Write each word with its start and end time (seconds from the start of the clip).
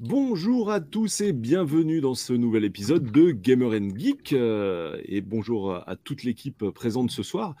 Bonjour 0.00 0.70
à 0.70 0.80
tous 0.80 1.20
et 1.20 1.32
bienvenue 1.32 2.00
dans 2.00 2.14
ce 2.14 2.32
nouvel 2.32 2.64
épisode 2.64 3.10
de 3.12 3.30
Gamer 3.30 3.72
Geek. 3.96 4.32
euh, 4.32 5.00
et 5.04 5.20
bonjour 5.20 5.72
à 5.74 5.96
toute 5.96 6.24
l'équipe 6.24 6.68
présente 6.70 7.10
ce 7.10 7.22
soir. 7.22 7.54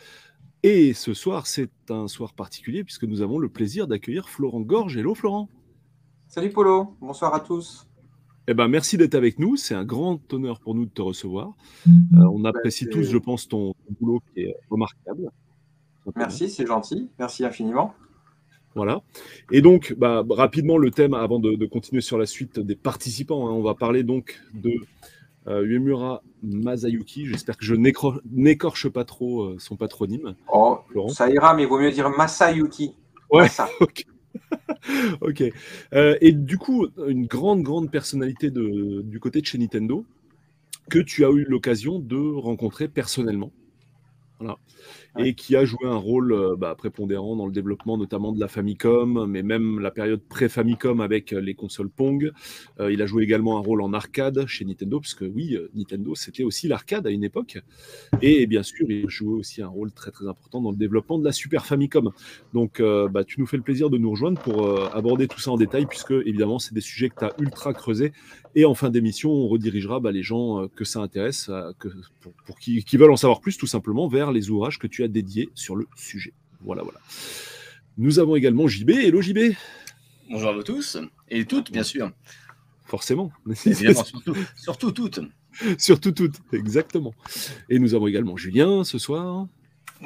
Et 0.62 0.94
ce 0.94 1.14
soir, 1.14 1.46
c'est 1.46 1.70
un 1.90 2.08
soir 2.08 2.32
particulier 2.32 2.82
puisque 2.84 3.04
nous 3.04 3.22
avons 3.22 3.38
le 3.38 3.48
plaisir 3.48 3.86
d'accueillir 3.86 4.28
Florent 4.28 4.60
Gorge. 4.62 4.96
Hello 4.96 5.14
Florent. 5.14 5.48
Salut 6.26 6.50
Polo, 6.50 6.96
bonsoir 7.00 7.34
à 7.34 7.40
tous. 7.40 7.86
Eh 8.48 8.52
ben, 8.54 8.68
merci 8.68 8.98
d'être 8.98 9.14
avec 9.14 9.38
nous. 9.38 9.56
C'est 9.56 9.74
un 9.74 9.84
grand 9.84 10.20
honneur 10.32 10.60
pour 10.60 10.74
nous 10.74 10.84
de 10.86 10.90
te 10.90 11.00
recevoir. 11.02 11.54
Euh, 11.86 11.90
on 12.32 12.44
apprécie 12.44 12.84
c'est- 12.84 12.90
tous, 12.90 13.04
je 13.04 13.16
pense, 13.18 13.48
ton 13.48 13.74
boulot 14.00 14.20
qui 14.34 14.40
est 14.42 14.54
remarquable. 14.70 15.30
Merci, 16.16 16.50
c'est 16.50 16.66
gentil. 16.66 17.08
Merci 17.18 17.44
infiniment. 17.44 17.94
Voilà. 18.74 19.02
Et 19.52 19.60
donc, 19.62 19.94
bah, 19.96 20.24
rapidement, 20.30 20.78
le 20.78 20.90
thème, 20.90 21.14
avant 21.14 21.38
de, 21.38 21.54
de 21.54 21.66
continuer 21.66 22.00
sur 22.00 22.18
la 22.18 22.26
suite 22.26 22.58
des 22.58 22.74
participants, 22.74 23.48
hein, 23.48 23.52
on 23.52 23.62
va 23.62 23.74
parler 23.74 24.02
donc 24.02 24.40
de 24.52 24.72
euh, 25.46 25.62
Uemura 25.64 26.22
Masayuki. 26.42 27.26
J'espère 27.26 27.56
que 27.56 27.64
je 27.64 27.74
n'écorche 27.74 28.88
pas 28.88 29.04
trop 29.04 29.42
euh, 29.42 29.56
son 29.58 29.76
patronyme. 29.76 30.34
Oh, 30.52 30.78
ça 31.08 31.30
ira, 31.30 31.54
mais 31.54 31.62
il 31.62 31.68
vaut 31.68 31.78
mieux 31.78 31.92
dire 31.92 32.10
Masayuki. 32.10 32.94
Ouais. 33.30 33.42
Massa. 33.42 33.68
Ok. 33.80 34.04
ok. 35.20 35.44
Euh, 35.92 36.16
et 36.20 36.32
du 36.32 36.58
coup, 36.58 36.88
une 37.06 37.26
grande, 37.26 37.62
grande 37.62 37.90
personnalité 37.90 38.50
de- 38.50 39.02
du 39.02 39.20
côté 39.20 39.40
de 39.40 39.46
chez 39.46 39.58
Nintendo 39.58 40.04
que 40.90 40.98
tu 40.98 41.24
as 41.24 41.30
eu 41.30 41.44
l'occasion 41.44 42.00
de 42.00 42.16
rencontrer 42.16 42.88
personnellement. 42.88 43.52
Voilà. 44.40 44.58
Ouais. 45.16 45.28
Et 45.28 45.34
qui 45.34 45.54
a 45.54 45.64
joué 45.64 45.86
un 45.86 45.96
rôle 45.96 46.32
euh, 46.32 46.56
bah, 46.56 46.74
prépondérant 46.76 47.36
dans 47.36 47.46
le 47.46 47.52
développement 47.52 47.96
notamment 47.96 48.32
de 48.32 48.40
la 48.40 48.48
Famicom, 48.48 49.26
mais 49.26 49.42
même 49.42 49.78
la 49.78 49.90
période 49.90 50.20
pré-Famicom 50.28 51.00
avec 51.00 51.32
euh, 51.32 51.40
les 51.40 51.54
consoles 51.54 51.88
Pong. 51.88 52.32
Euh, 52.80 52.92
il 52.92 53.00
a 53.02 53.06
joué 53.06 53.22
également 53.22 53.56
un 53.58 53.60
rôle 53.60 53.80
en 53.80 53.92
arcade 53.92 54.46
chez 54.46 54.64
Nintendo, 54.64 55.00
puisque 55.00 55.24
oui, 55.34 55.54
euh, 55.54 55.70
Nintendo, 55.74 56.14
c'était 56.14 56.44
aussi 56.44 56.68
l'arcade 56.68 57.06
à 57.06 57.10
une 57.10 57.24
époque. 57.24 57.58
Et 58.22 58.46
bien 58.46 58.62
sûr, 58.62 58.86
il 58.90 59.08
jouait 59.08 59.38
aussi 59.38 59.62
un 59.62 59.68
rôle 59.68 59.92
très 59.92 60.10
très 60.10 60.26
important 60.26 60.60
dans 60.60 60.70
le 60.70 60.76
développement 60.76 61.18
de 61.18 61.24
la 61.24 61.32
Super 61.32 61.66
Famicom. 61.66 62.10
Donc, 62.52 62.80
euh, 62.80 63.08
bah, 63.08 63.24
tu 63.24 63.40
nous 63.40 63.46
fais 63.46 63.56
le 63.56 63.62
plaisir 63.62 63.90
de 63.90 63.98
nous 63.98 64.10
rejoindre 64.10 64.40
pour 64.40 64.66
euh, 64.66 64.88
aborder 64.92 65.28
tout 65.28 65.40
ça 65.40 65.50
en 65.50 65.56
détail, 65.56 65.86
puisque 65.86 66.12
évidemment, 66.12 66.58
c'est 66.58 66.74
des 66.74 66.80
sujets 66.80 67.08
que 67.08 67.16
tu 67.18 67.24
as 67.24 67.32
ultra 67.38 67.72
creusés. 67.72 68.12
Et 68.56 68.64
en 68.64 68.74
fin 68.74 68.90
d'émission, 68.90 69.30
on 69.30 69.48
redirigera 69.48 69.98
bah, 69.98 70.12
les 70.12 70.22
gens 70.22 70.68
que 70.68 70.84
ça 70.84 71.00
intéresse, 71.00 71.50
que, 71.80 71.88
pour, 72.20 72.32
pour 72.46 72.58
qui, 72.58 72.84
qui 72.84 72.96
veulent 72.96 73.10
en 73.10 73.16
savoir 73.16 73.40
plus, 73.40 73.56
tout 73.56 73.66
simplement, 73.66 74.06
vers 74.06 74.30
les 74.30 74.48
ouvrages 74.48 74.78
que 74.78 74.86
tu 74.86 75.02
as 75.02 75.03
dédiés 75.08 75.48
sur 75.54 75.76
le 75.76 75.86
sujet. 75.96 76.32
Voilà, 76.62 76.82
voilà. 76.82 76.98
Nous 77.98 78.18
avons 78.18 78.36
également 78.36 78.66
JB. 78.68 78.90
Hello 78.90 79.20
JB, 79.22 79.38
Bonjour 80.30 80.48
à 80.50 80.52
vous 80.54 80.62
tous, 80.62 80.96
et 81.28 81.44
toutes, 81.44 81.70
bien 81.70 81.82
sûr. 81.82 82.10
forcément. 82.86 83.30
Évidemment, 83.66 84.04
surtout, 84.04 84.36
surtout 84.56 84.90
toutes. 84.92 85.20
Surtout 85.78 86.12
toutes, 86.12 86.36
exactement. 86.52 87.14
Et 87.68 87.78
nous 87.78 87.94
avons 87.94 88.06
également 88.08 88.36
Julien 88.36 88.82
ce 88.84 88.98
soir. 88.98 89.46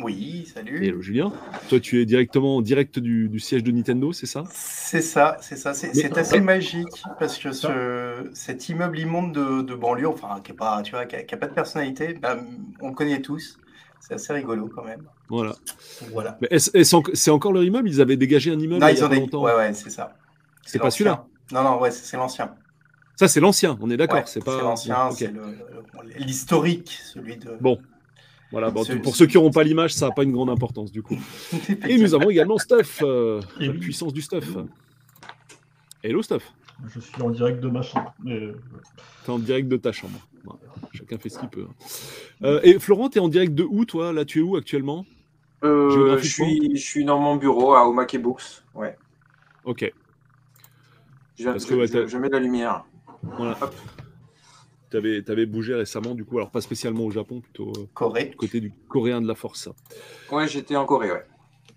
Oui, 0.02 0.46
salut. 0.52 0.84
Hello 0.84 1.00
Julien. 1.00 1.32
Toi, 1.70 1.80
tu 1.80 2.00
es 2.00 2.04
directement 2.04 2.56
en 2.56 2.60
direct 2.62 2.98
du, 2.98 3.28
du 3.28 3.40
siège 3.40 3.62
de 3.64 3.70
Nintendo, 3.72 4.12
c'est 4.12 4.26
ça? 4.26 4.44
C'est 4.52 5.00
ça, 5.00 5.38
c'est 5.40 5.56
ça. 5.56 5.72
C'est 5.72 5.92
Mais- 5.94 6.18
assez 6.18 6.40
magique 6.40 6.88
parce 7.18 7.38
que 7.38 7.52
ce, 7.52 8.30
cet 8.34 8.68
immeuble 8.68 8.98
immonde 8.98 9.32
de, 9.34 9.62
de 9.62 9.74
banlieue, 9.74 10.08
enfin, 10.08 10.40
qui 10.44 10.52
n'a 10.52 10.56
pas, 10.58 10.82
tu 10.82 10.90
vois, 10.92 11.06
qui 11.06 11.16
a, 11.16 11.22
qui 11.22 11.34
a 11.34 11.38
pas 11.38 11.46
de 11.48 11.54
personnalité, 11.54 12.14
bah, 12.14 12.36
on 12.80 12.88
le 12.90 12.94
connaît 12.94 13.22
tous. 13.22 13.58
C'est 14.00 14.14
assez 14.14 14.32
rigolo 14.32 14.70
quand 14.74 14.84
même. 14.84 15.02
Voilà. 15.28 15.54
Voilà. 16.12 16.38
Mais 16.40 16.58
c'est 16.58 17.30
encore 17.30 17.52
leur 17.52 17.64
immeuble? 17.64 17.88
Ils 17.88 18.00
avaient 18.00 18.16
dégagé 18.16 18.50
un 18.50 18.58
immeuble 18.58 18.80
Non, 18.80 18.88
il 18.88 18.94
y 18.94 18.98
ils 18.98 19.02
a 19.02 19.06
ont 19.06 19.08
pas 19.08 19.14
des. 19.14 19.20
longtemps. 19.20 19.42
Ouais, 19.42 19.54
ouais, 19.54 19.72
c'est 19.74 19.90
ça. 19.90 20.14
C'est 20.64 20.78
pas 20.78 20.90
celui-là? 20.90 21.26
Non, 21.52 21.62
non, 21.62 21.80
ouais, 21.80 21.90
c'est 21.90 22.16
l'ancien. 22.16 22.54
Ça, 23.16 23.26
c'est 23.26 23.40
l'ancien, 23.40 23.76
on 23.80 23.90
est 23.90 23.96
d'accord. 23.96 24.18
Ouais, 24.18 24.24
c'est 24.26 24.44
pas 24.44 24.62
l'ancien, 24.62 25.10
c'est 25.10 25.32
l'historique, 26.18 26.98
celui 27.04 27.36
de. 27.36 27.56
Bon. 27.60 27.78
Voilà, 28.50 28.70
bon, 28.70 28.82
pour 29.02 29.14
ceux 29.14 29.26
qui 29.26 29.36
n'auront 29.36 29.50
pas 29.50 29.62
l'image, 29.62 29.92
ça 29.92 30.06
n'a 30.06 30.12
pas 30.12 30.22
une 30.22 30.32
grande 30.32 30.48
importance 30.48 30.90
du 30.90 31.02
coup. 31.02 31.18
Et 31.86 31.98
nous 31.98 32.14
avons 32.14 32.30
également 32.30 32.56
Stuff, 32.56 33.00
euh, 33.02 33.42
la 33.58 33.72
puissance 33.74 34.14
du 34.14 34.22
Stuff. 34.22 34.46
Hello 36.02 36.22
Stuff, 36.22 36.50
Je 36.86 37.00
suis 37.00 37.20
en 37.22 37.30
direct 37.30 37.60
de 37.60 37.68
ma 37.68 37.82
chambre. 37.82 38.14
Mais... 38.22 38.34
euh, 38.40 38.60
t'es 39.24 39.30
en 39.30 39.38
direct 39.38 39.68
de 39.68 39.76
ta 39.76 39.92
chambre. 39.92 40.18
Chacun 40.94 41.18
fait 41.18 41.28
ce 41.28 41.38
qu'il 41.38 41.48
peut. 41.48 41.66
hein. 41.68 41.74
Euh, 42.44 42.60
et 42.62 42.78
Florent, 42.78 43.08
t'es 43.10 43.20
en 43.20 43.28
direct 43.28 43.54
de 43.54 43.64
où 43.64 43.84
toi? 43.84 44.12
Là, 44.12 44.24
tu 44.24 44.38
es 44.38 44.42
où 44.42 44.56
actuellement? 44.56 45.04
Euh, 45.64 46.16
je, 46.18 46.26
suis, 46.28 46.76
je 46.76 46.80
suis 46.82 47.04
dans 47.04 47.18
mon 47.18 47.36
bureau 47.36 47.74
à 47.74 47.88
Omake 47.88 48.16
Books. 48.22 48.62
Ouais. 48.74 48.96
Ok, 49.64 49.92
Je, 51.36 51.44
Parce 51.44 51.64
je- 51.64 51.68
que, 51.68 51.74
ouais, 51.74 51.86
je- 51.88 51.92
t'as- 51.92 52.06
je 52.06 52.16
mets 52.16 52.28
la 52.28 52.38
lumière. 52.38 52.84
voilà. 53.22 53.56
Hop. 53.60 53.74
T'avais 54.90 55.28
avais 55.30 55.44
bougé 55.44 55.74
récemment 55.74 56.14
du 56.14 56.24
coup, 56.24 56.38
alors 56.38 56.50
pas 56.50 56.62
spécialement 56.62 57.04
au 57.04 57.10
Japon, 57.10 57.40
plutôt 57.42 57.72
euh, 57.76 57.86
Corée. 57.92 58.26
du 58.26 58.36
côté 58.36 58.60
du 58.60 58.72
coréen 58.88 59.20
de 59.20 59.26
la 59.28 59.34
force. 59.34 59.68
Ouais, 60.32 60.48
j'étais 60.48 60.76
en 60.76 60.86
Corée, 60.86 61.12
ouais. 61.12 61.26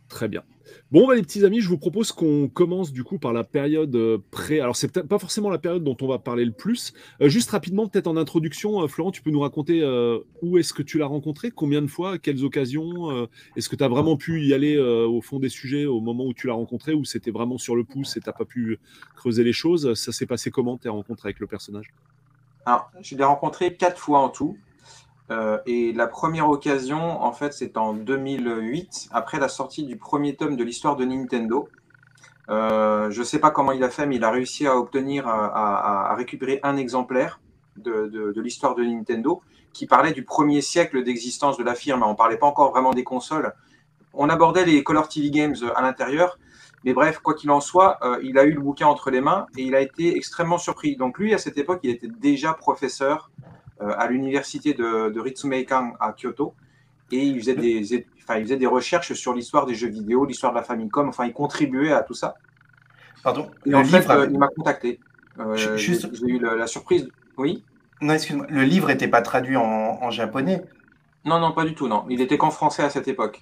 Très 0.08 0.30
bien. 0.30 0.44
Bon, 0.92 1.08
bah, 1.08 1.16
les 1.16 1.22
petits 1.22 1.46
amis, 1.46 1.62
je 1.62 1.70
vous 1.70 1.78
propose 1.78 2.12
qu'on 2.12 2.50
commence 2.50 2.92
du 2.92 3.06
coup 3.06 3.18
par 3.18 3.32
la 3.32 3.46
période 3.46 3.96
euh, 3.96 4.18
pré. 4.30 4.60
Alors, 4.60 4.76
c'est 4.76 4.92
peut-être 4.92 5.08
pas 5.08 5.20
forcément 5.20 5.50
la 5.50 5.58
période 5.58 5.86
dont 5.86 5.96
on 6.02 6.08
va 6.08 6.20
parler 6.20 6.44
le 6.44 6.52
plus. 6.52 6.92
Euh, 7.22 7.30
juste 7.30 7.50
rapidement, 7.52 7.88
peut-être 7.88 8.08
en 8.08 8.18
introduction, 8.18 8.84
euh, 8.84 8.88
Florent, 8.88 9.12
tu 9.12 9.22
peux 9.22 9.32
nous 9.32 9.40
raconter 9.40 9.82
où 10.42 10.58
est-ce 10.58 10.74
que 10.74 10.84
tu 10.84 10.98
l'as 10.98 11.06
rencontré, 11.06 11.50
combien 11.50 11.82
de 11.82 11.88
fois, 11.88 12.18
quelles 12.18 12.44
occasions? 12.44 13.28
Est-ce 13.56 13.70
que 13.70 13.78
tu 13.78 13.84
as 13.84 13.88
vraiment 13.88 14.18
pu 14.18 14.44
y 14.44 14.54
aller 14.54 14.78
au 14.78 15.22
fond 15.22 15.40
des 15.40 15.50
sujets 15.50 15.86
au 15.86 16.02
moment 16.02 16.26
où 16.26 16.34
tu 16.34 16.48
l'as 16.48 16.54
rencontré 16.54 16.94
ou 16.94 17.06
c'était 17.06 17.32
vraiment 17.32 17.58
sur 17.58 17.76
le 17.76 17.84
pouce 17.84 18.18
et 18.18 18.20
tu 18.20 18.32
pas 18.32 18.46
pu 18.46 18.78
creuser 19.16 19.44
les 19.44 19.54
choses? 19.54 19.94
Ça 19.94 20.12
s'est 20.12 20.26
passé 20.26 20.52
comment 20.52 20.78
tes 20.78 20.90
rencontres 20.90 21.26
avec 21.26 21.40
le 21.40 21.48
personnage? 21.48 21.94
Je 23.02 23.16
l'ai 23.16 23.24
rencontré 23.24 23.76
quatre 23.76 24.00
fois 24.00 24.20
en 24.20 24.30
tout. 24.30 24.58
Euh, 25.32 25.60
et 25.66 25.94
la 25.94 26.08
première 26.08 26.50
occasion, 26.50 27.22
en 27.22 27.32
fait, 27.32 27.54
c'est 27.54 27.78
en 27.78 27.94
2008, 27.94 29.10
après 29.12 29.40
la 29.40 29.48
sortie 29.48 29.86
du 29.86 29.96
premier 29.96 30.36
tome 30.36 30.58
de 30.58 30.64
l'histoire 30.64 30.98
de 30.98 31.06
Nintendo. 31.06 31.70
Euh, 32.50 33.10
je 33.12 33.20
ne 33.20 33.24
sais 33.24 33.40
pas 33.40 33.50
comment 33.50 33.72
il 33.72 33.84
a 33.84 33.90
fait, 33.90 34.06
mais 34.06 34.18
il 34.18 34.24
a 34.26 34.32
réussi 34.32 34.68
à 34.68 34.76
obtenir, 34.76 35.28
à, 35.28 36.14
récupérer 36.18 36.60
un 36.64 36.76
exemplaire 36.76 37.40
de, 37.78 38.34
l'histoire 38.42 38.76
de 38.76 38.84
Nintendo 38.84 39.42
qui 39.72 39.88
parlait 39.88 40.12
du 40.12 40.26
premier 40.26 40.60
siècle 40.60 41.02
d'existence 41.04 41.58
de 41.58 41.64
la 41.64 41.76
firme. 41.76 42.04
On 42.04 42.10
ne 42.10 42.16
parlait 42.16 42.38
pas 42.38 42.48
encore 42.48 42.72
vraiment 42.72 42.92
des 42.92 43.06
consoles. 43.06 43.54
On 44.14 44.28
abordait 44.28 44.66
les 44.66 44.84
Color 44.84 45.08
TV 45.08 45.30
Games 45.30 45.56
à 45.76 45.82
l'intérieur. 45.82 46.38
Mais 46.84 46.94
bref, 46.94 47.20
quoi 47.20 47.36
qu'il 47.36 47.52
en 47.52 47.62
soit, 47.62 48.00
euh, 48.02 48.20
il 48.24 48.38
a 48.38 48.44
eu 48.44 48.54
le 48.54 48.60
bouquin 48.60 48.88
entre 48.88 49.12
les 49.12 49.22
mains 49.22 49.46
et 49.56 49.62
il 49.62 49.76
a 49.76 49.82
été 49.82 50.18
extrêmement 50.18 50.58
surpris. 50.58 50.98
Donc 50.98 51.20
lui, 51.20 51.34
à 51.34 51.38
cette 51.38 51.58
époque, 51.58 51.80
il 51.84 51.92
était 51.92 52.08
déjà 52.08 52.54
professeur 52.54 53.30
à 53.98 54.08
l'université 54.08 54.74
de, 54.74 55.10
de 55.10 55.20
Ritsumeikan 55.20 55.94
à 56.00 56.14
Kyoto 56.14 56.54
et 57.12 57.20
il 57.20 57.40
faisait 57.40 57.56
des, 57.56 58.06
enfin, 58.24 58.38
il 58.38 58.44
faisait 58.44 58.58
des 58.58 58.68
recherches 58.68 59.14
sur 59.14 59.34
l'histoire 59.34 59.66
des 59.66 59.76
jeux 59.76 59.90
vidéo, 59.90 60.26
l'histoire 60.26 60.54
de 60.54 60.58
la 60.58 60.64
Famicom. 60.64 61.10
Enfin, 61.10 61.26
il 61.26 61.34
contribuait 61.34 61.92
à 61.92 62.04
tout 62.04 62.14
ça. 62.14 62.36
Pardon. 63.24 63.52
Et 63.66 63.76
en 63.76 63.84
fait, 63.84 64.10
euh, 64.10 64.28
il 64.32 64.38
m'a 64.40 64.48
contacté. 64.48 65.00
Euh, 65.40 65.78
juste- 65.78 66.10
j'ai 66.14 66.26
eu 66.26 66.40
la, 66.40 66.56
la 66.56 66.68
surprise. 66.68 67.10
Oui? 67.38 67.64
Non, 68.02 68.14
excuse-moi. 68.14 68.48
Le 68.50 68.64
livre 68.64 68.88
n'était 68.88 69.08
pas 69.08 69.22
traduit 69.22 69.58
en, 69.58 69.64
en 69.64 70.10
japonais? 70.10 70.64
Non, 71.26 71.40
non, 71.40 71.52
pas 71.52 71.66
du 71.66 71.76
tout. 71.76 71.88
Non, 71.88 72.06
il 72.10 72.20
était 72.22 72.38
qu'en 72.38 72.50
français 72.50 72.84
à 72.84 72.90
cette 72.90 73.08
époque. 73.08 73.42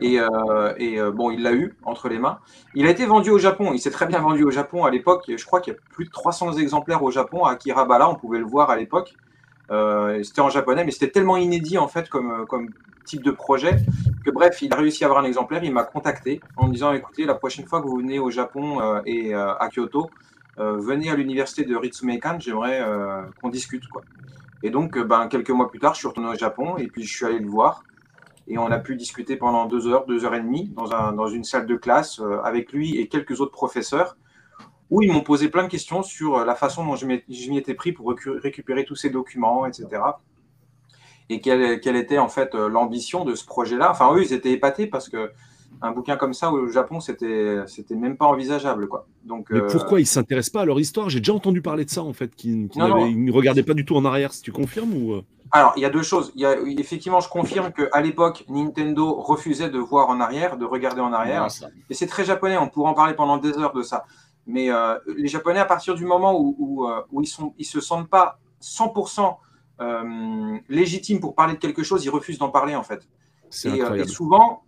Et, 0.00 0.20
euh, 0.20 0.74
et 0.76 1.00
euh, 1.00 1.10
bon, 1.12 1.30
il 1.30 1.42
l'a 1.42 1.52
eu 1.52 1.74
entre 1.84 2.08
les 2.08 2.18
mains. 2.18 2.38
Il 2.74 2.86
a 2.86 2.90
été 2.90 3.04
vendu 3.06 3.30
au 3.30 3.38
Japon. 3.38 3.72
Il 3.72 3.78
s'est 3.80 3.90
très 3.90 4.06
bien 4.06 4.20
vendu 4.20 4.44
au 4.44 4.50
Japon 4.50 4.84
à 4.84 4.90
l'époque. 4.90 5.24
Je 5.36 5.44
crois 5.44 5.60
qu'il 5.60 5.72
y 5.72 5.76
a 5.76 5.78
plus 5.90 6.04
de 6.06 6.10
300 6.10 6.52
exemplaires 6.54 7.02
au 7.02 7.10
Japon 7.10 7.44
à 7.44 7.56
Kirabala. 7.56 8.08
On 8.08 8.14
pouvait 8.16 8.38
le 8.38 8.44
voir 8.44 8.70
à 8.70 8.76
l'époque. 8.76 9.14
Euh, 9.70 10.22
c'était 10.22 10.40
en 10.40 10.50
japonais, 10.50 10.84
mais 10.84 10.90
c'était 10.90 11.10
tellement 11.10 11.36
inédit 11.36 11.78
en 11.78 11.88
fait 11.88 12.08
comme, 12.08 12.46
comme 12.46 12.68
type 13.04 13.22
de 13.22 13.30
projet 13.30 13.76
que 14.24 14.30
bref, 14.30 14.62
il 14.62 14.72
a 14.72 14.76
réussi 14.76 15.04
à 15.04 15.08
avoir 15.08 15.22
un 15.22 15.26
exemplaire. 15.26 15.64
Il 15.64 15.72
m'a 15.72 15.84
contacté 15.84 16.40
en 16.56 16.68
me 16.68 16.72
disant 16.72 16.92
écoutez, 16.92 17.24
la 17.24 17.34
prochaine 17.34 17.66
fois 17.66 17.82
que 17.82 17.86
vous 17.86 17.98
venez 17.98 18.18
au 18.18 18.30
Japon 18.30 18.80
euh, 18.80 19.00
et 19.06 19.34
euh, 19.34 19.54
à 19.54 19.68
Kyoto, 19.68 20.10
euh, 20.58 20.76
venez 20.78 21.10
à 21.10 21.16
l'université 21.16 21.64
de 21.64 21.74
Ritsumeikan. 21.74 22.38
J'aimerais 22.38 22.80
euh, 22.80 23.22
qu'on 23.40 23.48
discute. 23.48 23.84
Et 24.62 24.70
donc, 24.70 24.96
euh, 24.96 25.04
ben, 25.04 25.28
quelques 25.28 25.50
mois 25.50 25.70
plus 25.70 25.80
tard, 25.80 25.94
je 25.94 26.00
suis 26.00 26.08
retourné 26.08 26.30
au 26.30 26.34
Japon 26.34 26.76
et 26.76 26.86
puis 26.86 27.04
je 27.04 27.14
suis 27.14 27.26
allé 27.26 27.38
le 27.38 27.48
voir. 27.48 27.84
Et 28.48 28.58
on 28.58 28.66
a 28.66 28.78
pu 28.78 28.96
discuter 28.96 29.36
pendant 29.36 29.66
deux 29.66 29.86
heures, 29.86 30.04
deux 30.06 30.24
heures 30.24 30.34
et 30.34 30.40
demie 30.40 30.68
dans, 30.76 30.92
un, 30.92 31.12
dans 31.12 31.28
une 31.28 31.44
salle 31.44 31.66
de 31.66 31.76
classe 31.76 32.20
euh, 32.20 32.40
avec 32.42 32.72
lui 32.72 32.98
et 32.98 33.08
quelques 33.08 33.40
autres 33.40 33.52
professeurs, 33.52 34.16
où 34.92 35.00
ils 35.00 35.10
m'ont 35.10 35.22
posé 35.22 35.48
plein 35.48 35.62
de 35.62 35.68
questions 35.68 36.02
sur 36.02 36.36
euh, 36.36 36.44
la 36.44 36.54
façon 36.54 36.84
dont 36.84 36.96
je 36.96 37.06
m'y 37.06 37.56
étais 37.56 37.72
pris 37.72 37.92
pour 37.92 38.14
récupérer 38.42 38.84
tous 38.84 38.94
ces 38.94 39.08
documents, 39.08 39.64
etc. 39.64 39.88
Et 41.30 41.40
quelle, 41.40 41.80
quelle 41.80 41.96
était 41.96 42.18
en 42.18 42.28
fait 42.28 42.54
euh, 42.54 42.68
l'ambition 42.68 43.24
de 43.24 43.34
ce 43.34 43.46
projet-là. 43.46 43.90
Enfin, 43.90 44.14
eux, 44.14 44.22
ils 44.22 44.34
étaient 44.34 44.52
épatés 44.52 44.86
parce 44.86 45.08
que 45.08 45.30
un 45.80 45.92
bouquin 45.92 46.16
comme 46.16 46.34
ça 46.34 46.52
au 46.52 46.68
Japon, 46.68 47.00
c'était 47.00 47.60
c'était 47.66 47.94
même 47.94 48.18
pas 48.18 48.26
envisageable, 48.26 48.86
quoi. 48.86 49.06
Donc, 49.24 49.46
Mais 49.48 49.60
euh, 49.60 49.66
pourquoi 49.66 49.98
ils 49.98 50.06
s'intéressent 50.06 50.52
pas 50.52 50.60
à 50.60 50.64
leur 50.66 50.78
histoire? 50.78 51.08
J'ai 51.08 51.20
déjà 51.20 51.32
entendu 51.32 51.62
parler 51.62 51.86
de 51.86 51.90
ça 51.90 52.02
en 52.02 52.12
fait, 52.12 52.36
qu'ils 52.36 52.68
ils 52.74 53.24
ne 53.24 53.32
regardaient 53.32 53.62
pas 53.62 53.72
du 53.72 53.86
tout 53.86 53.96
en 53.96 54.04
arrière. 54.04 54.34
Si 54.34 54.42
tu 54.42 54.52
confirmes 54.52 54.92
ou 54.92 55.14
euh? 55.14 55.22
Alors, 55.54 55.74
il 55.76 55.82
y 55.82 55.84
a 55.84 55.90
deux 55.90 56.02
choses. 56.02 56.32
Il 56.34 56.40
y 56.40 56.46
a, 56.46 56.56
effectivement, 56.78 57.20
je 57.20 57.28
confirme 57.28 57.72
qu'à 57.72 58.00
l'époque, 58.00 58.44
Nintendo 58.48 59.14
refusait 59.20 59.68
de 59.68 59.78
voir 59.78 60.08
en 60.08 60.18
arrière, 60.18 60.56
de 60.56 60.64
regarder 60.64 61.02
en 61.02 61.12
arrière. 61.12 61.46
Et 61.90 61.94
c'est 61.94 62.06
très 62.06 62.24
japonais, 62.24 62.56
on 62.56 62.68
pourrait 62.68 62.90
en 62.90 62.94
parler 62.94 63.12
pendant 63.12 63.36
des 63.36 63.58
heures 63.58 63.74
de 63.74 63.82
ça. 63.82 64.04
Mais 64.46 64.70
euh, 64.70 64.98
les 65.16 65.28
Japonais, 65.28 65.60
à 65.60 65.64
partir 65.64 65.94
du 65.94 66.04
moment 66.04 66.38
où, 66.38 66.56
où, 66.58 66.88
euh, 66.88 67.02
où 67.10 67.22
ils 67.22 67.28
ils 67.58 67.64
se 67.64 67.80
sentent 67.80 68.08
pas 68.08 68.38
100% 68.60 69.36
euh, 69.80 70.58
légitimes 70.68 71.20
pour 71.20 71.34
parler 71.34 71.54
de 71.54 71.58
quelque 71.58 71.82
chose, 71.82 72.04
ils 72.04 72.10
refusent 72.10 72.38
d'en 72.38 72.50
parler 72.50 72.74
en 72.74 72.82
fait. 72.82 73.08
Et, 73.64 74.04
souvent, 74.06 74.64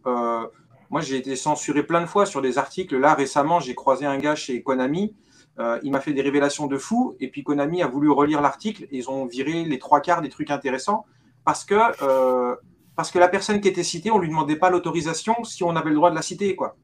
moi 0.90 1.00
j'ai 1.00 1.16
été 1.16 1.36
censuré 1.36 1.82
plein 1.82 2.02
de 2.02 2.06
fois 2.06 2.26
sur 2.26 2.42
des 2.42 2.58
articles. 2.58 2.96
Là 2.96 3.14
récemment, 3.14 3.58
j'ai 3.60 3.74
croisé 3.74 4.04
un 4.06 4.18
gars 4.18 4.34
chez 4.34 4.62
Konami. 4.62 5.14
Euh, 5.60 5.78
il 5.84 5.92
m'a 5.92 6.00
fait 6.00 6.12
des 6.12 6.22
révélations 6.22 6.66
de 6.66 6.78
fou. 6.78 7.16
Et 7.20 7.28
puis 7.28 7.42
Konami 7.42 7.82
a 7.82 7.86
voulu 7.86 8.10
relire 8.10 8.40
l'article. 8.40 8.86
Ils 8.90 9.08
ont 9.10 9.26
viré 9.26 9.64
les 9.64 9.78
trois 9.78 10.00
quarts 10.00 10.20
des 10.20 10.28
trucs 10.28 10.50
intéressants 10.50 11.04
parce 11.44 11.64
que, 11.64 11.74
euh, 12.02 12.56
parce 12.96 13.10
que 13.10 13.18
la 13.18 13.28
personne 13.28 13.60
qui 13.60 13.68
était 13.68 13.82
citée, 13.82 14.10
on 14.10 14.18
lui 14.18 14.28
demandait 14.28 14.56
pas 14.56 14.70
l'autorisation 14.70 15.44
si 15.44 15.62
on 15.62 15.76
avait 15.76 15.90
le 15.90 15.96
droit 15.96 16.10
de 16.10 16.16
la 16.16 16.22
citer. 16.22 16.56
Quoi. 16.56 16.76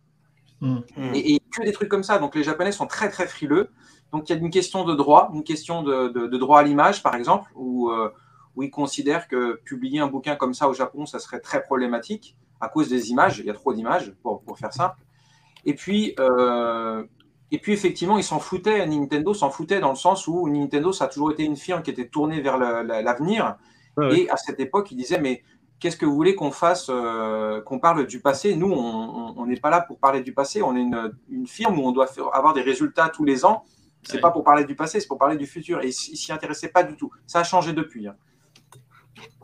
Hmm. 0.61 0.81
Et, 1.15 1.35
et 1.37 1.41
que 1.41 1.63
des 1.65 1.73
trucs 1.73 1.89
comme 1.89 2.03
ça. 2.03 2.19
Donc 2.19 2.35
les 2.35 2.43
Japonais 2.43 2.73
sont 2.73 2.87
très 2.87 3.09
très 3.11 3.27
frileux. 3.27 3.71
Donc 4.13 4.29
il 4.29 4.35
y 4.35 4.37
a 4.37 4.39
une 4.41 4.51
question 4.51 4.85
de 4.85 4.95
droit, 4.95 5.31
une 5.33 5.45
question 5.45 5.83
de, 5.83 6.09
de- 6.09 6.27
de 6.27 6.39
droit 6.39 6.61
à 6.61 6.63
l'image, 6.63 7.03
par 7.03 7.15
exemple, 7.15 7.51
où, 7.55 7.91
euh, 7.91 8.11
où 8.57 8.63
ils 8.63 8.71
considèrent 8.71 9.29
que 9.29 9.61
publier 9.65 10.01
un 10.01 10.09
bouquin 10.09 10.37
comme 10.37 10.53
ça 10.53 10.69
au 10.69 10.75
Japon, 10.75 11.07
ça 11.07 11.19
serait 11.19 11.41
très 11.41 11.63
problématique 11.63 12.37
à 12.61 12.69
cause 12.69 12.89
des 12.89 13.11
images. 13.11 13.39
Il 13.39 13.47
y 13.47 13.51
a 13.51 13.55
trop 13.55 13.73
d'images, 13.73 14.13
pour, 14.23 14.43
pour 14.43 14.59
faire 14.59 14.73
simple. 14.73 14.97
Et 15.65 15.75
puis, 15.75 16.15
euh, 16.19 17.05
et 17.53 17.59
puis 17.59 17.73
effectivement, 17.73 18.19
ils 18.19 18.25
s'en 18.25 18.39
foutaient. 18.39 18.85
Nintendo 18.87 19.33
s'en 19.33 19.51
foutait 19.51 19.81
dans 19.81 19.91
le 19.91 19.97
sens 19.97 20.27
où 20.27 20.49
Nintendo, 20.49 20.93
ça 20.93 21.05
a 21.05 21.09
toujours 21.09 21.31
été 21.33 21.45
une 21.45 21.57
firme 21.57 21.83
qui 21.83 21.91
était 21.91 22.09
tournée 22.09 22.41
vers 22.41 22.59
la- 22.59 22.83
l'avenir. 23.03 23.57
Ah 23.97 24.01
ouais. 24.01 24.21
Et 24.21 24.31
à 24.31 24.37
cette 24.37 24.61
époque, 24.61 24.91
ils 24.91 24.97
disaient, 24.97 25.21
mais 25.21 25.43
qu'est-ce 25.81 25.97
que 25.97 26.07
vous 26.07 26.15
voulez 26.15 26.35
qu'on 26.35 26.51
fasse, 26.51 26.87
euh, 26.91 27.61
qu'on 27.63 27.79
parle 27.81 28.07
du 28.07 28.21
passé? 28.21 28.55
Nous, 28.55 28.71
on 28.71 29.47
n'est 29.47 29.59
pas 29.59 29.71
là 29.71 29.81
pour 29.81 29.99
parler 29.99 30.21
du 30.21 30.33
passé. 30.33 30.63
On 30.63 30.77
est 30.77 30.83
une, 30.83 31.13
une 31.31 31.47
firme 31.47 31.79
où 31.79 31.83
on 31.83 31.93
doit 31.93 32.07
faire- 32.07 32.35
avoir 32.35 32.53
des 32.55 32.63
résultats 32.63 33.09
tous 33.09 33.25
les 33.25 33.45
ans. 33.45 33.65
C'est 34.03 34.15
Ouais. 34.15 34.21
pas 34.21 34.31
pour 34.31 34.45
parler 34.45 34.65
du 34.65 34.77
passé, 34.77 35.01
c'est 35.01 35.09
pour 35.09 35.19
parler 35.19 35.37
du 35.37 35.47
futur. 35.47 35.83
Et 35.83 35.87
ils 35.89 36.13
ils 36.13 36.17
s'y 36.17 36.33
intéressaient 36.33 36.69
pas 36.69 36.85
du 36.85 36.97
tout. 36.97 37.11
Ça 37.27 37.41
a 37.41 37.45
changé 37.45 37.73
depuis. 37.73 38.07
hein. 38.07 38.15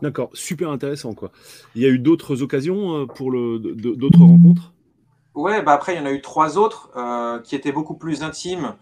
D'accord, 0.01 0.29
super 0.33 0.71
intéressant 0.71 1.13
quoi. 1.13 1.31
Il 1.75 1.81
y 1.81 1.85
a 1.85 1.89
eu 1.89 1.99
d'autres 1.99 2.41
occasions 2.41 3.01
euh, 3.01 3.05
pour 3.05 3.29
le 3.29 3.59
d'autres 3.59 4.19
rencontres? 4.19 4.73
Ouais, 5.35 5.61
bah 5.61 5.73
après, 5.73 5.93
il 5.93 5.97
y 5.97 6.01
en 6.01 6.05
a 6.07 6.11
eu 6.11 6.21
trois 6.21 6.57
autres 6.57 6.89
euh, 6.95 7.39
qui 7.41 7.55
étaient 7.55 7.71
beaucoup 7.71 7.93
plus 7.93 8.23
intimes, 8.23 8.73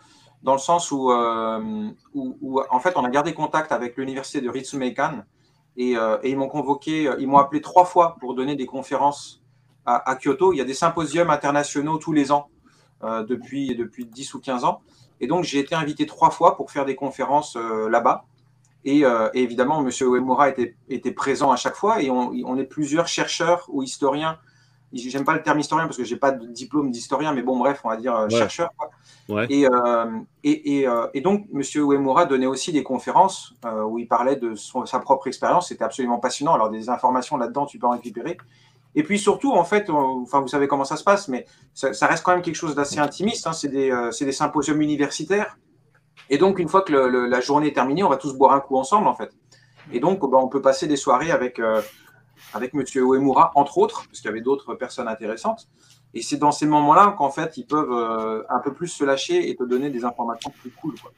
dans 0.41 0.53
le 0.53 0.59
sens 0.59 0.91
où, 0.91 1.11
euh, 1.11 1.89
où, 2.13 2.37
où, 2.41 2.61
en 2.69 2.79
fait, 2.79 2.93
on 2.95 3.03
a 3.03 3.09
gardé 3.09 3.33
contact 3.33 3.73
avec 3.73 3.97
l'université 3.97 4.39
de 4.39 4.49
Ritsumeikan 4.49 5.23
et, 5.77 5.97
euh, 5.97 6.17
et 6.23 6.29
ils 6.31 6.37
m'ont 6.37 6.47
convoqué, 6.47 7.11
ils 7.19 7.27
m'ont 7.27 7.37
appelé 7.37 7.61
trois 7.61 7.85
fois 7.85 8.17
pour 8.19 8.35
donner 8.35 8.55
des 8.55 8.65
conférences 8.65 9.43
à, 9.85 10.09
à 10.09 10.15
Kyoto. 10.15 10.53
Il 10.53 10.57
y 10.57 10.61
a 10.61 10.65
des 10.65 10.73
symposiums 10.73 11.29
internationaux 11.29 11.97
tous 11.97 12.13
les 12.13 12.31
ans 12.31 12.49
euh, 13.03 13.23
depuis, 13.23 13.75
depuis 13.75 14.05
10 14.05 14.33
ou 14.33 14.39
15 14.39 14.63
ans. 14.63 14.81
Et 15.19 15.27
donc, 15.27 15.43
j'ai 15.43 15.59
été 15.59 15.75
invité 15.75 16.05
trois 16.05 16.29
fois 16.29 16.55
pour 16.55 16.71
faire 16.71 16.85
des 16.85 16.95
conférences 16.95 17.55
euh, 17.55 17.89
là-bas. 17.89 18.25
Et, 18.83 19.03
euh, 19.03 19.29
et 19.33 19.41
évidemment, 19.41 19.81
M. 19.81 19.89
Uemura 20.01 20.49
était, 20.49 20.75
était 20.89 21.11
présent 21.11 21.51
à 21.51 21.55
chaque 21.55 21.75
fois 21.75 22.01
et 22.01 22.11
on, 22.11 22.31
on 22.45 22.57
est 22.57 22.65
plusieurs 22.65 23.07
chercheurs 23.07 23.65
ou 23.69 23.81
historiens 23.81 24.37
j'aime 24.93 25.25
pas 25.25 25.33
le 25.33 25.41
terme 25.41 25.59
historien 25.59 25.85
parce 25.85 25.97
que 25.97 26.03
j'ai 26.03 26.17
pas 26.17 26.31
de 26.31 26.45
diplôme 26.47 26.91
d'historien, 26.91 27.33
mais 27.33 27.41
bon, 27.41 27.57
bref, 27.57 27.81
on 27.83 27.89
va 27.89 27.97
dire 27.97 28.15
euh, 28.15 28.27
Ouais. 28.27 28.37
chercheur. 28.37 28.69
Euh, 29.65 30.05
et, 30.43 30.79
et, 30.79 30.87
euh, 30.87 31.07
et 31.13 31.21
donc, 31.21 31.47
M. 31.53 31.61
Uemura 31.75 32.25
donnait 32.25 32.45
aussi 32.45 32.71
des 32.71 32.83
conférences 32.83 33.53
euh, 33.65 33.83
où 33.83 33.97
il 33.97 34.07
parlait 34.07 34.35
de 34.35 34.55
son- 34.55 34.85
sa 34.85 34.99
propre 34.99 35.27
expérience. 35.27 35.69
C'était 35.69 35.83
absolument 35.83 36.19
passionnant. 36.19 36.53
Alors, 36.53 36.69
des 36.69 36.89
informations 36.89 37.37
là-dedans, 37.37 37.65
tu 37.65 37.79
peux 37.79 37.87
en 37.87 37.91
récupérer. 37.91 38.37
Et 38.93 39.03
puis 39.03 39.19
surtout, 39.19 39.51
en 39.51 39.63
fait, 39.65 39.89
enfin, 39.89 40.41
vous 40.41 40.47
savez 40.47 40.67
comment 40.67 40.85
ça 40.85 40.95
se 40.95 41.03
passe, 41.03 41.27
mais 41.27 41.45
ça, 41.73 41.89
reste 42.07 42.23
quand 42.23 42.31
même 42.31 42.41
quelque 42.41 42.55
chose 42.55 42.75
d'assez 42.75 42.99
intimiste. 42.99 43.45
hein. 43.47 43.53
C'est 43.53 43.67
des, 43.67 43.91
des 44.19 44.31
symposiums 44.31 44.81
universitaires. 44.81 45.57
Et 46.29 46.37
donc, 46.37 46.59
une 46.59 46.69
fois 46.69 46.81
que 46.81 46.93
la 46.93 47.41
journée 47.41 47.67
est 47.67 47.73
terminée, 47.73 48.03
on 48.03 48.09
va 48.09 48.17
tous 48.17 48.33
boire 48.35 48.53
un 48.53 48.59
coup 48.61 48.77
ensemble, 48.77 49.07
en 49.07 49.13
fait. 49.15 49.31
Et 49.91 49.99
donc, 49.99 50.19
ben, 50.21 50.37
on 50.37 50.47
peut 50.47 50.61
passer 50.61 50.87
des 50.87 50.95
soirées 50.95 51.31
avec, 51.31 51.59
avec 52.53 52.73
M. 52.73 52.83
Uemura, 52.95 53.51
entre 53.55 53.77
autres, 53.79 54.05
parce 54.07 54.21
qu'il 54.21 54.29
y 54.29 54.31
avait 54.31 54.41
d'autres 54.41 54.75
personnes 54.75 55.07
intéressantes. 55.07 55.67
Et 56.15 56.21
c'est 56.21 56.37
dans 56.37 56.51
ces 56.51 56.65
moments-là 56.65 57.13
qu'en 57.17 57.29
fait, 57.29 57.57
ils 57.57 57.65
peuvent 57.65 57.91
euh, 57.91 58.41
un 58.49 58.59
peu 58.59 58.73
plus 58.73 58.87
se 58.87 59.03
lâcher 59.03 59.49
et 59.49 59.55
te 59.55 59.63
donner 59.63 59.89
des 59.89 60.05
informations 60.05 60.51
plus 60.61 60.71
cool. 60.71 60.95
Quoi. 60.99 61.11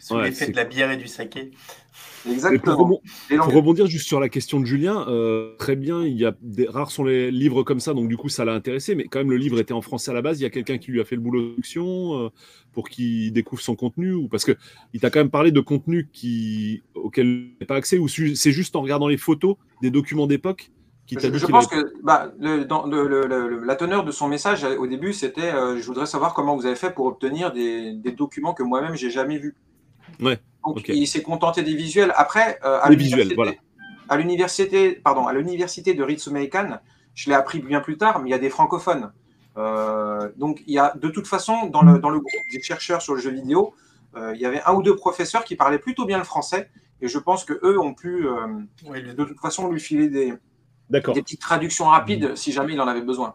Sous, 0.00 0.14
Ouais, 0.16 0.24
l'effet 0.24 0.46
c'est- 0.46 0.50
de 0.52 0.56
la 0.56 0.64
bière 0.64 0.90
et 0.90 0.96
du 0.96 1.06
saké. 1.08 1.40
Et 1.40 2.28
pour, 2.28 2.32
Exactement. 2.32 3.00
pour 3.38 3.52
rebondir 3.52 3.86
juste 3.86 4.06
sur 4.08 4.18
la 4.18 4.30
question 4.30 4.58
de 4.58 4.64
Julien, 4.64 5.06
euh, 5.08 5.54
très 5.58 5.76
bien, 5.76 6.02
il 6.04 6.16
y 6.16 6.24
a 6.24 6.34
des 6.40 6.66
rares 6.66 6.90
sont 6.90 7.04
les 7.04 7.30
livres 7.30 7.62
comme 7.64 7.80
ça, 7.80 7.92
donc 7.92 8.08
du 8.08 8.16
coup 8.16 8.30
ça 8.30 8.46
l'a 8.46 8.54
intéressé, 8.54 8.94
mais 8.94 9.04
quand 9.04 9.18
même 9.18 9.30
le 9.30 9.36
livre 9.36 9.60
était 9.60 9.74
en 9.74 9.82
français 9.82 10.10
à 10.10 10.14
la 10.14 10.22
base. 10.22 10.40
Il 10.40 10.42
y 10.42 10.46
a 10.46 10.50
quelqu'un 10.50 10.78
qui 10.78 10.90
lui 10.90 11.02
a 11.02 11.04
fait 11.04 11.16
le 11.16 11.20
boulot 11.20 11.42
de 11.42 11.48
traduction 11.50 12.24
euh, 12.24 12.28
pour 12.72 12.88
qu'il 12.88 13.30
découvre 13.34 13.60
son 13.60 13.76
contenu, 13.76 14.14
ou 14.14 14.28
parce 14.28 14.44
que 14.46 14.52
il 14.94 15.00
t'a 15.00 15.10
quand 15.10 15.20
même 15.20 15.30
parlé 15.30 15.52
de 15.52 15.60
contenu 15.60 16.08
qui 16.14 16.82
auquel 16.94 17.26
il 17.26 17.50
n'a 17.60 17.66
pas 17.66 17.76
accès, 17.76 17.98
ou 17.98 18.08
su- 18.08 18.36
c'est 18.36 18.52
juste 18.52 18.74
en 18.74 18.80
regardant 18.80 19.06
les 19.08 19.18
photos 19.18 19.56
des 19.82 19.90
documents 19.90 20.26
d'époque 20.26 20.70
qui 21.06 21.16
je, 21.20 21.46
pense 21.46 21.66
que 21.66 21.92
bah, 22.02 22.32
le- 22.40 22.64
dans 22.64 22.86
le- 22.86 23.06
le- 23.06 23.26
le- 23.26 23.64
la 23.64 23.76
teneur 23.76 24.04
de 24.04 24.10
son 24.10 24.26
message 24.28 24.64
euh, 24.64 24.76
au 24.78 24.86
début, 24.86 25.12
c'était 25.12 25.52
euh, 25.52 25.76
je 25.78 25.84
voudrais 25.86 26.06
savoir 26.06 26.32
comment 26.32 26.56
vous 26.56 26.64
avez 26.66 26.76
fait 26.76 26.90
pour 26.94 27.06
obtenir 27.06 27.52
des, 27.52 27.92
des 27.92 28.12
documents 28.12 28.54
que 28.54 28.62
moi-même 28.62 28.94
j'ai 28.96 29.10
jamais 29.10 29.36
vus. 29.38 29.54
Ouais, 30.20 30.38
Donc 30.64 30.88
il 30.88 31.06
s'est 31.06 31.22
contenté 31.22 31.62
des 31.62 31.74
visuels. 31.74 32.12
Après, 32.16 32.58
euh, 32.64 32.78
à 32.80 32.88
Les 32.88 32.96
visuels, 32.96 33.28
l'université- 33.28 33.34
voilà. 33.34 33.52
À 34.08 34.16
l'université, 34.16 34.92
pardon, 34.92 35.26
à 35.26 35.32
l'université 35.32 35.94
de 35.94 36.02
Ritsumeikan, 36.02 36.78
je 37.14 37.28
l'ai 37.30 37.34
appris 37.36 37.60
bien 37.60 37.80
plus 37.80 37.96
tard, 37.96 38.20
mais 38.20 38.28
il 38.28 38.32
y 38.32 38.34
a 38.34 38.38
des 38.38 38.50
francophones. 38.50 39.12
Euh, 39.56 40.30
donc 40.36 40.62
il 40.66 40.74
y 40.74 40.78
a 40.78 40.94
de 40.96 41.08
toute 41.08 41.26
façon 41.26 41.66
dans 41.66 41.82
le, 41.82 41.98
dans 41.98 42.10
le 42.10 42.18
groupe 42.18 42.32
des 42.52 42.60
chercheurs 42.62 43.00
sur 43.02 43.14
le 43.14 43.20
jeu 43.20 43.30
vidéo, 43.30 43.72
euh, 44.16 44.32
il 44.34 44.40
y 44.40 44.46
avait 44.46 44.60
un 44.66 44.74
ou 44.74 44.82
deux 44.82 44.96
professeurs 44.96 45.44
qui 45.44 45.54
parlaient 45.54 45.78
plutôt 45.78 46.06
bien 46.06 46.18
le 46.18 46.24
français, 46.24 46.68
et 47.00 47.08
je 47.08 47.18
pense 47.18 47.44
que 47.44 47.52
eux 47.62 47.78
ont 47.80 47.94
pu 47.94 48.26
euh, 48.26 48.46
Oui, 48.86 49.02
de 49.02 49.24
toute 49.24 49.38
façon 49.40 49.70
lui 49.70 49.80
filer 49.80 50.08
des, 50.08 50.34
des 51.00 51.22
petites 51.22 51.40
traductions 51.40 51.86
rapides 51.86 52.34
si 52.36 52.52
jamais 52.52 52.74
il 52.74 52.80
en 52.80 52.86
avait 52.88 53.02
besoin. 53.02 53.34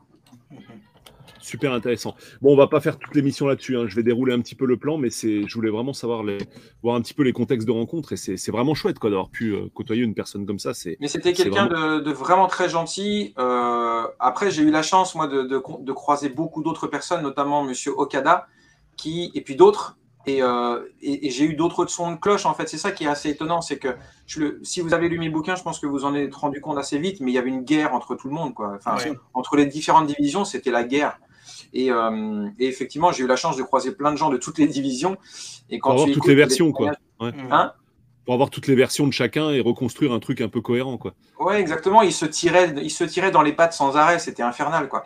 super 1.42 1.74
intéressant. 1.74 2.16
Bon, 2.42 2.54
on 2.54 2.56
va 2.56 2.68
pas 2.68 2.80
faire 2.80 3.00
toute 3.00 3.16
l'émission 3.16 3.48
là-dessus. 3.48 3.76
hein. 3.76 3.86
Je 3.88 3.96
vais 3.96 4.04
dérouler 4.04 4.34
un 4.34 4.40
petit 4.40 4.54
peu 4.56 4.66
le 4.68 4.78
plan, 4.78 4.98
mais 4.98 5.10
c'est, 5.10 5.48
je 5.48 5.56
voulais 5.56 5.72
vraiment 5.72 5.94
savoir 5.94 6.24
les, 6.24 6.38
voir 6.84 6.96
un 6.96 7.02
petit 7.02 7.14
peu 7.16 7.24
les 7.24 7.34
contextes 7.34 7.66
de 7.68 7.72
rencontre, 7.72 8.14
et 8.14 8.18
c'est, 8.18 8.52
vraiment 8.52 8.76
chouette 8.76 9.00
quoi 9.00 9.10
d'avoir 9.10 9.30
pu 9.30 9.54
euh, 9.56 9.68
côtoyer 9.74 10.04
une 10.04 10.14
personne 10.14 10.46
comme 10.46 10.60
ça. 10.60 10.74
C'est 10.76 10.98
Mais 11.00 11.08
c'était 11.08 11.34
quelqu'un 11.34 11.66
de, 11.66 12.02
de 12.02 12.12
vraiment 12.12 12.46
très 12.48 12.70
gentil. 12.70 13.34
Euh, 13.40 14.04
après, 14.20 14.52
j'ai 14.52 14.62
eu 14.62 14.70
la 14.70 14.84
chance, 14.84 15.16
moi, 15.16 15.28
de, 15.28 15.42
de- 15.44 15.64
de 15.80 15.92
croiser 15.92 16.30
beaucoup 16.30 16.62
d'autres 16.62 16.86
personnes, 16.88 17.24
notamment 17.24 17.64
Monsieur 17.64 17.94
Okada, 17.98 18.46
qui, 18.96 19.32
et 19.34 19.42
puis 19.42 19.56
d'autres. 19.56 19.98
Et, 20.26 20.44
euh, 20.44 20.82
et- 21.02 21.28
et 21.28 21.30
j'ai 21.32 21.46
eu 21.46 21.54
d'autres 21.56 21.86
sons 21.88 22.12
de 22.12 22.18
cloche, 22.18 22.46
en 22.46 22.54
fait. 22.54 22.68
C'est 22.68 22.78
ça 22.78 22.92
qui 22.92 23.06
est 23.06 23.08
assez 23.08 23.30
étonnant. 23.30 23.62
C'est 23.62 23.78
que 23.78 23.96
je 24.28 24.40
le, 24.42 24.60
si 24.64 24.82
vous 24.82 24.94
avez 24.94 25.08
lu 25.10 25.18
mes 25.18 25.30
bouquins, 25.30 25.56
je 25.56 25.64
pense 25.64 25.80
que 25.80 25.88
vous 25.88 26.04
en 26.06 26.14
êtes 26.14 26.36
rendu 26.36 26.60
compte 26.62 26.78
assez 26.78 27.00
vite, 27.00 27.22
mais 27.22 27.32
il 27.32 27.36
y 27.36 27.38
avait 27.38 27.50
une 27.50 27.64
guerre 27.64 27.94
entre 27.94 28.16
tout 28.16 28.28
le 28.28 28.34
monde. 28.34 28.54
Quoi. 28.54 28.74
Enfin, 28.76 28.96
Ouais. 28.98 29.18
Entre 29.34 29.56
les 29.56 29.66
différentes 29.66 30.08
divisions, 30.08 30.44
c'était 30.46 30.72
la 30.72 30.84
guerre. 30.84 31.20
Et, 31.74 31.92
euh, 31.92 32.48
et 32.60 32.68
effectivement, 32.68 33.12
j'ai 33.12 33.24
eu 33.24 33.28
la 33.28 33.36
chance 33.38 33.56
de 33.56 33.64
croiser 33.64 33.92
plein 33.94 34.12
de 34.12 34.18
gens 34.18 34.30
de 34.30 34.38
toutes 34.38 34.58
les 34.58 34.68
divisions. 34.68 35.18
Et 35.70 35.80
quand 35.80 35.92
pour 35.92 36.02
avoir 36.02 36.14
toutes 36.14 36.28
les 36.28 36.36
versions 36.36 36.72
quoi. 36.72 36.92
Mhm. 37.22 37.34
Hein? 37.52 37.74
Pour 38.26 38.34
avoir 38.34 38.50
toutes 38.50 38.68
les 38.68 38.76
versions 38.76 39.08
de 39.08 39.14
chacun 39.14 39.50
et 39.52 39.60
reconstruire 39.62 40.12
un 40.12 40.20
truc 40.20 40.42
un 40.42 40.50
peu 40.50 40.62
cohérent 40.62 40.98
quoi. 40.98 41.14
Ouais, 41.40 41.60
exactement. 41.60 42.02
Ils 42.02 42.14
se 42.14 42.26
tiraient, 42.26 42.74
ils 42.82 42.92
se 42.92 43.04
tiraient 43.04 43.32
dans 43.32 43.42
les 43.42 43.54
pattes 43.54 43.74
sans 43.74 43.96
arrêt. 43.98 44.20
C'était 44.20 44.44
infernal, 44.44 44.88
quoi. 44.90 45.06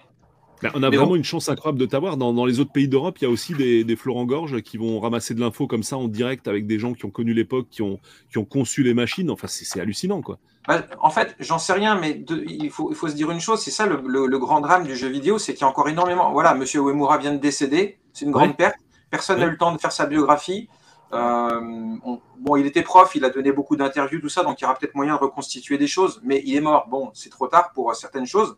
Ben, 0.63 0.71
on 0.75 0.83
a 0.83 0.89
Mais 0.89 0.95
vraiment 0.97 1.11
bon. 1.11 1.15
une 1.17 1.23
chance 1.23 1.49
incroyable 1.49 1.79
de 1.79 1.85
t'avoir. 1.85 2.17
Dans, 2.17 2.33
dans 2.33 2.45
les 2.45 2.59
autres 2.59 2.71
pays 2.71 2.87
d'Europe, 2.87 3.17
il 3.19 3.23
y 3.23 3.27
a 3.27 3.29
aussi 3.29 3.53
des, 3.53 3.83
des 3.83 3.95
Florent 3.95 4.25
Gorge 4.25 4.61
qui 4.61 4.77
vont 4.77 4.99
ramasser 4.99 5.33
de 5.33 5.39
l'info 5.39 5.67
comme 5.67 5.83
ça 5.83 5.97
en 5.97 6.07
direct 6.07 6.47
avec 6.47 6.65
des 6.67 6.79
gens 6.79 6.93
qui 6.93 7.05
ont 7.05 7.09
connu 7.11 7.33
l'époque, 7.33 7.67
qui 7.69 7.81
ont, 7.81 7.99
qui 8.31 8.37
ont 8.37 8.45
conçu 8.45 8.83
les 8.83 8.93
machines. 8.93 9.29
Enfin, 9.29 9.47
c'est 9.47 9.79
hallucinant, 9.79 10.21
quoi. 10.21 10.39
Bah, 10.67 10.85
en 11.01 11.09
fait, 11.09 11.35
j'en 11.39 11.59
sais 11.59 11.73
rien, 11.73 11.95
mais 11.99 12.13
de- 12.13 12.43
il, 12.47 12.69
faut, 12.71 12.89
il 12.91 12.95
faut 12.95 13.07
se 13.09 13.15
dire 13.15 13.29
une 13.31 13.41
chose, 13.41 13.59
c'est 13.61 13.71
ça 13.71 13.85
le, 13.85 14.01
le- 14.07 14.27
le 14.27 14.39
grand 14.39 14.61
drame 14.61 14.85
du 14.85 14.95
jeu 14.95 15.09
vidéo, 15.09 15.37
c'est 15.37 15.53
qu'il 15.53 15.61
y 15.61 15.65
a 15.65 15.67
encore 15.67 15.89
énormément. 15.89 16.31
Voilà, 16.31 16.53
Monsieur 16.53 16.79
Uemura 16.81 17.17
vient 17.17 17.33
de 17.33 17.39
décéder, 17.39 17.97
c'est 18.13 18.25
une 18.25 18.31
grande 18.31 18.49
Ouais. 18.49 18.55
perte. 18.55 18.75
Personne 19.11 19.37
n'a 19.39 19.43
Ouais. 19.43 19.49
eu 19.49 19.51
le 19.51 19.57
temps 19.57 19.73
de 19.73 19.77
faire 19.79 19.91
sa 19.91 20.05
biographie. 20.05 20.69
Euh, 21.11 21.59
on- 22.05 22.19
bon, 22.39 22.55
il 22.55 22.65
était 22.65 22.81
prof, 22.81 23.13
il 23.15 23.23
a 23.25 23.29
donné 23.29 23.51
beaucoup 23.51 23.75
d'interviews, 23.75 24.19
tout 24.19 24.29
ça, 24.29 24.43
donc 24.43 24.59
il 24.59 24.63
y 24.63 24.65
aura 24.65 24.75
peut-être 24.75 24.95
moyen 24.95 25.13
de 25.15 25.19
reconstituer 25.19 25.77
des 25.77 25.85
choses, 25.87 26.19
mais 26.23 26.41
il 26.45 26.55
est 26.55 26.61
mort. 26.61 26.87
Bon, 26.89 27.11
c'est 27.13 27.29
trop 27.29 27.47
tard 27.47 27.71
pour 27.73 27.93
certaines 27.95 28.25
choses. 28.25 28.55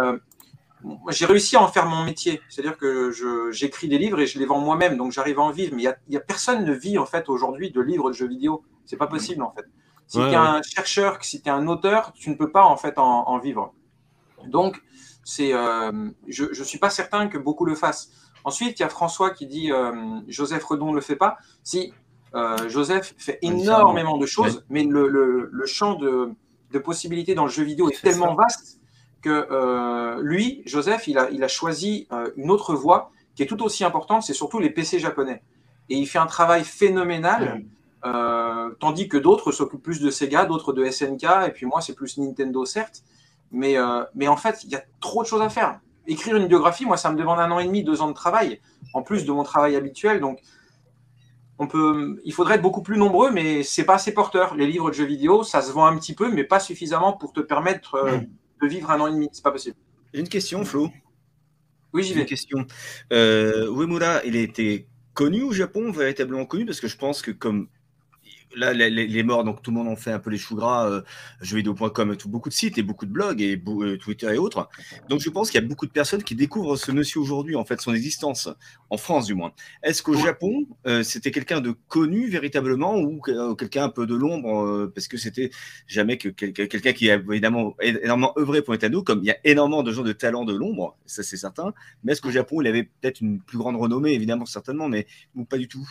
Euh, 0.00 0.18
j'ai 1.08 1.26
réussi 1.26 1.56
à 1.56 1.62
en 1.62 1.68
faire 1.68 1.86
mon 1.86 2.04
métier, 2.04 2.40
c'est-à-dire 2.48 2.76
que 2.76 3.10
j'écris 3.52 3.88
des 3.88 3.98
livres 3.98 4.20
et 4.20 4.26
je 4.26 4.38
les 4.38 4.46
vends 4.46 4.60
moi-même, 4.60 4.96
donc 4.96 5.12
j'arrive 5.12 5.38
à 5.38 5.42
en 5.42 5.50
vivre. 5.50 5.74
Mais 5.74 5.82
il 5.82 5.84
y 5.84 5.88
a, 5.88 5.96
il 6.08 6.14
y 6.14 6.16
a 6.16 6.20
personne 6.20 6.64
ne 6.64 6.72
vit 6.72 6.98
en 6.98 7.06
fait 7.06 7.28
aujourd'hui 7.28 7.70
de 7.70 7.80
livres 7.80 8.10
de 8.10 8.14
jeux 8.14 8.28
vidéo. 8.28 8.62
C'est 8.84 8.96
pas 8.96 9.06
possible 9.06 9.42
en 9.42 9.50
fait. 9.52 9.64
Si 10.06 10.18
Ouais, 10.18 10.24
tu 10.28 10.34
es 10.34 10.38
ouais. 10.38 10.46
un 10.46 10.60
chercheur, 10.62 11.18
si 11.22 11.40
tu 11.40 11.48
es 11.48 11.52
un 11.52 11.66
auteur, 11.66 12.12
tu 12.12 12.28
ne 12.30 12.34
peux 12.34 12.50
pas 12.50 12.64
en 12.64 12.76
fait 12.76 12.98
en, 12.98 13.26
en 13.28 13.38
vivre. 13.38 13.72
Donc, 14.46 14.82
c'est, 15.24 15.54
euh, 15.54 16.10
je 16.28 16.44
ne 16.46 16.64
suis 16.64 16.78
pas 16.78 16.90
certain 16.90 17.28
que 17.28 17.38
beaucoup 17.38 17.64
le 17.64 17.74
fassent. 17.74 18.10
Ensuite, 18.44 18.78
il 18.78 18.82
y 18.82 18.84
a 18.84 18.90
François 18.90 19.30
qui 19.30 19.46
dit 19.46 19.72
euh, 19.72 19.92
Joseph 20.28 20.62
Redon 20.64 20.90
ne 20.90 20.96
le 20.96 21.00
fait 21.00 21.16
pas. 21.16 21.38
Si, 21.62 21.94
euh, 22.34 22.68
Joseph 22.68 23.14
fait 23.16 23.38
énormément 23.40 24.18
de 24.18 24.26
choses, 24.26 24.66
mais 24.68 24.84
le, 24.84 25.08
le- 25.08 25.48
le 25.50 25.66
champ 25.66 25.94
de, 25.94 26.34
de 26.72 26.78
possibilités 26.78 27.34
dans 27.34 27.44
le 27.44 27.50
jeu 27.50 27.62
vidéo 27.62 27.88
est 27.88 28.02
tellement 28.02 28.36
ça. 28.36 28.42
vaste 28.42 28.80
que 29.24 29.48
euh, 29.50 30.20
lui, 30.20 30.62
Joseph, 30.66 31.08
il 31.08 31.16
a, 31.16 31.30
il 31.30 31.42
a 31.42 31.48
choisi 31.48 32.06
euh, 32.12 32.30
une 32.36 32.50
autre 32.50 32.74
voie 32.74 33.10
qui 33.34 33.42
est 33.42 33.46
tout 33.46 33.62
aussi 33.62 33.82
importante, 33.82 34.22
c'est 34.22 34.34
surtout 34.34 34.58
les 34.58 34.68
PC 34.68 34.98
japonais. 34.98 35.42
Et 35.88 35.96
il 35.96 36.06
fait 36.06 36.18
un 36.18 36.26
travail 36.26 36.62
phénoménal, 36.62 37.64
euh, 38.04 38.70
tandis 38.80 39.08
que 39.08 39.16
d'autres 39.16 39.50
s'occupent 39.50 39.82
plus 39.82 40.00
de 40.00 40.10
Sega, 40.10 40.44
d'autres 40.44 40.74
de 40.74 40.84
SNK, 40.84 41.24
et 41.48 41.50
puis 41.50 41.64
moi, 41.64 41.80
c'est 41.80 41.94
plus 41.94 42.18
Nintendo, 42.18 42.64
certes. 42.66 43.02
Mais, 43.50 43.76
mais 44.14 44.26
en 44.26 44.36
fait, 44.36 44.64
il 44.64 44.70
y 44.70 44.74
a 44.74 44.82
trop 45.00 45.22
de 45.22 45.28
choses 45.28 45.42
à 45.42 45.48
faire. 45.48 45.78
Écrire 46.06 46.36
une 46.36 46.48
biographie, 46.48 46.84
moi, 46.86 46.96
ça 46.96 47.10
me 47.12 47.16
demande 47.16 47.38
un 47.38 47.50
an 47.50 47.60
et 47.60 47.66
demi, 47.66 47.84
deux 47.84 48.02
ans 48.02 48.08
de 48.08 48.14
travail, 48.14 48.60
en 48.94 49.02
plus 49.02 49.24
de 49.24 49.32
mon 49.32 49.44
travail 49.44 49.76
habituel. 49.76 50.20
Donc, 50.20 50.40
on 51.58 51.66
peut, 51.66 52.20
il 52.24 52.32
faudrait 52.32 52.56
être 52.56 52.62
beaucoup 52.62 52.82
plus 52.82 52.98
nombreux, 52.98 53.30
mais 53.30 53.62
c'est 53.62 53.84
pas 53.84 53.94
assez 53.94 54.12
porteur. 54.12 54.54
Les 54.54 54.66
livres 54.66 54.90
de 54.90 54.94
jeux 54.94 55.04
vidéo, 55.04 55.44
ça 55.44 55.62
se 55.62 55.70
vend 55.70 55.86
un 55.86 55.96
petit 55.96 56.14
peu, 56.14 56.30
mais 56.30 56.44
pas 56.44 56.60
suffisamment 56.60 57.12
pour 57.12 57.32
te 57.32 57.40
permettre 57.40 57.94
euh, 57.94 58.18
de 58.62 58.66
vivre 58.68 58.90
un 58.90 59.00
an 59.00 59.06
et 59.08 59.12
demi. 59.12 59.28
C'est 59.32 59.42
pas 59.44 59.52
possible. 59.52 59.76
Une 60.12 60.28
question, 60.28 60.64
Flo. 60.64 60.90
Oui, 61.92 62.02
j'y 62.02 62.12
Une 62.12 62.20
vais. 62.20 62.26
question. 62.26 62.66
Euh, 63.12 63.66
Uemura, 63.66 64.24
il 64.24 64.36
était 64.36 64.86
connu 65.12 65.42
au 65.42 65.52
Japon, 65.52 65.90
véritablement 65.92 66.44
connu, 66.46 66.66
parce 66.66 66.80
que 66.80 66.88
je 66.88 66.96
pense 66.96 67.22
que 67.22 67.30
comme 67.30 67.68
là, 68.56 68.72
les, 68.72 69.22
morts, 69.22 69.44
donc 69.44 69.62
tout 69.62 69.70
le 69.70 69.76
monde 69.76 69.88
en 69.88 69.96
fait 69.96 70.12
un 70.12 70.18
peu 70.18 70.30
les 70.30 70.38
choux 70.38 70.56
gras, 70.56 70.88
euh, 70.88 71.02
jeuxvideo.com, 71.40 72.16
tout, 72.16 72.28
beaucoup 72.28 72.48
de 72.48 72.54
sites 72.54 72.78
et 72.78 72.82
beaucoup 72.82 73.06
de 73.06 73.10
blogs 73.12 73.40
et 73.42 73.60
euh, 73.66 73.96
Twitter 73.98 74.34
et 74.34 74.38
autres. 74.38 74.68
Donc 75.08 75.20
je 75.20 75.30
pense 75.30 75.50
qu'il 75.50 75.60
y 75.60 75.64
a 75.64 75.66
beaucoup 75.66 75.86
de 75.86 75.92
personnes 75.92 76.22
qui 76.22 76.34
découvrent 76.34 76.76
ce 76.76 76.90
monsieur 76.92 77.20
aujourd'hui, 77.20 77.56
en 77.56 77.64
fait, 77.64 77.80
son 77.80 77.94
existence, 77.94 78.48
en 78.90 78.96
France 78.96 79.26
du 79.26 79.34
moins. 79.34 79.52
Est-ce 79.82 80.02
qu'au 80.02 80.14
Japon, 80.16 80.66
euh, 80.86 81.02
c'était 81.02 81.30
quelqu'un 81.30 81.60
de 81.60 81.74
connu 81.88 82.28
véritablement 82.28 82.96
ou 82.98 83.20
que- 83.20 83.54
quelqu'un 83.54 83.84
un 83.84 83.88
peu 83.88 84.06
de 84.06 84.14
l'ombre, 84.14 84.64
euh, 84.66 84.92
parce 84.94 85.08
que 85.08 85.16
c'était 85.16 85.50
jamais 85.86 86.18
que 86.18 86.28
quel- 86.28 86.52
quelqu'un 86.52 86.92
qui 86.92 87.10
a 87.10 87.14
évidemment 87.14 87.74
énormément 87.80 88.32
œuvré 88.38 88.62
pour 88.62 88.72
Nintendo, 88.72 89.02
comme 89.02 89.20
il 89.22 89.26
y 89.26 89.30
a 89.30 89.38
énormément 89.44 89.82
de 89.82 89.92
gens 89.92 90.02
de 90.02 90.12
talent 90.12 90.44
de 90.44 90.54
l'ombre, 90.54 90.96
ça 91.06 91.22
c'est 91.22 91.36
certain. 91.36 91.72
Mais 92.02 92.12
est-ce 92.12 92.22
qu'au 92.22 92.30
Japon, 92.30 92.60
il 92.60 92.66
avait 92.66 92.84
peut-être 92.84 93.20
une 93.20 93.40
plus 93.40 93.58
grande 93.58 93.76
renommée, 93.76 94.12
évidemment, 94.12 94.46
certainement, 94.46 94.88
mais 94.88 95.06
ou 95.34 95.44
pas 95.44 95.58
du 95.58 95.68
tout? 95.68 95.88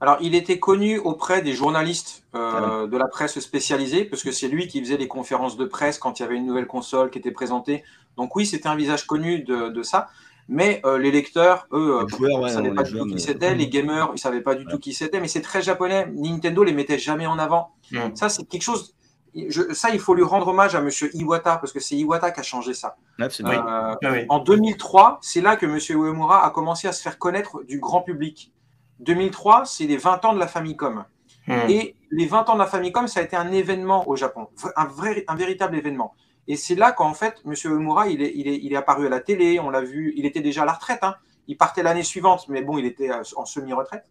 Alors, 0.00 0.18
il 0.20 0.34
était 0.34 0.58
connu 0.58 0.98
auprès 0.98 1.40
des 1.40 1.54
journalistes 1.54 2.22
euh, 2.34 2.84
Ah 2.84 2.86
de 2.86 2.96
la 2.98 3.06
presse 3.08 3.38
spécialisée, 3.40 4.04
parce 4.04 4.22
que 4.22 4.30
c'est 4.30 4.48
lui 4.48 4.68
qui 4.68 4.80
faisait 4.80 4.98
les 4.98 5.08
conférences 5.08 5.56
de 5.56 5.64
presse 5.64 5.98
quand 5.98 6.18
il 6.18 6.22
y 6.22 6.26
avait 6.26 6.36
une 6.36 6.46
nouvelle 6.46 6.66
console 6.66 7.10
qui 7.10 7.18
était 7.18 7.30
présentée. 7.30 7.82
Donc 8.18 8.36
oui, 8.36 8.44
c'était 8.44 8.68
un 8.68 8.76
visage 8.76 9.06
connu 9.06 9.40
de, 9.40 9.68
de 9.68 9.82
ça. 9.82 10.08
Mais 10.48 10.80
euh, 10.84 10.96
les 10.98 11.10
lecteurs, 11.10 11.66
eux, 11.72 12.02
Les 12.02 12.16
joueurs, 12.16 12.38
ne 12.38 12.44
ouais, 12.44 12.50
savaient 12.50 12.68
non, 12.68 12.74
pas 12.76 12.82
du 12.84 12.92
tout 12.92 13.06
qui 13.06 13.18
c'était. 13.20 13.54
Les 13.54 13.68
gamers, 13.68 14.08
ils 14.10 14.12
ne 14.12 14.18
savaient 14.18 14.42
pas 14.42 14.54
du 14.54 14.64
tout 14.66 14.78
qui 14.78 14.92
c'était. 14.94 15.18
Mais 15.18 15.28
c'est 15.28 15.40
très 15.40 15.60
japonais. 15.62 16.06
Nintendo 16.14 16.62
les 16.62 16.72
mettait 16.72 16.98
jamais 16.98 17.26
en 17.26 17.38
avant. 17.38 17.72
Ça, 18.14 18.28
c'est 18.28 18.44
quelque 18.44 18.62
chose... 18.62 18.94
je- 19.34 19.72
ça, 19.72 19.90
il 19.92 19.98
faut 19.98 20.14
lui 20.14 20.22
rendre 20.22 20.46
hommage 20.48 20.74
à 20.76 20.80
Monsieur 20.82 21.10
Iwata, 21.16 21.56
parce 21.56 21.72
que 21.72 21.80
c'est 21.80 21.96
Iwata 21.96 22.30
qui 22.30 22.40
a 22.40 22.42
changé 22.44 22.74
ça. 22.74 22.96
Absolument. 23.18 23.54
Euh, 23.54 23.94
Ah 24.04 24.12
oui. 24.12 24.26
en 24.28 24.38
2003, 24.40 25.18
c'est 25.22 25.40
là 25.40 25.56
que 25.56 25.66
M. 25.66 25.78
Uemura 25.90 26.44
a 26.46 26.50
commencé 26.50 26.86
à 26.86 26.92
se 26.92 27.02
faire 27.02 27.18
connaître 27.18 27.62
du 27.64 27.80
grand 27.80 28.02
public. 28.02 28.52
2003, 29.00 29.64
c'est 29.66 29.86
les 29.86 29.96
20 29.96 30.24
ans 30.24 30.32
de 30.34 30.38
la 30.38 30.46
Famicom. 30.46 31.04
Hmm. 31.46 31.52
Et 31.68 31.94
les 32.10 32.26
20 32.26 32.48
ans 32.50 32.54
de 32.54 32.58
la 32.58 32.66
Famicom, 32.66 33.06
ça 33.06 33.20
a 33.20 33.22
été 33.22 33.36
un 33.36 33.52
événement 33.52 34.08
au 34.08 34.16
Japon, 34.16 34.48
un, 34.76 34.84
vrai, 34.86 35.24
un 35.28 35.34
véritable 35.36 35.76
événement. 35.76 36.14
Et 36.48 36.56
c'est 36.56 36.74
là 36.74 36.92
qu'en 36.92 37.14
fait, 37.14 37.36
M. 37.44 37.54
Uemura, 37.64 38.08
il 38.08 38.22
est, 38.22 38.32
il, 38.34 38.48
est, 38.48 38.58
il 38.62 38.72
est 38.72 38.76
apparu 38.76 39.06
à 39.06 39.10
la 39.10 39.20
télé, 39.20 39.58
on 39.60 39.70
l'a 39.70 39.80
vu, 39.80 40.12
il 40.16 40.26
était 40.26 40.40
déjà 40.40 40.62
à 40.62 40.64
la 40.64 40.72
retraite. 40.72 41.00
hein. 41.02 41.16
Il 41.48 41.56
partait 41.56 41.82
l'année 41.82 42.02
suivante, 42.02 42.48
mais 42.48 42.62
bon, 42.62 42.78
il 42.78 42.84
était 42.86 43.10
euh, 43.10 43.22
en 43.36 43.44
semi-retraite. 43.44 44.04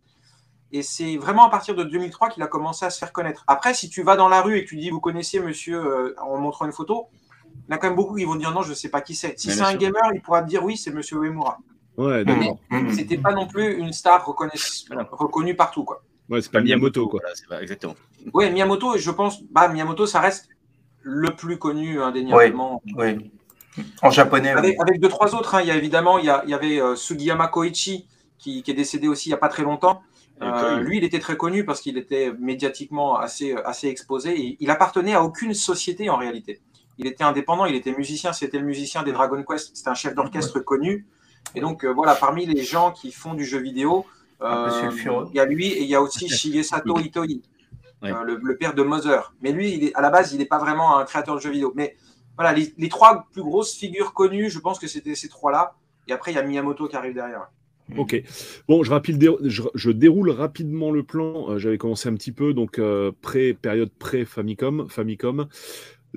Et 0.72 0.82
c'est 0.82 1.18
vraiment 1.18 1.46
à 1.46 1.50
partir 1.50 1.76
de 1.76 1.84
2003 1.84 2.30
qu'il 2.30 2.44
a 2.44 2.48
commencé 2.48 2.86
à 2.86 2.90
se 2.90 2.98
faire 2.98 3.12
connaître. 3.14 3.44
Après, 3.48 3.74
si 3.74 3.90
tu 3.90 4.04
vas 4.04 4.16
dans 4.16 4.28
la 4.30 4.42
rue 4.42 4.58
et 4.58 4.64
que 4.64 4.70
tu 4.70 4.78
dis, 4.78 4.90
vous 4.90 5.00
connaissez 5.00 5.40
monsieur, 5.40 5.78
euh, 5.78 6.16
en 6.22 6.38
montrant 6.38 6.66
une 6.66 6.74
photo, 6.74 7.08
il 7.54 7.72
y 7.72 7.74
en 7.74 7.76
a 7.76 7.78
quand 7.78 7.88
même 7.88 7.96
beaucoup 7.96 8.16
qui 8.16 8.26
vont 8.26 8.36
dire 8.36 8.52
non, 8.52 8.62
je 8.62 8.70
ne 8.70 8.76
sais 8.76 8.90
pas 8.90 9.02
qui 9.02 9.16
c'est. 9.16 9.40
Si 9.40 9.52
c'est 9.52 9.62
un 9.62 9.70
sûr. 9.72 9.80
gamer, 9.80 10.12
il 10.14 10.22
pourra 10.22 10.42
te 10.42 10.48
dire 10.48 10.64
oui, 10.64 10.76
c'est 10.78 10.92
monsieur 10.92 11.18
Uemura. 11.24 11.60
Ouais, 11.98 12.26
d'accord. 12.26 12.60
Hmm. 12.70 12.90
C'était 12.92 13.18
pas 13.18 13.32
non 13.34 13.48
plus 13.48 13.78
une 13.78 13.94
star 13.94 14.26
reconnue 14.26 15.56
partout. 15.56 15.84
Quoi. 15.84 16.04
Ouais, 16.30 16.42
c'est 16.42 16.52
pas 16.52 16.62
Miyamoto, 16.62 17.08
quoi. 17.08 17.20
Voilà, 17.22 17.36
c'est 17.36 17.48
pas- 17.48 17.62
exactement. 17.62 17.96
Oui, 18.34 18.50
Miyamoto, 18.52 18.98
je 18.98 19.12
pense, 19.12 19.44
bah, 19.44 19.68
Miyamoto, 19.68 20.06
ça 20.06 20.20
reste 20.20 20.50
le 21.02 21.30
plus 21.36 21.58
connu 21.58 22.02
indéniablement. 22.02 22.82
Oui. 22.98 23.32
En 24.02 24.10
japonais. 24.10 24.54
oui. 24.54 24.58
Avec, 24.60 24.82
avec 24.82 25.00
deux, 25.00 25.10
trois 25.10 25.36
autres, 25.36 25.56
hein. 25.56 25.62
il 25.62 25.68
y 25.68 25.72
a 25.72 25.76
évidemment, 25.76 26.18
il 26.18 26.26
y, 26.26 26.30
a- 26.30 26.42
il 26.46 26.50
y 26.50 26.54
avait 26.54 26.82
euh, 26.82 26.96
Sugiyama 26.96 27.48
Koichi, 27.50 28.08
qui, 28.38 28.64
qui 28.64 28.72
est 28.72 28.76
décédé 28.76 29.08
aussi 29.08 29.30
il 29.30 29.32
n'y 29.32 29.36
a 29.36 29.38
pas 29.38 29.50
très 29.50 29.64
longtemps. 29.64 30.02
Euh, 30.42 30.80
lui, 30.80 30.98
il 30.98 31.04
était 31.06 31.20
très 31.20 31.38
connu 31.38 31.64
parce 31.64 31.80
qu'il 31.80 31.98
était 31.98 32.34
médiatiquement 32.40 33.16
assez, 33.18 33.54
assez 33.64 33.88
exposé. 33.88 34.38
Et 34.38 34.58
il 34.60 34.70
appartenait 34.70 35.14
à 35.14 35.24
aucune 35.24 35.54
société 35.54 36.10
en 36.10 36.18
réalité. 36.18 36.60
Il 36.98 37.08
était 37.08 37.24
indépendant, 37.24 37.66
il 37.66 37.76
était 37.76 37.94
musicien, 37.96 38.34
c'était 38.34 38.60
le 38.60 38.66
musicien 38.66 39.04
des 39.04 39.12
Dragon 39.14 39.42
Quest, 39.48 39.76
c'était 39.76 39.90
un 39.90 39.94
chef 39.94 40.16
d'orchestre 40.16 40.60
connu. 40.60 41.06
Et 41.54 41.62
donc, 41.62 41.86
euh, 41.86 41.94
voilà, 41.94 42.16
parmi 42.16 42.46
les 42.46 42.64
gens 42.64 42.92
qui 42.92 43.12
font 43.12 43.34
du 43.34 43.46
jeu 43.46 43.60
vidéo, 43.60 44.06
euh, 44.42 44.70
il 45.30 45.36
y 45.36 45.40
a 45.40 45.46
lui 45.46 45.68
et 45.68 45.84
il 45.84 45.88
y 45.90 45.96
a 45.96 46.02
aussi 46.02 46.28
Shigesato 46.38 47.00
Itoi, 47.00 47.26
Ouais. 48.02 48.12
euh, 48.12 48.24
le, 48.24 48.40
le 48.44 48.58
père 48.58 48.74
de 48.74 48.84
Mother. 48.84 49.34
Mais 49.42 49.52
lui, 49.54 49.74
il 49.74 49.84
est, 49.86 49.96
à 49.96 50.02
la 50.02 50.10
base, 50.10 50.34
il 50.34 50.38
n'est 50.40 50.46
pas 50.46 50.60
vraiment 50.60 50.98
un 50.98 51.06
créateur 51.06 51.36
de 51.36 51.40
jeux 51.40 51.50
vidéo. 51.52 51.72
Mais 51.76 51.96
voilà, 52.38 52.52
les, 52.52 52.74
les 52.78 52.90
trois 52.90 53.26
plus 53.32 53.42
grosses 53.42 53.74
figures 53.74 54.14
connues, 54.14 54.50
je 54.50 54.60
pense 54.60 54.80
que 54.80 54.88
c'était 54.88 55.16
ces 55.16 55.30
trois-là. 55.30 55.76
Et 56.08 56.12
après, 56.12 56.32
il 56.32 56.36
y 56.36 56.38
a 56.38 56.44
Miyamoto 56.44 56.88
qui 56.90 56.96
arrive 56.98 57.14
derrière. 57.14 57.48
Ok. 57.98 58.22
Bon, 58.68 58.84
je, 58.84 58.92
rapide, 58.92 59.18
dé- 59.18 59.36
je, 59.44 59.62
je 59.74 59.92
déroule 59.92 60.30
rapidement 60.32 60.92
le 60.92 61.04
plan. 61.04 61.52
Euh, 61.52 61.58
J'avais 61.58 61.78
commencé 61.78 62.10
un 62.10 62.16
petit 62.16 62.32
peu, 62.34 62.54
donc 62.54 62.80
euh, 62.80 63.12
pré, 63.22 63.54
période 63.54 63.92
pré-Famicom, 63.98 64.88
Famicom. 64.90 65.48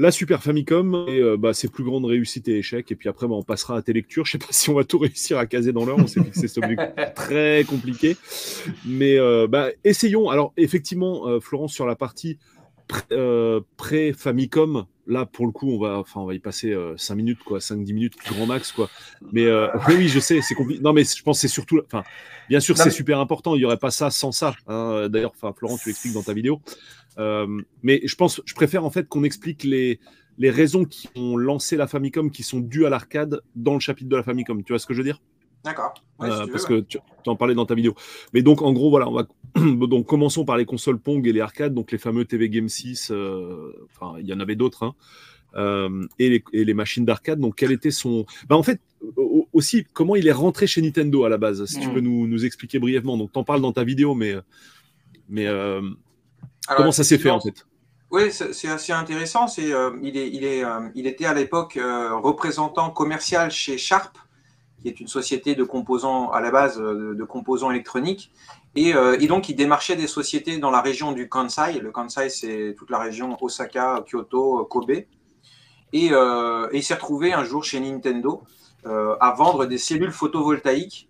La 0.01 0.13
Super 0.13 0.43
Famicom 0.45 1.07
et 1.09 1.19
euh, 1.19 1.37
bah, 1.37 1.53
ses 1.53 1.67
plus 1.69 1.83
grandes 1.83 2.05
réussites 2.05 2.47
et 2.47 2.59
échecs. 2.59 2.93
Et 2.93 2.95
puis 2.95 3.09
après, 3.09 3.27
bah, 3.27 3.35
on 3.35 3.43
passera 3.43 3.77
à 3.77 3.83
tes 3.83 3.93
lectures. 3.93 4.25
Je 4.27 4.33
sais 4.33 4.39
pas 4.39 4.47
si 4.51 4.71
on 4.71 4.75
va 4.75 4.85
tout 4.85 4.99
réussir 5.01 5.39
à 5.39 5.47
caser 5.47 5.73
dans 5.73 5.85
l'heure. 5.85 5.99
On 5.99 6.07
s'est 6.07 6.23
fixé 6.23 6.47
cet 6.47 6.63
objectif 6.63 6.87
très 7.17 7.65
compliqué. 7.69 8.17
Mais 8.87 9.19
euh, 9.19 9.49
bah, 9.49 9.71
essayons. 9.83 10.31
Alors, 10.31 10.53
effectivement, 10.57 11.27
euh, 11.27 11.41
Florence, 11.41 11.73
sur 11.73 11.85
la 11.85 11.97
partie 11.97 12.39
pré- 12.87 13.05
pré-Famicom, 13.77 14.87
là, 15.07 15.27
pour 15.27 15.47
le 15.47 15.53
coup, 15.53 15.71
on 15.71 15.79
va, 15.79 15.99
enfin, 15.99 16.21
on 16.21 16.27
va 16.27 16.35
y 16.35 16.39
passer 16.39 16.75
5 16.97 17.15
minutes, 17.15 17.39
quoi, 17.45 17.59
5-10 17.59 17.93
minutes, 17.95 18.15
grand 18.31 18.47
max, 18.47 18.73
quoi. 18.73 18.89
Mais 19.33 19.47
euh, 19.47 19.67
oui, 19.89 19.95
oui, 19.97 20.09
je 20.09 20.21
sais, 20.21 20.41
c'est 20.43 20.55
compliqué. 20.55 20.81
Non, 20.83 20.93
mais 20.93 21.03
je 21.05 21.23
pense 21.23 21.39
que 21.39 21.41
c'est 21.43 21.53
surtout. 21.53 21.81
Enfin, 21.87 22.05
bien 22.49 22.61
sûr, 22.61 22.77
c'est 22.77 22.85
mais- 22.87 22.91
super 22.91 23.19
important. 23.19 23.55
Il 23.55 23.59
n'y 23.59 23.65
aurait 23.65 23.79
pas 23.79 23.91
ça 23.91 24.11
sans 24.11 24.33
ça. 24.33 24.55
hein. 24.69 25.09
D'ailleurs, 25.09 25.33
Florent, 25.37 25.77
tu 25.79 25.89
l'expliques 25.89 26.15
dans 26.15 26.23
ta 26.23 26.35
vidéo. 26.35 26.61
Euh, 27.19 27.47
mais 27.83 28.01
je 28.05 28.15
pense, 28.15 28.41
je 28.45 28.55
préfère 28.55 28.85
en 28.85 28.91
fait 28.91 29.09
qu'on 29.09 29.25
explique 29.25 29.65
les, 29.65 29.99
les 30.39 30.51
raisons 30.51 30.85
qui 30.85 31.09
ont 31.17 31.37
lancé 31.37 31.77
la 31.77 31.87
Famicom 31.87 32.31
qui 32.31 32.43
sont 32.43 32.61
dues 32.61 32.87
à 32.87 32.91
l'arcade 32.91 33.41
dans 33.57 33.75
le 33.75 33.81
chapitre 33.81 34.09
de 34.09 34.17
la 34.17 34.23
Famicom. 34.23 34.63
Tu 34.63 34.73
vois 34.73 34.79
ce 34.79 34.87
que 34.87 34.95
je 34.95 34.99
veux 34.99 35.05
dire? 35.05 35.21
D'accord. 35.65 35.93
Ouais, 36.21 36.31
si 36.31 36.37
euh, 36.43 36.47
parce 36.47 36.69
ouais. 36.69 36.83
que 36.83 36.87
tu 36.87 36.99
en 37.27 37.35
parlais 37.37 37.55
dans 37.55 37.67
ta 37.67 37.75
vidéo. 37.75 37.95
Mais 38.33 38.43
donc, 38.43 38.63
en 38.63 38.73
gros, 38.73 38.91
voilà, 38.91 39.09
on 39.09 39.13
va 39.13 39.27
donc 39.89 40.07
commençons 40.07 40.45
par 40.45 40.57
les 40.57 40.65
consoles 40.65 40.99
Pong 41.01 41.27
et 41.27 41.33
les 41.33 41.41
arcades, 41.41 41.75
donc 41.75 41.91
les 41.91 41.99
fameux 41.99 42.25
TV 42.25 42.49
Game 42.49 42.69
6. 42.69 43.11
euh, 43.11 43.73
Enfin, 43.87 44.17
il 44.21 44.27
y 44.27 44.33
en 44.33 44.39
avait 44.39 44.55
d'autres, 44.55 44.85
hein, 44.85 44.95
euh, 45.57 46.07
et, 46.21 46.31
les, 46.31 46.45
et 46.53 46.65
les 46.65 46.75
machines 46.75 47.05
d'arcade. 47.05 47.41
Donc, 47.41 47.57
quel 47.57 47.73
était 47.73 47.91
son 47.91 48.25
bah, 48.49 48.57
En 48.57 48.63
fait, 48.63 48.81
au- 49.17 49.49
aussi, 49.53 49.85
comment 49.93 50.15
il 50.15 50.29
est 50.29 50.33
rentré 50.33 50.69
chez 50.69 50.81
Nintendo 50.81 51.25
à 51.25 51.29
la 51.29 51.39
base 51.39 51.65
Si 51.65 51.81
tu 51.81 51.89
Mm. 51.89 51.95
peux 51.95 52.01
nous, 52.01 52.29
nous 52.29 52.45
expliquer 52.45 52.79
brièvement. 52.79 53.17
Donc, 53.19 53.33
t'en 53.33 53.43
parles 53.43 53.61
dans 53.61 53.73
ta 53.73 53.83
vidéo, 53.83 54.15
mais 54.15 54.37
mais 55.29 55.47
euh, 55.47 55.83
Alors, 56.69 56.83
comment 56.83 56.93
ça 56.93 57.03
s'est 57.03 57.19
fait 57.19 57.31
en 57.31 57.41
fait 57.41 57.67
Oui, 58.11 58.31
c'est 58.31 58.69
assez 58.69 58.93
intéressant. 58.93 59.49
C'est, 59.49 59.73
euh, 59.73 59.91
il, 60.03 60.19
est, 60.19 60.29
il, 60.29 60.45
est, 60.45 60.63
euh, 60.63 60.89
il 60.95 61.07
était 61.07 61.25
à 61.25 61.33
l'époque 61.33 61.79
euh, 61.79 62.15
représentant 62.15 62.91
commercial 62.91 63.51
chez 63.51 63.79
Sharp, 63.79 64.19
qui 64.81 64.89
est 64.89 65.01
une 65.01 65.09
société 65.09 65.55
de 65.55 65.65
composants 65.65 66.31
à 66.31 66.43
la 66.43 66.51
base 66.51 66.79
de 66.79 67.25
composants 67.25 67.71
électroniques. 67.71 68.31
Et, 68.77 68.91
et 68.91 69.27
donc, 69.27 69.49
il 69.49 69.57
démarchait 69.57 69.97
des 69.97 70.07
sociétés 70.07 70.59
dans 70.59 70.71
la 70.71 70.81
région 70.81 71.11
du 71.11 71.29
Kansai. 71.29 71.81
Le 71.81 71.91
Kansai, 71.91 72.29
c'est 72.29 72.77
toute 72.79 72.91
la 72.91 72.99
région 73.01 73.37
Osaka, 73.41 74.05
Kyoto, 74.07 74.65
Kobe. 74.67 74.91
Et, 74.93 75.07
et 75.93 76.13
il 76.73 76.83
s'est 76.85 76.95
retrouvé 76.95 77.33
un 77.33 77.43
jour 77.43 77.65
chez 77.65 77.81
Nintendo 77.81 78.45
à 78.85 79.35
vendre 79.37 79.67
des 79.67 79.79
cellules 79.79 80.13
photovoltaïques. 80.13 81.09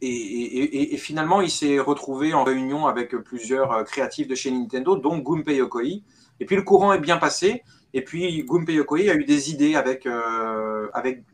Et, 0.00 0.96
finalement, 0.96 1.40
il 1.40 1.50
s'est 1.50 1.78
retrouvé 1.80 2.32
en 2.32 2.44
réunion 2.44 2.86
avec 2.86 3.16
plusieurs 3.16 3.72
euh, 3.72 3.82
créatifs 3.82 4.28
de 4.28 4.34
chez 4.34 4.50
Nintendo, 4.50 4.96
dont 4.96 5.18
Gunpei 5.18 5.56
Yokoi. 5.56 6.02
Et 6.40 6.44
puis 6.46 6.54
le 6.54 6.62
courant 6.62 6.92
est 6.92 7.00
bien 7.00 7.16
passé. 7.16 7.62
Et 7.94 8.02
puis 8.02 8.44
Gunpei 8.44 8.74
Yokoi 8.74 9.10
a 9.10 9.14
eu 9.14 9.24
des 9.24 9.50
idées 9.50 9.74
avec, 9.74 10.06
euh, 10.06 10.88
avec, 10.92 11.24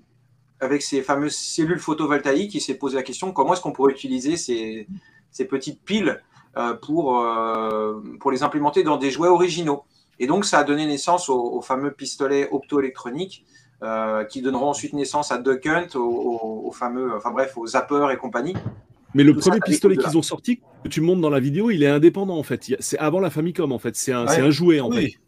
ces 0.81 1.03
fameuses 1.03 1.37
cellules 1.37 1.79
photovoltaïques. 1.79 2.55
Il 2.55 2.61
s'est 2.61 2.77
posé 2.79 2.97
la 2.97 3.03
question 3.03 3.33
comment 3.33 3.53
est-ce 3.53 3.61
qu'on 3.61 3.73
pourrait 3.73 3.93
utiliser 3.93 4.39
ces, 4.39 4.89
ces 5.31 5.45
petites 5.45 5.83
piles 5.83 6.23
euh, 6.57 6.73
pour, 6.75 7.23
pour 8.21 8.31
les 8.31 8.43
implémenter 8.43 8.83
dans 8.83 8.97
des 8.97 9.11
jouets 9.11 9.29
originaux? 9.29 9.85
Et 10.19 10.27
donc, 10.27 10.47
ça 10.47 10.61
a 10.61 10.65
donné 10.65 10.87
naissance 10.87 11.29
aux, 11.29 11.39
aux 11.39 11.61
fameux 11.61 11.93
pistolets 11.93 12.49
optoélectroniques 12.51 13.45
euh, 13.85 14.25
qui 14.25 14.43
donneront 14.43 14.71
ensuite 14.71 14.93
naissance 14.95 15.31
à 15.31 15.39
Duck 15.39 15.67
Hunt, 15.67 15.87
aux, 15.95 15.99
aux- 16.01 16.69
aux 16.69 16.73
fameux, 16.73 17.15
enfin 17.17 17.31
bref, 17.31 17.57
aux 17.57 17.67
zappers 17.67 18.11
et 18.11 18.17
compagnie. 18.17 18.55
Mais 19.15 19.23
le 19.23 19.33
Tout 19.33 19.41
premier 19.41 19.59
ça 19.61 19.65
pistolet 19.67 19.97
qu'ils 19.97 20.19
ont 20.19 20.23
sorti, 20.23 20.61
que 20.83 20.89
tu 20.89 21.01
montres 21.01 21.21
dans 21.21 21.31
la 21.31 21.39
vidéo, 21.39 21.71
il 21.71 21.83
est 21.85 21.89
indépendant 21.89 22.37
en 22.37 22.43
fait. 22.43 22.63
C'est 22.81 22.99
avant 22.99 23.21
la 23.21 23.31
Famicom 23.31 23.71
en 23.71 23.79
fait. 23.79 23.95
C'est 23.95 24.13
un, 24.13 24.27
Ouais. 24.27 24.35
c'est 24.35 24.41
un 24.41 24.51
jouet 24.51 24.81
en 24.81 24.89
Oui. 24.91 25.13
fait. 25.13 25.19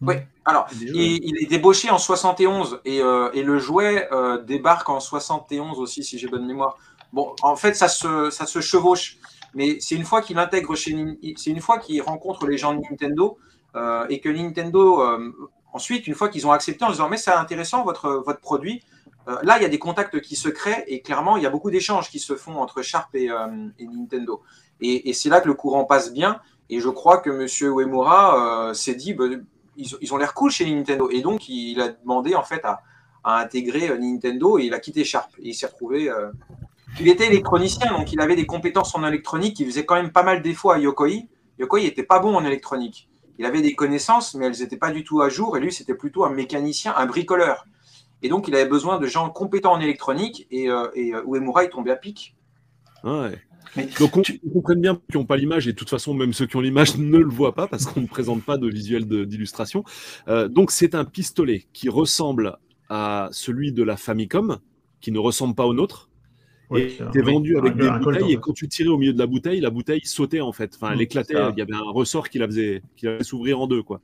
Oui, 0.00 0.14
alors, 0.44 0.66
il, 0.80 0.94
il 1.24 1.42
est 1.42 1.46
débauché 1.50 1.90
en 1.90 1.98
71 1.98 2.80
et, 2.84 3.00
euh, 3.02 3.30
et 3.34 3.42
le 3.42 3.58
jouet 3.58 4.08
euh, 4.12 4.40
débarque 4.42 4.88
en 4.88 5.00
71 5.00 5.78
aussi, 5.80 6.04
si 6.04 6.18
j'ai 6.18 6.28
bonne 6.28 6.46
mémoire. 6.46 6.76
Bon, 7.12 7.34
en 7.42 7.56
fait, 7.56 7.74
ça 7.74 7.88
se, 7.88 8.30
ça 8.30 8.46
se 8.46 8.60
chevauche, 8.60 9.16
mais 9.54 9.78
c'est 9.80 9.96
une 9.96 10.04
fois 10.04 10.22
qu'il 10.22 10.38
intègre 10.38 10.76
chez 10.76 10.94
c'est 11.36 11.50
une 11.50 11.60
fois 11.60 11.78
qu'il 11.78 12.00
rencontre 12.02 12.46
les 12.46 12.56
gens 12.58 12.74
de 12.74 12.80
Nintendo 12.88 13.38
euh, 13.74 14.06
et 14.08 14.20
que 14.20 14.28
Nintendo, 14.28 15.02
euh, 15.02 15.32
ensuite, 15.72 16.06
une 16.06 16.14
fois 16.14 16.28
qu'ils 16.28 16.46
ont 16.46 16.52
accepté 16.52 16.84
en 16.84 16.90
disant 16.90 17.08
mais 17.08 17.16
c'est 17.16 17.30
intéressant 17.30 17.84
votre, 17.84 18.22
produit, 18.40 18.82
euh, 19.28 19.36
là 19.42 19.58
il 19.58 19.62
y 19.62 19.66
a 19.66 19.68
des 19.68 19.78
contacts 19.78 20.20
qui 20.20 20.36
se 20.36 20.48
créent 20.48 20.84
et 20.86 21.00
clairement 21.02 21.36
il 21.36 21.42
y 21.42 21.46
a 21.46 21.50
beaucoup 21.50 21.70
d'échanges 21.70 22.10
qui 22.10 22.18
se 22.18 22.34
font 22.36 22.56
entre 22.56 22.82
Sharp 22.82 23.14
et, 23.14 23.30
euh, 23.30 23.46
Nintendo. 23.80 24.42
Et, 24.80 25.12
c'est 25.12 25.28
là 25.28 25.40
que 25.40 25.48
le 25.48 25.54
courant 25.54 25.84
passe 25.84 26.12
bien. 26.12 26.40
Et 26.70 26.80
je 26.80 26.88
crois 26.88 27.18
que 27.18 27.30
Monsieur 27.30 27.68
Uemura 27.68 28.68
euh, 28.68 28.74
s'est 28.74 28.94
dit, 28.94 29.14
bah, 29.14 29.24
ils, 29.76 30.14
ont 30.14 30.16
l'air 30.18 30.34
cool 30.34 30.50
chez 30.50 30.70
Nintendo. 30.70 31.08
Et 31.10 31.22
donc, 31.22 31.48
il 31.48 31.80
a 31.80 31.88
demandé 31.88 32.34
en 32.34 32.44
fait 32.44 32.64
à, 32.64 32.82
intégrer 33.24 33.88
Nintendo 33.98 34.58
et 34.58 34.64
il 34.64 34.74
a 34.74 34.78
quitté 34.78 35.04
Sharp. 35.04 35.30
Et 35.38 35.48
il 35.48 35.54
s'est 35.54 35.66
retrouvé. 35.66 36.10
Il 37.00 37.08
était 37.08 37.26
électronicien, 37.26 37.92
donc 37.92 38.12
il 38.12 38.20
avait 38.20 38.36
des 38.36 38.46
compétences 38.46 38.94
en 38.94 39.06
électronique 39.06 39.56
qui 39.56 39.64
faisaient 39.64 39.84
quand 39.84 39.94
même 39.96 40.12
pas 40.12 40.22
mal 40.22 40.42
défaut 40.42 40.70
à 40.70 40.78
Yokoi. 40.78 41.26
Yokoi 41.58 41.82
n'était 41.82 42.02
pas 42.02 42.18
bon 42.18 42.34
en 42.34 42.44
électronique. 42.44 43.07
Il 43.38 43.44
avait 43.46 43.62
des 43.62 43.74
connaissances, 43.74 44.34
mais 44.34 44.46
elles 44.46 44.58
n'étaient 44.60 44.76
pas 44.76 44.90
du 44.90 45.04
tout 45.04 45.20
à 45.22 45.28
jour. 45.28 45.56
Et 45.56 45.60
lui, 45.60 45.72
c'était 45.72 45.94
plutôt 45.94 46.24
un 46.24 46.30
mécanicien, 46.30 46.94
un 46.96 47.06
bricoleur. 47.06 47.66
Et 48.22 48.28
donc, 48.28 48.48
il 48.48 48.54
avait 48.54 48.68
besoin 48.68 48.98
de 48.98 49.06
gens 49.06 49.30
compétents 49.30 49.72
en 49.72 49.80
électronique. 49.80 50.46
Et, 50.50 50.68
euh, 50.68 50.88
et 50.94 51.14
euh, 51.14 51.22
Uemura, 51.26 51.64
il 51.64 51.70
tombait 51.70 51.92
à 51.92 51.96
pic. 51.96 52.34
Ouais. 53.04 53.40
Mais 53.76 53.88
Donc 54.00 54.16
on, 54.16 54.22
on 54.46 54.50
comprenne 54.50 54.80
bien 54.80 54.94
ceux 54.94 55.00
qui 55.12 55.18
n'ont 55.18 55.26
pas 55.26 55.36
l'image, 55.36 55.68
et 55.68 55.72
de 55.72 55.76
toute 55.76 55.90
façon, 55.90 56.14
même 56.14 56.32
ceux 56.32 56.46
qui 56.46 56.56
ont 56.56 56.60
l'image 56.60 56.96
ne 56.98 57.18
le 57.18 57.28
voient 57.28 57.54
pas 57.54 57.68
parce 57.68 57.84
qu'on 57.86 58.00
ne 58.00 58.06
présente 58.06 58.42
pas 58.42 58.56
de 58.56 58.66
visuel 58.68 59.06
de- 59.06 59.24
d'illustration. 59.24 59.84
Euh, 60.26 60.48
donc 60.48 60.70
c'est 60.70 60.94
un 60.94 61.04
pistolet 61.04 61.66
qui 61.72 61.88
ressemble 61.88 62.56
à 62.88 63.28
celui 63.30 63.72
de 63.72 63.82
la 63.82 63.96
Famicom, 63.98 64.58
qui 65.00 65.12
ne 65.12 65.18
ressemble 65.18 65.54
pas 65.54 65.66
au 65.66 65.74
nôtre. 65.74 66.07
Ouais, 66.70 66.96
et 67.14 67.20
vendu 67.22 67.56
avec 67.56 67.72
un- 67.72 67.76
des 67.76 67.90
bouteilles, 68.04 68.32
et 68.32 68.34
fait. 68.34 68.40
quand 68.40 68.52
tu 68.52 68.68
tirais 68.68 68.90
au 68.90 68.98
milieu 68.98 69.12
de 69.14 69.18
la 69.18 69.26
bouteille, 69.26 69.60
la 69.60 69.70
bouteille 69.70 70.02
sautait 70.04 70.42
en 70.42 70.52
fait. 70.52 70.74
Enfin, 70.76 70.92
elle 70.92 70.98
Mm, 70.98 71.02
éclatait, 71.02 71.34
il 71.52 71.58
y 71.58 71.62
avait 71.62 71.74
un 71.74 71.90
ressort 71.90 72.28
qui 72.28 72.38
la 72.38 72.46
faisait, 72.46 72.82
qui 72.96 73.06
la 73.06 73.12
faisait 73.14 73.24
s'ouvrir 73.24 73.58
en 73.60 73.66
deux, 73.66 73.82
quoi. 73.82 74.00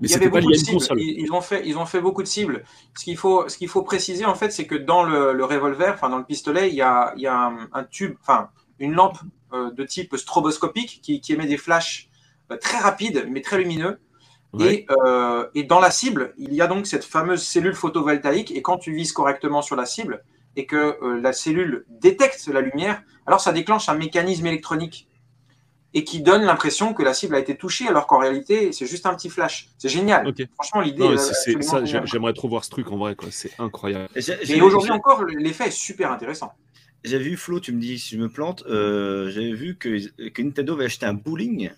Mais 0.00 0.08
Il 0.08 0.12
y 0.12 0.14
avait 0.14 0.30
pas 0.30 0.40
beaucoup 0.40 0.52
de 0.52 0.56
cibles. 0.56 0.78
Ils, 0.96 1.20
ils 1.20 1.32
ont 1.32 1.42
fait, 1.42 1.62
ils 1.66 1.76
ont 1.76 1.84
fait 1.84 2.00
beaucoup 2.00 2.22
de 2.22 2.28
cibles. 2.28 2.64
Ce 2.96 3.04
qu'il 3.04 3.18
faut, 3.18 3.46
ce 3.50 3.58
qu'il 3.58 3.68
faut 3.68 3.82
préciser, 3.82 4.24
en 4.24 4.34
fait, 4.34 4.50
c'est 4.50 4.66
que 4.66 4.74
dans 4.74 5.02
le, 5.02 5.34
le 5.34 5.44
revolver, 5.44 5.92
enfin 5.92 6.08
dans 6.08 6.16
le 6.16 6.24
pistolet, 6.24 6.70
il 6.70 6.74
y 6.74 6.80
a, 6.80 7.12
il 7.16 7.22
y 7.22 7.26
a 7.26 7.36
un, 7.38 7.68
un 7.74 7.84
tube, 7.84 8.14
enfin 8.22 8.48
une 8.78 8.94
lampe 8.94 9.18
euh, 9.52 9.70
de 9.70 9.84
type 9.84 10.16
stroboscopique 10.16 11.00
qui, 11.02 11.20
qui 11.20 11.34
émet 11.34 11.46
des 11.46 11.58
flashs 11.58 12.08
euh, 12.50 12.56
très 12.56 12.78
rapides, 12.78 13.26
mais 13.30 13.42
très 13.42 13.58
lumineux. 13.58 13.98
Ouais. 14.54 14.74
Et, 14.74 14.86
euh, 15.06 15.46
et 15.54 15.64
dans 15.64 15.80
la 15.80 15.90
cible, 15.90 16.32
il 16.38 16.54
y 16.54 16.62
a 16.62 16.66
donc 16.66 16.86
cette 16.86 17.04
fameuse 17.04 17.42
cellule 17.42 17.74
photovoltaïque. 17.74 18.50
Et 18.52 18.62
quand 18.62 18.78
tu 18.78 18.94
vises 18.94 19.12
correctement 19.12 19.60
sur 19.60 19.76
la 19.76 19.84
cible 19.84 20.24
et 20.56 20.66
que 20.66 20.96
euh, 21.02 21.20
la 21.20 21.32
cellule 21.32 21.84
détecte 21.88 22.46
la 22.48 22.60
lumière, 22.60 23.02
alors 23.26 23.40
ça 23.40 23.52
déclenche 23.52 23.88
un 23.88 23.94
mécanisme 23.94 24.46
électronique 24.46 25.06
et 25.92 26.04
qui 26.04 26.22
donne 26.22 26.42
l'impression 26.44 26.94
que 26.94 27.02
la 27.02 27.12
cible 27.14 27.34
a 27.34 27.40
été 27.40 27.56
touchée, 27.56 27.88
alors 27.88 28.06
qu'en 28.06 28.18
réalité, 28.18 28.70
c'est 28.72 28.86
juste 28.86 29.06
un 29.06 29.14
petit 29.14 29.28
flash. 29.28 29.70
C'est 29.76 29.88
génial. 29.88 30.24
Franchement, 30.54 30.80
l'idée 30.80 31.02
j'aimerais 32.06 32.32
trop 32.32 32.48
voir 32.48 32.64
ce 32.64 32.70
truc 32.70 32.90
en 32.92 32.96
vrai, 32.96 33.16
quoi. 33.16 33.28
C'est 33.32 33.50
incroyable. 33.58 34.08
Et 34.14 34.20
j'ai- 34.20 34.34
Et 34.34 34.44
j'ai- 34.46 34.60
aujourd'hui 34.62 34.88
j'ai- 34.88 34.94
encore, 34.94 35.24
l'effet 35.24 35.66
est 35.68 35.70
super 35.72 36.12
intéressant. 36.12 36.52
J'ai 37.02 37.18
vu 37.18 37.36
Flo, 37.36 37.58
tu 37.60 37.72
me 37.72 37.80
dis 37.80 37.98
si 37.98 38.14
je 38.16 38.20
me 38.20 38.28
plante, 38.28 38.62
euh, 38.68 39.30
j'avais 39.30 39.52
vu 39.52 39.76
que, 39.78 40.28
que 40.28 40.42
Nintendo 40.42 40.74
avait 40.74 40.84
acheté 40.84 41.06
un 41.06 41.14
bowling, 41.14 41.70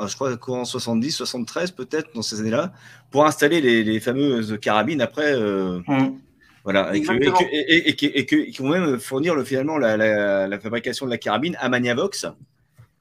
euh, 0.00 0.06
je 0.06 0.14
crois 0.14 0.34
courant 0.36 0.64
70, 0.64 1.10
73 1.10 1.72
peut-être 1.72 2.14
dans 2.14 2.22
ces 2.22 2.40
années-là, 2.40 2.72
pour 3.10 3.26
installer 3.26 3.60
les, 3.60 3.82
les 3.84 4.00
fameuses 4.00 4.56
carabines 4.62 5.00
après. 5.02 5.32
euh, 5.34 5.80
Hum. 5.88 6.18
Voilà, 6.66 6.94
et 6.94 7.00
que- 7.00 7.12
que- 7.12 7.92
que- 7.92 8.20
que- 8.22 8.50
qui 8.50 8.58
vont 8.62 8.68
même 8.70 8.98
fournir 8.98 9.34
le, 9.36 9.44
finalement 9.44 9.78
la, 9.78 9.96
la- 9.96 10.48
la 10.48 10.58
fabrication 10.58 11.06
de 11.06 11.10
la 11.12 11.16
carabine 11.18 11.56
à 11.60 11.68
Maniavox, 11.68 12.26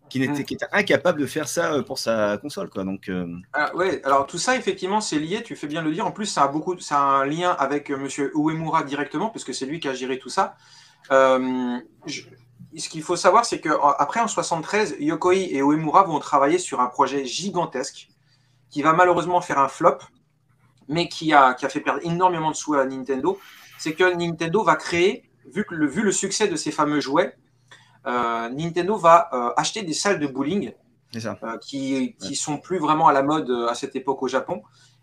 qui, 0.08 0.20
Mm. 0.20 0.44
qui 0.44 0.54
était 0.54 0.68
incapable 0.72 1.20
de 1.20 1.26
faire 1.26 1.48
ça 1.48 1.74
euh, 1.74 1.82
pour 1.82 1.98
sa 1.98 2.38
console. 2.38 2.70
Quoi. 2.70 2.84
Donc, 2.84 3.10
euh, 3.10 3.25
Ah, 3.54 3.75
ouais, 3.75 4.01
alors 4.06 4.28
tout 4.28 4.38
ça, 4.38 4.56
effectivement, 4.56 5.01
c'est 5.01 5.18
lié, 5.18 5.42
tu 5.44 5.56
fais 5.56 5.66
bien 5.68 5.82
le 5.82 5.92
dire. 5.92 6.06
En 6.06 6.12
plus, 6.12 6.28
ça 6.28 6.44
a, 6.44 6.48
beaucoup, 6.48 6.80
ça 6.80 6.98
a 7.00 7.01
un 7.01 7.25
lien 7.25 7.50
avec 7.58 7.90
euh, 7.90 7.98
Monsieur 7.98 8.32
Uemura 8.36 8.84
directement, 8.84 9.30
puisque 9.30 9.54
c'est 9.56 9.66
lui 9.66 9.80
qui 9.80 9.88
a 9.88 9.94
géré 9.96 10.20
tout 10.20 10.30
ça. 10.30 10.56
Euh, 11.12 11.80
je- 12.06 12.22
ce 12.78 12.88
qu'il 12.90 13.01
faut 13.01 13.16
savoir, 13.16 13.46
c'est 13.46 13.60
qu'après, 13.62 14.20
en 14.20 14.28
73, 14.28 14.96
Yokoi 15.00 15.36
et 15.36 15.58
Uemura 15.60 16.04
vont 16.04 16.20
travailler 16.20 16.60
sur 16.60 16.82
un 16.82 16.88
projet 16.88 17.25
gigantesque 17.25 18.10
qui 18.70 18.82
va 18.84 18.94
malheureusement 18.94 19.42
faire 19.42 19.58
un 19.60 19.70
flop, 19.70 19.98
mais 20.88 21.08
qui 21.08 21.34
a, 21.34 21.54
qui 21.54 21.66
a 21.66 21.70
fait 21.70 21.82
perdre 21.82 22.00
énormément 22.04 22.52
de 22.52 22.56
sous 22.56 22.74
à 22.74 22.86
Nintendo. 22.86 23.40
C'est 23.78 23.94
que 23.94 24.14
Nintendo 24.14 24.64
va 24.64 24.76
créer, 24.76 25.30
vu, 25.46 25.66
que 25.66 25.76
le, 25.76 25.88
vu 25.88 26.02
le 26.02 26.12
succès 26.12 26.48
de 26.48 26.56
ces 26.56 26.72
fameux 26.72 27.00
jouets, 27.00 27.36
euh, 28.08 28.50
Nintendo 28.50 28.96
va 28.96 29.30
euh, 29.34 29.50
acheter 29.58 29.82
des 29.82 29.94
salles 29.94 30.20
de 30.20 30.28
bowling 30.28 30.74
ça. 31.18 31.38
euh, 31.44 31.58
qui, 31.58 32.16
qui 32.20 32.36
sont 32.36 32.58
plus 32.58 32.78
vraiment 32.78 33.08
à 33.08 33.14
la 33.14 33.24
mode 33.24 33.50
à 33.70 33.74
cette 33.74 33.96
époque 33.96 34.22
au 34.22 34.28
Japon. 34.28 34.62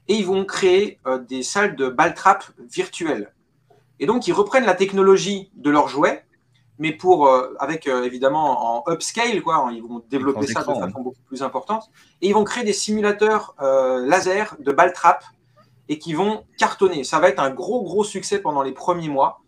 Et 0.09 0.15
ils 0.15 0.27
vont 0.27 0.45
créer 0.45 0.99
des 1.29 1.45
salles 1.45 1.77
de 1.77 1.89
ball 1.89 2.13
trap 2.15 2.45
virtuelles. 2.59 3.33
Et 4.01 4.07
donc, 4.07 4.27
ils 4.27 4.33
reprennent 4.33 4.65
la 4.65 4.75
technologie 4.75 5.53
de 5.55 5.71
leurs 5.71 5.87
jouets, 5.87 6.25
mais 6.81 6.91
pour, 6.91 7.31
avec 7.61 7.87
évidemment 7.87 8.85
en 8.85 8.93
upscale, 8.93 9.41
quoi. 9.43 9.71
Ils 9.73 9.81
vont 9.81 10.03
développer 10.11 10.49
ça 10.49 10.63
de 10.63 10.65
façon 10.65 11.01
beaucoup 11.01 11.23
plus 11.29 11.45
importante. 11.45 11.89
Et 12.21 12.27
ils 12.27 12.35
vont 12.35 12.43
créer 12.43 12.65
des 12.65 12.73
simulateurs 12.73 13.55
laser 13.61 14.57
de 14.59 14.73
ball 14.73 14.93
trap 14.93 15.23
et 15.89 15.99
qui 15.99 16.15
vont 16.15 16.45
cartonner. 16.59 17.05
Ça 17.05 17.19
va 17.19 17.29
être 17.29 17.41
un 17.41 17.51
gros, 17.51 17.83
gros 17.83 18.05
succès 18.05 18.39
pendant 18.39 18.63
les 18.63 18.73
premiers 18.73 19.09
mois. 19.09 19.43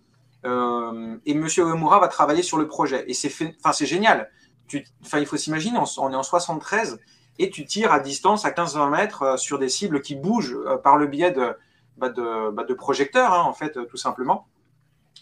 Euh, 0.45 1.17
et 1.25 1.35
Monsieur 1.35 1.65
Uemura 1.65 2.01
va 2.01 2.09
travailler 2.09 2.43
sur 2.43 2.59
le 2.59 2.67
projet. 2.67 3.05
Et 3.09 3.15
c'est 3.15 3.33
enfin, 3.59 3.73
c'est 3.73 3.87
génial. 3.87 4.31
Tu, 4.67 4.85
enfin, 5.03 5.19
il 5.19 5.27
faut 5.27 5.37
s'imaginer, 5.37 5.79
on, 5.79 5.85
on 6.03 6.13
est 6.13 6.17
en 6.17 6.23
73 6.23 7.01
et 7.39 7.51
tu 7.51 7.67
tires 7.67 7.93
à 7.93 8.01
distance 8.01 8.45
à 8.45 8.51
15-20 8.51 8.91
mètres 8.91 9.23
euh, 9.23 9.37
sur 9.37 9.59
des 9.59 9.69
cibles 9.69 10.01
qui 10.01 10.15
bougent 10.15 10.57
euh, 10.67 10.77
par 10.77 10.97
le 10.97 11.07
biais 11.07 11.31
de, 11.31 11.55
bah, 11.97 12.09
de, 12.09 12.51
bah, 12.51 12.65
de 12.65 12.75
projecteurs, 12.75 13.33
hein, 13.33 13.43
en 13.43 13.53
fait, 13.53 13.79
tout 13.89 13.97
simplement. 13.97 14.47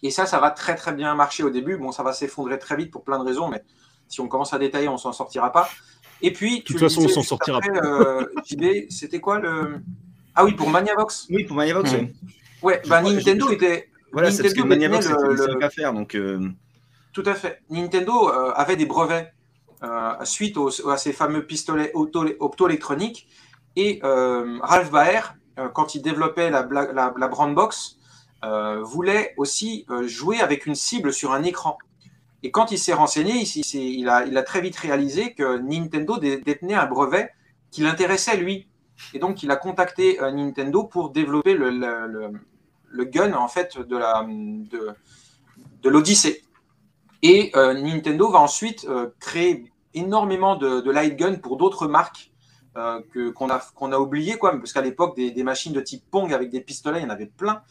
Et 0.02 0.10
ça, 0.10 0.26
ça 0.26 0.40
va 0.40 0.50
très 0.50 0.74
très 0.74 0.92
bien 0.92 1.14
marcher 1.14 1.44
au 1.44 1.50
début. 1.50 1.76
Bon, 1.76 1.92
ça 1.92 2.02
va 2.02 2.12
s'effondrer 2.12 2.58
très 2.58 2.76
vite 2.76 2.90
pour 2.90 3.04
plein 3.04 3.18
de 3.18 3.24
raisons, 3.24 3.48
mais 3.48 3.62
si 4.08 4.20
on 4.20 4.28
commence 4.28 4.52
à 4.52 4.58
détailler, 4.58 4.88
on 4.88 4.98
s'en 4.98 5.12
sortira 5.12 5.52
pas. 5.52 5.68
Et 6.22 6.32
puis, 6.32 6.60
De 6.60 6.64
toute 6.64 6.78
façon, 6.78 7.02
on 7.04 7.08
s'en 7.08 7.22
sortira 7.22 7.60
JB, 8.44 8.90
c'était 8.90 9.20
quoi 9.20 9.38
le. 9.38 9.82
Ah 10.34 10.44
oui, 10.44 10.52
pour 10.52 10.68
Maniavox. 10.70 11.26
Oui, 11.30 11.44
pour 11.44 11.56
Maniavox, 11.56 11.92
Mm. 11.92 11.96
oui. 11.96 12.12
Ouais, 12.62 12.80
bah, 12.86 13.00
crois- 13.00 13.12
Nintendo 13.12 13.48
je- 13.48 13.54
était. 13.54 13.88
Voilà, 14.12 14.30
c'est 14.30 14.42
parce 14.42 14.54
que 14.54 14.62
Maniavox, 14.62 15.06
c'était 15.06 15.22
le- 15.22 15.34
le 15.58 15.64
à 15.64 15.70
faire. 15.70 15.92
Donc, 15.92 16.14
euh, 16.14 16.40
Tout 17.12 17.22
à 17.26 17.34
fait. 17.34 17.60
Nintendo 17.70 18.28
euh, 18.30 18.52
avait 18.54 18.76
des 18.76 18.86
brevets 18.86 19.32
euh, 19.84 20.12
suite 20.24 20.56
aux- 20.56 20.88
à 20.88 20.96
ces 20.96 21.12
fameux 21.12 21.44
pistolets 21.44 21.92
optoélectroniques. 22.40 23.26
Et 23.76 24.00
euh, 24.04 24.58
Ralph 24.62 24.90
Baer, 24.90 25.34
euh, 25.58 25.68
quand 25.68 25.94
il 25.94 26.02
développait 26.02 26.50
la, 26.50 26.62
bla- 26.62 26.92
la, 26.92 27.12
la 27.16 27.28
Brand 27.28 27.52
Box, 27.54 27.96
euh, 28.44 28.80
voulait 28.82 29.34
aussi 29.36 29.84
euh, 29.90 30.06
jouer 30.06 30.40
avec 30.40 30.66
une 30.66 30.74
cible 30.74 31.12
sur 31.12 31.32
un 31.32 31.42
écran. 31.42 31.78
Et 32.44 32.50
quand 32.50 32.70
il 32.72 32.78
s'est 32.78 32.92
renseigné, 32.92 33.42
il, 33.74 34.08
a, 34.08 34.24
il 34.26 34.36
a 34.36 34.42
très 34.42 34.60
vite 34.60 34.76
réalisé 34.76 35.32
que 35.34 35.58
Nintendo 35.58 36.18
dé- 36.18 36.38
détenait 36.38 36.74
un 36.74 36.86
brevet 36.86 37.30
qui 37.70 37.82
l'intéressait 37.82 38.36
lui. 38.36 38.68
Et 39.14 39.18
donc, 39.18 39.42
il 39.42 39.50
a 39.50 39.56
contacté 39.56 40.20
euh, 40.20 40.30
Nintendo 40.30 40.84
pour 40.84 41.10
développer 41.10 41.54
le, 41.54 43.04
gun 43.04 43.32
en 43.34 43.48
fait 43.48 43.78
de 43.78 43.98
l'Odyssée. 45.88 46.42
Et 47.22 47.52
euh, 47.54 47.74
Nintendo 47.74 48.30
va 48.30 48.40
ensuite 48.40 48.84
euh, 48.88 49.10
créer 49.20 49.72
énormément 49.94 50.56
de, 50.56 50.90
light 50.90 51.16
gun 51.16 51.36
pour 51.36 51.56
d'autres 51.56 51.86
marques 51.86 52.30
que, 52.74 53.28
qu'on, 53.28 53.50
a, 53.50 53.58
qu'on 53.74 53.92
a 53.92 53.98
oublié, 53.98 54.38
quoi, 54.38 54.56
parce 54.56 54.72
qu'à 54.72 54.80
l'époque, 54.80 55.14
des, 55.14 55.42
machines 55.42 55.74
de 55.74 55.80
type 55.82 56.04
Pong 56.10 56.32
avec 56.32 56.48
des 56.48 56.62
pistolets, 56.62 57.00
il 57.00 57.02
y 57.02 57.06
en 57.06 57.10
avait 57.10 57.26
plein. 57.26 57.62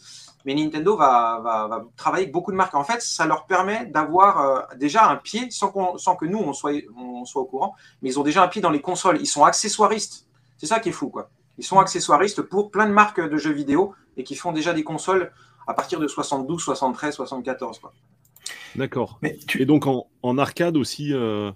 Mais 0.45 0.53
Nintendo 0.53 0.95
va, 0.95 1.39
va, 1.43 1.67
va 1.67 1.83
travailler 1.95 2.25
avec 2.25 2.33
beaucoup 2.33 2.51
de 2.51 2.55
marques. 2.55 2.75
En 2.75 2.83
fait, 2.83 3.01
ça 3.01 3.25
leur 3.25 3.47
permet 3.47 3.87
d'avoir 3.87 4.67
déjà 4.77 5.09
un 5.09 5.15
pied, 5.15 5.49
sans, 5.49 5.97
sans 5.97 6.15
que 6.15 6.25
nous, 6.25 6.37
on 6.37 6.53
soit, 6.53 6.83
on 6.95 7.25
soit 7.25 7.41
au 7.41 7.45
courant, 7.45 7.73
mais 8.03 8.09
ils 8.09 8.19
ont 8.19 8.23
déjà 8.23 8.43
un 8.43 8.47
pied 8.47 8.61
dans 8.61 8.69
les 8.69 8.81
consoles. 8.81 9.17
Ils 9.19 9.27
sont 9.27 9.43
accessoiristes. 9.43 10.27
C'est 10.61 10.67
ça 10.67 10.79
qui 10.79 10.89
est 10.89 10.91
fou, 10.91 11.09
quoi. 11.09 11.31
Ils 11.57 11.63
sont 11.63 11.79
accessoiristes 11.79 12.43
pour 12.43 12.69
plein 12.69 12.85
de 12.85 12.91
marques 12.93 13.19
de 13.19 13.35
jeux 13.35 13.51
vidéo 13.51 13.95
et 14.15 14.23
qui 14.23 14.35
font 14.35 14.51
déjà 14.51 14.73
des 14.73 14.83
consoles 14.83 15.31
à 15.65 15.73
partir 15.73 15.99
de 15.99 16.07
72, 16.07 16.61
73, 16.61 17.15
74. 17.15 17.79
Quoi. 17.79 17.91
D'accord. 18.75 19.19
Tu... 19.47 19.59
Et 19.59 19.65
donc 19.65 19.87
en, 19.87 20.05
en 20.21 20.37
arcade 20.37 20.77
aussi. 20.77 21.13
euh, 21.15 21.51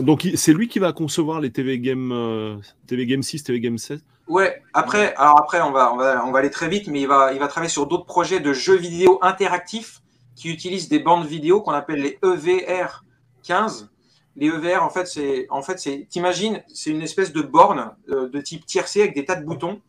donc 0.00 0.26
c'est 0.34 0.52
lui 0.52 0.66
qui 0.66 0.80
va 0.80 0.92
concevoir 0.92 1.40
les 1.40 1.52
TV 1.52 1.78
Game, 1.78 2.10
euh, 2.10 2.56
TV 2.88 3.06
Game 3.06 3.22
6, 3.22 3.44
TV 3.44 3.60
Game 3.60 3.78
7 3.78 4.00
Ouais, 4.26 4.60
après, 4.72 5.14
alors 5.14 5.38
après 5.38 5.60
on, 5.60 5.70
va, 5.70 5.94
on, 5.94 5.96
va, 5.96 6.26
on 6.26 6.32
va 6.32 6.40
aller 6.40 6.50
très 6.50 6.68
vite, 6.68 6.88
mais 6.88 7.02
il 7.02 7.06
va, 7.06 7.32
il 7.32 7.38
va 7.38 7.46
travailler 7.46 7.70
sur 7.70 7.86
d'autres 7.86 8.06
projets 8.06 8.40
de 8.40 8.52
jeux 8.52 8.76
vidéo 8.76 9.20
interactifs 9.22 10.02
qui 10.34 10.50
utilisent 10.50 10.88
des 10.88 10.98
bandes 10.98 11.26
vidéo 11.26 11.60
qu'on 11.60 11.70
appelle 11.70 12.00
les 12.00 12.18
EVR 12.24 13.04
15. 13.44 13.88
Les 14.36 14.48
EVR, 14.48 14.82
en 14.82 14.90
fait, 14.90 15.06
c'est, 15.06 15.46
en 15.50 15.62
fait, 15.62 15.78
c'est, 15.78 16.06
t'imagines, 16.10 16.62
c'est 16.72 16.90
une 16.90 17.02
espèce 17.02 17.32
de 17.32 17.40
borne 17.42 17.92
euh, 18.10 18.28
de 18.28 18.40
type 18.40 18.66
tiercé 18.66 19.00
avec 19.02 19.14
des 19.14 19.24
tas 19.24 19.36
de 19.36 19.44
boutons. 19.44 19.80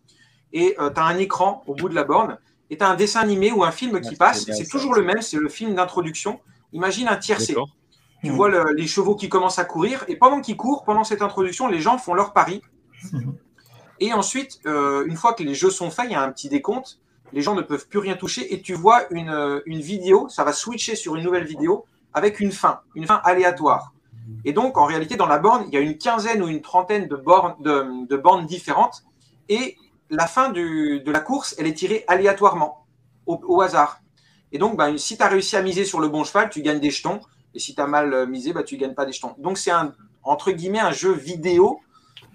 Et 0.54 0.76
tu 0.78 0.82
as 1.00 1.04
un 1.04 1.18
écran 1.18 1.64
au 1.68 1.74
bout 1.76 1.90
de 1.90 1.96
la 1.96 2.04
borne. 2.04 2.38
Et 2.70 2.78
tu 2.78 2.84
as 2.84 2.88
un 2.90 2.96
dessin 2.96 3.20
animé 3.22 3.52
ou 3.52 3.64
un 3.64 3.72
film 3.72 4.00
qui 4.02 4.16
passe. 4.16 4.46
C'est 4.54 4.68
toujours 4.70 4.94
le 4.94 5.02
même, 5.04 5.22
c'est 5.22 5.38
le 5.38 5.50
film 5.50 5.76
d'introduction. 5.76 6.40
Imagine 6.74 7.08
un 7.08 7.18
tiercé. 7.18 7.54
D'accord. 7.54 7.70
Tu 8.24 8.30
Mhm. 8.32 8.36
vois 8.38 8.50
le- 8.50 8.72
les 8.74 8.88
chevaux 8.88 9.16
qui 9.16 9.28
commencent 9.30 9.60
à 9.60 9.66
courir. 9.66 10.06
Et 10.08 10.16
pendant 10.16 10.40
qu'ils 10.42 10.56
courent, 10.58 10.84
pendant 10.84 11.04
cette 11.04 11.22
introduction, 11.22 11.68
les 11.68 11.80
gens 11.82 11.98
font 11.98 12.14
leur 12.14 12.32
pari. 12.34 12.62
Mhm. 13.12 13.36
Et 14.00 14.14
ensuite, 14.14 14.60
euh, 14.66 15.06
une 15.06 15.16
fois 15.16 15.34
que 15.34 15.44
les 15.44 15.56
jeux 15.56 15.70
sont 15.72 15.90
faits, 15.92 16.06
il 16.10 16.12
y 16.14 16.16
a 16.16 16.22
un 16.22 16.32
petit 16.32 16.50
décompte. 16.50 17.00
Les 17.34 17.42
gens 17.42 17.56
ne 17.56 17.62
peuvent 17.62 17.88
plus 17.88 18.00
rien 18.00 18.16
toucher. 18.16 18.54
Et 18.54 18.62
tu 18.62 18.74
vois 18.76 19.02
une, 19.12 19.30
euh, 19.30 19.60
une 19.66 19.80
vidéo, 19.82 20.30
ça 20.30 20.44
va 20.44 20.54
switcher 20.54 20.96
sur 20.96 21.16
une 21.16 21.24
nouvelle 21.24 21.46
vidéo 21.46 21.86
avec 22.14 22.40
une 22.40 22.52
fin, 22.52 22.80
une 22.96 23.06
fin 23.06 23.20
aléatoire. 23.26 23.94
Et 24.46 24.54
donc, 24.54 24.78
en 24.78 24.86
réalité, 24.86 25.18
dans 25.18 25.26
la 25.26 25.40
borne, 25.40 25.66
il 25.68 25.74
y 25.74 25.78
a 25.78 25.80
une 25.80 25.98
quinzaine 25.98 26.42
ou 26.44 26.48
une 26.48 26.62
trentaine 26.62 27.08
de, 27.08 27.16
bornes, 28.16 28.46
différentes. 28.46 29.04
Et 29.50 29.76
la 30.12 30.28
fin 30.28 30.50
de 30.52 31.12
la 31.12 31.20
course, 31.20 31.56
elle 31.58 31.66
est 31.66 31.74
tirée 31.74 32.06
aléatoirement, 32.08 32.86
au, 33.26 33.62
hasard. 33.62 34.02
Et 34.52 34.60
donc, 34.60 34.78
ben, 34.78 34.98
si 35.00 35.18
tu 35.18 35.24
as 35.24 35.28
réussi 35.28 35.56
à 35.56 35.64
miser 35.64 35.84
sur 35.84 36.00
le 36.00 36.08
bon 36.08 36.24
cheval, 36.24 36.52
tu 36.52 36.62
gagnes 36.62 36.80
des 36.80 36.92
jetons. 36.92 37.20
Et 37.56 37.60
si 37.60 37.74
tu 37.74 37.82
as 37.82 37.88
mal 37.88 38.14
euh, 38.14 38.26
misé, 38.28 38.54
ben, 38.54 38.64
tu 38.64 38.78
gagnes 38.78 38.94
pas 38.94 39.06
des 39.06 39.14
jetons. 39.14 39.34
Donc, 39.40 39.58
c'est 39.58 39.72
un, 39.72 39.94
entre 40.24 40.52
guillemets, 40.52 40.80
un 40.80 40.92
jeu 40.92 41.12
vidéo. 41.12 41.80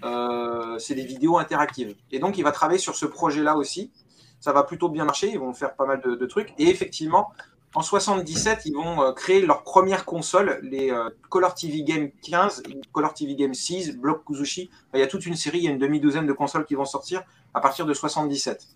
Euh, 0.03 0.79
c'est 0.79 0.97
des 0.97 1.05
vidéos 1.05 1.39
interactives. 1.39 1.95
Et 2.11 2.19
donc, 2.19 2.39
il 2.39 2.43
va 2.43 2.51
travailler 2.51 2.81
sur 2.81 2.97
ce 2.97 3.07
projet-là 3.07 3.57
aussi. 3.57 3.93
Ça 4.41 4.53
va 4.53 4.65
plutôt 4.65 4.89
bien 4.89 5.05
marcher. 5.05 5.31
Ils 5.31 5.39
vont 5.39 5.55
faire 5.55 5.77
pas 5.77 5.87
mal 5.87 6.01
de 6.03 6.27
trucs. 6.27 6.53
Et 6.59 6.69
effectivement, 6.69 7.31
en 7.75 7.83
77, 7.83 8.63
ils 8.67 8.75
vont 8.75 9.03
euh, 9.03 9.13
créer 9.13 9.45
leur 9.47 9.63
première 9.63 10.05
console, 10.05 10.59
les 10.63 10.91
euh, 10.91 11.09
Color 11.29 11.55
TV 11.55 11.83
Game 11.83 12.11
15, 12.23 12.65
Color 12.93 13.15
TV 13.15 13.35
Game 13.37 13.55
6, 13.55 13.97
Block 13.97 14.25
Kuzushi. 14.25 14.71
Il 14.95 14.99
y 15.01 15.03
a 15.03 15.07
toute 15.07 15.25
une 15.27 15.37
série, 15.37 15.59
il 15.59 15.65
y 15.65 15.69
a 15.69 15.71
une 15.71 15.79
demi-douzaine 15.79 16.27
de 16.27 16.33
consoles 16.33 16.67
qui 16.67 16.75
vont 16.75 16.85
sortir 16.85 17.23
à 17.55 17.61
partir 17.61 17.87
de 17.87 17.95
77. 17.95 18.67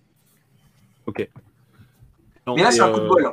Non, 2.46 2.54
Mais 2.54 2.62
là, 2.62 2.70
c'est 2.70 2.80
un 2.80 2.92
coup 2.92 3.00
de 3.00 3.04
euh, 3.04 3.08
bol. 3.08 3.32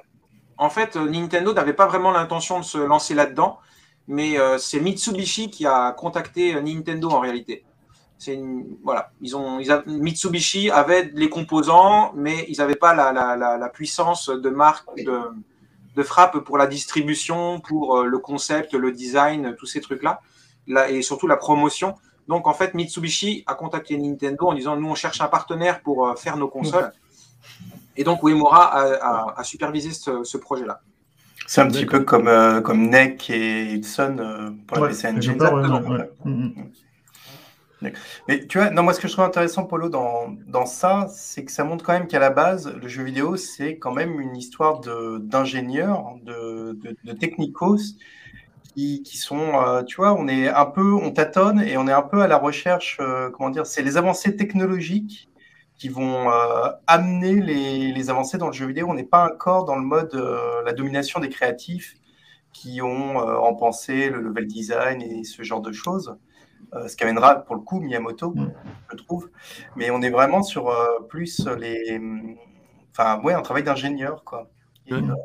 En 0.58 0.70
fait, 0.70 0.96
euh, 0.96 1.10
Nintendo 1.10 1.54
n'avait 1.54 1.74
pas 1.74 1.88
vraiment 1.88 2.12
l'intention 2.12 2.60
de 2.60 2.66
se 2.66 2.78
lancer 2.78 3.14
là-dedans, 3.14 3.60
mais 4.08 4.40
euh, 4.40 4.58
c'est 4.58 4.80
Mitsubishi 4.80 5.50
qui 5.50 5.66
a 5.66 5.92
contacté 5.92 6.56
euh, 6.56 6.62
Nintendo 6.62 7.10
en 7.10 7.20
réalité. 7.20 7.64
Une- 8.28 8.78
voilà, 8.84 9.12
ils 9.22 9.36
ont, 9.36 9.60
ils 9.60 9.72
a- 9.72 9.84
Mitsubishi 9.88 10.70
avait 10.70 11.10
les 11.14 11.30
composants, 11.30 12.12
mais 12.16 12.46
ils 12.50 12.58
n'avaient 12.60 12.76
pas 12.76 12.94
la, 12.94 13.12
la- 13.12 13.36
la- 13.36 13.58
la 13.58 13.70
puissance 13.70 14.30
de 14.30 14.50
marque, 14.50 14.88
de, 15.04 15.20
de 15.96 16.04
frappe 16.04 16.40
pour 16.40 16.58
la 16.58 16.68
distribution, 16.68 17.60
pour 17.60 17.98
euh, 17.98 18.06
le 18.06 18.18
concept, 18.20 18.74
le 18.74 18.92
design, 18.92 19.56
tous 19.58 19.66
ces 19.66 19.82
trucs-là, 19.82 20.22
Là, 20.68 20.90
et 20.92 21.02
surtout 21.02 21.28
la 21.28 21.38
promotion. 21.38 21.96
Donc 22.28 22.48
en 22.48 22.54
fait, 22.54 22.76
Mitsubishi 22.76 23.44
a 23.48 23.56
contacté 23.56 23.98
Nintendo 23.98 24.48
en 24.50 24.54
disant 24.54 24.78
nous 24.78 24.88
on 24.88 24.96
cherche 24.96 25.20
un 25.22 25.28
partenaire 25.28 25.82
pour 25.82 26.08
euh, 26.08 26.16
faire 26.16 26.38
nos 26.38 26.48
consoles. 26.48 26.92
Et 27.98 28.04
donc 28.04 28.22
Uemura 28.24 28.66
a, 28.66 28.82
a- 28.94 29.40
a 29.40 29.44
supervisé 29.44 29.92
ce, 29.92 30.24
ce 30.24 30.38
projet-là. 30.38 30.82
C'est 31.48 31.62
un 31.62 31.68
petit 31.68 31.86
peu 31.88 32.02
comme, 32.02 32.28
euh, 32.28 32.62
comme 32.62 32.88
NEC 32.90 33.30
et 33.32 33.74
Hudson 33.74 34.16
euh, 34.20 34.52
pour 34.68 34.78
la 34.78 34.84
Ouais, 34.84 34.90
PC 34.90 35.02
quelque 35.08 35.18
Engine. 35.18 35.42
ouais, 35.42 35.50
ouais. 35.90 36.10
Mais 38.28 38.46
tu 38.48 38.58
vois, 38.60 38.70
non, 38.70 38.84
moi 38.84 38.94
ce 38.94 39.00
que 39.00 39.08
je 39.08 39.14
trouve 39.14 39.26
intéressant, 39.26 39.66
Polo, 39.66 39.90
dans, 39.90 40.30
dans 40.48 40.66
ça, 40.66 41.08
c'est 41.10 41.46
que 41.46 41.52
ça 41.52 41.64
montre 41.64 41.84
quand 41.84 41.94
même 41.94 42.08
qu'à 42.08 42.20
la 42.20 42.30
base, 42.30 42.72
le 42.74 42.88
jeu 42.88 43.04
vidéo, 43.04 43.38
c'est 43.38 43.78
quand 43.78 43.92
même 43.92 44.20
une 44.20 44.36
histoire 44.36 44.80
de- 44.82 45.18
d'ingénieurs, 45.20 46.16
de, 46.24 46.74
de, 46.84 46.96
de 47.04 47.14
technicos 47.14 47.78
qui, 48.76 49.04
qui 49.04 49.18
sont, 49.18 49.40
euh, 49.62 49.84
tu 49.84 49.98
vois, 49.98 50.14
on 50.14 50.28
est 50.28 50.50
un 50.50 50.66
peu, 50.66 50.94
on 50.94 51.12
tâtonne 51.12 51.62
et 51.62 51.78
on 51.78 51.88
est 51.88 51.94
un 51.94 52.02
peu 52.04 52.22
à 52.22 52.28
la 52.28 52.38
recherche, 52.38 52.98
euh, 53.02 53.30
comment 53.32 53.50
dire, 53.50 53.66
c'est 53.66 53.84
les 53.84 53.98
avancées 53.98 54.36
technologiques 54.36 55.30
qui 55.78 55.90
vont 55.90 56.32
euh, 56.32 56.70
amener 56.88 57.36
les, 57.42 57.92
les 57.94 58.10
avancées 58.10 58.38
dans 58.38 58.48
le 58.48 58.54
jeu 58.54 58.68
vidéo. 58.68 58.88
On 58.90 58.94
n'est 58.96 59.04
pas 59.04 59.26
encore 59.34 59.66
dans 59.66 59.76
le 59.76 59.84
mode 59.84 60.14
la 60.66 60.74
domination 60.74 61.20
des 61.20 61.30
créatifs 61.30 61.96
qui 62.54 62.82
ont 62.82 63.18
en 63.18 63.56
pensée 63.56 64.10
le 64.10 64.22
level 64.22 64.48
design 64.48 65.02
et 65.02 65.24
ce 65.24 65.44
genre 65.44 65.62
de 65.62 65.72
choses. 65.72 66.16
Euh, 66.74 66.88
ce 66.88 66.96
qu'amènera 66.96 67.36
pour 67.44 67.56
le 67.56 67.62
coup 67.62 67.80
Miyamoto, 67.82 68.32
Mm. 68.34 68.54
je 68.92 68.96
trouve. 68.98 69.30
Mais 69.76 69.92
on 69.92 70.02
est 70.02 70.10
vraiment 70.10 70.42
sur 70.44 70.70
euh, 70.70 71.00
plus 71.10 71.46
les. 71.60 72.00
Enfin, 72.92 73.22
ouais, 73.24 73.34
un 73.34 73.42
travail 73.42 73.64
d'ingénieur, 73.64 74.24
quoi. 74.24 74.50
Ouais. 74.90 74.98
euh, 74.98 75.16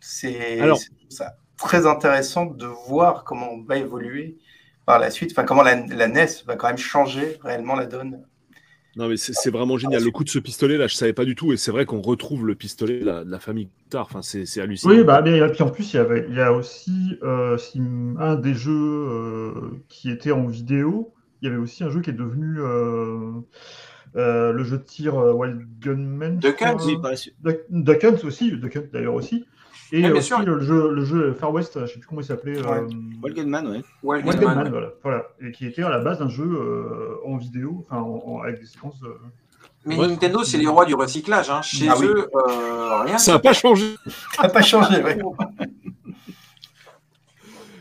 c'est 0.00 0.60
Alors- 0.60 0.78
c'est 0.78 0.90
ça, 1.08 1.34
très 1.56 1.86
intéressant 1.86 2.46
de 2.46 2.66
voir 2.66 3.24
comment 3.24 3.50
on 3.50 3.62
va 3.62 3.76
évoluer 3.76 4.38
par 4.86 4.98
la 4.98 5.10
suite. 5.10 5.32
Enfin, 5.32 5.44
comment 5.44 5.62
la, 5.62 5.74
la 5.86 6.08
NES 6.08 6.26
va 6.46 6.56
quand 6.56 6.68
même 6.68 6.78
changer 6.78 7.38
réellement 7.42 7.74
la 7.74 7.86
donne. 7.86 8.24
Non, 8.98 9.08
mais 9.08 9.16
c'est 9.16 9.50
vraiment 9.50 9.78
génial. 9.78 10.02
Le 10.02 10.10
coup 10.10 10.24
de 10.24 10.28
ce 10.28 10.40
pistolet, 10.40 10.76
là, 10.76 10.88
je 10.88 10.94
savais 10.96 11.12
pas 11.12 11.24
du 11.24 11.36
tout. 11.36 11.52
Et 11.52 11.56
c'est 11.56 11.70
vrai 11.70 11.86
qu'on 11.86 12.00
retrouve 12.00 12.44
le 12.44 12.56
pistolet 12.56 12.98
de 12.98 13.04
la, 13.04 13.24
de 13.24 13.30
la 13.30 13.38
famille 13.38 13.68
tard. 13.90 14.08
Enfin, 14.10 14.22
c'est 14.22 14.60
hallucinant. 14.60 14.92
Oui, 14.92 15.04
bah, 15.04 15.22
mais 15.22 15.38
et 15.38 15.46
puis 15.48 15.62
en 15.62 15.70
plus, 15.70 15.94
il 15.94 15.96
y, 15.96 16.00
avait, 16.00 16.26
il 16.28 16.34
y 16.34 16.40
a 16.40 16.52
aussi 16.52 17.16
euh, 17.22 17.56
un 18.18 18.34
des 18.34 18.54
jeux 18.54 18.72
euh, 18.72 19.52
qui 19.88 20.10
était 20.10 20.32
en 20.32 20.46
vidéo. 20.46 21.14
Il 21.40 21.48
y 21.48 21.48
avait 21.48 21.60
aussi 21.60 21.84
un 21.84 21.90
jeu 21.90 22.00
qui 22.00 22.10
est 22.10 22.14
devenu 22.14 22.56
euh, 22.58 23.34
euh, 24.16 24.52
le 24.52 24.64
jeu 24.64 24.78
de 24.78 24.82
tir 24.82 25.16
euh, 25.16 25.32
Wild 25.32 25.60
Gunman. 25.78 26.38
Duck 26.38 26.60
Hunt. 26.62 26.78
Oui. 26.84 26.98
Duck, 27.40 27.58
Duck 27.70 28.04
Hunt 28.04 28.24
aussi, 28.24 28.50
Duck 28.50 28.76
Hunt 28.76 28.88
d'ailleurs 28.92 29.14
aussi. 29.14 29.46
Et 29.90 30.00
bien 30.02 30.12
aussi 30.12 30.26
sûr. 30.28 30.40
le 30.40 30.60
jeu, 30.60 30.92
le 30.92 31.04
jeu 31.04 31.32
Far 31.32 31.52
West, 31.52 31.78
je 31.80 31.86
sais 31.86 31.98
plus 31.98 32.06
comment 32.06 32.20
il 32.20 32.24
s'appelait. 32.24 32.60
Ouais. 32.60 32.78
euh, 32.78 32.88
Walkenman, 33.22 33.66
ouais. 33.68 33.82
Ouais. 34.02 34.20
voilà, 34.22 34.92
voilà. 35.02 35.26
Et 35.40 35.50
qui 35.52 35.66
était 35.66 35.82
à 35.82 35.88
la 35.88 35.98
base 36.00 36.18
d'un 36.18 36.28
jeu 36.28 36.44
euh, 36.44 37.16
en 37.24 37.36
vidéo, 37.38 37.86
enfin 37.88 38.02
en- 38.02 38.22
en- 38.26 38.40
avec 38.42 38.60
des 38.60 38.66
séquences. 38.66 39.00
euh, 39.02 39.14
Mais 39.86 39.96
Ouais. 39.96 40.08
Nintendo, 40.08 40.44
c'est 40.44 40.58
les 40.58 40.66
rois 40.66 40.84
du 40.84 40.94
recyclage. 40.94 41.48
hein. 41.48 41.62
Chez 41.62 41.88
Ah 41.88 41.94
oui. 41.98 42.06
eux, 42.06 42.28
euh, 42.34 43.02
rien. 43.04 43.16
Ça 43.16 43.32
n'a 43.32 43.38
pas 43.38 43.52
changé. 43.54 43.94
Ça 44.34 44.42
n'a 44.42 44.48
pas 44.50 44.60
changé, 44.62 45.02
ouais. 45.02 45.18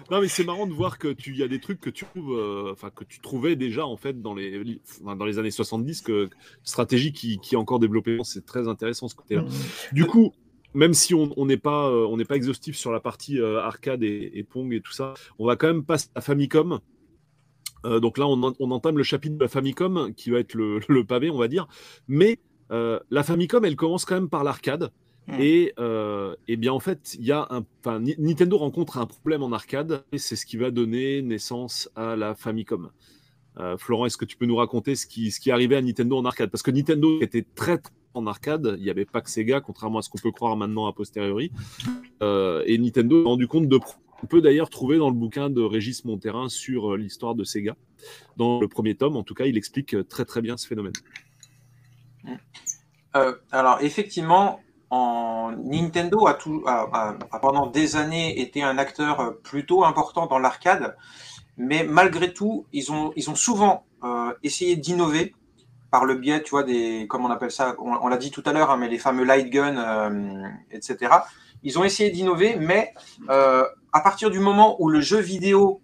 Non, 0.10 0.22
mais 0.22 0.30
c'est 0.30 0.46
marrant 0.46 0.66
de 0.68 0.72
voir 0.74 1.00
que 1.00 1.10
tu 1.10 1.36
y 1.36 1.44
a 1.44 1.50
des 1.50 1.60
trucs 1.60 1.82
que 1.82 1.90
tu 1.90 2.06
trouves, 2.06 2.32
euh, 2.40 2.72
enfin 2.72 2.90
que 2.96 3.04
tu 3.04 3.20
trouvais 3.20 3.58
déjà 3.58 3.86
en 3.86 3.98
fait 3.98 4.22
dans 4.22 4.34
les 4.34 4.80
dans 5.04 5.26
les 5.26 5.38
années 5.38 5.52
70 5.52 6.02
que 6.02 6.30
stratégie 6.64 7.12
qui, 7.12 7.40
qui 7.40 7.56
est 7.56 7.58
encore 7.58 7.80
développée. 7.80 8.18
C'est 8.24 8.46
très 8.46 8.70
intéressant 8.70 9.10
ce 9.10 9.16
côté-là. 9.16 9.42
mm. 9.42 9.50
Du 9.92 10.06
coup, 10.06 10.32
même 10.74 10.94
si 10.94 11.14
on 11.14 11.46
n'est 11.46 11.58
pas 11.58 11.90
euh, 11.90 12.06
on 12.08 12.18
pas 12.24 12.36
exhaustif 12.36 12.76
sur 12.78 12.92
la 12.92 13.00
partie 13.00 13.40
euh, 13.40 13.62
arcade 13.62 14.04
et, 14.04 14.32
et 14.34 14.44
Pong 14.44 14.74
et 14.74 14.82
tout 14.82 14.92
ça, 14.92 15.14
on 15.40 15.46
va 15.46 15.56
quand 15.56 15.68
même 15.68 15.84
passer 15.84 16.10
à 16.16 16.22
Famicom. 16.22 16.80
Euh, 17.86 18.00
donc 18.00 18.18
là, 18.18 18.28
on, 18.28 18.42
en- 18.44 18.54
on 18.60 18.72
entame 18.72 18.98
le 18.98 19.04
chapitre 19.04 19.36
de 19.38 19.44
la 19.44 19.48
Famicom 19.48 20.14
qui 20.16 20.30
va 20.30 20.40
être 20.40 20.54
le, 20.54 20.80
le 20.88 21.04
pavé, 21.06 21.30
on 21.30 21.38
va 21.38 21.48
dire. 21.48 21.68
Mais 22.08 22.40
euh, 22.72 23.00
la 23.10 23.24
Famicom, 23.24 23.64
elle 23.66 23.76
commence 23.76 24.06
quand 24.06 24.16
même 24.16 24.30
par 24.30 24.44
l'arcade. 24.44 24.92
Mm. 25.28 25.34
Et, 25.40 25.74
euh, 25.80 26.36
eh 26.48 26.58
bien, 26.58 26.74
en 26.74 26.80
fait, 26.80 27.16
il 27.20 27.26
y 27.26 27.32
a 27.32 27.48
un, 27.50 27.64
Nintendo 28.18 28.58
rencontre 28.58 28.98
un 28.98 29.06
problème 29.06 29.44
en 29.44 29.52
arcade 29.52 30.04
et 30.12 30.18
c'est 30.18 30.36
ce 30.36 30.46
qui 30.46 30.58
va 30.58 30.72
donner 30.72 31.22
naissance 31.22 31.90
à 31.96 32.16
la 32.16 32.36
Famicom. 32.36 32.92
Florent, 33.80 34.06
est-ce 34.06 34.18
que 34.18 34.26
tu 34.26 34.38
peux 34.38 34.46
nous 34.46 34.56
raconter 34.58 34.94
ce 34.94 35.08
qui, 35.08 35.32
ce 35.32 35.40
qui 35.40 35.50
est 35.50 35.52
arrivé 35.52 35.76
à 35.76 35.82
Nintendo 35.82 36.16
en 36.18 36.26
arcade? 36.26 36.52
Parce 36.52 36.62
que 36.62 36.70
Nintendo 36.70 37.20
était 37.22 37.44
très, 37.56 37.80
très 37.80 37.92
en 38.18 38.28
arcade, 38.28 38.76
il 38.78 38.84
n'y 38.84 38.90
avait 38.90 39.06
pas 39.06 39.22
que 39.22 39.30
Sega, 39.30 39.62
contrairement 39.62 40.00
à 40.00 40.02
ce 40.02 40.10
qu'on 40.10 40.18
peut 40.18 40.32
croire 40.32 40.56
maintenant 40.58 40.88
a 40.88 40.94
posteriori. 40.94 41.52
Euh, 42.22 42.64
et 42.66 42.78
Nintendo 42.78 43.22
s'est 43.22 43.28
rendu 43.28 43.48
compte 43.48 43.68
de. 43.68 43.80
On 44.24 44.28
peut 44.28 44.42
d'ailleurs 44.42 44.70
trouver 44.70 44.98
dans 44.98 45.10
le 45.10 45.16
bouquin 45.16 45.50
de 45.50 45.62
Régis 45.62 46.04
Monterrain 46.04 46.50
sur 46.50 46.94
euh, 46.94 46.98
l'histoire 46.98 47.36
de 47.36 47.44
Sega. 47.44 47.76
Dans 48.36 48.60
le 48.60 48.68
premier 48.68 48.96
tome, 48.96 49.16
en 49.16 49.24
tout 49.24 49.36
cas, 49.36 49.46
il 49.46 49.56
explique 49.58 49.94
euh, 49.94 50.04
très 50.04 50.26
très 50.26 50.42
bien 50.42 50.58
ce 50.58 50.68
phénomène. 50.68 50.94
Alors, 53.52 53.78
effectivement, 53.82 54.60
en... 54.90 55.52
Nintendo 55.64 56.28
a, 56.28 56.38
a- 56.66 56.90
a- 56.94 57.18
a 57.32 57.40
pendant 57.40 57.68
des 57.68 57.96
années 57.96 58.42
été 58.42 58.62
un 58.62 58.78
acteur 58.78 59.38
plutôt 59.44 59.84
important 59.86 60.28
dans 60.28 60.40
l'arcade, 60.40 60.96
mais 61.58 61.84
malgré 61.84 62.34
tout, 62.34 62.66
ils 62.74 62.92
ont, 62.92 63.14
ils 63.16 63.30
ont 63.30 63.36
souvent 63.36 63.86
essayé 64.44 64.76
d'innover 64.76 65.34
par 65.92 66.06
le 66.06 66.16
biais, 66.16 66.42
tu 66.44 66.52
vois, 66.52 66.64
des, 66.64 67.08
comme 67.08 67.26
on 67.26 67.30
appelle 67.32 67.52
ça, 67.52 67.76
on, 67.80 67.94
on 68.02 68.08
l'a 68.08 68.18
dit 68.18 68.32
tout 68.32 68.44
à 68.46 68.54
l'heure, 68.54 68.72
hein, 68.72 68.78
mais 68.78 68.90
les 68.90 68.98
fameux 69.00 69.24
light 69.24 69.50
guns, 69.50 69.78
euh, 69.78 70.48
etc. 70.72 71.12
Ils 71.64 71.80
ont 71.80 71.84
essayé 71.84 72.10
d'innover, 72.12 72.56
mais 72.60 72.94
euh, 73.30 73.64
à 73.94 74.02
partir 74.02 74.30
du 74.30 74.40
moment 74.40 74.76
où 74.82 74.90
le 74.90 75.02
jeu 75.02 75.20
vidéo 75.20 75.82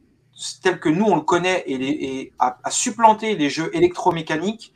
tel 0.62 0.80
que 0.80 0.90
nous 0.90 1.06
on 1.06 1.16
le 1.16 1.22
connaît 1.22 1.64
et, 1.68 1.78
les- 1.78 1.88
et 1.90 2.34
a, 2.40 2.58
a 2.64 2.70
supplanté 2.72 3.36
les 3.36 3.50
jeux 3.50 3.70
électromécaniques, 3.74 4.74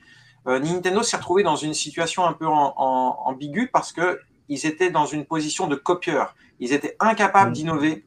euh, 0.48 0.60
Nintendo 0.60 1.04
s'est 1.04 1.18
retrouvé 1.18 1.44
dans 1.44 1.56
une 1.56 1.74
situation 1.74 2.26
un 2.26 2.34
peu 2.34 2.46
en- 2.48 2.74
en- 2.78 3.18
ambiguë 3.26 3.68
parce 3.74 3.92
que 3.92 4.20
ils 4.50 4.66
étaient 4.66 4.92
dans 4.92 5.06
une 5.06 5.26
position 5.26 5.68
de 5.68 5.76
copieur. 5.76 6.36
Ils 6.60 6.72
étaient 6.74 6.96
incapables 7.00 7.50
Mm. 7.52 7.54
d'innover. 7.54 8.04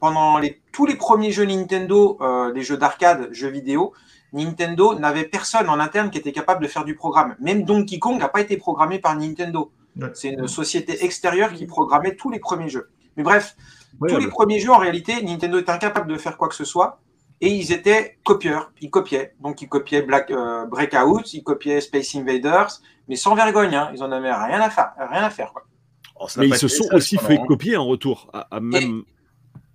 Pendant 0.00 0.38
les, 0.38 0.60
tous 0.72 0.86
les 0.86 0.96
premiers 0.96 1.30
jeux 1.30 1.44
Nintendo, 1.44 2.18
les 2.52 2.62
jeux 2.62 2.76
d'arcade, 2.76 3.28
jeux 3.30 3.48
vidéo, 3.50 3.92
Nintendo 4.32 4.98
n'avait 4.98 5.24
personne 5.24 5.68
en 5.68 5.78
interne 5.78 6.10
qui 6.10 6.18
était 6.18 6.32
capable 6.32 6.62
de 6.62 6.68
faire 6.68 6.84
du 6.84 6.94
programme. 6.94 7.36
Même 7.40 7.64
Donkey 7.64 7.98
Kong 7.98 8.18
n'a 8.18 8.28
pas 8.28 8.40
été 8.40 8.56
programmé 8.56 8.98
par 8.98 9.16
Nintendo. 9.16 9.70
Ouais. 9.96 10.08
C'est 10.14 10.30
une 10.30 10.48
société 10.48 11.04
extérieure 11.04 11.52
qui 11.52 11.66
programmait 11.66 12.16
tous 12.16 12.30
les 12.30 12.38
premiers 12.38 12.68
jeux. 12.68 12.90
Mais 13.16 13.22
bref, 13.22 13.56
tous 14.00 14.16
les 14.16 14.28
premiers 14.28 14.58
jeux, 14.58 14.70
en 14.70 14.78
réalité, 14.78 15.22
Nintendo 15.22 15.58
était 15.58 15.70
incapable 15.70 16.10
de 16.10 16.18
faire 16.18 16.36
quoi 16.36 16.48
que 16.48 16.54
ce 16.54 16.64
soit. 16.64 17.00
Et 17.40 17.48
ils 17.48 17.72
étaient 17.72 18.18
copieurs, 18.24 18.72
ils 18.80 18.88
copiaient. 18.88 19.34
Donc 19.40 19.60
ils 19.62 19.68
copiaient 19.68 20.02
Black, 20.02 20.30
euh, 20.30 20.64
Breakout, 20.66 21.34
ils 21.34 21.42
copiaient 21.42 21.80
Space 21.80 22.14
Invaders, 22.14 22.80
mais 23.08 23.16
sans 23.16 23.34
vergogne, 23.34 23.74
hein. 23.74 23.90
ils 23.92 24.02
en 24.02 24.12
avaient 24.12 24.32
rien 24.32 24.60
à 24.60 24.70
faire. 24.70 24.92
Rien 24.96 25.24
à 25.24 25.30
faire 25.30 25.52
quoi. 25.52 25.64
Oh, 26.20 26.26
mais 26.36 26.48
ils 26.48 26.56
se 26.56 26.68
sont 26.68 26.86
aussi 26.92 27.18
fait 27.18 27.40
copier 27.48 27.76
en 27.76 27.84
retour. 27.86 28.30
À, 28.32 28.60
même... 28.60 29.02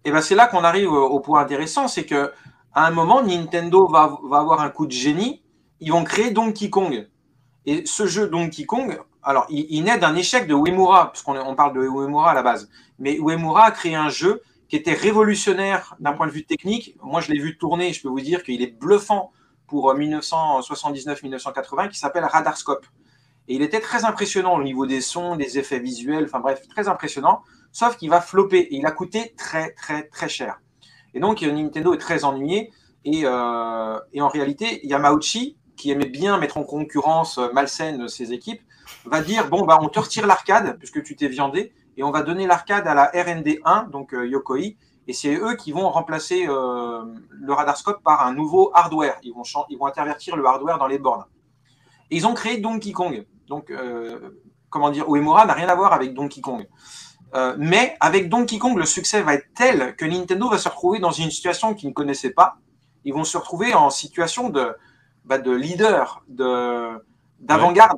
Et, 0.06 0.12
ben 0.12 0.22
c'est 0.22 0.36
là 0.36 0.48
qu'on 0.48 0.64
arrive 0.64 0.90
au, 0.90 1.20
point 1.20 1.42
intéressant, 1.42 1.90
c'est 1.90 2.06
que 2.06 2.32
à 2.74 2.86
un 2.86 2.92
moment, 2.92 3.24
Nintendo 3.24 3.88
va, 3.88 4.18
avoir 4.32 4.62
un 4.62 4.70
coup 4.70 4.86
de 4.86 4.92
génie, 4.92 5.42
ils 5.80 5.92
vont 5.92 6.04
créer 6.04 6.32
Donkey 6.32 6.70
Kong. 6.70 7.08
Et 7.66 7.86
ce 7.86 8.06
jeu 8.06 8.28
Donkey 8.28 8.66
Kong, 8.66 9.00
alors 9.24 9.46
il, 9.50 9.84
naît 9.84 9.98
d'un 9.98 10.16
échec 10.16 10.48
de 10.48 10.54
Uemura, 10.54 11.12
puisqu'on 11.12 11.38
on 11.38 11.56
parle 11.56 11.74
de 11.74 11.82
Uemura 11.82 12.32
à 12.32 12.34
la 12.34 12.44
base. 12.44 12.70
Mais 13.00 13.16
Uemura 13.18 13.66
a 13.66 13.72
créé 13.72 13.96
un 13.96 14.10
jeu 14.10 14.42
qui 14.70 14.76
était 14.76 14.94
révolutionnaire 14.94 15.96
d'un 16.00 16.14
point 16.14 16.28
de 16.28 16.32
vue 16.32 16.46
technique. 16.46 16.96
Moi, 17.02 17.22
je 17.22 17.32
l'ai 17.32 17.40
vu 17.40 17.58
tourner, 17.58 17.94
je 17.94 18.02
peux 18.02 18.10
vous 18.10 18.22
dire 18.22 18.44
qu'il 18.44 18.62
est 18.62 18.80
bluffant 18.80 19.32
pour 19.68 19.94
1979-1980, 19.94 21.86
euh, 21.86 21.88
qui 21.88 22.00
s'appelle 22.00 22.24
Radarscope. 22.24 22.86
Et 23.48 23.56
il 23.56 23.62
était 23.62 23.80
très 23.80 24.06
impressionnant 24.06 24.56
au 24.56 24.64
niveau 24.64 24.86
des 24.86 25.02
sons, 25.02 25.36
des 25.36 25.58
effets 25.58 25.80
visuels, 25.80 26.26
enfin 26.26 26.40
bref, 26.40 26.68
très 26.68 26.88
impressionnant, 26.88 27.42
sauf 27.72 27.98
qu'il 27.98 28.10
va 28.10 28.22
flopper. 28.22 28.60
Et 28.60 28.76
il 28.76 28.86
a 28.86 28.92
coûté 28.92 29.34
très, 29.38 29.72
très, 29.72 30.04
très 30.04 30.30
cher. 30.30 30.60
Et 31.18 31.20
donc, 31.20 31.42
Nintendo 31.42 31.96
est 31.96 31.98
très 31.98 32.26
ennuyé. 32.26 32.72
Et, 33.04 33.22
euh, 33.24 34.00
et 34.14 34.22
en 34.22 34.28
réalité, 34.28 34.86
Yamauchi, 34.86 35.58
qui 35.76 35.90
aimait 35.90 36.06
bien 36.06 36.38
mettre 36.38 36.58
en 36.58 36.64
concurrence 36.64 37.40
malsaine 37.54 38.08
ses 38.08 38.34
équipes, 38.34 38.62
va 39.06 39.22
dire, 39.22 39.50
bon, 39.50 39.66
bah, 39.66 39.80
on 39.82 39.90
te 39.90 40.00
retire 40.00 40.28
l'arcade, 40.28 40.78
puisque 40.78 41.02
tu 41.02 41.16
t'es 41.16 41.28
viandé, 41.28 41.74
et 41.98 42.04
on 42.04 42.12
va 42.12 42.22
donner 42.22 42.46
l'arcade 42.46 42.88
à 42.88 42.94
la 42.94 43.10
RD1, 43.12 43.90
donc 43.90 44.14
euh, 44.14 44.28
Yokoi, 44.28 44.76
et 45.08 45.14
c'est 45.14 45.34
eux 45.36 45.56
qui 45.56 45.72
vont 45.72 45.90
remplacer 45.90 46.46
euh, 46.48 47.04
le 47.32 47.54
radarscope 47.54 48.04
par 48.04 48.28
un 48.28 48.34
nouveau 48.36 48.70
hardware. 48.76 49.18
Ils 49.24 49.34
vont, 49.34 49.42
ils 49.70 49.80
intervertir 49.82 50.36
le 50.36 50.46
hardware 50.46 50.78
dans 50.78 50.86
les 50.86 51.00
bornes. 51.00 51.26
Et 52.12 52.18
ils 52.18 52.28
ont 52.28 52.36
créé 52.36 52.60
Donkey 52.60 52.92
Kong. 52.92 53.26
Donc, 53.48 53.72
euh, 53.72 54.38
comment 54.70 54.92
dire, 54.92 55.06
Uemura 55.08 55.48
n'a 55.48 55.54
rien 55.54 55.70
à 55.70 55.76
voir 55.76 55.94
avec 55.94 56.14
Donkey 56.14 56.42
Kong. 56.42 56.68
Mais 57.58 57.96
avec 58.00 58.30
Donkey 58.30 58.58
Kong, 58.58 58.78
le 58.78 58.86
succès 58.86 59.22
va 59.22 59.36
être 59.36 59.48
tel 59.56 59.96
que 59.96 60.06
Nintendo 60.06 60.50
va 60.50 60.58
se 60.58 60.70
retrouver 60.70 61.00
dans 61.00 61.12
une 61.12 61.30
situation 61.30 61.74
qu'ils 61.74 61.90
ne 61.90 61.94
connaissaient 61.94 62.32
pas. 62.32 62.58
Ils 63.06 63.14
vont 63.14 63.24
se 63.24 63.38
retrouver 63.38 63.74
en 63.74 63.90
situation 63.90 64.50
de, 64.50 64.76
bah, 65.26 65.38
de 65.38 65.52
leader, 65.52 66.24
d'avant-garde. 66.30 67.98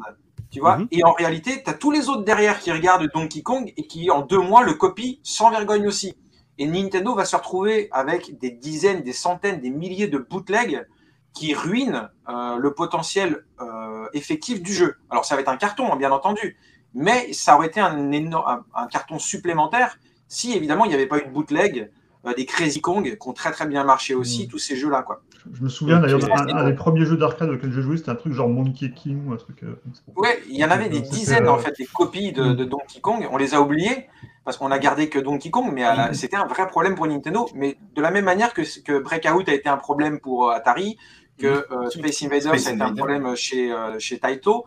Tu 0.51 0.59
vois. 0.59 0.79
Et 0.89 1.03
en 1.03 1.11
réalité, 1.11 1.61
tu 1.63 1.69
as 1.69 1.73
tous 1.73 1.91
les 1.91 2.09
autres 2.09 2.23
derrière 2.23 2.59
qui 2.59 2.71
regardent 2.71 3.07
Donkey 3.13 3.43
Kong 3.43 3.71
et 3.77 3.85
qui, 3.85 4.09
en 4.09 4.21
deux 4.21 4.39
mois, 4.39 4.63
le 4.63 4.73
copient 4.73 5.15
sans 5.21 5.51
vergogne 5.51 5.87
aussi. 5.87 6.15
Et 6.57 6.65
Nintendo 6.65 7.13
va 7.13 7.25
se 7.25 7.35
retrouver 7.35 7.87
avec 7.91 8.39
des 8.39 8.49
dizaines, 8.49 9.01
des 9.03 9.13
centaines, 9.13 9.61
des 9.61 9.69
milliers 9.69 10.07
de 10.07 10.17
bootlegs 10.17 10.87
qui 11.33 11.53
ruinent 11.53 12.09
euh, 12.27 12.57
le 12.57 12.73
potentiel 12.73 13.45
euh, 13.61 14.07
effectif 14.13 14.61
du 14.63 14.73
jeu. 14.73 14.95
Alors, 15.11 15.23
ça 15.23 15.35
va 15.35 15.41
être 15.41 15.49
un 15.49 15.57
carton, 15.57 15.93
hein, 15.93 15.95
bien 15.95 16.11
entendu, 16.11 16.57
mais 16.93 17.33
ça 17.33 17.55
aurait 17.55 17.67
été 17.67 17.79
un, 17.79 18.11
énorme, 18.11 18.63
un, 18.75 18.87
carton 18.87 19.19
supplémentaire 19.19 19.97
si, 20.27 20.53
évidemment, 20.53 20.85
il 20.85 20.89
n'y 20.89 20.93
avait 20.93 21.07
pas 21.07 21.17
eu 21.17 21.25
de 21.25 21.31
bootleg, 21.31 21.89
euh, 22.25 22.33
des 22.35 22.45
Crazy 22.45 22.81
Kong 22.81 23.17
qui 23.19 23.27
ont 23.27 23.33
très 23.33 23.51
très 23.51 23.65
bien 23.65 23.83
marché 23.83 24.13
aussi, 24.13 24.43
mhm. 24.43 24.49
tous 24.49 24.59
ces 24.59 24.75
jeux-là. 24.75 25.01
quoi. 25.01 25.23
Je 25.53 25.63
me 25.63 25.69
souviens 25.69 25.99
d'ailleurs 25.99 26.19
d'un 26.19 26.65
des 26.65 26.73
premiers 26.73 27.05
jeux 27.05 27.17
d'arcade 27.17 27.49
auxquels 27.49 27.71
j'ai 27.71 27.81
joué, 27.81 27.97
c'était 27.97 28.09
un 28.09 28.15
truc 28.15 28.33
genre 28.33 28.49
Monkey 28.49 28.91
King 28.91 29.25
ou 29.27 29.33
un 29.33 29.37
truc. 29.37 29.63
Euh, 29.63 29.81
ouais, 30.15 30.41
il 30.49 30.57
y 30.57 30.65
en 30.65 30.71
avait 30.71 30.89
des 30.89 31.01
dizaines 31.01 31.47
en 31.47 31.57
fait, 31.57 31.73
des 31.77 31.85
copies 31.85 32.31
de, 32.31 32.63
Donkey 32.63 32.99
Kong. 33.01 33.27
On 33.31 33.37
les 33.37 33.53
a 33.53 33.61
oubliés 33.61 34.07
parce 34.43 34.57
qu'on 34.57 34.71
a 34.71 34.79
gardé 34.79 35.09
que 35.09 35.19
Donkey 35.19 35.49
Kong, 35.49 35.69
mais 35.71 35.85
euh, 35.85 36.13
c'était 36.13 36.35
un 36.35 36.45
vrai 36.45 36.67
problème 36.67 36.95
pour 36.95 37.07
Nintendo. 37.07 37.47
Mais 37.55 37.77
de 37.95 38.01
la 38.01 38.11
même 38.11 38.25
manière 38.25 38.53
que, 38.53 38.61
que 38.81 38.99
Breakout 38.99 39.47
a 39.47 39.53
été 39.53 39.69
un 39.69 39.77
problème 39.77 40.19
pour 40.19 40.49
euh, 40.49 40.53
Atari, 40.53 40.97
que 41.39 41.65
Space 41.89 42.23
Invaders 42.23 42.53
a 42.53 42.57
été 42.57 42.81
un 42.81 42.93
problème 42.93 43.35
chez, 43.35 43.73
chez 43.97 44.19
Taito, 44.19 44.65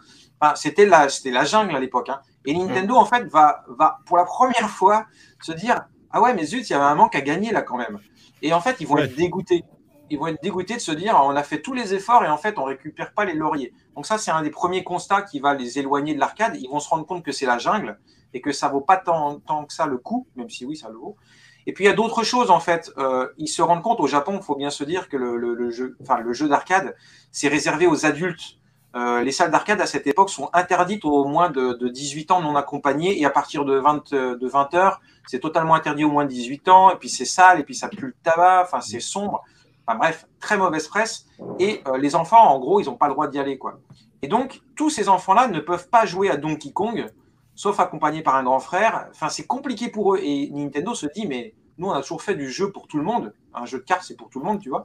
c'était 0.56 0.87
la, 0.87 1.06
la 1.26 1.44
jungle 1.44 1.76
à 1.76 1.80
l'époque. 1.80 2.08
Hein. 2.08 2.20
Et 2.44 2.54
Nintendo, 2.54 2.96
en 2.96 3.04
fait, 3.04 3.24
va, 3.28 3.64
va 3.68 4.00
pour 4.06 4.16
la 4.16 4.24
première 4.24 4.68
fois 4.68 5.06
se 5.40 5.52
dire 5.52 5.87
Ah 6.11 6.20
ouais, 6.20 6.35
mais 6.35 6.44
zut, 6.44 6.68
il 6.68 6.72
y 6.72 6.74
avait 6.74 6.85
un 6.85 6.94
manque 6.94 7.14
à 7.14 7.20
gagner 7.20 7.52
là 7.52 7.62
quand 7.62 7.76
même. 7.76 8.00
Et 8.40 8.52
en 8.52 8.61
fait, 8.61 8.76
ils 8.80 8.87
vont 8.87 8.98
être 8.98 9.14
dégoûtés 9.14 9.64
ils 10.12 10.18
vont 10.18 10.26
être 10.26 10.42
dégoûtés 10.42 10.74
de 10.74 10.80
se 10.80 10.92
dire 10.92 11.18
on 11.24 11.35
a 11.35 11.42
fait 11.42 11.62
tous 11.62 11.72
les 11.72 11.94
efforts 11.94 12.22
et 12.22 12.28
en 12.28 12.37
fait 12.37 12.58
on 12.58 12.64
récupère 12.64 13.14
pas 13.14 13.24
les 13.24 13.35
lauriers. 13.35 13.72
Donc 13.96 14.06
ça 14.06 14.18
c'est 14.18 14.30
un 14.30 14.42
des 14.42 14.50
premiers 14.50 14.85
constats 14.85 15.22
qui 15.22 15.40
va 15.40 15.54
les 15.54 15.78
éloigner 15.78 16.14
de 16.14 16.20
l'arcade. 16.20 16.56
Ils 16.61 16.68
vont 16.68 16.80
se 16.80 16.88
rendre 16.88 17.06
compte 17.06 17.24
que 17.24 17.32
c'est 17.32 17.46
la 17.46 17.58
jungle 17.58 17.98
et 18.35 18.42
que 18.42 18.52
ça 18.52 18.68
vaut 18.68 18.82
pas 18.82 18.98
tant, 18.98 19.40
que 19.40 19.72
ça 19.72 19.87
le 19.87 19.96
coup, 19.96 20.26
même 20.37 20.50
si 20.50 20.66
oui 20.66 20.76
ça 20.76 20.88
le 20.90 20.96
vaut. 20.96 21.16
Et 21.66 21.72
puis 21.72 21.85
il 21.85 21.87
y 21.87 21.90
a 21.90 21.94
d'autres 21.94 22.22
choses 22.25 22.51
en 22.51 22.61
fait. 22.61 22.90
Euh, 22.98 23.29
ils 23.38 23.48
se 23.48 23.62
rendent 23.62 23.83
compte 23.83 24.01
au 24.01 24.07
Japon, 24.07 24.38
il 24.40 24.42
faut 24.42 24.57
bien 24.57 24.70
se 24.70 24.85
dire 24.85 25.09
que 25.09 25.16
le, 25.16 25.70
jeu, 25.70 25.96
enfin 26.03 26.18
le 26.18 26.33
jeu 26.33 26.48
d'arcade, 26.48 26.96
c'est 27.31 27.48
réservé 27.48 27.87
aux 27.87 28.07
adultes. 28.07 28.59
Euh, 28.94 29.22
les 29.22 29.33
salles 29.33 29.51
d'arcade 29.51 29.81
à 29.81 29.87
cette 29.87 30.07
époque 30.07 30.29
sont 30.29 30.51
interdites 30.53 31.05
aux 31.05 31.25
moins 31.25 31.48
de, 31.48 31.88
18 31.88 32.31
ans 32.31 32.42
non 32.42 32.57
accompagnés 32.57 33.18
et 33.18 33.25
à 33.25 33.31
partir 33.31 33.64
de 33.64 33.79
20, 33.79 34.12
de 34.12 34.46
20 34.46 34.75
heures, 34.75 35.01
c'est 35.27 35.40
totalement 35.40 35.75
interdit 35.75 36.05
aux 36.05 36.11
moins 36.11 36.25
de 36.25 36.31
18 36.31 36.68
ans 36.68 36.90
et 36.90 36.96
puis 36.96 37.09
c'est 37.09 37.25
sale 37.25 37.61
et 37.61 37.64
puis 37.64 37.75
ça 37.75 37.88
pue 37.88 38.07
le 38.07 38.14
tabac, 38.22 38.62
enfin 38.64 38.81
c'est 38.81 39.01
sombre. 39.01 39.42
Enfin 39.87 39.98
bref, 39.98 40.27
très 40.40 40.57
mauvaise 40.57 40.88
presse. 40.88 41.27
Et 41.59 41.83
euh, 41.88 41.98
les 41.98 42.14
enfants, 42.14 42.42
en 42.42 42.59
gros, 42.59 42.81
ils 42.81 42.87
n'ont 42.87 42.96
pas 42.96 43.09
le 43.09 43.14
droit 43.14 43.29
d'y 43.29 43.38
aller. 43.38 43.59
quoi. 43.59 43.79
Et 44.22 44.29
donc, 44.29 44.62
tous 44.77 44.90
ces 44.90 45.09
enfants-là 45.09 45.48
ne 45.48 45.61
peuvent 45.61 45.88
pas 45.88 46.07
jouer 46.07 46.31
à 46.31 46.37
Donkey 46.37 46.70
Kong, 46.70 47.07
sauf 47.54 47.78
accompagnés 47.80 48.22
par 48.22 48.36
un 48.36 48.42
grand 48.42 48.60
frère. 48.60 49.08
Enfin, 49.10 49.28
c'est 49.28 49.46
compliqué 49.46 49.88
pour 49.88 50.14
eux. 50.14 50.20
Et 50.22 50.50
Nintendo 50.50 50.94
se 50.94 51.06
dit, 51.14 51.26
mais 51.26 51.54
nous, 51.78 51.88
on 51.88 51.92
a 51.92 52.00
toujours 52.02 52.22
fait 52.22 52.34
du 52.34 52.50
jeu 52.50 52.70
pour 52.72 52.86
tout 52.86 52.98
le 52.98 53.04
monde. 53.04 53.34
Un 53.54 53.66
jeu 53.66 53.78
de 53.78 53.84
cartes, 53.84 54.04
c'est 54.04 54.16
pour 54.16 54.28
tout 54.28 54.40
le 54.40 54.44
monde, 54.44 54.60
tu 54.60 54.68
vois. 54.68 54.84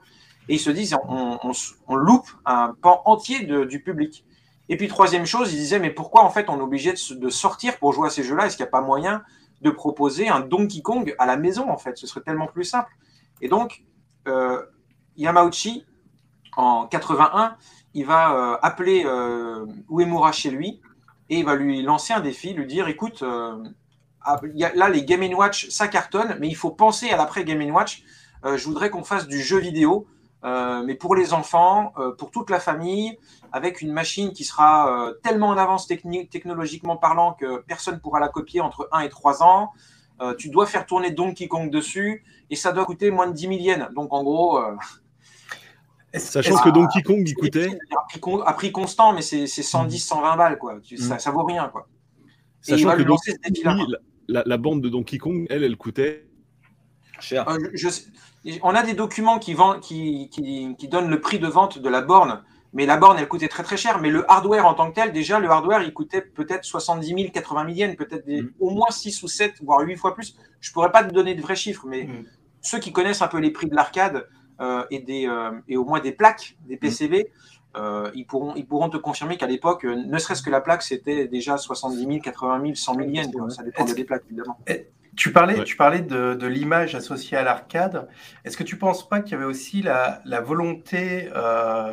Et 0.49 0.55
ils 0.55 0.59
se 0.59 0.69
disent, 0.69 0.95
on, 1.07 1.95
loupe 1.95 2.29
un 2.45 2.73
pan 2.81 3.01
entier 3.05 3.45
du 3.65 3.81
public. 3.81 4.25
Et 4.69 4.77
puis, 4.77 4.87
troisième 4.87 5.25
chose, 5.25 5.53
ils 5.53 5.57
disaient, 5.57 5.79
mais 5.79 5.91
pourquoi, 5.91 6.23
en 6.23 6.29
fait, 6.29 6.49
on 6.49 6.59
est 6.59 6.63
obligé 6.63 6.93
de, 6.93 7.29
sortir 7.29 7.77
pour 7.77 7.93
jouer 7.93 8.07
à 8.07 8.09
ces 8.09 8.23
jeux-là? 8.23 8.45
Est-ce 8.45 8.57
qu'il 8.57 8.63
n'y 8.63 8.69
a 8.69 8.71
pas 8.71 8.81
moyen 8.81 9.23
de 9.61 9.69
proposer 9.69 10.27
un 10.27 10.41
Donkey 10.41 10.81
Kong 10.81 11.15
à 11.19 11.25
la 11.25 11.37
maison, 11.37 11.69
en 11.69 11.77
fait? 11.77 11.97
Ce 11.97 12.07
serait 12.07 12.21
tellement 12.21 12.47
plus 12.47 12.65
simple. 12.65 12.91
Et 13.41 13.47
donc, 13.47 13.83
euh, 14.27 14.61
Yamauchi, 15.15 15.85
en 16.55 16.87
81, 16.87 17.55
il 17.93 18.05
va 18.05 18.33
euh, 18.33 18.57
appeler 18.61 19.03
euh, 19.05 19.65
Uemura 19.89 20.31
chez 20.31 20.49
lui 20.49 20.81
et 21.29 21.39
il 21.39 21.45
va 21.45 21.55
lui 21.55 21.81
lancer 21.81 22.13
un 22.13 22.19
défi, 22.19 22.53
lui 22.53 22.65
dire 22.65 22.87
écoute, 22.87 23.21
euh, 23.23 23.63
ah, 24.21 24.39
là 24.75 24.89
les 24.89 25.03
Game 25.03 25.33
Watch 25.33 25.69
ça 25.69 25.87
cartonne, 25.87 26.37
mais 26.39 26.47
il 26.47 26.55
faut 26.55 26.71
penser 26.71 27.09
à 27.09 27.17
l'après 27.17 27.43
Game 27.43 27.61
Watch. 27.73 28.03
je 28.43 28.63
voudrais 28.65 28.89
qu'on 28.89 29.03
fasse 29.03 29.27
du 29.27 29.41
jeu 29.41 29.57
vidéo, 29.57 30.05
mais 30.43 30.95
pour 30.95 31.15
les 31.15 31.33
enfants, 31.33 31.93
pour 32.17 32.31
toute 32.31 32.49
la 32.49 32.59
famille, 32.59 33.17
avec 33.51 33.81
une 33.81 33.93
machine 33.93 34.33
qui 34.33 34.43
sera 34.43 35.11
tellement 35.23 35.47
en 35.47 35.57
avance 35.57 35.87
technologiquement 35.87 36.97
parlant 36.97 37.33
que 37.33 37.59
personne 37.67 37.95
ne 37.95 37.99
pourra 37.99 38.19
la 38.19 38.27
copier 38.27 38.59
entre 38.59 38.89
1 38.91 39.01
et 39.01 39.09
3 39.09 39.43
ans. 39.43 39.71
tu 40.37 40.49
dois 40.49 40.65
faire 40.65 40.85
tourner 40.85 41.11
Donkey 41.11 41.47
Kong 41.47 41.69
dessus 41.69 42.25
et 42.49 42.57
ça 42.57 42.73
doit 42.73 42.85
coûter 42.85 43.11
moins 43.11 43.27
de 43.27 43.33
10 43.33 43.41
000 43.41 43.53
yens. 43.53 43.87
Donc 43.93 44.13
en 44.13 44.23
gros, 44.23 44.59
Sachant 46.19 46.57
que 46.57 46.69
Donkey 46.69 47.01
Kong, 47.03 47.23
il 47.25 47.35
coûtait. 47.35 47.77
À 48.45 48.53
prix, 48.53 48.71
constant, 48.71 49.13
mais 49.13 49.21
c'est 49.21 49.47
110, 49.47 49.99
120 49.99 50.37
balles, 50.37 50.57
quoi. 50.57 50.79
Ça, 50.97 51.15
mm. 51.15 51.19
ça 51.19 51.31
vaut 51.31 51.43
rien, 51.43 51.69
quoi. 51.69 51.87
Sachant 52.61 52.95
que 52.95 53.03
la, 54.27 54.57
bande 54.57 54.81
de 54.81 54.89
Donkey 54.89 55.17
Kong, 55.17 55.47
elle, 55.49 55.63
elle 55.63 55.77
coûtait 55.77 56.27
cher. 57.19 57.47
Euh, 57.49 57.57
on 58.61 58.75
a 58.75 58.83
des 58.83 58.93
documents 58.93 59.39
qui, 59.39 59.55
qui, 59.81 60.29
qui, 60.77 60.87
donnent 60.87 61.09
le 61.09 61.19
prix 61.19 61.39
de 61.39 61.47
vente 61.47 61.79
de 61.79 61.89
la 61.89 62.01
borne, 62.01 62.43
mais 62.73 62.85
la 62.85 62.97
borne, 62.97 63.17
elle 63.19 63.27
coûtait 63.27 63.47
très 63.47 63.63
très 63.63 63.77
cher. 63.77 63.99
Mais 63.99 64.09
le 64.09 64.29
hardware 64.29 64.65
en 64.65 64.73
tant 64.73 64.89
que 64.89 64.95
tel, 64.95 65.11
déjà, 65.11 65.39
le 65.39 65.49
hardware, 65.49 65.81
il 65.81 65.93
coûtait 65.93 66.21
peut-être 66.21 66.63
70 66.63 67.07
000, 67.07 67.31
80 67.33 67.65
000 67.65 67.77
yens, 67.77 67.95
peut-être 67.95 68.27
mm. 68.27 68.51
au 68.59 68.69
moins 68.69 68.89
6 68.89 69.23
ou 69.23 69.27
7, 69.27 69.55
voire 69.63 69.79
8 69.81 69.95
fois 69.95 70.13
plus. 70.13 70.35
Je 70.59 70.71
pourrais 70.71 70.91
pas 70.91 71.03
te 71.03 71.13
donner 71.13 71.35
de 71.35 71.41
vrais 71.41 71.55
chiffres, 71.55 71.85
mais 71.87 72.03
mm. 72.03 72.25
ceux 72.61 72.79
qui 72.79 72.91
connaissent 72.91 73.21
un 73.21 73.27
peu 73.27 73.39
les 73.39 73.51
prix 73.51 73.67
de 73.67 73.75
l'arcade, 73.75 74.27
et, 74.89 74.99
des, 74.99 75.27
euh, 75.27 75.51
et 75.67 75.77
au 75.77 75.85
moins 75.85 75.99
des 75.99 76.11
plaques, 76.11 76.55
des 76.67 76.77
PCB, 76.77 77.27
euh, 77.75 78.09
ils, 78.15 78.25
pourront, 78.25 78.55
ils 78.55 78.65
pourront 78.65 78.89
te 78.89 78.97
confirmer 78.97 79.37
qu'à 79.37 79.47
l'époque, 79.47 79.83
ne 79.83 80.17
serait-ce 80.17 80.41
que 80.41 80.49
la 80.49 80.61
plaque, 80.61 80.81
c'était 80.81 81.27
déjà 81.27 81.57
70 81.57 81.99
000, 81.99 82.19
80 82.19 82.61
000, 82.61 82.75
100 82.75 82.95
000 82.95 83.07
yens. 83.09 83.31
Ça 83.49 83.63
dépend 83.63 83.85
des 83.85 84.03
plaques, 84.03 84.23
évidemment. 84.27 84.59
Tu 85.15 85.31
parlais, 85.31 85.63
tu 85.63 85.75
parlais 85.75 86.01
de, 86.01 86.35
de 86.35 86.47
l'image 86.47 86.93
associée 86.93 87.37
à 87.37 87.43
l'arcade. 87.43 88.07
Est-ce 88.45 88.55
que 88.55 88.63
tu 88.63 88.75
ne 88.75 88.79
penses 88.79 89.07
pas 89.07 89.21
qu'il 89.21 89.31
y 89.31 89.35
avait 89.35 89.45
aussi 89.45 89.81
la, 89.81 90.21
la 90.25 90.41
volonté 90.41 91.29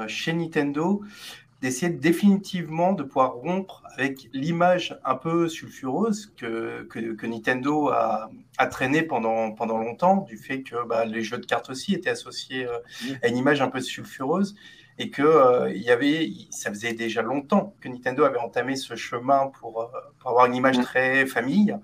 chez 0.08 0.32
Nintendo 0.32 1.02
d'essayer 1.64 1.90
définitivement 1.90 2.92
de 2.92 3.02
pouvoir 3.02 3.32
rompre 3.36 3.82
avec 3.94 4.28
l'image 4.34 5.00
un 5.02 5.14
peu 5.14 5.48
sulfureuse 5.48 6.30
que, 6.36 6.82
que, 6.82 7.26
Nintendo 7.26 7.88
a, 7.88 8.30
a 8.58 8.66
traîné 8.66 9.00
pendant, 9.00 9.50
pendant 9.52 9.78
longtemps, 9.78 10.18
du 10.18 10.36
fait 10.36 10.62
que 10.62 10.86
bah, 10.86 11.06
les 11.06 11.22
jeux 11.22 11.38
de 11.38 11.46
cartes 11.46 11.70
aussi 11.70 11.94
étaient 11.94 12.10
associés 12.10 12.66
euh, 12.66 12.80
à 13.22 13.28
une 13.28 13.38
image 13.38 13.62
un 13.62 13.68
peu 13.68 13.80
sulfureuse, 13.80 14.54
et 14.98 15.08
que 15.08 15.22
euh, 15.22 15.72
il 15.74 15.80
y 15.80 15.90
avait, 15.90 16.28
ça 16.50 16.68
faisait 16.68 16.92
déjà 16.92 17.22
longtemps 17.22 17.74
que 17.80 17.88
Nintendo 17.88 18.24
avait 18.24 18.40
entamé 18.40 18.76
ce 18.76 18.94
chemin 18.94 19.46
pour, 19.58 19.80
euh, 19.80 19.86
pour 20.18 20.32
avoir 20.32 20.44
une 20.44 20.54
image 20.54 20.78
très 20.80 21.24
famille. 21.24 21.74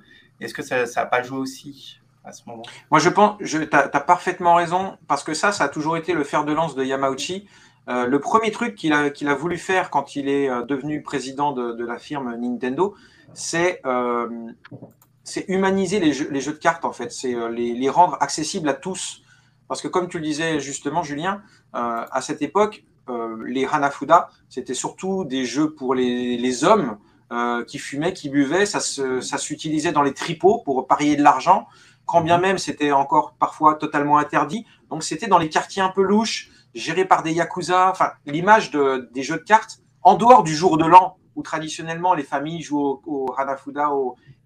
Est-ce 0.41 0.53
que 0.53 0.63
ça 0.63 0.85
n'a 0.85 1.07
pas 1.07 1.23
joué 1.23 1.39
aussi 1.39 2.01
à 2.23 2.33
ce 2.33 2.43
moment. 2.47 2.65
Moi, 2.91 3.01
je 3.01 3.09
pense, 3.09 3.39
tu 3.43 3.57
as, 3.73 4.01
parfaitement 4.01 4.57
raison, 4.57 4.99
parce 5.09 5.25
que 5.25 5.33
ça, 5.33 5.53
ça 5.53 5.65
a 5.65 5.69
toujours 5.69 5.97
été 5.97 6.13
le 6.13 6.23
fer 6.23 6.45
de 6.45 6.53
lance 6.53 6.75
de 6.75 6.85
Yamauchi. 6.85 7.49
Euh, 7.89 8.07
le 8.07 8.21
premier 8.21 8.51
truc 8.51 8.75
qu'il 8.75 8.93
a, 8.93 9.11
qu'il 9.11 9.29
a 9.29 9.35
voulu 9.35 9.57
faire 9.57 9.91
quand 9.91 10.15
il 10.15 10.29
est 10.29 10.49
euh, 10.49 10.63
devenu 10.63 11.03
président 11.03 11.53
de, 11.53 11.73
de 11.73 11.85
la 11.85 11.99
firme 11.99 12.35
Nintendo, 12.37 12.95
c'est 13.35 13.81
euh, 13.87 14.29
humaniser 15.49 15.99
les 16.01 16.13
jeux, 16.13 16.29
les 16.31 16.41
jeux, 16.41 16.53
de 16.53 16.59
cartes, 16.59 16.85
en 16.85 16.93
fait. 16.93 17.11
C'est 17.11 17.35
les, 17.51 17.75
les, 17.75 17.91
rendre 17.91 18.17
accessibles 18.21 18.69
à 18.69 18.75
tous. 18.75 19.23
Parce 19.69 19.81
que, 19.83 19.89
comme 19.89 20.09
tu 20.09 20.19
le 20.19 20.25
disais 20.25 20.61
justement, 20.61 21.03
Julien, 21.03 21.43
à 21.73 22.21
cette 22.23 22.43
époque, 22.43 22.85
les 23.47 23.65
Hanafuda, 23.65 24.31
c'était 24.49 24.75
surtout 24.75 25.25
des 25.25 25.45
jeux 25.45 25.73
pour 25.75 25.95
les, 25.95 26.37
les 26.37 26.65
hommes 26.65 26.99
qui 27.69 27.79
fumaient, 27.79 28.13
qui 28.13 28.31
buvaient. 28.31 28.67
Ça, 28.67 28.81
s'utilisait 28.81 29.93
dans 29.93 30.03
les 30.03 30.13
tripots 30.13 30.63
pour 30.65 30.89
parier 30.89 31.15
de 31.15 31.23
l'argent 31.23 31.69
quand 32.11 32.23
bien 32.23 32.39
même 32.39 32.59
c'était 32.59 32.91
encore 32.91 33.35
parfois 33.39 33.77
totalement 33.77 34.19
interdit. 34.19 34.67
Donc 34.91 35.05
c'était 35.05 35.29
dans 35.29 35.39
les 35.39 35.49
quartiers 35.49 35.81
un 35.81 35.91
peu 35.91 36.03
louches, 36.03 36.51
gérés 36.75 37.05
par 37.05 37.23
des 37.23 37.33
yakuza. 37.33 37.91
Enfin, 37.91 38.13
l'image 38.27 38.71
de, 38.71 39.09
des 39.13 39.23
jeux 39.23 39.39
de 39.39 39.45
cartes 39.45 39.81
en 40.03 40.15
dehors 40.15 40.43
du 40.43 40.55
jour 40.55 40.79
de 40.79 40.87
l'an 40.87 41.17
où 41.37 41.43
traditionnellement 41.43 42.15
les 42.15 42.25
familles 42.25 42.63
jouent 42.63 43.01
au, 43.07 43.33
Hanafuda, 43.37 43.91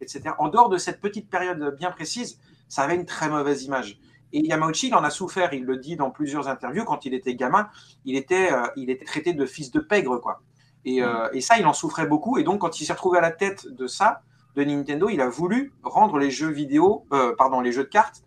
etc. 0.00 0.30
En 0.38 0.48
dehors 0.48 0.68
de 0.68 0.78
cette 0.78 1.00
petite 1.00 1.30
période 1.30 1.74
bien 1.78 1.90
précise, 1.90 2.38
ça 2.68 2.82
avait 2.82 2.94
une 2.94 3.06
très 3.06 3.28
mauvaise 3.28 3.64
image. 3.64 3.98
Et 4.32 4.40
Yamauchi, 4.40 4.88
il 4.88 4.94
en 4.94 5.04
a 5.04 5.10
souffert, 5.10 5.54
il 5.54 5.64
le 5.64 5.76
dit 5.76 5.96
dans 5.96 6.10
plusieurs 6.10 6.48
interviews, 6.48 6.84
quand 6.84 7.04
il 7.04 7.14
était 7.14 7.36
gamin, 7.36 7.68
il 8.04 8.16
était, 8.16 8.52
euh, 8.52 8.66
il 8.76 8.90
était 8.90 9.04
traité 9.04 9.32
de 9.32 9.46
fils 9.46 9.70
de 9.70 9.78
pègre, 9.78 10.18
quoi. 10.18 10.42
Et, 10.84 11.02
euh, 11.02 11.28
et, 11.32 11.40
ça, 11.40 11.58
il 11.58 11.66
en 11.66 11.72
souffrait 11.72 12.06
beaucoup. 12.06 12.36
Et 12.36 12.42
donc, 12.42 12.60
quand 12.60 12.80
il 12.80 12.84
s'est 12.84 12.92
retrouvé 12.92 13.18
à 13.18 13.20
la 13.22 13.30
tête 13.30 13.66
de 13.68 13.86
ça, 13.86 14.22
de 14.56 14.64
Nintendo, 14.64 15.08
il 15.08 15.20
a 15.20 15.28
voulu 15.28 15.72
rendre 15.82 16.18
les 16.18 16.30
jeux 16.30 16.50
vidéo, 16.50 17.06
euh, 17.12 17.34
pardon, 17.36 17.60
les 17.60 17.72
jeux 17.72 17.84
de 17.84 17.88
cartes, 17.88 18.22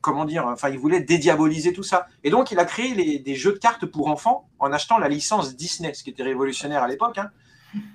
comment 0.00 0.24
dire, 0.24 0.46
enfin, 0.46 0.68
il 0.68 0.78
voulait 0.78 1.00
dédiaboliser 1.00 1.72
tout 1.72 1.82
ça. 1.82 2.06
Et 2.24 2.30
donc, 2.30 2.50
il 2.50 2.58
a 2.58 2.64
créé 2.64 3.18
des 3.18 3.34
jeux 3.34 3.52
de 3.52 3.58
cartes 3.58 3.86
pour 3.86 4.08
enfants 4.08 4.48
en 4.58 4.72
achetant 4.72 4.98
la 4.98 5.08
licence 5.08 5.56
Disney, 5.56 5.94
ce 5.94 6.02
qui 6.02 6.10
était 6.10 6.22
révolutionnaire 6.22 6.82
à 6.82 6.88
l'époque. 6.88 7.18
Hein. 7.18 7.30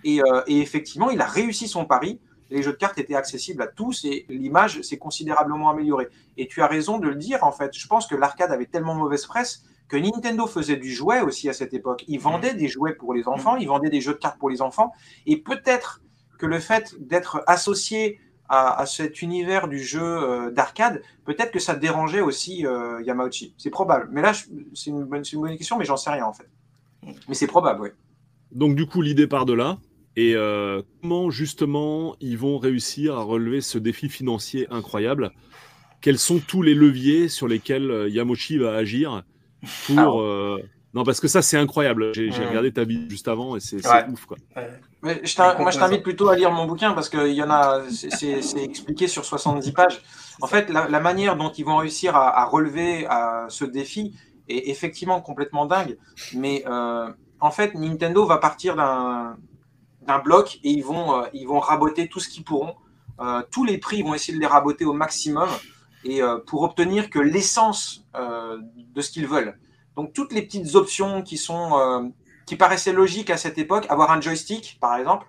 Euh, 0.06 0.44
et, 0.48 0.60
effectivement, 0.60 1.10
il 1.10 1.22
a 1.22 1.26
réussi 1.26 1.68
son 1.68 1.86
pari. 1.86 2.20
Les 2.50 2.62
jeux 2.62 2.74
de 2.74 2.78
cartes 2.78 2.98
étaient 3.00 3.16
accessibles 3.16 3.62
à 3.62 3.68
tous 3.68 4.06
et 4.06 4.26
l'image 4.30 4.82
s'est 4.82 4.98
considérablement 4.98 5.70
améliorée. 5.70 6.10
Et 6.38 6.48
tu 6.48 6.62
as 6.62 6.68
raison 6.68 7.00
de 7.00 7.08
le 7.08 7.16
dire, 7.16 7.44
en 7.44 7.52
fait. 7.52 7.72
Je 7.74 7.88
pense 7.88 8.08
que 8.08 8.16
l'arcade 8.16 8.52
avait 8.52 8.66
tellement 8.66 8.96
mauvaise 8.96 9.26
presse 9.26 9.64
que 9.88 9.98
Nintendo 9.98 10.48
faisait 10.48 10.78
du 10.78 10.92
jouet 10.92 11.22
aussi 11.22 11.50
à 11.50 11.54
cette 11.54 11.74
époque. 11.74 12.04
Ils 12.08 12.20
vendaient 12.20 12.54
des 12.54 12.68
jouets 12.68 12.94
pour 12.94 13.14
les 13.14 13.28
enfants, 13.28 13.56
ils 13.58 13.68
vendaient 13.68 13.90
des 13.90 14.02
jeux 14.02 14.14
de 14.14 14.18
cartes 14.18 14.40
pour 14.40 14.50
les 14.50 14.62
enfants, 14.62 14.92
et 15.26 15.38
peut-être 15.38 16.02
que 16.40 16.46
le 16.46 16.60
fait 16.60 16.96
d'être 17.00 17.44
associé 17.48 18.20
à, 18.50 18.86
cet 18.86 19.22
univers 19.22 19.68
du 19.68 19.80
jeu 19.80 20.02
euh, 20.02 20.52
d'arcade, 20.52 21.02
peut-être 21.26 21.52
que 21.52 21.60
ça 21.60 21.76
dérangeait 21.76 22.22
aussi 22.22 22.66
euh, 22.66 23.02
Yamauchi. 23.02 23.54
C'est 23.58 23.70
probable. 23.70 24.10
Mais 24.12 24.22
là, 24.22 24.34
c'est 24.74 24.90
une, 24.90 25.06
bonne, 25.06 25.24
question, 25.24 25.78
mais 25.78 25.86
j'en 25.86 25.98
sais 25.98 26.12
rien 26.12 26.26
en 26.26 26.34
fait. 26.34 26.48
Mais 27.28 27.34
c'est 27.34 27.48
probable, 27.48 27.82
oui. 27.82 27.90
Donc 28.52 28.76
du 28.76 28.86
coup, 28.86 29.02
l'idée 29.02 29.28
part 29.28 29.46
de 29.46 29.54
là. 29.54 29.78
Et 30.16 30.36
euh, 30.36 30.84
comment 31.02 31.32
justement 31.32 32.16
ils 32.20 32.38
vont 32.38 32.60
réussir 32.60 33.18
à 33.18 33.24
relever 33.24 33.62
ce 33.62 33.80
défi 33.80 34.10
financier 34.10 34.68
incroyable? 34.70 35.32
Quels 36.02 36.20
sont 36.20 36.40
tous 36.40 36.62
les 36.62 36.76
leviers 36.76 37.30
sur 37.30 37.48
lesquels 37.48 38.08
Yamauchi 38.10 38.58
va 38.58 38.74
agir 38.76 39.24
pour. 39.88 40.22
Euh, 40.22 40.62
non, 40.94 41.04
parce 41.04 41.20
que 41.20 41.28
ça, 41.28 41.42
c'est 41.42 41.58
incroyable. 41.58 42.14
J'ai 42.14 42.30
regardé 42.30 42.72
ta 42.72 42.84
vie 42.84 43.10
juste 43.10 43.28
avant 43.28 43.56
et 43.56 43.60
c'est 43.60 43.78
ouf. 44.10 44.26
Quoi. 44.26 44.38
Mais 45.02 45.22
moi, 45.60 45.72
je 45.72 45.80
t'invite 45.80 46.04
plutôt 46.04 46.30
à 46.30 46.36
lire 46.36 46.52
mon 46.52 46.66
bouquin 46.66 46.94
parce 46.94 47.10
qu'il 47.10 47.34
y 47.34 47.44
en 47.44 47.50
a. 47.50 47.82
C'est 47.90 48.64
expliqué 48.64 49.08
sur 49.08 49.26
70 49.26 49.72
pages. 49.72 50.02
En 50.42 50.48
fait, 50.48 50.70
la, 50.70 51.00
manière 51.00 51.36
dont 51.36 51.52
ils 51.52 51.66
vont 51.66 51.78
réussir 51.78 52.16
à, 52.16 52.46
relever 52.46 53.06
à 53.08 53.46
ce 53.50 53.66
défi 53.66 54.16
est 54.50 54.70
effectivement 54.70 55.22
complètement 55.22 55.66
dingue. 55.66 55.98
Mais 56.34 56.64
euh, 56.68 57.10
en 57.40 57.52
fait, 57.52 57.76
Nintendo 57.76 58.26
va 58.26 58.38
partir 58.38 58.76
d'un 58.76 60.20
bloc 60.20 60.60
et 60.64 60.70
ils 60.70 60.84
vont, 60.84 61.20
euh, 61.20 61.26
ils 61.34 61.48
vont 61.48 61.60
raboter 61.60 62.08
tout 62.08 62.20
ce 62.20 62.30
qu'ils 62.30 62.44
pourront. 62.44 62.76
tous 63.52 63.64
les 63.64 63.78
prix, 63.78 63.98
ils 64.00 64.04
vont 64.04 64.14
essayer 64.14 64.36
de 64.36 64.42
les 64.42 64.48
raboter 64.48 64.86
au 64.86 64.94
maximum 64.94 65.50
et 66.04 66.22
euh, 66.22 66.38
pour 66.38 66.64
obtenir 66.64 67.10
que 67.10 67.20
l'essence 67.20 68.06
euh, 68.16 68.58
de 68.94 69.02
ce 69.02 69.12
qu'ils 69.12 69.28
veulent. 69.28 69.58
Donc 69.96 70.14
toutes 70.14 70.34
les 70.34 70.42
petites 70.42 70.76
options 70.76 71.22
qui 71.22 71.38
sont 71.38 71.78
euh, 71.78 72.08
qui 72.46 72.56
paraissaient 72.56 72.94
logiques 72.94 73.30
à 73.30 73.38
cette 73.38 73.58
époque, 73.58 73.86
avoir 73.90 74.12
un 74.12 74.22
joystick 74.22 74.78
par 74.82 74.98
exemple, 74.98 75.28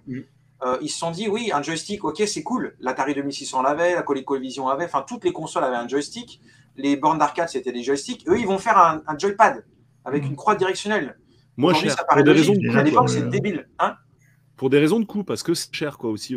ils 0.80 0.88
se 0.88 0.98
sont 0.98 1.10
dit 1.10 1.28
oui 1.28 1.50
un 1.52 1.62
joystick, 1.62 2.04
ok 2.04 2.22
c'est 2.26 2.42
cool. 2.42 2.74
L'Atari 2.80 3.14
2600 3.14 3.62
l'avait, 3.62 3.94
la 3.94 4.02
ColecoVision 4.02 4.68
avait, 4.68 4.86
enfin 4.86 5.04
toutes 5.06 5.24
les 5.24 5.32
consoles 5.32 5.64
avaient 5.64 5.76
un 5.76 5.88
joystick. 5.88 6.40
Les 6.76 6.96
bornes 6.96 7.18
d'arcade 7.18 7.50
c'était 7.50 7.72
des 7.72 7.82
joysticks. 7.82 8.26
Eux 8.28 8.38
ils 8.38 8.46
vont 8.46 8.58
faire 8.58 8.78
un, 8.78 9.18
joypad 9.18 9.64
avec 10.04 10.24
une 10.24 10.36
croix 10.36 10.54
directionnelle. 10.54 11.18
Moi, 11.56 11.74
cher, 11.74 11.92
ça 11.92 12.04
pour 12.04 12.22
des 12.22 12.32
raisons 12.32 12.54
de 12.54 12.76
À 12.76 12.82
l'époque, 12.82 13.08
c'est 13.10 13.28
débile. 13.28 13.68
Hein 13.78 13.96
pour 14.56 14.70
des 14.70 14.78
raisons 14.78 15.00
de 15.00 15.04
coût, 15.04 15.24
parce 15.24 15.42
que 15.42 15.54
c'est 15.54 15.74
cher, 15.74 15.98
quoi, 15.98 16.10
aussi. 16.10 16.36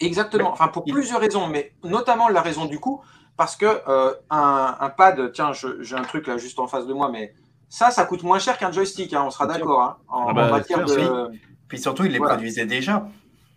Exactement. 0.00 0.52
Enfin, 0.52 0.68
pour 0.68 0.84
plusieurs 0.84 1.20
raisons, 1.20 1.46
mais 1.46 1.72
notamment 1.84 2.28
la 2.28 2.42
raison 2.42 2.66
du 2.66 2.78
coût 2.78 3.02
parce 3.36 3.56
que 3.56 3.66
euh, 3.66 4.14
un, 4.30 4.90
pad, 4.96 5.30
tiens, 5.32 5.52
j'ai 5.52 5.94
un 5.94 6.02
truc 6.02 6.26
là 6.26 6.38
juste 6.38 6.58
en 6.58 6.66
face 6.66 6.86
de 6.86 6.94
moi, 6.94 7.10
mais 7.10 7.34
ça, 7.68 7.90
ça 7.90 8.04
coûte 8.04 8.22
moins 8.22 8.38
cher 8.38 8.58
qu'un 8.58 8.70
joystick, 8.70 9.12
hein, 9.12 9.24
on 9.26 9.30
sera 9.30 9.46
d'accord. 9.46 9.82
Hein, 9.82 9.96
en, 10.08 10.28
ah 10.28 10.32
bah, 10.32 10.50
matière 10.50 10.84
de. 10.84 11.30
Puis 11.68 11.78
surtout, 11.78 12.04
ils 12.04 12.12
les 12.12 12.18
produisaient 12.18 12.66
déjà. 12.66 13.08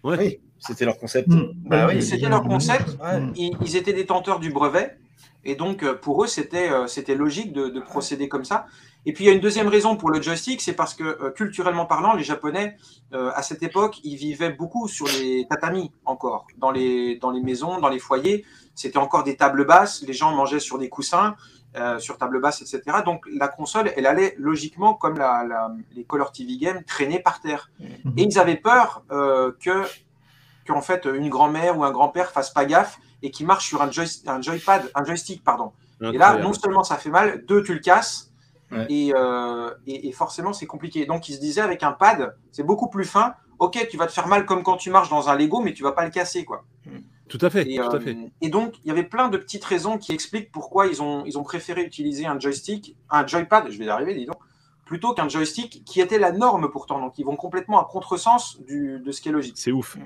Oui, 0.04 0.40
c'était 0.58 0.86
leur 0.86 0.98
concept. 0.98 1.28
Hmm. 1.28 1.52
Bah, 1.66 1.88
oui, 1.88 2.02
c'était 2.02 2.30
leur 2.30 2.44
concept. 2.44 2.98
Ils, 3.36 3.76
étaient 3.76 3.94
détenteurs 3.94 4.40
du 4.40 4.52
brevet. 4.52 4.98
Et 5.46 5.56
donc, 5.56 5.84
euh, 5.84 5.94
pour 5.94 6.24
eux, 6.24 6.28
c'était 6.28 6.70
euh, 6.70 6.88
c'était 6.88 7.16
logique 7.16 7.54
de, 7.54 7.70
de, 7.70 7.80
procéder 7.80 8.28
comme 8.28 8.44
ça. 8.44 8.66
Et 9.06 9.14
puis, 9.14 9.24
il 9.24 9.28
y 9.28 9.30
a 9.30 9.34
une 9.34 9.40
deuxième 9.40 9.70
raison 9.70 9.96
pour 9.96 10.10
le 10.10 10.22
joystick, 10.22 10.60
c'est 10.60 10.74
parce 10.74 10.94
que, 10.94 11.30
culturellement 11.30 11.86
parlant, 11.86 12.14
les 12.16 12.24
Japonais, 12.24 12.76
à 13.14 13.42
cette 13.44 13.64
époque, 13.64 14.02
ils 14.04 14.18
vivaient 14.18 14.52
beaucoup 14.52 14.90
sur 14.90 15.08
les 15.08 15.48
tatamis 15.50 15.94
encore, 16.04 16.48
dans 16.58 16.70
les, 16.70 17.18
dans 17.18 17.32
les 17.32 17.42
maisons, 17.42 17.80
dans 17.80 17.88
les 17.88 17.98
foyers 17.98 18.44
c'était 18.80 18.98
encore 18.98 19.26
des 19.26 19.36
tables 19.36 19.66
basses, 19.66 20.04
les 20.08 20.14
gens 20.14 20.34
mangeaient 20.34 20.62
sur 20.62 20.78
des 20.78 20.88
coussins, 20.88 21.36
euh, 21.76 22.00
sur 22.00 22.18
table 22.18 22.42
basse, 22.42 22.62
etc. 22.62 22.82
Donc 23.06 23.26
la 23.32 23.48
console, 23.48 23.92
elle 23.96 24.06
allait 24.06 24.36
logiquement, 24.38 24.94
comme 24.94 25.18
la, 25.18 25.70
les 25.96 26.04
Color 26.04 26.32
TV 26.32 26.58
Games, 26.58 26.84
traîner 26.84 27.20
par 27.20 27.42
terre. 27.42 27.70
Mhm. 27.80 28.14
Et 28.18 28.24
ils 28.24 28.40
avaient 28.40 28.56
peur 28.56 29.04
euh, 29.12 29.52
que 29.60 29.84
qu'en 30.68 30.82
fait 30.82 31.06
une 31.06 31.30
grand-mère 31.30 31.78
ou 31.78 31.84
un 31.84 31.92
grand-père 31.92 32.32
fasse 32.32 32.52
pas 32.52 32.66
gaffe 32.66 33.00
et 33.22 33.32
qui 33.32 33.44
marche 33.44 33.68
sur 33.68 33.82
un, 33.82 33.90
un 34.28 34.42
joypad, 34.42 34.90
un 34.96 35.04
joystick, 35.04 35.44
pardon. 35.44 35.72
Et 36.02 36.18
là, 36.18 36.38
non 36.38 36.54
seulement 36.54 36.84
ça 36.84 36.96
fait 36.96 37.10
mal, 37.10 37.44
deux, 37.46 37.62
tu 37.62 37.74
le 37.74 37.80
casses. 37.80 38.30
Euh, 38.72 39.72
et, 39.88 40.08
et, 40.08 40.12
forcément, 40.12 40.54
c'est 40.54 40.66
compliqué. 40.66 41.06
Donc, 41.06 41.30
ils 41.30 41.36
se 41.36 41.40
disaient 41.40 41.62
avec 41.62 41.84
un 41.84 41.92
pad, 41.92 42.36
c'est 42.52 42.64
beaucoup 42.64 42.88
plus 42.88 43.06
fin. 43.06 43.34
Ok, 43.58 43.86
tu 43.90 43.98
vas 43.98 44.08
te 44.08 44.12
faire 44.12 44.28
mal 44.28 44.46
comme 44.46 44.64
quand 44.64 44.78
tu 44.78 44.90
marches 44.90 45.10
dans 45.10 45.28
un 45.30 45.36
Lego, 45.36 45.60
mais 45.62 45.74
tu 45.74 45.84
vas 45.84 45.92
pas 45.92 46.06
le 46.06 46.12
casser, 46.12 46.46
quoi. 46.46 46.64
Mhm. 46.86 47.04
Tout 47.30 47.38
à 47.42 47.50
fait. 47.50 47.70
Et, 47.70 47.80
euh, 47.80 48.00
et 48.42 48.50
donc, 48.50 48.80
il 48.84 48.90
y 48.90 48.92
avait 48.92 49.04
plein 49.04 49.30
de 49.30 49.38
petites 49.38 49.64
raisons 49.64 49.98
qui 49.98 50.12
expliquent 50.12 50.52
pourquoi 50.52 50.88
ils 50.88 51.02
ont, 51.02 51.24
ils 51.26 51.38
ont 51.38 51.44
préféré 51.44 51.84
utiliser 51.84 52.26
un 52.26 52.40
joystick, 52.40 52.98
un 53.10 53.26
joypad, 53.26 53.70
je 53.70 53.78
vais 53.78 53.86
y 53.86 53.90
arriver, 53.90 54.16
dis 54.16 54.26
donc, 54.26 54.40
plutôt 54.86 55.14
qu'un 55.14 55.30
joystick 55.30 55.84
qui 55.86 56.02
était 56.02 56.18
la 56.18 56.32
norme 56.32 56.70
pourtant. 56.72 57.00
Donc, 57.00 57.20
ils 57.20 57.26
vont 57.26 57.36
complètement 57.36 57.80
à 57.80 57.86
contresens 57.86 58.60
du, 58.68 59.00
de 59.00 59.12
ce 59.12 59.22
qui 59.22 59.30
est 59.30 59.32
logique. 59.32 59.54
C'est 59.58 59.72
ouf. 59.72 59.98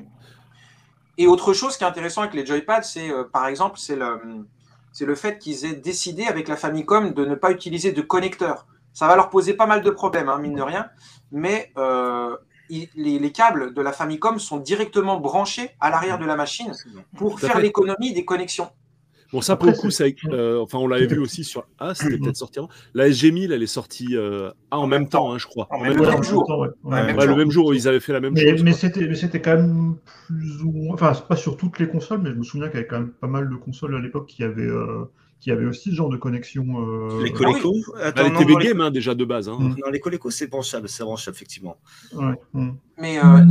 Et 1.17 1.25
autre 1.25 1.53
chose 1.53 1.77
qui 1.77 1.83
est 1.85 1.87
intéressant 1.87 2.21
avec 2.21 2.33
les 2.33 2.45
joypads, 2.45 2.81
c'est 2.83 3.09
euh, 3.09 3.23
par 3.23 3.47
exemple, 3.47 3.79
c'est 3.79 3.95
le, 3.95 4.45
c'est 4.91 5.05
le 5.05 5.15
fait 5.15 5.39
qu'ils 5.39 5.65
aient 5.65 5.75
décidé 5.75 6.25
avec 6.25 6.47
la 6.47 6.57
Famicom 6.57 7.13
de 7.13 7.25
ne 7.25 7.35
pas 7.35 7.51
utiliser 7.51 7.93
de 7.93 8.01
connecteur. 8.01 8.67
Ça 8.93 9.07
va 9.07 9.15
leur 9.15 9.29
poser 9.29 9.53
pas 9.53 9.65
mal 9.65 9.81
de 9.81 9.89
problèmes, 9.89 10.27
hein, 10.27 10.39
mine 10.39 10.55
de 10.55 10.61
rien. 10.61 10.89
Mais 11.31 11.71
euh, 11.77 12.35
les, 12.69 13.31
câbles 13.31 13.73
de 13.73 13.81
la 13.81 13.91
Famicom 13.91 14.39
sont 14.39 14.57
directement 14.57 15.19
branchés 15.19 15.71
à 15.79 15.89
l'arrière 15.89 16.19
de 16.19 16.25
la 16.25 16.35
machine 16.35 16.71
pour 17.15 17.39
faire 17.39 17.59
l'économie 17.59 18.13
des 18.13 18.25
connexions. 18.25 18.69
Bon, 19.33 19.41
ça, 19.41 19.55
pour 19.55 19.67
le 19.67 19.73
coup, 19.73 19.89
euh, 20.31 20.61
enfin, 20.61 20.77
on 20.77 20.87
l'avait 20.87 21.07
vu 21.07 21.17
aussi 21.17 21.43
sur. 21.43 21.65
Ah, 21.79 21.95
c'était 21.95 22.19
peut-être 22.19 22.37
sorti 22.37 22.59
avant. 22.59 22.69
La 22.93 23.09
SG1000, 23.09 23.51
elle 23.51 23.63
est 23.63 23.67
sortie 23.67 24.15
euh, 24.15 24.51
ah, 24.69 24.77
en, 24.77 24.85
même 24.85 25.09
temps, 25.09 25.33
hein, 25.33 25.39
je 25.39 25.47
crois. 25.47 25.67
En 25.71 25.81
même, 25.81 25.99
même, 25.99 26.21
jour. 26.21 26.67
Le 26.83 27.35
même 27.35 27.49
jour, 27.49 27.73
ils 27.73 27.87
avaient 27.87 27.99
fait 27.99 28.13
la 28.13 28.19
même 28.19 28.33
mais, 28.33 28.51
chose. 28.51 28.63
Mais 28.63 28.73
c'était 28.73 29.41
quand 29.41 29.55
même 29.55 29.95
plus 30.27 30.61
ou 30.61 30.71
moins. 30.71 30.93
Enfin, 30.93 31.13
pas 31.13 31.35
sur 31.35 31.57
toutes 31.57 31.79
les 31.79 31.87
consoles, 31.87 32.21
mais 32.21 32.29
je 32.29 32.35
me 32.35 32.43
souviens 32.43 32.67
qu'il 32.67 32.75
y 32.75 32.79
avait 32.81 32.87
quand 32.87 32.99
même 32.99 33.09
pas 33.09 33.25
mal 33.25 33.49
de 33.49 33.55
consoles 33.55 33.95
à 33.95 33.99
l'époque 33.99 34.27
qui 34.27 34.43
avaient. 34.43 34.61
Euh, 34.61 35.09
qui 35.43 35.51
avait 35.51 35.65
aussi 35.65 35.89
ce 35.89 35.95
genre 35.95 36.07
de 36.07 36.15
connexion. 36.15 36.65
Euh... 36.77 37.21
Les 37.21 37.33
Coleco 37.33 37.75
ah 38.01 38.11
bah, 38.11 38.23
Les 38.23 38.31
TV 38.31 38.55
Game, 38.55 38.79
hein, 38.79 38.91
déjà 38.91 39.13
de 39.13 39.25
base. 39.25 39.49
Hein. 39.49 39.57
Mm. 39.59 39.75
Non, 39.83 39.91
les 39.91 39.99
Coleco, 39.99 40.29
c'est 40.29 40.47
branchable, 40.47 40.87
c'est 40.87 41.03
branchable, 41.03 41.35
effectivement. 41.35 41.75
Ouais. 42.13 42.35
Mm. 42.53 42.69
Mais 42.97 43.19
euh, 43.19 43.45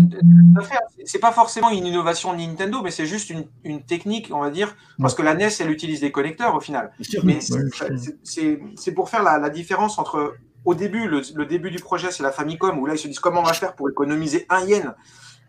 c'est 1.05 1.19
pas 1.19 1.33
forcément 1.33 1.69
une 1.69 1.85
innovation 1.85 2.33
de 2.33 2.39
Nintendo, 2.39 2.81
mais 2.83 2.91
c'est 2.91 3.05
juste 3.05 3.29
une, 3.29 3.45
une, 3.65 3.83
technique, 3.83 4.31
on 4.33 4.41
va 4.41 4.49
dire, 4.49 4.75
parce 5.01 5.15
que 5.15 5.21
la 5.21 5.35
NES, 5.35 5.51
elle 5.61 5.71
utilise 5.71 6.01
des 6.01 6.11
connecteurs 6.11 6.55
au 6.55 6.61
final. 6.61 6.93
Mais 7.25 7.41
c'est 7.43 8.93
pour 8.95 9.11
faire 9.11 9.23
la, 9.23 9.39
la, 9.39 9.51
différence 9.51 9.99
entre. 9.99 10.35
Au 10.65 10.75
début, 10.75 11.09
le, 11.09 11.21
le 11.35 11.45
début 11.45 11.71
du 11.71 11.81
projet, 11.81 12.11
c'est 12.11 12.23
la 12.23 12.33
Famicom, 12.33 12.79
où 12.79 12.87
là, 12.87 12.95
ils 12.95 12.99
se 12.99 13.09
disent 13.09 13.19
comment 13.19 13.41
on 13.41 13.45
va 13.45 13.53
faire 13.53 13.75
pour 13.75 13.91
économiser 13.91 14.47
un 14.49 14.65
yen 14.65 14.95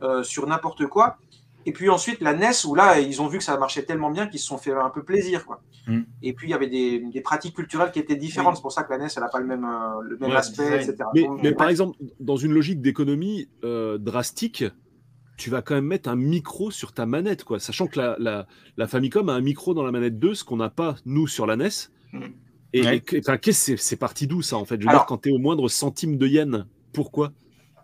euh, 0.02 0.24
sur 0.24 0.46
n'importe 0.48 0.88
quoi. 0.88 1.18
Et 1.66 1.72
puis 1.72 1.90
ensuite, 1.90 2.20
la 2.22 2.34
NES, 2.34 2.52
où 2.68 2.76
là, 2.76 3.00
ils 3.00 3.22
ont 3.22 3.28
vu 3.28 3.38
que 3.38 3.44
ça 3.44 3.58
marchait 3.58 3.84
tellement 3.84 4.12
bien 4.12 4.28
qu'ils 4.28 4.40
se 4.40 4.46
sont 4.48 4.58
fait 4.58 4.72
un 4.74 4.90
peu 4.90 5.04
plaisir. 5.04 5.46
Quoi. 5.46 5.62
Mm. 5.88 6.02
Et 6.22 6.34
puis, 6.34 6.48
il 6.48 6.52
y 6.52 6.54
avait 6.54 6.68
des, 6.70 7.00
des 7.00 7.22
pratiques 7.22 7.56
culturelles 7.56 7.92
qui 7.92 8.00
étaient 8.00 8.16
différentes. 8.16 8.52
Oui. 8.54 8.58
C'est 8.58 8.62
pour 8.62 8.72
ça 8.72 8.84
que 8.84 8.92
la 8.92 8.98
NES, 9.00 9.08
elle 9.16 9.24
n'a 9.24 9.30
pas 9.30 9.40
le 9.40 9.46
même, 9.48 9.64
euh, 9.66 10.02
le 10.02 10.18
même 10.18 10.32
Ouais, 10.32 10.36
aspect, 10.36 10.64
design. 10.80 10.90
etc. 10.90 11.10
Mais, 11.14 11.24
Donc, 11.24 11.42
mais 11.42 11.50
ouais. 11.50 11.56
par 11.56 11.70
exemple, 11.70 11.98
dans 12.20 12.36
une 12.38 12.52
logique 12.54 12.82
d'économie 12.82 13.48
euh, 13.64 13.98
drastique, 13.98 14.66
tu 15.38 15.50
vas 15.50 15.62
quand 15.62 15.76
même 15.76 15.86
mettre 15.88 16.10
un 16.10 16.16
micro 16.16 16.70
sur 16.70 16.92
ta 16.94 17.06
manette, 17.06 17.44
quoi. 17.44 17.60
Sachant 17.60 17.88
que 17.88 18.00
la, 18.00 18.16
la, 18.20 18.46
la 18.78 18.88
Famicom 18.88 19.28
a 19.30 19.34
un 19.34 19.42
micro 19.42 19.74
dans 19.74 19.84
la 19.84 19.92
manette 19.92 20.20
2, 20.20 20.36
ce 20.36 20.44
qu'on 20.44 20.58
n'a 20.58 20.70
pas, 20.70 20.96
nous, 21.06 21.28
sur 21.28 21.46
la 21.48 21.56
NES. 21.56 21.70
Mm. 22.12 22.20
Et, 22.76 22.82
Ouais. 22.84 23.04
et 23.12 23.20
enfin, 23.20 23.38
c'est 23.52 23.78
c'est 23.78 23.96
parti 23.98 24.26
d'où, 24.28 24.42
ça, 24.42 24.58
en 24.58 24.66
fait? 24.66 24.78
Je 24.80 24.84
veux 24.86 24.90
Alors- 24.90 25.02
dire, 25.04 25.08
quand 25.08 25.20
tu 25.20 25.30
es 25.30 25.32
au 25.32 25.38
moindre 25.40 25.70
centime 25.70 26.18
de 26.18 26.28
yen, 26.28 26.66
pourquoi? 26.92 27.32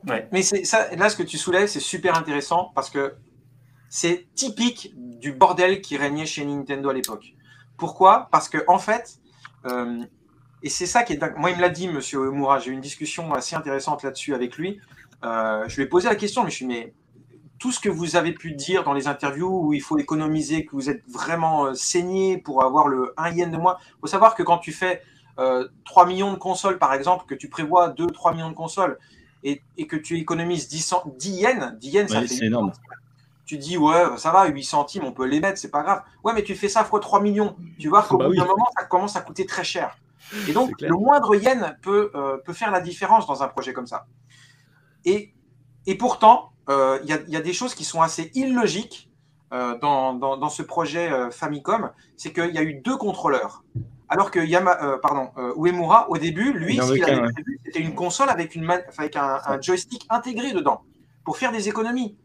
Ouais. 0.07 0.27
Mais 0.32 0.41
c'est 0.41 0.63
ça, 0.63 0.93
là, 0.95 1.09
ce 1.09 1.15
que 1.17 1.23
tu 1.23 1.38
soulèves, 1.38 1.67
c'est 1.67 1.80
super 1.80 2.17
intéressant 2.17 2.71
parce 2.73 2.89
que 2.89 3.13
c'est 3.89 4.27
typique 4.35 4.93
du 4.95 5.31
bordel 5.33 5.81
qui 5.81 5.97
régnait 5.97 6.25
chez 6.25 6.45
Nintendo 6.45 6.89
à 6.89 6.93
l'époque. 6.93 7.33
Pourquoi? 7.77 8.27
Parce 8.31 8.49
que 8.49 8.57
en 8.67 8.77
fait, 8.79 9.19
euh, 9.65 10.03
et 10.63 10.69
c'est 10.69 10.85
ça 10.85 11.03
qui 11.03 11.13
est 11.13 11.17
dingue. 11.17 11.35
Moi, 11.37 11.51
il 11.51 11.57
me 11.57 11.61
l'a 11.61 11.69
dit, 11.69 11.87
Monsieur 11.87 12.19
Omura. 12.19 12.59
J'ai 12.59 12.71
eu 12.71 12.73
une 12.73 12.81
discussion 12.81 13.33
assez 13.33 13.55
intéressante 13.55 14.03
là-dessus 14.03 14.33
avec 14.33 14.57
lui. 14.57 14.79
Euh, 15.23 15.63
je 15.67 15.75
lui 15.77 15.83
ai 15.83 15.85
posé 15.85 16.07
la 16.09 16.15
question, 16.15 16.43
mais 16.43 16.49
je 16.49 16.55
suis 16.57 16.65
mais 16.65 16.93
tout 17.57 17.71
ce 17.73 17.79
que 17.81 17.89
vous 17.89 18.15
avez 18.15 18.31
pu 18.33 18.53
dire 18.53 18.83
dans 18.85 18.93
les 18.93 19.07
interviews 19.07 19.49
où 19.67 19.73
il 19.73 19.81
faut 19.81 19.97
économiser, 19.97 20.65
que 20.65 20.71
vous 20.71 20.89
êtes 20.89 21.03
vraiment 21.09 21.65
euh, 21.65 21.73
saigné 21.73 22.37
pour 22.37 22.63
avoir 22.63 22.87
le 22.87 23.13
1 23.17 23.31
yen 23.31 23.51
de 23.51 23.57
moins. 23.57 23.75
Il 23.97 23.99
faut 24.01 24.07
savoir 24.07 24.33
que 24.35 24.43
quand 24.43 24.59
tu 24.59 24.71
fais 24.71 25.01
euh, 25.39 25.67
3 25.85 26.05
millions 26.05 26.31
de 26.31 26.37
consoles, 26.37 26.77
par 26.79 26.93
exemple, 26.93 27.25
que 27.25 27.35
tu 27.35 27.49
prévois 27.49 27.89
2-3 27.89 28.33
millions 28.33 28.49
de 28.49 28.55
consoles 28.55 28.97
et, 29.43 29.61
et 29.77 29.87
que 29.87 29.95
tu 29.97 30.17
économises 30.17 30.67
10, 30.69 30.79
cent- 30.81 31.03
10 31.17 31.31
yens, 31.31 31.73
10 31.79 31.89
yens, 31.89 32.09
ça 32.09 32.19
fait 32.21 32.27
c'est 32.37 32.45
énorme. 32.45 32.71
Tu 33.49 33.57
dis 33.57 33.77
ouais 33.79 34.03
ça 34.17 34.31
va 34.31 34.45
8 34.45 34.63
centimes 34.63 35.03
on 35.05 35.11
peut 35.11 35.25
les 35.25 35.39
mettre 35.39 35.57
c'est 35.57 35.71
pas 35.71 35.81
grave. 35.81 36.03
Ouais 36.23 36.33
mais 36.33 36.43
tu 36.43 36.53
fais 36.55 36.69
ça 36.69 36.83
fois 36.83 36.99
3 36.99 37.19
millions. 37.19 37.55
Tu 37.79 37.87
vois 37.89 38.03
qu'au 38.03 38.17
Bah 38.17 38.25
bout 38.25 38.31
oui. 38.31 38.37
d'un 38.37 38.45
moment 38.45 38.67
ça 38.77 38.85
commence 38.85 39.15
à 39.15 39.21
coûter 39.21 39.47
très 39.47 39.63
cher. 39.63 39.97
Et 40.47 40.53
donc 40.53 40.79
le 40.81 40.95
moindre 40.95 41.33
yen 41.35 41.75
peut, 41.81 42.11
euh, 42.13 42.37
peut 42.45 42.53
faire 42.53 42.69
la 42.69 42.79
différence 42.79 43.25
dans 43.25 43.41
un 43.41 43.47
projet 43.47 43.73
comme 43.73 43.87
ça. 43.87 44.05
Et, 45.03 45.33
et 45.87 45.95
pourtant 45.95 46.51
euh, 46.69 46.99
il 47.03 47.09
y, 47.09 47.13
a, 47.13 47.17
il 47.27 47.33
y 47.33 47.37
a 47.37 47.41
des 47.41 47.53
choses 47.53 47.73
qui 47.73 47.83
sont 47.83 48.01
assez 48.03 48.29
illogiques 48.35 49.09
euh, 49.51 49.75
dans, 49.79 50.13
dans, 50.13 50.37
dans 50.37 50.49
ce 50.49 50.61
projet 50.61 51.09
Famicom. 51.31 51.89
C'est 52.17 52.31
qu'il 52.31 52.53
y 52.53 52.59
a 52.59 52.63
eu 52.63 52.75
deux 52.75 52.97
contrôleurs. 52.97 53.63
Alors 54.09 54.29
que 54.29 54.39
Yama, 54.39 54.77
pardon, 55.01 55.31
Uemura, 55.57 56.07
au 56.11 56.17
début, 56.19 56.53
lui, 56.53 56.77
ce 56.77 56.93
qu'il 56.93 57.03
avait 57.03 57.31
prévu, 57.33 57.59
c'était 57.65 57.79
une 57.79 57.95
console 57.95 58.29
avec, 58.29 58.53
une 58.53 58.63
man- 58.63 58.83
avec 58.97 59.15
un, 59.15 59.39
un 59.45 59.59
joystick 59.61 60.05
intégré 60.09 60.51
dedans 60.51 60.81
pour 61.23 61.37
faire 61.37 61.51
des 61.51 61.67
économies. 61.69 62.15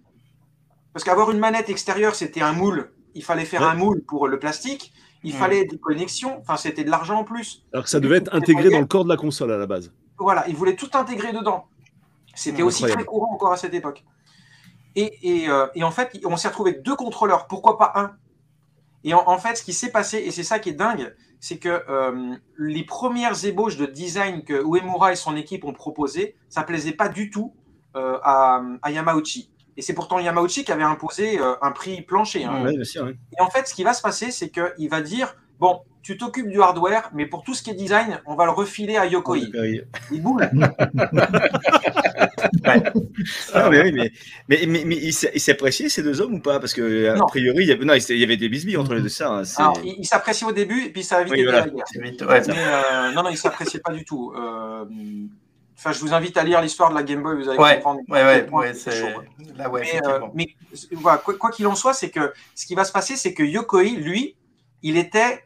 Parce 0.94 1.04
qu'avoir 1.04 1.30
une 1.30 1.38
manette 1.38 1.68
extérieure, 1.68 2.14
c'était 2.14 2.40
un 2.40 2.52
moule. 2.52 2.90
Il 3.14 3.22
fallait 3.22 3.44
faire 3.44 3.60
Ouais. 3.60 3.66
un 3.68 3.74
moule 3.74 4.02
pour 4.02 4.26
le 4.28 4.38
plastique. 4.38 4.92
Il 5.22 5.32
fallait 5.32 5.64
des 5.64 5.78
connexions. 5.78 6.38
Enfin, 6.40 6.56
c'était 6.56 6.84
de 6.84 6.90
l'argent 6.90 7.18
en 7.20 7.24
plus. 7.24 7.64
Alors 7.72 7.84
que 7.84 7.90
ça 7.90 7.98
devait 8.00 8.18
être 8.18 8.34
intégré 8.34 8.70
dans 8.70 8.80
le 8.80 8.86
corps 8.86 9.04
de 9.04 9.08
la 9.08 9.16
console 9.16 9.52
à 9.52 9.56
la 9.58 9.66
base. 9.66 9.92
Voilà, 10.18 10.46
il 10.48 10.54
voulait 10.56 10.76
tout 10.76 10.90
intégrer 10.94 11.32
dedans. 11.32 11.66
C'était 12.34 12.62
aussi 12.62 12.84
incroyable. 12.84 13.02
très 13.02 13.06
courant 13.06 13.32
encore 13.34 13.52
à 13.52 13.56
cette 13.56 13.74
époque. 13.74 14.04
Et, 14.96 15.42
et, 15.42 15.48
euh, 15.48 15.66
et 15.74 15.82
en 15.82 15.90
fait, 15.90 16.20
on 16.24 16.36
s'est 16.36 16.48
retrouvé 16.48 16.70
avec 16.70 16.82
deux 16.82 16.94
contrôleurs. 16.96 17.46
Pourquoi 17.48 17.78
pas 17.78 17.92
un? 17.96 18.12
Et 19.02 19.12
en, 19.14 19.22
en 19.28 19.38
fait, 19.38 19.56
ce 19.56 19.62
qui 19.64 19.72
s'est 19.72 19.90
passé, 19.90 20.18
et 20.18 20.30
c'est 20.30 20.42
ça 20.44 20.58
qui 20.58 20.68
est 20.70 20.74
dingue, 20.74 21.14
c'est 21.40 21.58
que 21.58 21.82
euh, 21.88 22.36
les 22.58 22.84
premières 22.84 23.44
ébauches 23.44 23.76
de 23.76 23.86
design 23.86 24.44
que 24.44 24.54
Uemura 24.62 25.12
et 25.12 25.16
son 25.16 25.36
équipe 25.36 25.64
ont 25.64 25.72
proposées, 25.72 26.36
ça 26.48 26.62
plaisait 26.62 26.92
pas 26.92 27.08
du 27.08 27.30
tout 27.30 27.54
euh, 27.96 28.18
à, 28.22 28.62
à 28.82 28.90
Yamauchi. 28.90 29.50
Et 29.76 29.82
c'est 29.82 29.94
pourtant 29.94 30.18
Yamauchi 30.18 30.64
qui 30.64 30.72
avait 30.72 30.82
imposé 30.84 31.38
euh, 31.40 31.54
un 31.62 31.72
prix 31.72 32.02
plancher. 32.02 32.44
hein. 32.44 32.62
Ouais, 32.64 32.74
bien 32.74 32.84
sûr. 32.84 33.04
ouais. 33.04 33.16
Et 33.38 33.42
en 33.42 33.50
fait, 33.50 33.66
ce 33.66 33.74
qui 33.74 33.82
va 33.84 33.92
se 33.92 34.02
passer, 34.02 34.30
c'est 34.30 34.50
qu'il 34.50 34.88
va 34.88 35.00
dire 35.00 35.34
Bon, 35.60 35.80
tu 36.02 36.16
t'occupes 36.18 36.48
du 36.48 36.60
hardware, 36.60 37.10
mais 37.14 37.26
pour 37.26 37.44
tout 37.44 37.54
ce 37.54 37.62
qui 37.62 37.70
est 37.70 37.74
design, 37.74 38.20
on 38.26 38.34
va 38.34 38.44
le 38.44 38.50
refiler 38.50 38.96
à 38.96 39.06
Yokoi. 39.06 39.38
Il 40.10 40.22
boule. 40.22 40.48
Ah, 43.52 43.68
mais 43.70 43.82
oui, 43.82 43.92
mais, 43.92 44.10
mais, 44.48 44.58
mais, 44.66 44.82
mais 44.84 44.96
il 44.96 45.12
s'est- 45.12 45.30
il 45.34 45.40
s'appréciait 45.40 45.88
ces 45.88 46.02
deux 46.02 46.20
hommes 46.20 46.34
ou 46.34 46.40
pas? 46.40 46.58
Parce 46.60 46.72
que 46.72 47.08
a 47.10 47.14
Non. 47.16 47.26
priori, 47.26 47.62
il 47.64 47.68
y 47.68 47.72
avait, 47.72 47.84
non, 47.84 47.94
il 47.94 48.18
y 48.18 48.24
avait 48.24 48.36
des 48.36 48.48
bisbilles 48.48 48.76
entre 48.76 48.94
les 48.94 49.02
deux. 49.02 49.08
Ça, 49.08 49.28
hein, 49.30 49.42
Alors, 49.56 49.78
il, 49.84 49.96
il 49.98 50.06
s'appréciait 50.06 50.46
au 50.46 50.52
début, 50.52 50.84
et 50.84 50.90
puis 50.90 51.02
ça 51.04 51.18
a 51.18 51.24
vite 51.24 51.32
Oui, 51.32 51.40
été 51.40 51.50
voilà. 51.50 51.66
la 51.66 51.70
guerre. 51.72 51.84
C'est 51.90 52.02
vite, 52.02 52.22
ouais, 52.22 52.42
ça- 52.42 52.52
Mais 52.52 52.58
euh, 52.64 53.12
non, 53.12 53.22
non, 53.22 53.30
il 53.30 53.36
s'appréciait 53.36 53.80
pas 53.80 53.92
du 53.92 54.04
tout. 54.04 54.32
Euh, 54.36 54.84
Enfin, 55.76 55.92
je 55.92 56.00
vous 56.00 56.14
invite 56.14 56.36
à 56.36 56.44
lire 56.44 56.60
l'histoire 56.62 56.90
de 56.90 56.94
la 56.94 57.02
Game 57.02 57.22
Boy, 57.22 57.34
vous 57.36 57.48
allez 57.48 57.58
Ouais, 57.58 57.74
comprendre. 57.76 58.00
ouais, 58.08 58.24
ouais, 58.24 58.46
point 58.46 58.72
c'est 58.74 58.92
chaud. 58.92 59.20
là, 59.56 59.68
ouais, 59.68 59.80
Mais, 59.82 59.96
euh, 60.06 60.18
effectivement. 60.18 60.32
mais 60.34 60.46
voilà, 60.92 61.18
quoi 61.18 61.50
qu'il 61.50 61.66
en 61.66 61.74
soit, 61.74 61.92
c'est 61.94 62.10
que 62.10 62.32
ce 62.54 62.64
qui 62.66 62.74
va 62.74 62.84
se 62.84 62.92
passer, 62.92 63.16
c'est 63.16 63.34
que 63.34 63.42
Yokoi, 63.42 63.82
lui, 63.96 64.36
il 64.82 64.96
était, 64.96 65.44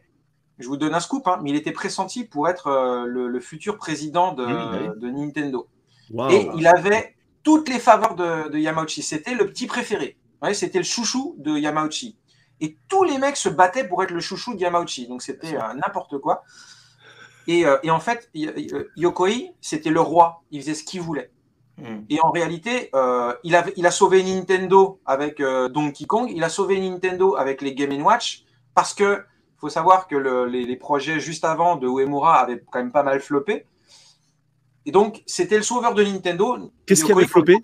je 0.59 0.67
vous 0.67 0.77
donne 0.77 0.93
un 0.93 0.99
scoop, 0.99 1.27
hein, 1.27 1.39
mais 1.41 1.49
il 1.49 1.55
était 1.55 1.71
pressenti 1.71 2.23
pour 2.25 2.47
être 2.47 2.67
euh, 2.67 3.05
le, 3.05 3.27
le 3.27 3.39
futur 3.39 3.77
président 3.77 4.33
de, 4.33 4.45
Oui, 4.45 4.53
bah 4.87 4.93
de 4.95 5.09
Nintendo. 5.09 5.67
Et 6.31 6.47
il 6.55 6.67
avait 6.67 7.15
toutes 7.43 7.67
les 7.69 7.79
faveurs 7.79 8.15
de, 8.15 8.49
de 8.49 8.57
Yamauchi. 8.57 9.01
C'était 9.01 9.33
le 9.33 9.47
petit 9.47 9.67
préféré. 9.67 10.17
Ouais, 10.41 10.53
c'était 10.53 10.77
le 10.79 10.83
chouchou 10.83 11.35
de 11.37 11.57
Yamauchi. 11.57 12.17
Et 12.61 12.77
tous 12.87 13.03
les 13.03 13.17
mecs 13.17 13.37
se 13.37 13.49
battaient 13.49 13.87
pour 13.87 14.03
être 14.03 14.11
le 14.11 14.19
chouchou 14.19 14.53
de 14.55 14.59
Yamauchi. 14.59 15.07
Donc 15.07 15.21
c'était 15.21 15.55
euh, 15.55 15.73
n'importe 15.75 16.17
quoi. 16.19 16.43
Et, 17.51 17.65
euh, 17.65 17.77
et 17.81 17.89
en 17.89 17.99
fait, 17.99 18.29
Y- 18.35 18.71
Yokoi, 18.95 19.55
c'était 19.59 19.89
le 19.89 20.01
roi. 20.01 20.43
Il 20.51 20.61
faisait 20.61 20.75
ce 20.75 20.83
qu'il 20.83 21.01
voulait. 21.01 21.31
Mm. 21.79 22.03
Et 22.09 22.19
en 22.21 22.29
réalité, 22.31 22.89
euh, 22.93 23.33
il, 23.43 23.55
avait, 23.55 23.73
il 23.75 23.85
a 23.87 23.91
sauvé 23.91 24.21
Nintendo 24.23 24.99
avec 25.05 25.39
euh, 25.39 25.67
Donkey 25.67 26.05
Kong. 26.05 26.29
Il 26.33 26.43
a 26.43 26.49
sauvé 26.49 26.79
Nintendo 26.79 27.35
avec 27.35 27.61
les 27.63 27.73
Game 27.73 27.99
Watch. 28.03 28.43
Parce 28.75 28.93
que 28.93 29.23
faut 29.57 29.69
savoir 29.69 30.07
que 30.07 30.15
le- 30.15 30.45
les, 30.45 30.63
les 30.63 30.75
projets 30.75 31.19
juste 31.19 31.43
avant 31.43 31.75
de 31.75 31.87
Uemura 31.87 32.35
avaient 32.39 32.61
quand 32.71 32.79
même 32.79 32.91
pas 32.91 33.03
mal 33.03 33.19
floppé. 33.19 33.65
Et 34.85 34.91
donc, 34.91 35.23
c'était 35.25 35.57
le 35.57 35.63
sauveur 35.63 35.93
de 35.95 36.03
Nintendo. 36.03 36.71
Qu'est-ce 36.85 37.03
qui 37.03 37.11
avait 37.11 37.25
floppé? 37.27 37.55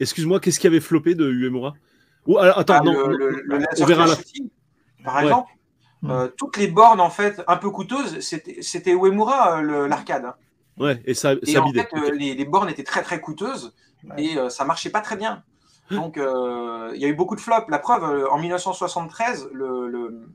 Excuse-moi, 0.00 0.40
qu'est-ce 0.40 0.60
qui 0.60 0.66
avait 0.66 0.80
floppé 0.80 1.14
de 1.14 1.30
Uemura? 1.30 1.74
Alors, 2.28 2.58
attends, 2.58 2.74
Ah, 2.78 2.80
non, 2.84 2.92
le, 2.92 3.02
non, 3.02 3.08
le- 3.08 3.40
le 3.58 3.64
on 3.80 3.84
verra 3.86 4.06
la. 4.06 4.14
shooting, 4.16 4.48
par 5.04 5.16
Ouais. 5.16 5.22
exemple. 5.24 5.50
Euh, 6.04 6.28
toutes 6.36 6.56
les 6.58 6.68
bornes 6.68 7.00
en 7.00 7.10
fait 7.10 7.42
un 7.48 7.56
peu 7.56 7.70
coûteuses, 7.70 8.20
c'était 8.20 8.92
Uemura 8.92 9.60
euh, 9.62 9.88
l'arcade. 9.88 10.26
hein. 10.26 10.34
Ouais, 10.78 11.00
et 11.06 11.14
ça, 11.14 11.32
Et 11.32 11.52
ça 11.54 11.62
en 11.62 11.72
fait, 11.72 11.88
euh, 11.94 12.10
les, 12.12 12.34
les 12.34 12.44
bornes 12.44 12.68
étaient 12.68 12.84
très 12.84 13.02
très 13.02 13.20
coûteuses 13.20 13.74
Ouais. 14.04 14.22
et 14.22 14.38
euh, 14.38 14.50
ça 14.50 14.64
marchait 14.64 14.90
pas 14.90 15.00
très 15.00 15.16
bien. 15.16 15.42
Donc 15.90 16.16
il 16.16 17.00
y 17.00 17.04
a 17.04 17.08
eu 17.08 17.14
beaucoup 17.14 17.34
de 17.34 17.40
flops. 17.40 17.68
La 17.70 17.78
preuve, 17.78 18.28
en 18.30 18.38
1973, 18.38 19.48
le, 19.52 19.88
le, 19.88 20.28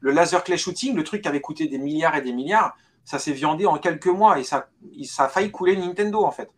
le 0.00 0.10
laser 0.12 0.44
clay 0.44 0.56
shooting, 0.58 0.94
le 0.94 1.04
truc 1.04 1.22
qui 1.22 1.28
avait 1.28 1.40
coûté 1.40 1.66
des 1.68 1.78
milliards 1.78 2.14
et 2.16 2.22
des 2.22 2.32
milliards, 2.32 2.76
ça 3.04 3.18
s'est 3.18 3.32
viandé 3.32 3.64
en 3.66 3.78
quelques 3.78 4.06
mois 4.08 4.38
et 4.38 4.44
ça, 4.44 4.68
ça 5.04 5.24
a 5.24 5.28
failli 5.28 5.50
couler 5.50 5.76
Nintendo 5.76 6.22
en 6.22 6.30
fait. 6.30 6.50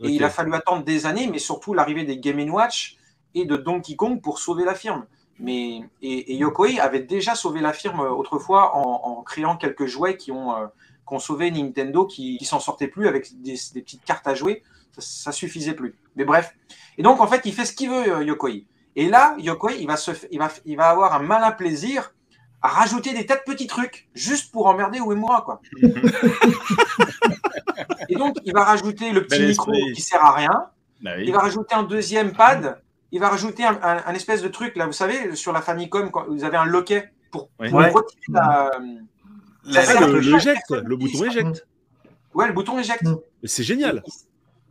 Et 0.00 0.10
il 0.10 0.22
a 0.24 0.30
fallu 0.30 0.54
attendre 0.54 0.84
des 0.84 1.06
années, 1.06 1.26
mais 1.26 1.38
surtout 1.38 1.74
l'arrivée 1.74 2.04
des 2.04 2.18
Game 2.18 2.38
Watch 2.50 2.96
et 3.34 3.44
de 3.46 3.56
Donkey 3.56 3.96
Kong 3.96 4.20
pour 4.22 4.38
sauver 4.38 4.64
la 4.64 4.74
firme. 4.74 5.06
Mais, 5.38 5.82
et, 6.00 6.32
et 6.32 6.36
Yokoi 6.36 6.80
avait 6.80 7.00
déjà 7.00 7.34
sauvé 7.34 7.60
la 7.60 7.72
firme 7.72 8.00
autrefois 8.00 8.74
en, 8.76 9.02
en 9.04 9.22
créant 9.22 9.56
quelques 9.56 9.86
jouets 9.86 10.16
qui 10.16 10.32
ont, 10.32 10.56
euh, 10.56 10.66
qui 11.06 11.14
ont 11.14 11.18
sauvé 11.18 11.50
Nintendo, 11.50 12.06
qui, 12.06 12.38
qui 12.38 12.44
s'en 12.44 12.60
sortait 12.60 12.88
plus 12.88 13.06
avec 13.06 13.42
des, 13.42 13.56
des 13.74 13.82
petites 13.82 14.04
cartes 14.04 14.26
à 14.26 14.34
jouer. 14.34 14.62
Ça, 14.92 15.02
ça 15.02 15.32
suffisait 15.32 15.74
plus. 15.74 15.94
Mais 16.16 16.24
bref. 16.24 16.54
Et 16.96 17.02
donc, 17.02 17.20
en 17.20 17.26
fait, 17.26 17.42
il 17.44 17.52
fait 17.52 17.66
ce 17.66 17.74
qu'il 17.74 17.90
veut, 17.90 18.16
euh, 18.16 18.24
Yokoi. 18.24 18.64
Et 18.96 19.08
là, 19.08 19.36
Yokoi, 19.38 19.72
il 19.72 19.86
va, 19.86 19.96
se, 19.98 20.12
il, 20.30 20.38
va, 20.38 20.50
il 20.64 20.76
va 20.76 20.88
avoir 20.88 21.14
un 21.14 21.20
malin 21.20 21.50
plaisir 21.52 22.12
à 22.62 22.68
rajouter 22.68 23.12
des 23.12 23.26
tas 23.26 23.36
de 23.36 23.42
petits 23.42 23.66
trucs 23.66 24.08
juste 24.14 24.50
pour 24.50 24.66
emmerder 24.66 24.98
Uemura, 24.98 25.42
quoi. 25.42 25.60
Et 28.08 28.14
donc, 28.14 28.36
il 28.44 28.52
va 28.54 28.64
rajouter 28.64 29.10
le 29.12 29.26
petit 29.26 29.42
micro 29.42 29.70
qui 29.94 30.00
sert 30.00 30.24
à 30.24 30.32
rien. 30.32 30.70
Bah 31.02 31.10
oui. 31.16 31.24
Il 31.26 31.32
va 31.32 31.40
rajouter 31.40 31.74
un 31.74 31.82
deuxième 31.82 32.32
pad. 32.32 32.80
Il 33.16 33.20
va 33.20 33.30
rajouter 33.30 33.64
un, 33.64 33.78
un- 33.82 34.02
un 34.06 34.14
espèce 34.14 34.42
de 34.42 34.48
truc, 34.48 34.76
là, 34.76 34.84
vous 34.86 34.92
savez, 34.92 35.34
sur 35.34 35.52
la 35.52 35.62
Famicom, 35.62 36.10
quand 36.10 36.26
vous 36.28 36.44
avez 36.44 36.58
un 36.58 36.66
loquet 36.66 37.10
pour, 37.30 37.48
Ouais. 37.58 37.70
pour 37.70 37.78
Ouais. 37.78 37.88
retirer 37.90 38.20
la- 38.28 38.70
La- 39.64 40.06
le, 40.06 40.20
le 40.20 40.36
eject, 40.36 40.62
bouton 40.84 41.24
eject. 41.24 41.66
Ouais, 42.34 42.46
le 42.46 42.52
bouton 42.52 42.78
éjecte. 42.78 43.04
Mm. 43.04 43.16
C'est 43.44 43.62
génial. 43.64 44.02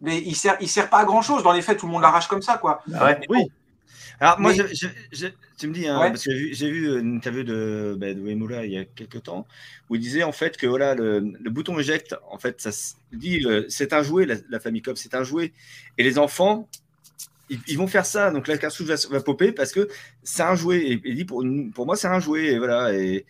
Mais 0.01 0.21
il 0.21 0.35
sert, 0.35 0.57
il 0.61 0.69
sert 0.69 0.89
pas 0.89 0.99
à 0.99 1.05
grand 1.05 1.21
chose. 1.23 1.41
Dans 1.43 1.53
les 1.53 1.61
faits, 1.63 1.79
tout 1.79 1.87
le 1.87 1.91
monde 1.91 2.03
l'arrache 2.03 2.27
comme 2.27 2.41
ça, 2.43 2.57
quoi. 2.57 2.83
Ah 2.93 3.05
ouais. 3.05 3.19
Oui. 3.29 3.39
Alors, 4.19 4.39
moi, 4.39 4.53
Mais- 4.55 4.67
j'ai- 5.11 5.33
tu 5.57 5.67
me 5.67 5.73
dis, 5.73 5.87
hein, 5.87 5.99
Ouais. 5.99 6.09
parce 6.11 6.23
que 6.23 6.31
j'ai 6.31 6.37
vu, 6.37 6.53
j'ai 6.53 6.71
vu 6.71 6.99
une 6.99 7.15
interview 7.15 7.43
de, 7.43 7.97
bah, 7.99 8.13
de 8.13 8.19
il 8.65 8.71
y 8.71 8.77
a 8.77 8.85
quelques 8.85 9.23
temps, 9.23 9.45
où 9.89 9.95
il 9.95 9.99
disait 10.01 10.23
en 10.23 10.31
fait 10.31 10.55
que 10.55 10.67
voilà, 10.67 10.95
le, 10.95 11.19
le 11.19 11.49
bouton 11.49 11.77
eject, 11.79 12.15
en 12.31 12.37
fait, 12.37 12.61
ça 12.61 12.71
se 12.71 12.93
dit, 13.11 13.45
c'est 13.67 13.91
un 13.91 14.03
jouet, 14.03 14.25
la, 14.25 14.35
la 14.49 14.59
Famicom, 14.61 14.95
c'est 14.95 15.15
un 15.15 15.23
jouet. 15.23 15.51
Et 15.97 16.03
les 16.03 16.17
enfants, 16.19 16.69
ils, 17.49 17.59
ils 17.67 17.77
vont 17.77 17.87
faire 17.87 18.05
ça. 18.05 18.31
Donc 18.31 18.47
la 18.47 18.57
cartouche 18.57 18.87
va, 18.87 18.95
va 19.09 19.21
popper 19.21 19.51
parce 19.51 19.71
que 19.71 19.87
c'est 20.23 20.43
un 20.43 20.55
jouet. 20.55 20.79
Et 20.79 21.01
il 21.05 21.15
dit, 21.15 21.25
pour, 21.25 21.43
pour 21.73 21.85
moi, 21.85 21.95
c'est 21.95 22.07
un 22.07 22.19
jouet. 22.19 22.53
Et 22.53 22.57
voilà. 22.57 22.93
Et, 22.93 23.25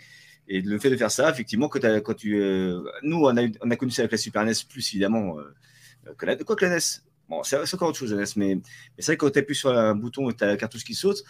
et 0.47 0.61
le 0.61 0.77
fait 0.77 0.89
de 0.89 0.97
faire 0.97 1.11
ça, 1.11 1.29
effectivement, 1.29 1.67
quand, 1.67 1.83
quand 2.03 2.13
tu. 2.13 2.39
euh, 2.39 2.81
nous, 3.03 3.17
on 3.17 3.35
a, 3.37 3.47
on 3.61 3.71
a 3.71 3.75
connu 3.75 3.91
ça 3.91 4.03
avec 4.03 4.11
la 4.11 4.17
Super 4.17 4.45
NES, 4.45 4.53
plus 4.69 4.87
évidemment 4.93 5.39
euh, 5.39 6.13
que 6.17 6.25
la, 6.25 6.35
quoi 6.35 6.55
que 6.55 6.65
la 6.65 6.75
NES. 6.75 6.81
Bon, 7.27 7.41
c'est 7.41 7.57
encore 7.73 7.89
autre 7.89 7.97
chose, 7.97 8.13
mais, 8.35 8.53
mais 8.55 8.61
c'est 8.99 9.07
vrai 9.07 9.17
que 9.17 9.25
quand 9.25 9.31
tu 9.31 9.39
appuies 9.39 9.55
sur 9.55 9.75
un 9.75 9.95
bouton 9.95 10.29
et 10.29 10.35
tu 10.35 10.43
as 10.43 10.47
la 10.47 10.57
cartouche 10.57 10.83
qui 10.83 10.93
saute, 10.93 11.23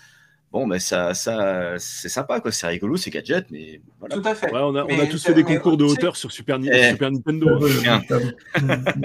bon, 0.52 0.68
ben 0.68 0.78
ça, 0.78 1.14
ça 1.14 1.76
c'est 1.78 2.10
sympa, 2.10 2.42
quoi. 2.42 2.52
C'est 2.52 2.68
rigolo, 2.68 2.98
c'est 2.98 3.12
gadget, 3.12 3.50
mais 3.50 3.80
voilà. 4.00 4.16
Tout 4.18 4.28
à 4.28 4.36
fait. 4.36 4.50
on, 4.52 4.76
a, 4.76 4.84
on, 4.84 5.00
a, 5.00 5.06
tous 5.06 5.24
fait 5.24 5.34
des 5.34 5.46
concours 5.46 5.78
de 5.78 5.86
hauteur 5.86 6.18
sur 6.18 6.34
Super, 6.34 6.60
eh. 6.62 6.92
Super 6.92 7.12
Nintendo. 7.12 7.66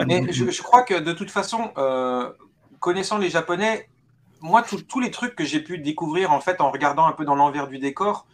mais 0.07 0.33
je, 0.33 0.51
je, 0.51 0.63
crois 0.63 0.83
que 0.83 0.99
de 0.99 1.13
toute 1.13 1.31
façon, 1.31 1.71
euh, 1.79 2.29
connaissant 2.81 3.19
les 3.19 3.31
Japonais, 3.31 3.89
moi, 4.41 4.63
tous 4.63 5.01
les 5.01 5.11
trucs 5.11 5.37
que 5.37 5.45
j'ai 5.45 5.61
pu 5.61 5.79
découvrir 5.79 6.33
en 6.33 6.41
fait 6.41 6.61
en 6.61 6.71
regardant 6.71 7.07
un 7.07 7.13
peu 7.13 7.25
dans 7.25 7.35
l'envers 7.35 7.69
du 7.69 7.79
décor, 7.79 8.27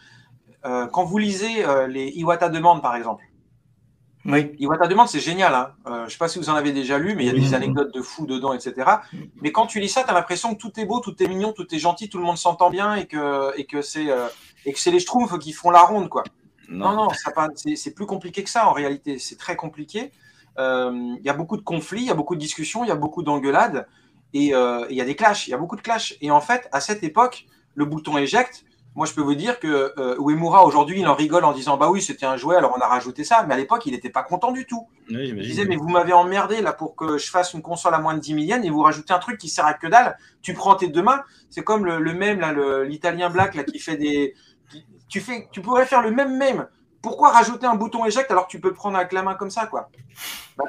euh, 0.64 0.86
quand 0.86 1.04
vous 1.04 1.18
lisez 1.18 1.64
euh, 1.64 1.86
les 1.86 2.08
Iwata 2.10 2.48
Demande, 2.48 2.80
par 2.80 2.96
exemple, 2.96 3.24
oui. 4.28 4.50
Iwata 4.58 4.88
Demande, 4.88 5.06
c'est 5.06 5.20
génial. 5.20 5.54
Hein. 5.54 5.70
Euh, 5.86 5.98
je 6.00 6.04
ne 6.04 6.08
sais 6.08 6.18
pas 6.18 6.26
si 6.26 6.40
vous 6.40 6.50
en 6.50 6.54
avez 6.54 6.72
déjà 6.72 6.98
lu, 6.98 7.14
mais 7.14 7.24
il 7.24 7.26
y 7.26 7.30
a 7.30 7.32
des 7.32 7.54
anecdotes 7.54 7.94
de 7.94 8.02
fous 8.02 8.26
dedans, 8.26 8.52
etc. 8.54 8.90
Mais 9.40 9.52
quand 9.52 9.68
tu 9.68 9.78
lis 9.78 9.88
ça, 9.88 10.02
tu 10.02 10.10
as 10.10 10.14
l'impression 10.14 10.52
que 10.52 10.58
tout 10.58 10.80
est 10.80 10.84
beau, 10.84 10.98
tout 10.98 11.22
est 11.22 11.28
mignon, 11.28 11.52
tout 11.52 11.72
est 11.72 11.78
gentil, 11.78 12.08
tout 12.08 12.18
le 12.18 12.24
monde 12.24 12.36
s'entend 12.36 12.68
bien 12.68 12.96
et 12.96 13.06
que, 13.06 13.56
et 13.56 13.66
que 13.66 13.82
c'est 13.82 14.08
les 14.64 14.98
Schtroumpfs 14.98 15.38
qui 15.38 15.52
font 15.52 15.70
la 15.70 15.82
ronde. 15.82 16.08
quoi. 16.08 16.24
Non, 16.68 16.90
non, 16.96 17.08
c'est 17.76 17.94
plus 17.94 18.06
compliqué 18.06 18.42
que 18.42 18.50
ça 18.50 18.66
en 18.66 18.72
réalité. 18.72 19.20
C'est 19.20 19.36
très 19.36 19.54
compliqué. 19.54 20.10
Il 20.58 21.20
y 21.22 21.28
a 21.28 21.34
beaucoup 21.34 21.56
de 21.56 21.62
conflits, 21.62 22.00
il 22.00 22.06
y 22.06 22.10
a 22.10 22.14
beaucoup 22.14 22.34
de 22.34 22.40
discussions, 22.40 22.82
il 22.82 22.88
y 22.88 22.92
a 22.92 22.96
beaucoup 22.96 23.22
d'engueulades 23.22 23.86
et 24.36 24.52
il 24.90 24.96
y 24.96 25.00
a 25.00 25.04
des 25.04 25.16
clashs. 25.16 25.46
Il 25.48 25.50
y 25.50 25.54
a 25.54 25.58
beaucoup 25.58 25.76
de 25.76 25.82
clashs. 25.82 26.16
Et 26.20 26.30
en 26.30 26.40
fait, 26.40 26.68
à 26.72 26.80
cette 26.80 27.02
époque, 27.02 27.46
le 27.74 27.84
bouton 27.84 28.18
éjecte, 28.18 28.64
moi, 28.96 29.04
je 29.04 29.12
peux 29.12 29.20
vous 29.20 29.34
dire 29.34 29.60
que 29.60 29.92
euh, 29.98 30.16
Uemura, 30.18 30.64
aujourd'hui, 30.64 31.00
il 31.00 31.06
en 31.06 31.14
rigole 31.14 31.44
en 31.44 31.52
disant 31.52 31.76
Bah 31.76 31.90
oui, 31.90 32.00
c'était 32.00 32.24
un 32.24 32.38
jouet, 32.38 32.56
alors 32.56 32.72
on 32.74 32.80
a 32.80 32.86
rajouté 32.86 33.24
ça. 33.24 33.44
Mais 33.46 33.52
à 33.52 33.56
l'époque, 33.58 33.84
il 33.84 33.92
n'était 33.92 34.08
pas 34.08 34.22
content 34.22 34.52
du 34.52 34.64
tout. 34.64 34.88
il 35.10 35.36
disait 35.36 35.66
Mais 35.66 35.76
vous 35.76 35.90
m'avez 35.90 36.14
emmerdé 36.14 36.62
là 36.62 36.72
pour 36.72 36.96
que 36.96 37.18
je 37.18 37.30
fasse 37.30 37.52
une 37.52 37.60
console 37.60 37.92
à 37.92 37.98
moins 37.98 38.14
de 38.14 38.20
10 38.20 38.32
millions 38.32 38.62
et 38.62 38.70
vous 38.70 38.80
rajoutez 38.80 39.12
un 39.12 39.18
truc 39.18 39.36
qui 39.36 39.50
sert 39.50 39.66
à 39.66 39.74
que 39.74 39.86
dalle. 39.86 40.16
Tu 40.40 40.54
prends 40.54 40.76
tes 40.76 40.88
deux 40.88 41.02
mains. 41.02 41.22
C'est 41.50 41.62
comme 41.62 41.84
le, 41.84 42.14
même, 42.14 42.40
là, 42.40 42.54
l'italien 42.84 43.28
black, 43.28 43.54
là, 43.54 43.64
qui 43.64 43.78
fait 43.78 43.98
des. 43.98 44.34
tu, 45.10 45.20
fais, 45.20 45.46
tu 45.52 45.60
pourrais 45.60 45.84
faire 45.84 46.00
le 46.00 46.10
même 46.10 46.34
même. 46.34 46.66
Pourquoi 47.02 47.32
rajouter 47.32 47.66
un 47.66 47.74
bouton 47.74 48.06
éjecte 48.06 48.30
alors 48.30 48.46
que 48.46 48.50
tu 48.50 48.60
peux 48.60 48.72
prendre 48.72 48.96
avec 48.96 49.12
la 49.12 49.22
main 49.22 49.34
comme 49.34 49.50
ça, 49.50 49.66
quoi? 49.66 49.90
bah, 50.56 50.64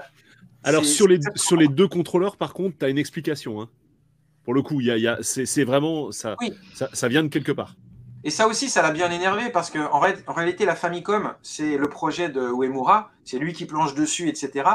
Alors, 0.67 0.85
sur 0.85 1.07
les, 1.07 1.19
sur 1.35 1.55
les 1.55 1.67
deux 1.67 1.87
contrôleurs, 1.87 2.37
par 2.37 2.53
contre, 2.53 2.77
tu 2.77 2.85
as 2.85 2.89
une 2.89 2.97
explication. 2.97 3.61
Hein. 3.61 3.69
Pour 4.43 4.53
le 4.53 4.61
coup, 4.61 4.81
y 4.81 4.85
y 4.85 5.07
a, 5.07 5.17
c'est 5.21 5.63
vraiment. 5.63 6.11
Ça, 6.11 6.35
ça, 6.73 6.89
ça 6.93 7.07
vient 7.07 7.23
de 7.23 7.29
quelque 7.29 7.51
part. 7.51 7.75
Et 8.23 8.29
ça 8.29 8.47
aussi, 8.47 8.69
ça 8.69 8.81
l'a 8.81 8.91
bien 8.91 9.09
énervé 9.11 9.49
parce 9.49 9.69
qu'en 9.69 9.85
en, 9.85 10.01
en, 10.01 10.33
réalité, 10.33 10.65
la 10.65 10.75
Famicom, 10.75 11.33
c'est 11.41 11.77
le 11.77 11.87
projet 11.87 12.29
de 12.29 12.41
Uemura, 12.41 13.11
c'est 13.23 13.39
lui 13.39 13.53
qui 13.53 13.65
planche 13.65 13.93
dessus, 13.93 14.27
etc. 14.27 14.69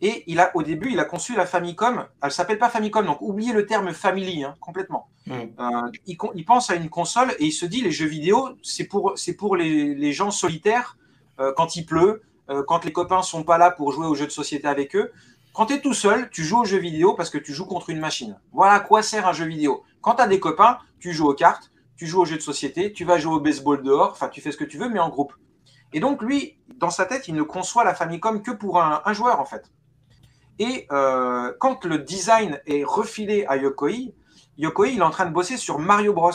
Et 0.00 0.24
il 0.26 0.40
a, 0.40 0.50
au 0.54 0.62
début, 0.62 0.90
il 0.92 1.00
a 1.00 1.04
conçu 1.04 1.34
la 1.34 1.46
Famicom. 1.46 2.06
Elle 2.22 2.30
s'appelle 2.30 2.58
pas 2.58 2.68
Famicom, 2.68 3.04
donc 3.04 3.18
oubliez 3.20 3.52
le 3.52 3.66
terme 3.66 3.92
family 3.92 4.44
hein, 4.44 4.54
complètement. 4.60 5.08
Mm. 5.26 5.32
Euh, 5.32 5.90
il, 6.06 6.44
pense 6.44 6.70
à 6.70 6.74
une 6.74 6.88
console 6.88 7.34
et 7.38 7.46
il 7.46 7.52
se 7.52 7.66
dit 7.66 7.80
les 7.80 7.90
jeux 7.90 8.06
vidéo, 8.06 8.50
c'est 8.62 8.84
pour, 8.84 9.12
c'est 9.16 9.34
pour 9.34 9.56
les, 9.56 9.94
les, 9.94 10.12
gens 10.12 10.30
solitaires 10.30 10.98
euh, 11.40 11.52
quand 11.56 11.76
il 11.76 11.86
pleut, 11.86 12.22
euh, 12.50 12.62
quand 12.66 12.84
les 12.84 12.92
copains 12.92 13.22
sont 13.22 13.44
pas 13.44 13.56
là 13.56 13.70
pour 13.70 13.92
jouer 13.92 14.06
aux 14.06 14.14
jeux 14.14 14.26
de 14.26 14.32
société 14.32 14.68
avec 14.68 14.94
eux. 14.94 15.12
Quand 15.54 15.66
tu 15.66 15.74
es 15.74 15.80
tout 15.80 15.94
seul, 15.94 16.28
tu 16.30 16.42
joues 16.42 16.62
aux 16.62 16.64
jeux 16.64 16.78
vidéo 16.78 17.14
parce 17.14 17.30
que 17.30 17.38
tu 17.38 17.54
joues 17.54 17.64
contre 17.64 17.90
une 17.90 18.00
machine. 18.00 18.36
Voilà 18.52 18.72
à 18.72 18.80
quoi 18.80 19.02
sert 19.02 19.28
un 19.28 19.32
jeu 19.32 19.44
vidéo. 19.44 19.84
Quand 20.00 20.16
tu 20.16 20.22
as 20.22 20.26
des 20.26 20.40
copains, 20.40 20.78
tu 20.98 21.12
joues 21.12 21.28
aux 21.28 21.34
cartes, 21.34 21.70
tu 21.96 22.08
joues 22.08 22.22
aux 22.22 22.24
jeux 22.24 22.38
de 22.38 22.42
société, 22.42 22.92
tu 22.92 23.04
vas 23.04 23.18
jouer 23.18 23.34
au 23.34 23.40
baseball 23.40 23.80
dehors, 23.80 24.10
enfin 24.10 24.28
tu 24.28 24.40
fais 24.40 24.50
ce 24.50 24.56
que 24.56 24.64
tu 24.64 24.78
veux, 24.78 24.88
mais 24.88 24.98
en 24.98 25.10
groupe. 25.10 25.32
Et 25.92 26.00
donc 26.00 26.22
lui, 26.22 26.58
dans 26.76 26.90
sa 26.90 27.06
tête, 27.06 27.28
il 27.28 27.36
ne 27.36 27.42
conçoit 27.42 27.84
la 27.84 27.94
Famicom 27.94 28.42
que 28.42 28.50
pour 28.50 28.82
un, 28.82 29.12
joueur 29.12 29.38
en 29.38 29.44
fait. 29.44 29.70
Et 30.58 30.88
euh, 30.90 31.52
quand 31.60 31.84
le 31.84 31.98
design 31.98 32.60
est 32.66 32.82
refilé 32.82 33.46
à 33.46 33.56
Yokoi, 33.56 34.12
Yokoi 34.58 34.88
il 34.88 34.98
est 34.98 35.02
en 35.02 35.10
train 35.10 35.26
de 35.26 35.32
bosser 35.32 35.56
sur 35.56 35.78
Mario 35.78 36.14
Bros. 36.14 36.32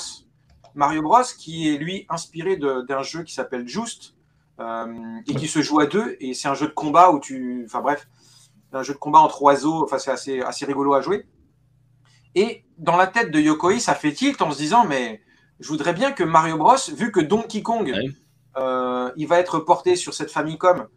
Mario 0.76 1.02
Bros 1.02 1.24
qui 1.38 1.68
est 1.68 1.78
lui 1.78 2.06
inspiré 2.08 2.56
d'un 2.56 3.04
jeu 3.04 3.24
qui 3.24 3.34
s'appelle 3.34 3.68
Just 3.68 4.16
euh, 4.62 4.86
et 5.28 5.36
qui 5.36 5.50
se 5.50 5.62
joue 5.62 5.82
à 5.82 5.88
deux 5.88 6.16
et 6.22 6.34
c'est 6.34 6.48
un 6.48 6.54
jeu 6.54 6.68
de 6.68 6.74
combat 6.74 7.12
où 7.12 7.20
tu, 7.20 7.64
enfin 7.66 7.82
bref, 7.82 8.08
un 8.74 8.84
jeu 8.84 8.94
de 8.94 9.00
combat 9.00 9.20
entre 9.20 9.42
oiseaux, 9.42 9.84
enfin 9.84 9.98
c'est 9.98 10.12
assez, 10.12 10.42
assez 10.42 10.66
rigolo 10.66 10.94
à 10.94 11.02
jouer. 11.02 11.26
Et 12.36 12.64
dans 12.78 12.98
la 12.98 13.08
tête 13.08 13.32
de 13.32 13.40
Yokoi, 13.40 13.80
ça 13.80 13.96
fait 13.96 14.14
tilt 14.14 14.42
en 14.42 14.52
se 14.52 14.58
disant 14.58 14.86
mais 14.86 15.22
je 15.60 15.68
voudrais 15.68 15.94
bien 15.94 16.12
que 16.12 16.24
Mario 16.24 16.58
Bros, 16.58 16.76
vu 16.96 17.12
que 17.12 17.20
Donkey 17.20 17.62
Kong, 17.62 17.94
euh, 18.58 19.12
il 19.18 19.28
va 19.28 19.40
être 19.40 19.60
porté 19.60 19.96
sur 19.96 20.14
cette 20.14 20.32
Famicom 20.32 20.88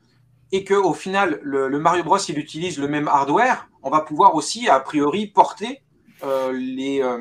et 0.53 0.65
que 0.65 0.75
au 0.75 0.93
final 0.93 1.41
le, 1.43 1.69
Mario 1.79 2.05
Bros 2.05 2.19
il 2.19 2.39
utilise 2.39 2.79
le 2.79 2.89
même 2.89 3.09
hardware, 3.09 3.69
on 3.83 3.91
va 3.91 4.01
pouvoir 4.01 4.35
aussi 4.35 4.69
a 4.69 4.79
priori 4.81 5.27
porter 5.27 5.83
euh, 6.23 6.53
les, 6.53 7.03
euh, 7.03 7.19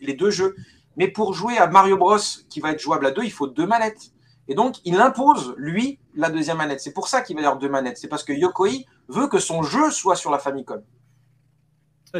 les 0.00 0.14
deux 0.14 0.30
jeux. 0.30 0.54
Mais 0.96 1.08
pour 1.08 1.34
jouer 1.34 1.58
à 1.58 1.66
Mario 1.66 1.96
Bros 1.96 2.18
qui 2.48 2.60
va 2.60 2.70
être 2.70 2.80
jouable 2.80 3.06
à 3.06 3.10
deux, 3.10 3.24
il 3.24 3.32
faut 3.32 3.48
deux 3.48 3.66
manettes. 3.66 4.12
Et 4.48 4.54
donc 4.54 4.76
il 4.84 5.00
impose 5.00 5.54
lui 5.56 5.98
la 6.14 6.30
deuxième 6.30 6.58
manette. 6.58 6.80
C'est 6.80 6.92
pour 6.92 7.08
ça 7.08 7.22
qu'il 7.22 7.36
va 7.36 7.42
y 7.42 7.44
avoir 7.44 7.58
deux 7.58 7.68
manettes. 7.68 7.98
C'est 7.98 8.08
parce 8.08 8.24
que 8.24 8.32
Yokoi 8.32 8.84
veut 9.08 9.28
que 9.28 9.38
son 9.38 9.62
jeu 9.62 9.90
soit 9.90 10.16
sur 10.16 10.30
la 10.30 10.38
Famicom. 10.38 10.82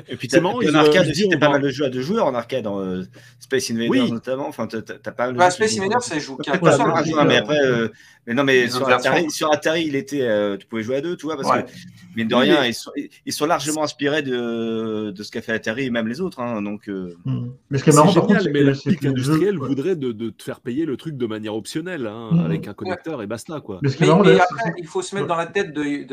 Et 0.08 0.16
puis, 0.16 0.28
marrant, 0.40 0.58
en 0.58 0.74
arcade 0.74 1.08
aussi, 1.08 1.28
t'as 1.28 1.38
pas 1.38 1.48
mal 1.48 1.62
de 1.62 1.68
jeux 1.68 1.84
à 1.84 1.90
deux 1.90 2.00
joueurs 2.00 2.26
en 2.26 2.34
arcade, 2.34 2.64
dans 2.64 2.80
euh, 2.80 3.02
Space 3.38 3.70
Invaders 3.70 4.12
notamment. 4.12 4.48
Enfin, 4.48 4.66
t'as 4.66 4.80
pas 5.12 5.26
mal 5.26 5.34
de 5.34 5.38
bah, 5.38 5.50
Space 5.50 5.76
Invaders, 5.78 6.02
ça 6.02 6.18
joue 6.18 6.36
qu'à 6.36 6.58
Mais 7.24 7.36
après, 7.36 7.60
euh, 7.60 7.88
mais 8.26 8.34
non, 8.34 8.44
mais 8.44 8.68
sur 8.68 8.88
Atari, 8.88 9.30
sur 9.30 9.52
Atari, 9.52 9.84
il 9.86 9.96
était, 9.96 10.22
euh, 10.22 10.56
tu 10.56 10.66
pouvais 10.66 10.82
jouer 10.82 10.96
à 10.96 11.00
deux, 11.00 11.16
tu 11.16 11.26
vois, 11.26 11.36
parce 11.36 11.62
que, 11.62 11.70
mine 12.16 12.28
de 12.28 12.34
rien, 12.34 12.64
ils 12.64 12.74
sont, 12.74 12.90
ils 13.26 13.32
sont 13.32 13.46
largement 13.46 13.84
inspirés 13.84 14.22
de, 14.22 15.10
de 15.10 15.22
ce 15.22 15.30
qu'a 15.30 15.42
fait 15.42 15.52
Atari 15.52 15.84
et 15.84 15.90
même 15.90 16.08
les 16.08 16.20
autres. 16.20 16.40
Hein, 16.40 16.62
donc, 16.62 16.88
hmm. 16.88 17.50
Mais 17.70 17.78
ce 17.78 17.84
qui 17.84 17.90
est 17.90 17.94
marrant, 17.94 18.12
par 18.12 18.26
contre, 18.26 18.42
c'est 18.42 18.96
que 18.96 19.04
la 19.04 19.10
industrielle 19.10 19.58
voudrait 19.58 19.96
de, 19.96 20.30
te 20.30 20.42
faire 20.42 20.60
payer 20.60 20.86
le 20.86 20.96
truc 20.96 21.16
de 21.16 21.26
manière 21.26 21.54
optionnelle, 21.54 22.06
hein, 22.06 22.30
hmm. 22.32 22.40
avec 22.40 22.66
un 22.66 22.74
connecteur 22.74 23.22
et 23.22 23.26
basta, 23.26 23.60
quoi. 23.60 23.80
Mais, 23.82 24.40
après, 24.40 24.74
il 24.78 24.86
faut 24.86 25.02
se 25.02 25.14
mettre 25.14 25.28
dans 25.28 25.36
la 25.36 25.46
tête 25.46 25.72
de, 25.72 26.06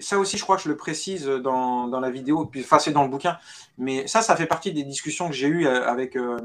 Ça 0.00 0.18
aussi, 0.18 0.38
je 0.38 0.42
crois 0.42 0.56
que 0.56 0.62
je 0.62 0.68
le 0.68 0.76
précise 0.76 1.26
dans 1.26 2.00
la 2.00 2.10
vidéo 2.10 2.46
puis 2.54 2.62
enfin 2.62 2.78
c'est 2.78 2.92
dans 2.92 3.02
le 3.02 3.08
bouquin. 3.08 3.36
Mais 3.78 4.06
ça, 4.06 4.22
ça 4.22 4.36
fait 4.36 4.46
partie 4.46 4.72
des 4.72 4.84
discussions 4.84 5.28
que 5.28 5.34
j'ai 5.34 5.48
eues 5.48 5.66
euh, 5.66 5.88
avec 5.88 6.14
euh, 6.14 6.38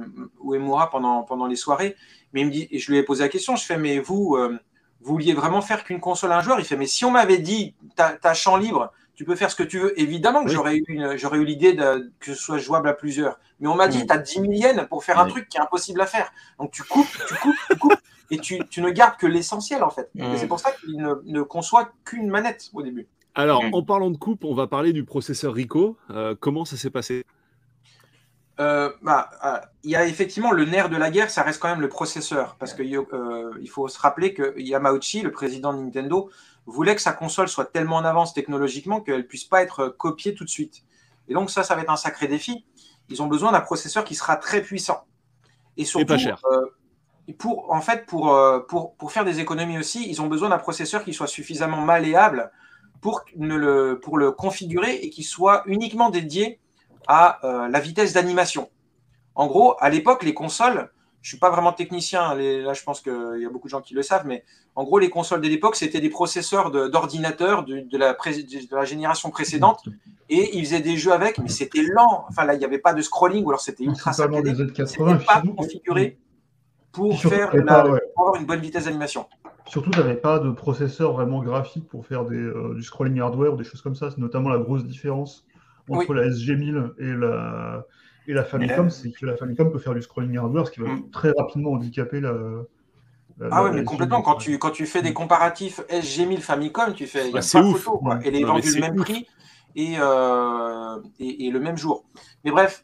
Uemura 0.44 0.90
pendant, 0.90 1.22
pendant 1.22 1.46
les 1.46 1.56
soirées. 1.56 1.96
Mais 2.34 2.42
il 2.42 2.48
me 2.48 2.52
dit, 2.52 2.68
et 2.72 2.80
je 2.80 2.92
lui 2.92 2.98
ai 2.98 3.04
posé 3.04 3.24
la 3.24 3.30
question, 3.30 3.56
je 3.56 3.64
fais, 3.64 3.78
mais 3.78 4.00
vous, 4.00 4.36
euh, 4.36 4.58
vous 5.02 5.14
vouliez 5.14 5.34
vraiment 5.34 5.62
faire 5.62 5.84
qu'une 5.84 6.00
console 6.00 6.32
à 6.32 6.40
un 6.40 6.42
joueur? 6.42 6.60
Il 6.60 6.66
fait, 6.66 6.78
mais 6.78 6.88
si 6.88 7.06
on 7.06 7.12
m'avait 7.12 7.38
dit, 7.38 7.76
tu 7.96 8.28
as, 8.28 8.34
champ 8.34 8.58
libre, 8.58 8.92
tu 9.14 9.24
peux 9.24 9.36
faire 9.36 9.52
ce 9.52 9.56
que 9.56 9.62
tu 9.62 9.78
veux, 9.78 10.00
évidemment 10.00 10.44
que 10.44 10.50
j'aurais 10.50 10.78
eu, 10.78 10.84
eu 10.88 11.46
l'idée 11.46 11.76
que 12.20 12.34
ce 12.34 12.42
soit 12.42 12.58
jouable 12.58 12.90
à 12.90 12.94
plusieurs. 12.94 13.40
Mais 13.60 13.68
on 13.68 13.76
m'a 13.76 13.88
dit, 13.88 14.08
tu 14.08 14.12
as 14.12 14.18
10 14.18 14.34
000 14.34 14.46
yens 14.52 14.88
pour 14.90 15.04
faire 15.04 15.20
un 15.20 15.28
truc 15.28 15.48
qui 15.48 15.58
est 15.58 15.62
impossible 15.62 16.02
à 16.02 16.08
faire. 16.08 16.32
Donc 16.58 16.72
tu 16.72 16.82
coupes, 16.82 17.06
tu 17.28 17.36
coupes, 17.36 17.56
tu 17.70 17.78
coupes, 17.78 18.02
et 18.32 18.40
tu, 18.40 18.60
tu 18.70 18.82
ne 18.82 18.90
gardes 18.90 19.18
que 19.18 19.28
l'essentiel 19.28 19.84
en 19.84 19.92
fait. 19.92 20.10
Et 20.16 20.38
c'est 20.38 20.48
pour 20.48 20.60
ça 20.60 20.72
qu'il 20.72 20.98
ne, 20.98 21.16
ne 21.26 21.42
conçoit 21.44 21.92
qu'une 22.06 22.30
manette 22.30 22.72
au 22.74 22.82
début. 22.82 23.08
Alors, 23.36 23.64
mm. 23.64 23.74
en 23.74 23.84
parlant 23.84 24.12
de 24.12 24.18
coupe, 24.18 24.44
on 24.44 24.54
va 24.54 24.68
parler 24.68 24.94
du 24.94 25.04
processeur 25.04 25.54
Rico. 25.54 25.98
Euh, 26.10 26.36
comment 26.40 26.66
ça 26.66 26.78
s'est 26.78 26.90
passé? 26.90 27.26
Euh, 28.60 28.92
bah, 29.02 29.30
euh, 29.46 29.58
il 29.84 29.92
y 29.92 29.96
a 29.96 30.06
effectivement 30.06 30.52
le 30.52 30.66
nerf 30.66 30.90
de 30.90 30.98
la 30.98 31.10
guerre, 31.10 31.30
ça 31.30 31.44
reste 31.44 31.62
quand 31.62 31.70
même 31.70 31.82
le 31.82 31.90
processeur. 31.90 32.58
Parce 32.60 32.74
qu'il 32.74 32.88
il 33.62 33.70
faut 33.70 33.88
se 33.88 34.00
rappeler 34.00 34.34
que 34.34 34.60
Yamauchi, 34.60 35.22
le 35.22 35.32
président 35.32 35.74
de 35.74 35.82
Nintendo, 35.82 36.30
voulait 36.66 36.96
que 36.96 37.02
sa 37.02 37.14
console 37.14 37.48
soit 37.48 37.66
tellement 37.66 37.98
en 37.98 38.06
avance 38.06 38.34
technologiquement 38.34 39.00
qu'elle 39.00 39.18
ne 39.18 39.22
puisse 39.24 39.46
pas 39.46 39.62
être 39.62 39.88
copiée 39.88 40.34
tout 40.36 40.44
de 40.44 40.50
suite. 40.50 40.84
Et 41.30 41.34
donc 41.34 41.50
ça, 41.50 41.64
ça 41.64 41.76
va 41.76 41.82
être 41.82 41.92
un 41.92 41.96
sacré 41.96 42.28
défi. 42.28 42.66
Ils 43.10 43.22
ont 43.22 43.28
besoin 43.28 43.52
d'un 43.52 43.62
processeur 43.62 44.04
qui 44.04 44.16
sera 44.16 44.36
très 44.36 44.62
puissant. 44.62 45.06
Et 45.78 45.86
surtout, 45.86 46.08
pas 46.08 46.18
cher. 46.18 46.42
pour, 47.38 47.72
en 47.72 47.82
fait, 47.82 48.06
pour, 48.06 48.38
pour, 48.68 48.96
pour 48.96 49.12
faire 49.12 49.24
des 49.24 49.40
économies 49.40 49.78
aussi, 49.78 50.10
ils 50.10 50.22
ont 50.22 50.28
besoin 50.28 50.50
d'un 50.50 50.58
processeur 50.58 51.04
qui 51.06 51.14
soit 51.14 51.28
suffisamment 51.28 51.82
malléable 51.82 52.52
pour, 53.02 53.24
le, 53.38 54.00
pour 54.02 54.18
le 54.18 54.32
configurer 54.32 54.96
et 54.96 55.10
qu'il 55.10 55.24
soit 55.26 55.64
uniquement 55.66 56.10
dédié 56.10 56.60
à 57.08 57.46
euh, 57.46 57.68
la 57.68 57.80
vitesse 57.80 58.14
d'animation. 58.14 58.70
En 59.36 59.48
gros, 59.48 59.76
à 59.80 59.90
l'époque, 59.90 60.24
les 60.24 60.34
consoles, 60.34 60.90
je 61.22 61.28
ne 61.28 61.30
suis 61.30 61.38
pas 61.38 61.50
vraiment 61.50 61.74
technicien, 61.74 62.34
là 62.36 62.74
je 62.74 62.84
pense 62.84 63.02
qu'il 63.02 63.40
y 63.42 63.46
a 63.46 63.50
beaucoup 63.50 63.68
de 63.68 63.72
gens 63.72 63.82
qui 63.82 63.94
le 63.94 64.04
savent, 64.04 64.26
mais 64.26 64.44
en 64.76 64.84
gros, 64.84 65.00
les 65.00 65.10
consoles 65.10 65.42
de 65.42 65.48
l'époque, 65.48 65.76
c'était 65.76 66.00
des 66.00 66.10
processeurs 66.10 66.72
d'ordinateurs 66.72 67.66
de, 67.66 67.80
de, 67.82 67.98
la 67.98 68.14
de, 68.14 68.76
la 68.76 68.86
génération 68.86 69.30
précédente 69.30 69.84
et 70.30 70.58
ils 70.58 70.64
faisaient 70.64 70.80
des 70.80 70.96
jeux 70.96 71.12
avec, 71.12 71.38
mais 71.40 71.50
c'était 71.50 71.82
lent. 71.82 72.26
Enfin, 72.30 72.46
là, 72.46 72.54
il 72.54 72.60
n'y 72.60 72.66
avait 72.66 72.80
pas 72.80 72.94
de 72.94 73.02
scrolling 73.02 73.44
ou 73.44 73.50
alors 73.50 73.60
c'était 73.60 73.84
ultra 73.84 74.14
saccadé. 74.14 74.54
C'était 74.86 75.26
pas 75.26 75.44
configuré 75.58 76.18
pour, 76.92 77.20
faire 77.22 77.52
avoir 77.54 78.36
une 78.36 78.46
bonne 78.46 78.60
vitesse 78.60 78.86
d'animation. 78.86 79.28
Surtout, 79.66 79.92
tu 79.92 80.00
n'avais 80.00 80.16
pas 80.16 80.40
de 80.40 80.50
processeur 80.50 81.14
vraiment 81.14 81.44
graphique 81.44 81.88
pour 81.88 82.06
faire 82.06 82.26
des, 82.26 82.36
euh, 82.36 82.74
du 82.76 82.82
scrolling 82.82 83.20
hardware 83.20 83.54
ou 83.54 83.58
des 83.58 83.64
choses 83.64 83.82
comme 83.82 83.96
ça. 83.96 84.10
C'est 84.10 84.18
notamment 84.18 84.50
la 84.50 84.58
grosse 84.58 84.86
différence 84.86 85.46
entre 85.90 86.14
la 86.14 86.28
SG1000 86.28 86.94
et 86.98 87.14
la, 87.14 87.86
et 88.28 88.34
la 88.34 88.44
Famicom, 88.44 88.90
c'est 88.90 89.12
que 89.12 89.26
la 89.26 89.38
Famicom 89.38 89.72
peut 89.72 89.80
faire 89.80 89.94
du 89.94 90.02
scrolling 90.02 90.38
hardware, 90.38 90.68
ce 90.68 90.72
qui 90.72 90.82
va 90.82 90.90
mm. 90.90 91.12
très 91.12 91.32
rapidement 91.38 91.74
handicaper 91.74 92.20
la. 92.20 92.34
ah 93.52 93.64
oui, 93.64 93.72
mais 93.74 93.84
complètement. 93.84 94.22
Quand 94.22 94.36
tu, 94.36 94.58
quand 94.58 94.72
tu 94.72 94.86
fais 94.86 95.02
des 95.02 95.14
comparatifs 95.14 95.82
SG1000 95.90 96.40
Famicom, 96.40 96.94
tu 96.94 97.06
fais. 97.06 97.30
Il 97.30 97.36
y 97.36 97.38
a 97.38 97.42
pas 97.42 97.42
photo, 97.42 98.00
quoi. 98.00 98.20
Elle 98.24 98.36
est 98.36 98.44
vendue 98.44 98.74
le 98.74 98.82
même 98.82 98.96
prix. 98.96 99.28
et, 99.76 99.94
et, 99.94 101.52
le 101.52 101.60
même 101.60 101.78
jour. 101.78 102.06
Mais 102.44 102.52
bref, 102.52 102.84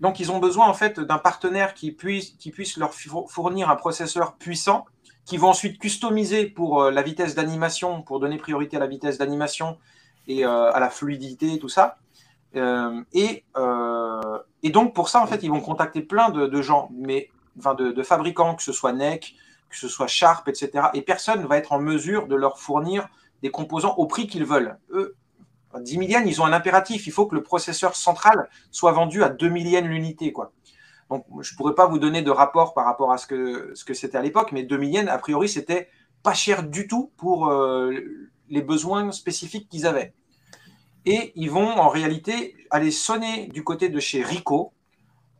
donc 0.00 0.20
ils 0.20 0.32
ont 0.32 0.38
besoin 0.38 0.66
en 0.66 0.74
fait 0.74 0.98
d'un 0.98 1.18
partenaire 1.18 1.74
qui 1.74 1.92
puisse, 1.92 2.76
leur 2.76 2.92
fournir 2.94 3.70
un 3.70 3.76
processeur 3.76 4.34
puissant, 4.36 4.86
qui 5.26 5.36
vont 5.36 5.48
ensuite 5.48 5.78
customiser 5.78 6.46
pour 6.46 6.90
la 6.90 7.02
vitesse 7.02 7.34
d'animation, 7.34 8.02
pour 8.02 8.18
donner 8.18 8.38
priorité 8.38 8.76
à 8.76 8.80
la 8.80 8.86
vitesse 8.86 9.18
d'animation 9.18 9.78
et 10.26 10.44
à 10.44 10.78
la 10.80 10.90
fluidité, 10.90 11.58
tout 11.58 11.68
ça. 11.68 11.98
et, 12.54 13.44
et 14.62 14.70
donc 14.70 14.94
pour 14.94 15.08
ça, 15.08 15.22
en 15.22 15.26
fait, 15.26 15.42
ils 15.42 15.50
vont 15.50 15.60
contacter 15.60 16.00
plein 16.00 16.30
de, 16.30 16.62
gens, 16.62 16.90
mais 16.92 17.30
enfin 17.58 17.74
de, 17.74 17.92
de, 17.92 18.02
fabricants, 18.02 18.54
que 18.54 18.62
ce 18.62 18.72
soit 18.72 18.92
NEC, 18.92 19.34
que 19.68 19.76
ce 19.76 19.88
soit 19.88 20.06
Sharp, 20.06 20.48
etc. 20.48 20.88
Et 20.94 21.02
personne 21.02 21.42
ne 21.42 21.46
va 21.46 21.56
être 21.56 21.72
en 21.72 21.80
mesure 21.80 22.26
de 22.26 22.34
leur 22.34 22.58
fournir 22.58 23.08
des 23.42 23.50
composants 23.50 23.94
au 23.96 24.06
prix 24.06 24.26
qu'ils 24.26 24.44
veulent. 24.44 24.78
Eux, 24.90 25.16
10 25.78 26.08
000 26.08 26.22
ils 26.26 26.40
ont 26.40 26.44
un 26.44 26.52
impératif. 26.52 27.06
Il 27.06 27.12
faut 27.12 27.26
que 27.26 27.34
le 27.34 27.42
processeur 27.42 27.94
central 27.94 28.48
soit 28.70 28.92
vendu 28.92 29.22
à 29.22 29.28
2 29.28 29.46
000 29.46 29.86
l'unité. 29.86 30.32
Donc, 31.10 31.24
je 31.40 31.52
ne 31.52 31.56
pourrais 31.56 31.74
pas 31.74 31.86
vous 31.86 31.98
donner 31.98 32.22
de 32.22 32.30
rapport 32.30 32.74
par 32.74 32.84
rapport 32.84 33.12
à 33.12 33.18
ce 33.18 33.26
que 33.26 33.72
ce 33.74 33.84
que 33.84 33.94
c'était 33.94 34.18
à 34.18 34.22
l'époque, 34.22 34.52
mais 34.52 34.62
2 34.62 34.92
000 34.92 35.08
a 35.08 35.18
priori, 35.18 35.48
c'était 35.48 35.88
pas 36.22 36.34
cher 36.34 36.62
du 36.62 36.86
tout 36.86 37.10
pour 37.16 37.48
euh, 37.48 37.92
les 38.48 38.62
besoins 38.62 39.10
spécifiques 39.12 39.68
qu'ils 39.68 39.86
avaient. 39.86 40.12
Et 41.06 41.32
ils 41.34 41.50
vont 41.50 41.68
en 41.68 41.88
réalité 41.88 42.56
aller 42.70 42.90
sonner 42.90 43.46
du 43.48 43.64
côté 43.64 43.88
de 43.88 43.98
chez 44.00 44.22
Rico, 44.22 44.72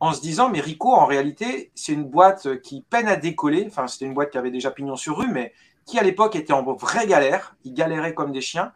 en 0.01 0.15
se 0.15 0.23
disant, 0.23 0.49
mais 0.49 0.61
Rico, 0.61 0.95
en 0.95 1.05
réalité, 1.05 1.71
c'est 1.75 1.93
une 1.93 2.05
boîte 2.05 2.61
qui 2.63 2.83
peine 2.89 3.07
à 3.07 3.17
décoller. 3.17 3.67
Enfin, 3.67 3.87
c'était 3.87 4.07
une 4.07 4.15
boîte 4.15 4.31
qui 4.31 4.39
avait 4.39 4.51
déjà 4.51 4.71
pignon 4.71 4.97
sur 4.97 5.19
rue, 5.19 5.31
mais 5.31 5.53
qui 5.85 5.99
à 5.99 6.03
l'époque 6.03 6.37
était 6.37 6.55
en 6.55 6.63
vraie 6.75 7.07
galère. 7.07 7.57
Ils 7.65 7.75
galéraient 7.75 8.15
comme 8.15 8.33
des 8.33 8.41
chiens. 8.41 8.73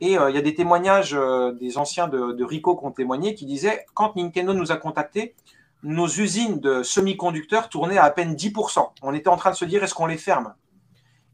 Et 0.00 0.18
euh, 0.18 0.30
il 0.30 0.36
y 0.36 0.38
a 0.38 0.42
des 0.42 0.54
témoignages 0.54 1.14
euh, 1.14 1.52
des 1.52 1.78
anciens 1.78 2.08
de, 2.08 2.44
Rico 2.44 2.76
qui 2.76 2.84
ont 2.84 2.90
témoigné 2.90 3.34
qui 3.34 3.46
disaient, 3.46 3.86
quand 3.94 4.16
Nintendo 4.16 4.52
nous 4.52 4.72
a 4.72 4.76
contactés, 4.76 5.34
nos 5.82 6.06
usines 6.06 6.60
de 6.60 6.82
semi-conducteurs 6.82 7.68
tournaient 7.68 7.98
à 7.98 8.04
à 8.04 8.10
peine 8.10 8.34
10%. 8.34 8.88
On 9.02 9.14
était 9.14 9.28
en 9.28 9.36
train 9.36 9.50
de 9.50 9.56
se 9.56 9.64
dire, 9.64 9.82
est-ce 9.82 9.94
qu'on 9.94 10.06
les 10.06 10.18
ferme? 10.18 10.54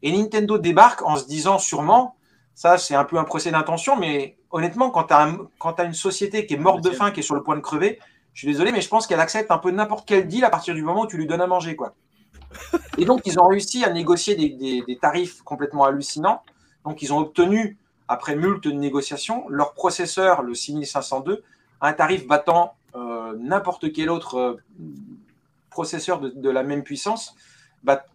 Et 0.01 0.11
Nintendo 0.11 0.57
débarque 0.57 1.01
en 1.01 1.15
se 1.15 1.25
disant 1.25 1.57
sûrement, 1.57 2.15
ça 2.55 2.77
c'est 2.77 2.95
un 2.95 3.05
peu 3.05 3.17
un 3.17 3.23
procès 3.23 3.51
d'intention, 3.51 3.95
mais 3.95 4.37
honnêtement, 4.51 4.91
quand 4.91 5.05
tu 5.05 5.13
as, 5.13 5.83
une 5.83 5.93
société 5.93 6.45
qui 6.45 6.53
est 6.53 6.57
morte 6.57 6.83
de 6.83 6.91
faim, 6.91 7.11
qui 7.11 7.21
est 7.21 7.23
sur 7.23 7.35
le 7.35 7.43
point 7.43 7.55
de 7.55 7.61
crever, 7.61 7.99
je 8.33 8.39
suis 8.39 8.47
désolé, 8.47 8.71
mais 8.71 8.81
je 8.81 8.89
pense 8.89 9.07
qu'elle 9.07 9.19
accepte 9.19 9.51
un 9.51 9.57
peu 9.57 9.71
n'importe 9.71 10.07
quel 10.07 10.27
deal 10.27 10.43
à 10.43 10.49
partir 10.49 10.73
du 10.73 10.83
moment 10.83 11.01
où 11.01 11.07
tu 11.07 11.17
lui 11.17 11.27
donnes 11.27 11.41
à 11.41 11.47
manger. 11.47 11.75
quoi. 11.75 11.95
Et 12.97 13.05
donc, 13.05 13.21
ils 13.25 13.39
ont 13.39 13.47
réussi 13.47 13.83
à 13.83 13.91
négocier 13.91 14.35
des, 14.35 14.97
tarifs 15.01 15.41
complètement 15.41 15.83
hallucinants. 15.85 16.41
Donc, 16.85 17.01
ils 17.01 17.13
ont 17.13 17.19
obtenu, 17.19 17.77
après 18.13 18.35
multe 18.35 18.65
de 18.65 18.71
négociations, 18.71 19.45
leur 19.49 19.73
processeur, 19.73 20.43
le 20.43 20.53
6502, 20.53 21.43
à 21.81 21.87
un 21.87 21.93
tarif 21.93 22.27
battant 22.27 22.75
euh, 22.95 23.33
n'importe 23.39 23.91
quel 23.91 24.09
autre 24.09 24.35
euh, 24.35 24.55
processeur 25.71 26.21
de, 26.21 26.49
la 26.49 26.61
même 26.61 26.83
puissance, 26.83 27.35
bah, 27.83 28.05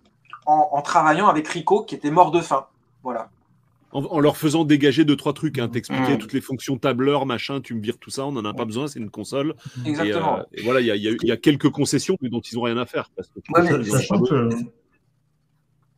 en, 0.46 0.80
travaillant 0.82 1.26
avec 1.26 1.48
Rico, 1.48 1.82
qui 1.82 1.96
était 1.96 2.12
mort 2.12 2.30
de 2.30 2.40
faim. 2.40 2.66
Voilà. 3.02 3.28
En, 3.90 4.20
leur 4.20 4.36
faisant 4.36 4.64
dégager 4.64 5.04
deux, 5.04 5.16
trois 5.16 5.32
trucs, 5.32 5.58
hein, 5.58 5.68
t'expliquer 5.68 6.14
mm. 6.14 6.18
toutes 6.18 6.32
les 6.32 6.40
fonctions 6.40 6.78
tableur, 6.78 7.26
machin, 7.26 7.60
tu 7.60 7.74
me 7.74 7.80
vires 7.80 7.98
tout 7.98 8.10
ça, 8.10 8.24
on 8.24 8.32
n'en 8.32 8.44
a 8.44 8.54
pas 8.54 8.64
besoin, 8.64 8.86
c'est 8.86 9.00
une 9.00 9.10
console. 9.10 9.54
Exactement. 9.84 10.38
Et, 10.52 10.60
euh, 10.60 10.62
voilà, 10.64 10.80
il 10.80 11.18
y, 11.22 11.32
a 11.32 11.36
quelques 11.36 11.70
concessions 11.70 12.16
dont 12.22 12.40
ils 12.40 12.54
n'ont 12.54 12.62
rien 12.62 12.76
à 12.76 12.86
faire. 12.86 13.10
sachant, 13.16 14.22
que, 14.22 14.50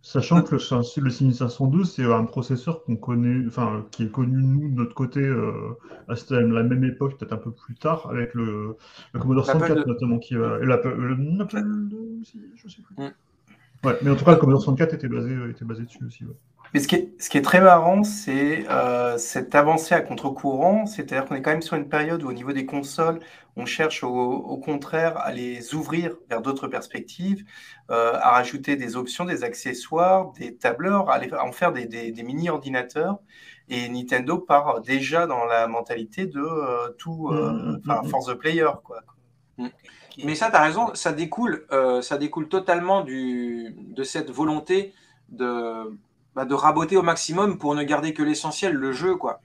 le, 0.02 1.10
6502, 1.10 1.84
c'est 1.84 2.04
un 2.04 2.24
processeur 2.24 2.84
qu'on 2.84 2.96
connaît, 2.96 3.46
enfin, 3.46 3.86
qui 3.90 4.04
est 4.04 4.10
connu, 4.10 4.42
nous, 4.42 4.68
de 4.70 4.74
notre 4.74 4.94
côté, 4.94 5.20
euh, 5.20 5.76
à 6.08 6.14
la 6.30 6.62
même 6.62 6.84
époque, 6.84 7.18
peut-être 7.18 7.32
un 7.32 7.38
peu 7.38 7.50
plus 7.50 7.74
tard, 7.74 8.08
avec 8.10 8.34
le, 8.34 8.76
Commodore 9.18 9.44
64, 9.44 9.86
notamment, 9.86 10.18
qui 10.18 10.34
va. 10.34 10.58
L'Apple 10.58 10.88
je 12.56 12.68
sais 12.68 12.82
plus. 12.82 12.94
Mm. 12.96 13.12
Ouais, 13.84 13.96
mais 14.02 14.10
en 14.10 14.16
tout 14.16 14.24
cas, 14.24 14.32
le 14.32 14.36
Commodore 14.36 14.60
64 14.62 14.94
était 14.94 15.08
basé, 15.08 15.34
était 15.50 15.64
basé 15.64 15.84
dessus 15.84 16.04
aussi. 16.04 16.24
Mais 16.72 16.78
ce 16.78 16.86
qui 16.86 16.96
est, 17.38 17.42
très 17.42 17.60
marrant, 17.60 18.04
c'est 18.04 18.68
euh, 18.70 19.18
cette 19.18 19.56
avancée 19.56 19.94
à 19.94 20.00
contre-courant, 20.00 20.86
c'est-à-dire 20.86 21.24
qu'on 21.24 21.34
est 21.34 21.42
quand 21.42 21.50
même 21.50 21.62
sur 21.62 21.76
une 21.76 21.88
période 21.88 22.22
où 22.22 22.28
au 22.28 22.32
niveau 22.32 22.52
des 22.52 22.64
consoles, 22.64 23.18
on 23.56 23.66
cherche 23.66 24.04
au, 24.04 24.56
contraire 24.58 25.18
à 25.18 25.32
les 25.32 25.74
ouvrir 25.74 26.14
vers 26.28 26.42
d'autres 26.42 26.68
perspectives, 26.68 27.44
euh, 27.90 28.12
à 28.14 28.30
rajouter 28.30 28.76
des 28.76 28.96
options, 28.96 29.24
des 29.24 29.42
accessoires, 29.42 30.32
des 30.34 30.54
tableurs, 30.54 31.10
à, 31.10 31.20
en 31.44 31.50
faire 31.50 31.72
des, 31.72 32.12
mini-ordinateurs. 32.24 33.18
Et 33.68 33.88
Nintendo 33.88 34.38
part 34.38 34.80
déjà 34.80 35.26
dans 35.26 35.44
la 35.46 35.66
mentalité 35.66 36.26
de 36.26 36.40
euh, 36.40 36.90
tout, 36.98 37.30
mmh, 37.30 37.80
mmh, 37.84 38.02
mmh, 38.04 38.08
force 38.08 38.26
the 38.26 38.34
player. 38.34 38.70
Quoi. 38.84 39.02
Mais 40.24 40.34
ça, 40.34 40.50
tu 40.50 40.56
as 40.56 40.62
raison, 40.62 40.94
ça 40.94 41.12
découle, 41.12 41.66
ça 42.02 42.18
découle 42.18 42.48
totalement 42.48 43.02
du, 43.02 43.74
de 43.76 44.02
cette 44.02 44.30
volonté 44.30 44.92
de 45.28 45.96
bah, 46.34 46.44
de 46.44 46.54
raboter 46.54 46.96
au 46.96 47.02
maximum 47.02 47.58
pour 47.58 47.74
ne 47.74 47.82
garder 47.82 48.14
que 48.14 48.22
l'essentiel, 48.22 48.74
le 48.74 48.92
jeu, 48.92 49.16
quoi. 49.16 49.40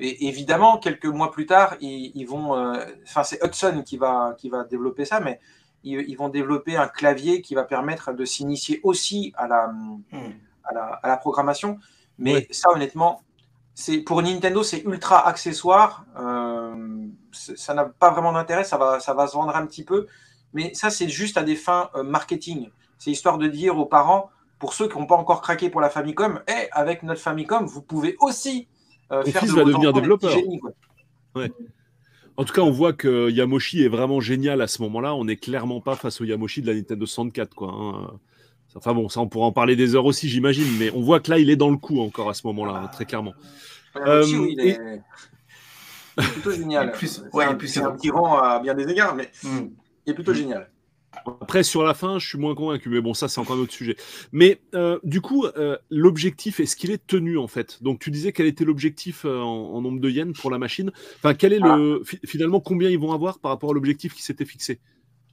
Et 0.00 0.28
évidemment, 0.28 0.78
quelques 0.78 1.06
mois 1.06 1.30
plus 1.30 1.44
tard, 1.44 1.76
ils, 1.80 2.24
vont. 2.24 2.56
Euh, 2.56 2.84
enfin, 3.04 3.24
c'est 3.24 3.44
Hudson 3.44 3.82
qui 3.84 3.98
va, 3.98 4.34
qui 4.38 4.48
va 4.48 4.64
développer 4.64 5.04
ça, 5.04 5.18
mais 5.20 5.40
ils, 5.82 6.14
vont 6.14 6.28
développer 6.28 6.76
un 6.76 6.86
clavier 6.86 7.42
qui 7.42 7.54
va 7.54 7.64
permettre 7.64 8.12
de 8.12 8.24
s'initier 8.24 8.80
aussi 8.84 9.32
à 9.36 9.48
la, 9.48 9.68
hmm. 10.12 10.32
à 10.64 11.08
la, 11.08 11.16
programmation. 11.16 11.78
Mais 12.16 12.46
ça, 12.50 12.70
honnêtement, 12.70 13.22
c'est 13.74 13.98
pour 13.98 14.22
Nintendo, 14.22 14.62
c'est 14.62 14.82
ultra 14.84 15.26
accessoire. 15.26 16.04
Euh, 16.18 17.06
ça 17.32 17.74
n'a 17.74 17.86
pas 17.86 18.10
vraiment 18.10 18.32
d'intérêt. 18.32 18.64
Ça 18.64 18.76
va, 18.76 19.00
ça 19.00 19.14
va 19.14 19.26
se 19.26 19.34
vendre 19.34 19.56
un 19.56 19.66
petit 19.66 19.84
peu. 19.84 20.06
Mais 20.52 20.74
ça, 20.74 20.90
c'est 20.90 21.08
juste 21.08 21.38
à 21.38 21.42
des 21.42 21.56
fins 21.56 21.90
euh, 21.94 22.02
marketing. 22.02 22.68
C'est 22.98 23.10
histoire 23.10 23.38
de 23.38 23.48
dire 23.48 23.78
aux 23.78 23.86
parents 23.86 24.30
pour 24.58 24.74
ceux 24.74 24.88
qui 24.88 24.96
n'ont 24.96 25.06
pas 25.06 25.16
encore 25.16 25.40
craqué 25.40 25.70
pour 25.70 25.80
la 25.80 25.90
Famicom, 25.90 26.40
et 26.46 26.52
eh, 26.52 26.68
avec 26.70 27.02
notre 27.02 27.20
Famicom, 27.20 27.66
vous 27.66 27.82
pouvez 27.82 28.16
aussi 28.20 28.68
euh, 29.10 29.24
faire 29.24 29.42
fils 29.42 29.50
va 29.50 29.64
devenir 29.64 29.92
développeur. 29.92 30.36
En 32.36 32.44
tout 32.44 32.54
cas, 32.54 32.62
on 32.62 32.70
voit 32.70 32.92
que 32.92 33.28
Yamoshi 33.28 33.82
est 33.82 33.88
vraiment 33.88 34.20
génial 34.20 34.62
à 34.62 34.66
ce 34.66 34.80
moment-là. 34.82 35.14
On 35.14 35.24
n'est 35.24 35.36
clairement 35.36 35.80
pas 35.80 35.96
face 35.96 36.20
au 36.20 36.24
Yamoshi 36.24 36.62
de 36.62 36.68
la 36.68 36.74
Nintendo 36.74 37.04
64. 37.04 37.54
Quoi, 37.54 37.74
hein. 37.74 38.20
Enfin 38.74 38.94
bon, 38.94 39.08
ça 39.08 39.20
on 39.20 39.28
pourra 39.28 39.46
en 39.46 39.52
parler 39.52 39.76
des 39.76 39.94
heures 39.94 40.06
aussi, 40.06 40.28
j'imagine, 40.28 40.66
mais 40.78 40.90
on 40.94 41.00
voit 41.00 41.20
que 41.20 41.30
là, 41.30 41.38
il 41.38 41.50
est 41.50 41.56
dans 41.56 41.70
le 41.70 41.76
coup 41.76 42.00
encore 42.00 42.30
à 42.30 42.34
ce 42.34 42.46
moment-là, 42.46 42.88
très 42.92 43.04
clairement. 43.04 43.34
Yamoshi, 43.94 44.36
oui, 44.36 44.54
il 44.58 44.68
est... 44.68 45.02
plutôt 46.16 46.52
génial. 46.52 46.92
Plus, 46.98 47.22
ouais, 47.32 47.54
plus 47.56 47.68
c'est 47.68 47.82
un 47.82 47.92
tyran 47.92 48.38
à 48.38 48.60
bien 48.60 48.74
des 48.74 48.90
égards, 48.90 49.14
mais 49.14 49.30
hmm. 49.42 49.68
il 50.06 50.10
est 50.10 50.14
plutôt 50.14 50.32
hmm. 50.32 50.36
génial. 50.36 50.70
Après, 51.26 51.62
sur 51.62 51.82
la 51.82 51.94
fin, 51.94 52.18
je 52.18 52.26
suis 52.26 52.38
moins 52.38 52.54
convaincu, 52.54 52.88
mais 52.88 53.00
bon, 53.00 53.14
ça, 53.14 53.28
c'est 53.28 53.38
encore 53.38 53.56
un 53.56 53.60
autre 53.60 53.72
sujet. 53.72 53.96
Mais 54.32 54.60
euh, 54.74 54.98
du 55.04 55.20
coup, 55.20 55.44
euh, 55.44 55.76
l'objectif, 55.90 56.58
est-ce 56.58 56.74
qu'il 56.74 56.90
est 56.90 57.06
tenu 57.06 57.38
en 57.38 57.48
fait? 57.48 57.82
Donc, 57.82 58.00
tu 58.00 58.10
disais 58.10 58.32
quel 58.32 58.46
était 58.46 58.64
l'objectif 58.64 59.24
euh, 59.24 59.38
en, 59.38 59.80
nombre 59.82 60.00
de 60.00 60.10
yens 60.10 60.36
pour 60.38 60.50
la 60.50 60.58
machine 60.58 60.90
Enfin, 61.16 61.34
quel 61.34 61.52
est 61.52 61.58
le 61.58 62.02
finalement 62.24 62.60
combien 62.60 62.88
ils 62.88 62.98
vont 62.98 63.12
avoir 63.12 63.38
par 63.38 63.50
rapport 63.50 63.70
à 63.70 63.74
l'objectif 63.74 64.14
qui 64.14 64.22
s'était 64.22 64.46
fixé? 64.46 64.80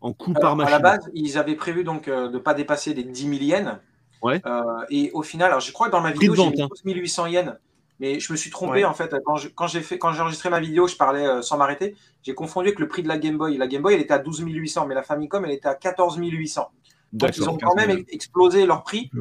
En 0.02 0.14
coût 0.14 0.34
par 0.34 0.56
machine 0.56 0.74
À 0.74 0.78
la 0.78 0.84
base, 0.84 1.10
ils 1.14 1.38
avaient 1.38 1.56
prévu 1.56 1.84
donc 1.84 2.10
de 2.10 2.28
ne 2.28 2.38
pas 2.38 2.54
dépasser 2.54 2.94
les 2.94 3.04
10 3.04 3.22
000 3.22 3.34
yens. 3.42 3.78
Ouais. 4.22 4.42
et 4.90 5.12
au 5.14 5.24
final, 5.24 5.48
alors 5.48 5.62
je 5.62 5.72
crois 5.72 5.88
que 5.88 5.94
dans 5.94 6.02
ma 6.02 6.12
vidéo, 6.12 6.36
j'ai 6.36 6.50
mis 6.50 6.94
12 6.94 7.02
800 7.02 7.28
yens. 7.28 7.54
Mais 8.00 8.20
je 8.20 8.32
me 8.32 8.38
suis 8.38 8.50
trompé 8.50 8.86
en 8.86 8.94
fait 8.94 9.14
quand 9.26 9.68
j'ai 9.68 9.82
fait 9.82 9.98
quand 9.98 10.14
j'ai 10.14 10.22
enregistré 10.22 10.50
ma 10.50 10.62
vidéo, 10.62 10.88
je 10.88 10.96
parlais 10.96 11.26
euh, 11.26 11.42
sans 11.42 11.58
m'arrêter. 11.58 11.96
J'ai 12.24 12.34
confondu 12.34 12.70
avec 12.70 12.80
le 12.80 12.88
prix 12.88 13.04
de 13.04 13.10
la 13.10 13.18
Game 13.18 13.38
Boy. 13.38 13.58
La 13.58 13.68
Game 13.68 13.82
Boy, 13.82 13.94
elle 13.94 14.02
était 14.02 14.14
à 14.14 14.20
12 14.20 14.44
800, 14.46 14.88
mais 14.88 14.96
la 14.96 15.04
Famicom, 15.04 15.44
elle 15.44 15.52
était 15.52 15.68
à 15.68 15.76
14 15.76 16.18
800. 16.18 16.72
Donc 17.12 17.36
ils 17.36 17.50
ont 17.50 17.58
quand 17.58 17.76
même 17.76 18.04
explosé 18.10 18.66
leur 18.66 18.84
prix 18.84 19.12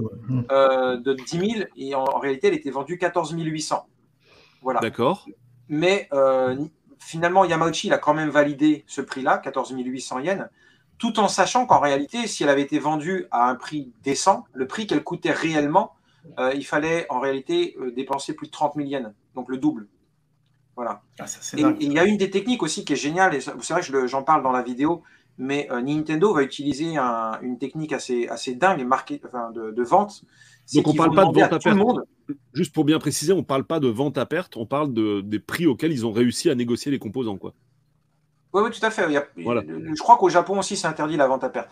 euh, 0.52 0.96
de 0.98 1.14
10 1.14 1.52
000 1.54 1.64
et 1.76 1.94
en, 1.94 2.04
réalité, 2.04 2.48
elle 2.48 2.54
était 2.54 2.70
vendue 2.70 2.98
14 2.98 3.32
800. 3.32 3.86
Voilà. 4.62 4.80
D'accord. 4.80 5.26
Mais 5.68 6.08
euh, 6.12 6.56
finalement, 7.00 7.44
Yamauchi, 7.44 7.88
il 7.88 7.92
a 7.92 7.98
quand 7.98 8.14
même 8.14 8.30
validé 8.30 8.84
ce 8.86 9.00
prix-là, 9.00 9.38
14 9.38 9.72
800 9.76 10.20
yens, 10.20 10.46
tout 10.98 11.20
en 11.20 11.28
sachant 11.28 11.66
qu'en 11.66 11.80
réalité, 11.80 12.26
si 12.26 12.42
elle 12.42 12.48
avait 12.48 12.62
été 12.62 12.78
vendue 12.78 13.26
à 13.30 13.48
un 13.48 13.54
prix 13.54 13.92
décent, 14.02 14.44
le 14.52 14.66
prix 14.66 14.86
qu'elle 14.86 15.04
coûtait 15.04 15.32
réellement, 15.32 15.92
euh, 16.38 16.52
il 16.54 16.64
fallait 16.64 17.06
en 17.08 17.20
réalité 17.20 17.76
euh, 17.80 17.92
dépenser 17.92 18.34
plus 18.34 18.48
de 18.48 18.52
30 18.52 18.74
000 18.76 18.88
yens, 18.88 19.12
donc 19.34 19.48
le 19.48 19.58
double. 19.58 19.88
Voilà. 20.76 21.02
Ah, 21.18 21.24
et 21.56 21.62
il 21.80 21.92
y 21.92 21.98
a 21.98 22.04
une 22.04 22.16
des 22.16 22.30
techniques 22.30 22.62
aussi 22.62 22.84
qui 22.84 22.92
est 22.92 22.96
géniale, 22.96 23.34
et 23.34 23.40
c'est 23.40 23.72
vrai 23.72 23.80
que 23.80 24.06
j'en 24.06 24.22
parle 24.22 24.42
dans 24.42 24.52
la 24.52 24.62
vidéo, 24.62 25.02
mais 25.36 25.68
euh, 25.70 25.80
Nintendo 25.80 26.32
va 26.34 26.42
utiliser 26.42 26.96
une 27.42 27.58
technique 27.58 27.92
assez, 27.92 28.28
assez 28.28 28.54
dingue 28.54 28.80
de, 28.80 29.82
vente. 29.82 30.24
Donc 30.74 30.88
on 30.88 30.92
ne 30.92 30.96
parle 30.96 31.14
pas 31.14 31.24
de 31.26 31.32
vente 31.32 31.52
à, 31.52 31.58
perte. 31.58 31.78
Juste 32.52 32.74
pour 32.74 32.84
bien 32.84 32.98
préciser, 32.98 33.32
on 33.32 33.38
ne 33.38 33.42
parle 33.42 33.64
pas 33.64 33.80
de 33.80 33.88
vente 33.88 34.18
à 34.18 34.26
perte, 34.26 34.56
on 34.56 34.66
parle 34.66 34.92
de, 34.92 35.20
des 35.20 35.38
prix 35.38 35.66
auxquels 35.66 35.92
ils 35.92 36.04
ont 36.06 36.12
réussi 36.12 36.50
à 36.50 36.54
négocier 36.54 36.90
les 36.90 36.98
composants. 36.98 37.38
Quoi. 37.38 37.54
Oui, 38.58 38.64
oui, 38.70 38.78
tout 38.78 38.84
à 38.84 38.90
fait. 38.90 39.04
Il 39.08 39.12
y 39.12 39.16
a- 39.16 39.26
Voilà. 39.44 39.62
Je 39.62 39.98
crois 40.00 40.16
qu'au 40.16 40.28
Japon 40.28 40.58
aussi, 40.58 40.76
c'est 40.76 40.86
interdit 40.86 41.16
la 41.16 41.26
vente 41.26 41.44
à 41.44 41.48
perte. 41.48 41.70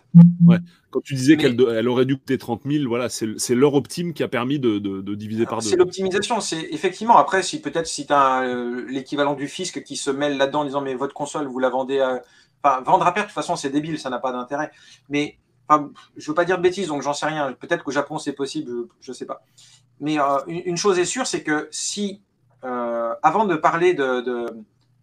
Quand 0.91 1.01
tu 1.01 1.15
disais 1.15 1.37
Mais- 1.37 1.43
qu'elle 1.43 1.57
elle 1.77 1.89
aurait 1.89 2.07
dû 2.07 2.17
coûter 2.17 2.39
30 2.39 2.63
000, 2.65 2.89
voilà, 2.89 3.09
c'est 3.09 3.55
l'heure 3.55 3.75
optime 3.75 4.13
qui 4.15 4.23
a 4.23 4.29
permis 4.29 4.59
de, 4.59 4.79
de- 4.79 5.01
de 5.01 5.15
diviser 5.15 5.45
par 5.47 5.59
deux. 5.61 5.69
C'est 5.69 5.77
l'optimisation. 5.77 6.41
C'est 6.41 6.69
effectivement 6.71 7.17
après, 7.17 7.43
si 7.43 7.61
peut-être 7.61 7.87
si 7.87 8.07
tu 8.07 8.13
as 8.13 8.45
l'équivalent 8.89 9.35
du 9.35 9.49
fisc 9.49 9.83
qui 9.83 9.97
se 9.97 10.11
mêle 10.11 10.37
là-dedans 10.39 10.61
en 10.61 10.65
disant 10.65 10.81
mais 10.81 10.95
votre 10.95 11.15
console, 11.15 11.47
vous 11.47 11.59
la 11.59 11.69
vendez 11.71 12.01
à. 12.01 12.23
Enfin, 12.63 12.81
vendre 12.83 13.07
à 13.07 13.13
perte, 13.13 13.27
de 13.27 13.31
toute 13.31 13.35
façon, 13.35 13.55
c'est 13.57 13.71
débile, 13.71 13.99
ça 13.99 14.11
n'a 14.11 14.19
pas 14.19 14.33
d'intérêt. 14.33 14.71
Mais 15.09 15.39
enfin, 15.69 15.91
je 16.17 16.27
veux 16.31 16.35
pas 16.35 16.45
dire 16.45 16.57
de 16.57 16.63
bêtises, 16.63 16.89
donc 16.89 17.03
j'en 17.03 17.13
sais 17.13 17.27
rien. 17.27 17.53
Peut-être 17.53 17.85
qu'au 17.85 17.91
Japon, 17.93 18.19
c'est 18.19 18.33
possible, 18.33 18.71
je, 19.01 19.07
je 19.09 19.13
sais 19.13 19.27
pas. 19.27 19.45
Mais 20.01 20.19
euh, 20.19 20.39
une, 20.49 20.63
une 20.65 20.77
chose 20.77 20.99
est 20.99 21.05
sûre, 21.05 21.27
c'est 21.27 21.43
que 21.43 21.69
si, 21.71 22.23
euh, 22.65 23.13
avant 23.23 23.45
de 23.45 23.55
parler 23.57 23.95
de, 23.95 24.21
de, 24.21 24.47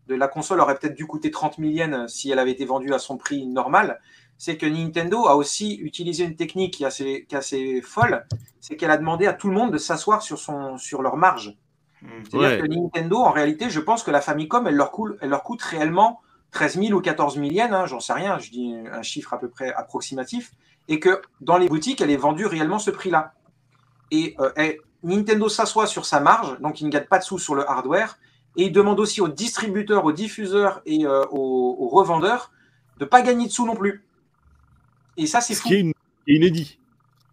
de 0.07 0.15
la 0.15 0.27
console, 0.27 0.59
aurait 0.59 0.75
peut-être 0.77 0.95
dû 0.95 1.05
coûter 1.05 1.31
30 1.31 1.57
000 1.57 1.69
yens 1.71 2.11
si 2.13 2.29
elle 2.31 2.39
avait 2.39 2.51
été 2.51 2.65
vendue 2.65 2.93
à 2.93 2.99
son 2.99 3.17
prix 3.17 3.45
normal, 3.47 3.99
c'est 4.37 4.57
que 4.57 4.65
Nintendo 4.65 5.27
a 5.27 5.35
aussi 5.35 5.75
utilisé 5.75 6.23
une 6.25 6.35
technique 6.35 6.73
qui 6.73 6.83
est 6.83 6.87
assez, 6.87 7.25
qui 7.29 7.35
est 7.35 7.37
assez 7.37 7.81
folle, 7.81 8.25
c'est 8.59 8.75
qu'elle 8.75 8.91
a 8.91 8.97
demandé 8.97 9.27
à 9.27 9.33
tout 9.33 9.47
le 9.47 9.53
monde 9.53 9.71
de 9.71 9.77
s'asseoir 9.77 10.21
sur, 10.21 10.37
son, 10.39 10.77
sur 10.77 11.01
leur 11.01 11.15
marge. 11.17 11.55
Mm. 12.01 12.07
C'est-à-dire 12.29 12.49
Ouais. 12.49 12.59
que 12.59 12.67
Nintendo, 12.67 13.17
en 13.19 13.31
réalité, 13.31 13.69
je 13.69 13.79
pense 13.79 14.03
que 14.03 14.11
la 14.11 14.19
Famicom, 14.21 14.67
elle 14.67 14.75
leur 14.75 14.91
coûte, 14.91 15.17
elle 15.21 15.29
leur 15.29 15.43
coûte 15.43 15.61
réellement 15.61 16.19
13 16.51 16.79
000 16.79 16.97
ou 16.97 17.01
14 17.01 17.35
000 17.35 17.47
yens, 17.47 17.71
hein, 17.73 17.85
j'en 17.85 17.99
sais 17.99 18.13
rien, 18.13 18.37
je 18.39 18.51
dis 18.51 18.75
un 18.91 19.01
chiffre 19.01 19.33
à 19.33 19.39
peu 19.39 19.47
près 19.49 19.73
approximatif, 19.73 20.51
et 20.89 20.99
que 20.99 21.21
dans 21.39 21.57
les 21.57 21.69
boutiques, 21.69 22.01
elle 22.01 22.11
est 22.11 22.17
vendue 22.17 22.45
réellement 22.45 22.79
ce 22.79 22.91
prix-là. 22.91 23.33
Et, 24.11 24.35
euh, 24.39 24.51
elle- 24.57 24.77
Nintendo 25.03 25.49
s'assoit 25.49 25.87
sur 25.87 26.05
sa 26.05 26.19
marge, 26.21 26.59
donc 26.59 26.79
il 26.79 26.85
ne 26.85 26.89
gagne 26.91 27.05
pas 27.05 27.19
de 27.19 27.23
sous 27.23 27.37
sur 27.39 27.55
le 27.55 27.69
hardware, 27.69 28.17
et 28.55 28.65
il 28.65 28.71
demande 28.71 28.99
aussi 28.99 29.21
aux 29.21 29.27
distributeurs, 29.27 30.05
aux 30.05 30.11
diffuseurs 30.11 30.81
et 30.85 31.05
euh, 31.05 31.23
aux, 31.31 31.77
aux 31.79 31.87
revendeurs 31.89 32.51
de 32.99 33.05
ne 33.05 33.09
pas 33.09 33.21
gagner 33.21 33.47
de 33.47 33.51
sous 33.51 33.65
non 33.65 33.75
plus. 33.75 34.03
Et 35.17 35.25
ça, 35.27 35.41
c'est 35.41 35.53
Ce 35.55 35.61
fou. 35.61 35.67
qui 35.69 35.75
est, 35.75 35.93
inédit. 36.27 36.79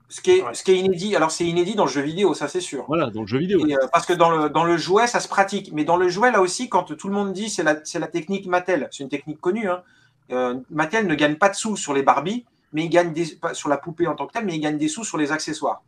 Ce 0.08 0.20
qui 0.20 0.32
est, 0.32 0.42
Ouais. 0.42 0.54
ce 0.54 0.64
qui 0.64 0.72
est 0.72 0.78
inédit, 0.78 1.14
alors 1.14 1.30
c'est 1.30 1.46
inédit 1.46 1.74
dans 1.74 1.84
le 1.84 1.90
jeu 1.90 2.00
vidéo, 2.00 2.34
ça 2.34 2.48
c'est 2.48 2.60
sûr. 2.60 2.84
Voilà, 2.88 3.10
dans 3.10 3.20
le 3.20 3.26
jeu 3.26 3.38
vidéo. 3.38 3.64
Et, 3.66 3.74
euh, 3.74 3.78
parce 3.92 4.06
que 4.06 4.12
dans 4.12 4.30
le, 4.30 4.48
dans 4.48 4.64
le 4.64 4.76
jouet, 4.76 5.06
ça 5.06 5.20
se 5.20 5.28
pratique. 5.28 5.70
Mais 5.72 5.84
dans 5.84 5.96
le 5.96 6.08
jouet, 6.08 6.30
là 6.32 6.40
aussi, 6.40 6.68
quand 6.68 6.84
tout 6.96 7.08
le 7.08 7.14
monde 7.14 7.32
dit 7.32 7.48
c'est 7.48 7.62
la, 7.62 7.76
c'est 7.84 7.98
la 7.98 8.08
technique 8.08 8.46
Mattel, 8.46 8.88
c'est 8.90 9.02
une 9.04 9.08
technique 9.08 9.40
connue. 9.40 9.68
Hein. 9.68 9.82
Euh, 10.32 10.58
Mattel 10.70 11.06
ne 11.06 11.14
gagne 11.14 11.36
pas 11.36 11.48
de 11.48 11.54
sous 11.54 11.76
sur 11.76 11.92
les 11.94 12.02
Barbie, 12.02 12.44
mais 12.72 12.84
il 12.84 12.88
gagne 12.88 13.12
des, 13.12 13.26
pas 13.36 13.54
sur 13.54 13.68
la 13.68 13.76
poupée 13.76 14.06
en 14.06 14.14
tant 14.14 14.26
que 14.26 14.32
telle, 14.32 14.44
mais 14.46 14.54
il 14.56 14.60
gagne 14.60 14.78
des 14.78 14.88
sous 14.88 15.04
sur 15.04 15.16
les 15.18 15.30
accessoires. 15.32 15.82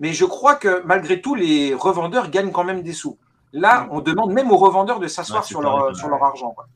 Mais 0.00 0.12
je 0.12 0.24
crois 0.24 0.54
que 0.56 0.82
malgré 0.84 1.20
tout, 1.20 1.34
les 1.34 1.74
revendeurs 1.74 2.30
gagnent 2.30 2.52
quand 2.52 2.64
même 2.64 2.82
des 2.82 2.92
sous. 2.92 3.16
Là, 3.52 3.86
on 3.90 4.00
demande 4.00 4.32
même 4.32 4.50
aux 4.50 4.56
revendeurs 4.56 4.98
de 5.00 5.08
s'asseoir 5.08 5.42
Ouais, 5.42 5.46
c'est 5.46 5.48
sur, 5.48 5.62
leur, 5.62 5.72
pareil, 5.78 5.94
sur 5.94 6.08
leur 6.08 6.22
argent. 6.22 6.50
quoi. 6.52 6.66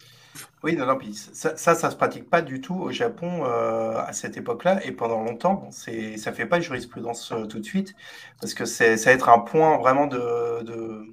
Oui, 0.62 0.76
non, 0.76 0.86
non, 0.86 0.96
puis 0.96 1.14
ça, 1.14 1.56
ça, 1.56 1.74
ça 1.74 1.90
se 1.90 1.96
pratique 1.96 2.28
pas 2.28 2.42
du 2.42 2.60
tout 2.60 2.74
au 2.74 2.90
Japon 2.90 3.44
euh, 3.44 3.98
à 3.98 4.12
cette 4.12 4.36
époque-là 4.36 4.84
et 4.84 4.92
pendant 4.92 5.22
longtemps. 5.22 5.54
Bon, 5.54 5.70
c'est, 5.70 6.16
ça 6.16 6.32
fait 6.32 6.46
pas 6.46 6.60
jurisprudence 6.60 7.32
euh, 7.32 7.46
tout 7.46 7.58
de 7.60 7.64
suite 7.64 7.94
parce 8.40 8.54
que 8.54 8.64
c'est, 8.64 8.96
ça 8.96 9.10
va 9.10 9.14
être 9.14 9.28
un 9.28 9.38
point 9.38 9.78
vraiment 9.78 10.06
de, 10.06 10.62
de, 10.64 11.06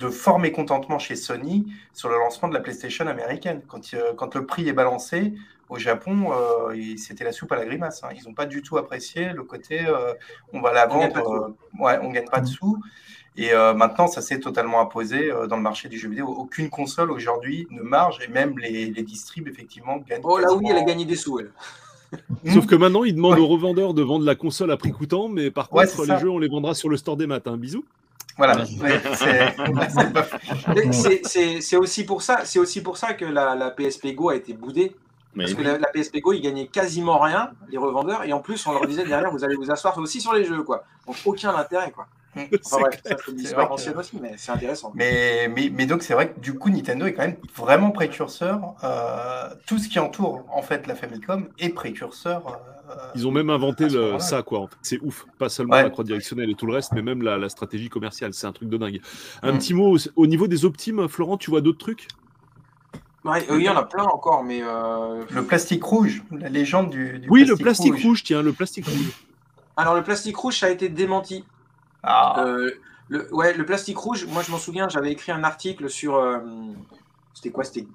de 0.00 0.08
fort 0.10 0.38
mécontentement 0.38 0.98
chez 0.98 1.16
Sony 1.16 1.66
sur 1.92 2.08
le 2.08 2.16
lancement 2.18 2.48
de 2.48 2.54
la 2.54 2.60
PlayStation 2.60 3.06
américaine. 3.06 3.62
Quand, 3.68 3.94
euh, 3.94 4.12
quand 4.16 4.34
le 4.34 4.44
prix 4.46 4.68
est 4.68 4.72
balancé 4.72 5.34
au 5.68 5.78
Japon, 5.78 6.32
euh, 6.32 6.74
c'était 6.96 7.24
la 7.24 7.32
soupe 7.32 7.52
à 7.52 7.56
la 7.56 7.64
grimace. 7.64 8.02
hein. 8.04 8.08
Ils 8.16 8.24
n'ont 8.26 8.34
pas 8.34 8.46
du 8.46 8.62
tout 8.62 8.76
apprécié 8.78 9.32
le 9.32 9.44
côté 9.44 9.86
euh, 9.86 10.14
on 10.52 10.60
va 10.60 10.72
la 10.72 10.86
On 10.90 10.98
gagne 10.98 11.12
vendre, 11.12 11.12
pas 11.12 11.22
de 11.22 11.26
euh, 11.26 11.84
ouais, 11.84 11.98
on 12.02 12.10
gagne 12.10 12.28
pas 12.28 12.40
de 12.40 12.46
sous. 12.46 12.80
Et 13.38 13.52
euh, 13.52 13.74
maintenant, 13.74 14.06
ça 14.06 14.22
s'est 14.22 14.40
totalement 14.40 14.80
imposé 14.80 15.30
euh, 15.30 15.46
dans 15.46 15.56
le 15.56 15.62
marché 15.62 15.88
du 15.88 15.98
jeu 15.98 16.08
vidéo. 16.08 16.26
Aucune 16.28 16.70
console 16.70 17.10
aujourd'hui 17.10 17.66
ne 17.70 17.82
marge 17.82 18.18
et 18.24 18.28
même 18.28 18.58
les, 18.58 18.86
les 18.86 19.02
distribs, 19.02 19.48
effectivement, 19.48 19.98
gagnent. 19.98 20.22
Oh 20.24 20.38
là 20.38 20.52
oui, 20.54 20.66
elle 20.70 20.78
a 20.78 20.82
gagné 20.82 21.04
des 21.04 21.16
sous. 21.16 21.40
Elle. 21.40 21.50
Sauf 22.54 22.66
que 22.66 22.76
maintenant, 22.76 23.04
ils 23.04 23.14
demandent 23.14 23.34
Ouais. 23.34 23.40
aux 23.40 23.48
revendeurs 23.48 23.92
de 23.92 24.02
vendre 24.02 24.24
la 24.24 24.36
console 24.36 24.70
à 24.70 24.76
prix 24.76 24.92
coûtant, 24.92 25.28
mais 25.28 25.50
par 25.50 25.72
Ouais, 25.72 25.84
contre, 25.86 26.02
les 26.02 26.06
ça. 26.06 26.18
jeux, 26.18 26.30
on 26.30 26.38
les 26.38 26.48
vendra 26.48 26.74
sur 26.74 26.88
le 26.88 26.96
store 26.96 27.16
des 27.16 27.26
maths. 27.26 27.46
Hein. 27.46 27.56
Bisous. 27.56 27.84
Voilà. 28.38 28.64
C'est- 30.92 31.76
aussi 31.76 32.04
pour 32.04 32.22
ça, 32.22 32.40
c'est 32.44 32.58
aussi 32.58 32.82
pour 32.82 32.96
ça 32.96 33.14
que 33.14 33.24
la, 33.24 33.54
la 33.54 33.70
PSP 33.70 34.14
Go 34.14 34.30
a 34.30 34.36
été 34.36 34.52
boudée. 34.54 34.94
Mais 35.34 35.44
Parce 35.44 35.54
que 35.54 35.62
la, 35.62 35.78
la 35.78 35.88
PSP 35.88 36.20
Go, 36.20 36.32
ils 36.32 36.40
gagnaient 36.40 36.66
quasiment 36.66 37.18
rien, 37.18 37.50
les 37.68 37.76
revendeurs, 37.76 38.24
et 38.24 38.32
en 38.32 38.40
plus, 38.40 38.66
on 38.66 38.72
leur 38.72 38.86
disait 38.86 39.04
derrière, 39.04 39.30
vous 39.30 39.44
allez 39.44 39.56
vous 39.56 39.70
asseoir 39.70 39.96
aussi 39.98 40.18
sur 40.20 40.32
les 40.32 40.44
jeux, 40.44 40.62
quoi. 40.62 40.84
Donc, 41.06 41.16
aucun 41.26 41.54
intérêt, 41.54 41.90
quoi. 41.90 42.06
Enfin, 42.64 42.76
C'est 42.76 42.80
bref, 42.80 43.02
clair. 43.02 43.18
ça, 43.18 43.24
c'est 43.24 43.32
une 43.32 43.38
C'est 43.38 43.44
histoire 43.44 43.66
vrai 43.66 43.76
que- 43.76 43.80
ancienne 43.80 43.96
aussi, 43.98 44.18
mais 44.20 44.34
c'est 44.36 44.52
intéressant. 44.52 44.92
mais, 44.94 45.48
mais, 45.48 45.70
mais 45.72 45.86
donc, 45.86 46.02
c'est 46.02 46.14
vrai 46.14 46.32
que 46.32 46.40
du 46.40 46.58
coup, 46.58 46.68
Nintendo 46.70 47.06
est 47.06 47.12
quand 47.14 47.22
même 47.22 47.36
vraiment 47.56 47.90
précurseur. 47.90 48.74
euh, 48.84 49.48
tout 49.66 49.78
ce 49.78 49.88
qui 49.88 49.98
entoure, 49.98 50.44
en 50.52 50.62
fait, 50.62 50.86
la 50.86 50.94
Famicom 50.94 51.48
est 51.58 51.70
précurseur. 51.70 52.42
euh, 52.90 52.94
Ils 53.14 53.26
ont 53.26 53.32
même 53.32 53.50
inventé 53.50 53.88
le, 53.88 54.18
ça, 54.18 54.42
quoi. 54.42 54.60
en 54.60 54.66
fait. 54.68 54.76
C'est 54.82 54.98
ouf. 55.02 55.26
Pas 55.38 55.48
seulement 55.48 55.74
Ouais. 55.74 55.82
la 55.82 55.90
croix 55.90 56.04
directionnelle 56.04 56.50
et 56.50 56.54
tout 56.54 56.66
le 56.66 56.74
reste, 56.74 56.92
mais 56.92 57.02
même 57.02 57.22
la, 57.22 57.36
la 57.38 57.48
stratégie 57.48 57.88
commerciale. 57.88 58.32
C'est 58.34 58.46
un 58.46 58.52
truc 58.52 58.68
de 58.68 58.76
dingue. 58.76 59.00
Un 59.42 59.52
Mm. 59.52 59.58
petit 59.58 59.74
mot 59.74 59.96
au, 59.96 59.98
au 60.16 60.26
niveau 60.26 60.46
des 60.46 60.64
optimes, 60.64 61.08
Florent, 61.08 61.36
tu 61.38 61.50
vois 61.50 61.60
d'autres 61.62 61.78
trucs? 61.78 62.06
Ouais, 63.24 63.44
euh, 63.50 63.56
il 63.58 63.64
y 63.64 63.68
en 63.68 63.76
a 63.76 63.82
plein 63.82 64.04
encore, 64.04 64.44
mais. 64.44 64.60
euh, 64.62 65.24
Le 65.30 65.42
plastique 65.44 65.82
rouge, 65.82 66.22
la 66.30 66.48
légende 66.48 66.90
du, 66.90 67.18
du 67.18 67.28
Oui, 67.28 67.44
le 67.44 67.56
plastique 67.56 67.94
rouge. 68.04 68.22
tiens, 68.22 68.40
le 68.42 68.52
plastique 68.52 68.86
rouge. 68.86 69.10
Alors, 69.76 69.94
le 69.94 70.02
plastique 70.02 70.36
rouge, 70.36 70.58
ça 70.60 70.66
a 70.66 70.70
été 70.70 70.88
démenti. 70.88 71.44
Ah, 72.06 72.44
Euh, 72.44 72.70
le, 73.08 73.32
ouais, 73.34 73.52
le 73.54 73.64
plastique 73.66 73.98
rouge, 73.98 74.26
moi, 74.26 74.42
je 74.42 74.50
m'en 74.50 74.58
souviens, 74.58 74.88
j'avais 74.88 75.12
écrit 75.12 75.32
un 75.32 75.44
article 75.44 75.88
sur. 75.90 76.16
euh, 76.16 76.38
c'était 77.34 77.50
quoi 77.50 77.64
C'était 77.64 77.86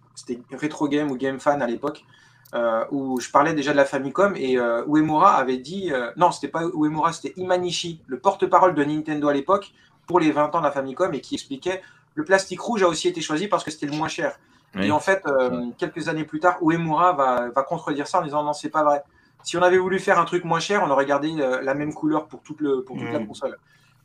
Retro 0.62 0.88
Game 0.88 1.10
ou 1.12 1.16
Game 1.18 1.40
Fan 1.40 1.62
à 1.62 1.68
l'époque. 1.68 2.06
euh, 2.54 2.84
où 2.92 3.18
je 3.22 3.32
parlais 3.32 3.54
déjà 3.54 3.72
de 3.72 3.78
la 3.78 3.86
Famicom 3.86 4.34
et 4.36 4.56
Uemura 4.88 5.36
avait 5.38 5.58
dit 5.58 5.90
non 6.18 6.32
c'était 6.32 6.50
pas 6.50 6.64
Uemura 6.64 7.14
c'était 7.14 7.34
Imanishi 7.40 8.02
le 8.08 8.20
porte-parole 8.20 8.76
de 8.76 8.84
Nintendo 8.84 9.30
à 9.30 9.34
l'époque 9.34 9.72
pour 10.06 10.20
les 10.20 10.32
20 10.34 10.54
ans 10.54 10.60
de 10.60 10.66
la 10.66 10.72
Famicom 10.72 11.14
et 11.14 11.22
qui 11.22 11.36
expliquait 11.36 11.82
le 12.16 12.26
plastique 12.26 12.60
rouge 12.60 12.84
a 12.84 12.90
aussi 12.90 13.08
été 13.08 13.22
choisi 13.22 13.48
parce 13.48 13.64
que 13.64 13.72
c'était 13.72 13.86
le 13.86 13.94
moins 13.96 14.10
cher 14.10 14.38
Oui. 14.76 14.88
et 14.88 14.92
en 14.92 15.00
fait 15.00 15.24
quelques 15.78 16.10
années 16.10 16.26
plus 16.26 16.42
tard 16.42 16.58
Uemura 16.62 17.14
va, 17.14 17.50
va 17.56 17.64
contredire 17.64 18.06
ça 18.06 18.20
en 18.20 18.24
disant 18.24 18.44
non 18.44 18.52
c'est 18.52 18.68
pas 18.70 18.84
vrai 18.84 19.02
si 19.44 19.56
on 19.56 19.62
avait 19.62 19.78
voulu 19.78 19.98
faire 20.00 20.20
un 20.20 20.26
truc 20.26 20.44
moins 20.44 20.60
cher 20.60 20.84
on 20.86 20.90
aurait 20.92 21.06
gardé 21.06 21.32
la 21.64 21.74
même 21.74 21.94
couleur 21.94 22.28
pour 22.28 22.42
toute, 22.42 22.60
le, 22.60 22.84
pour 22.84 22.98
toute 22.98 23.08
la 23.14 23.20
console 23.26 23.58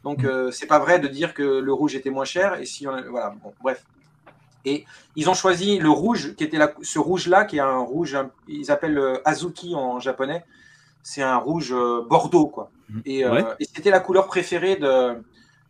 donc 0.05 0.25
euh, 0.25 0.51
c'est 0.51 0.67
pas 0.67 0.79
vrai 0.79 0.99
de 0.99 1.09
dire 1.09 1.35
que 1.35 1.43
le 1.43 1.73
rouge 1.73 1.95
était 1.97 2.11
moins 2.11 2.25
cher 2.25 2.55
et 2.61 2.67
si 2.67 2.87
on 2.87 2.93
voilà 3.11 3.35
bon 3.43 3.53
bref 3.63 3.85
et 4.65 4.85
ils 5.15 5.31
ont 5.31 5.35
choisi 5.35 5.79
le 5.79 5.91
rouge, 5.91 6.35
qui 6.35 6.43
était 6.43 6.59
la, 6.59 6.75
ce 6.83 6.99
rouge-là, 6.99 7.45
qui 7.45 7.59
est 7.59 7.61
un 7.61 7.79
rouge, 7.79 8.19
ils 8.49 8.73
appellent 8.73 8.99
euh, 8.99 9.19
Azuki 9.25 9.77
en 9.77 10.01
japonais. 10.01 10.45
C'est 11.05 11.23
un 11.23 11.37
rouge 11.37 11.73
euh, 11.73 12.03
bordeaux, 12.03 12.49
quoi. 12.49 12.69
Et, 13.05 13.25
euh, 13.25 13.31
Ouais. 13.33 13.45
et 13.61 13.65
c'était 13.65 13.91
la 13.91 14.01
couleur 14.01 14.27
préférée 14.27 14.75
de, 14.75 15.23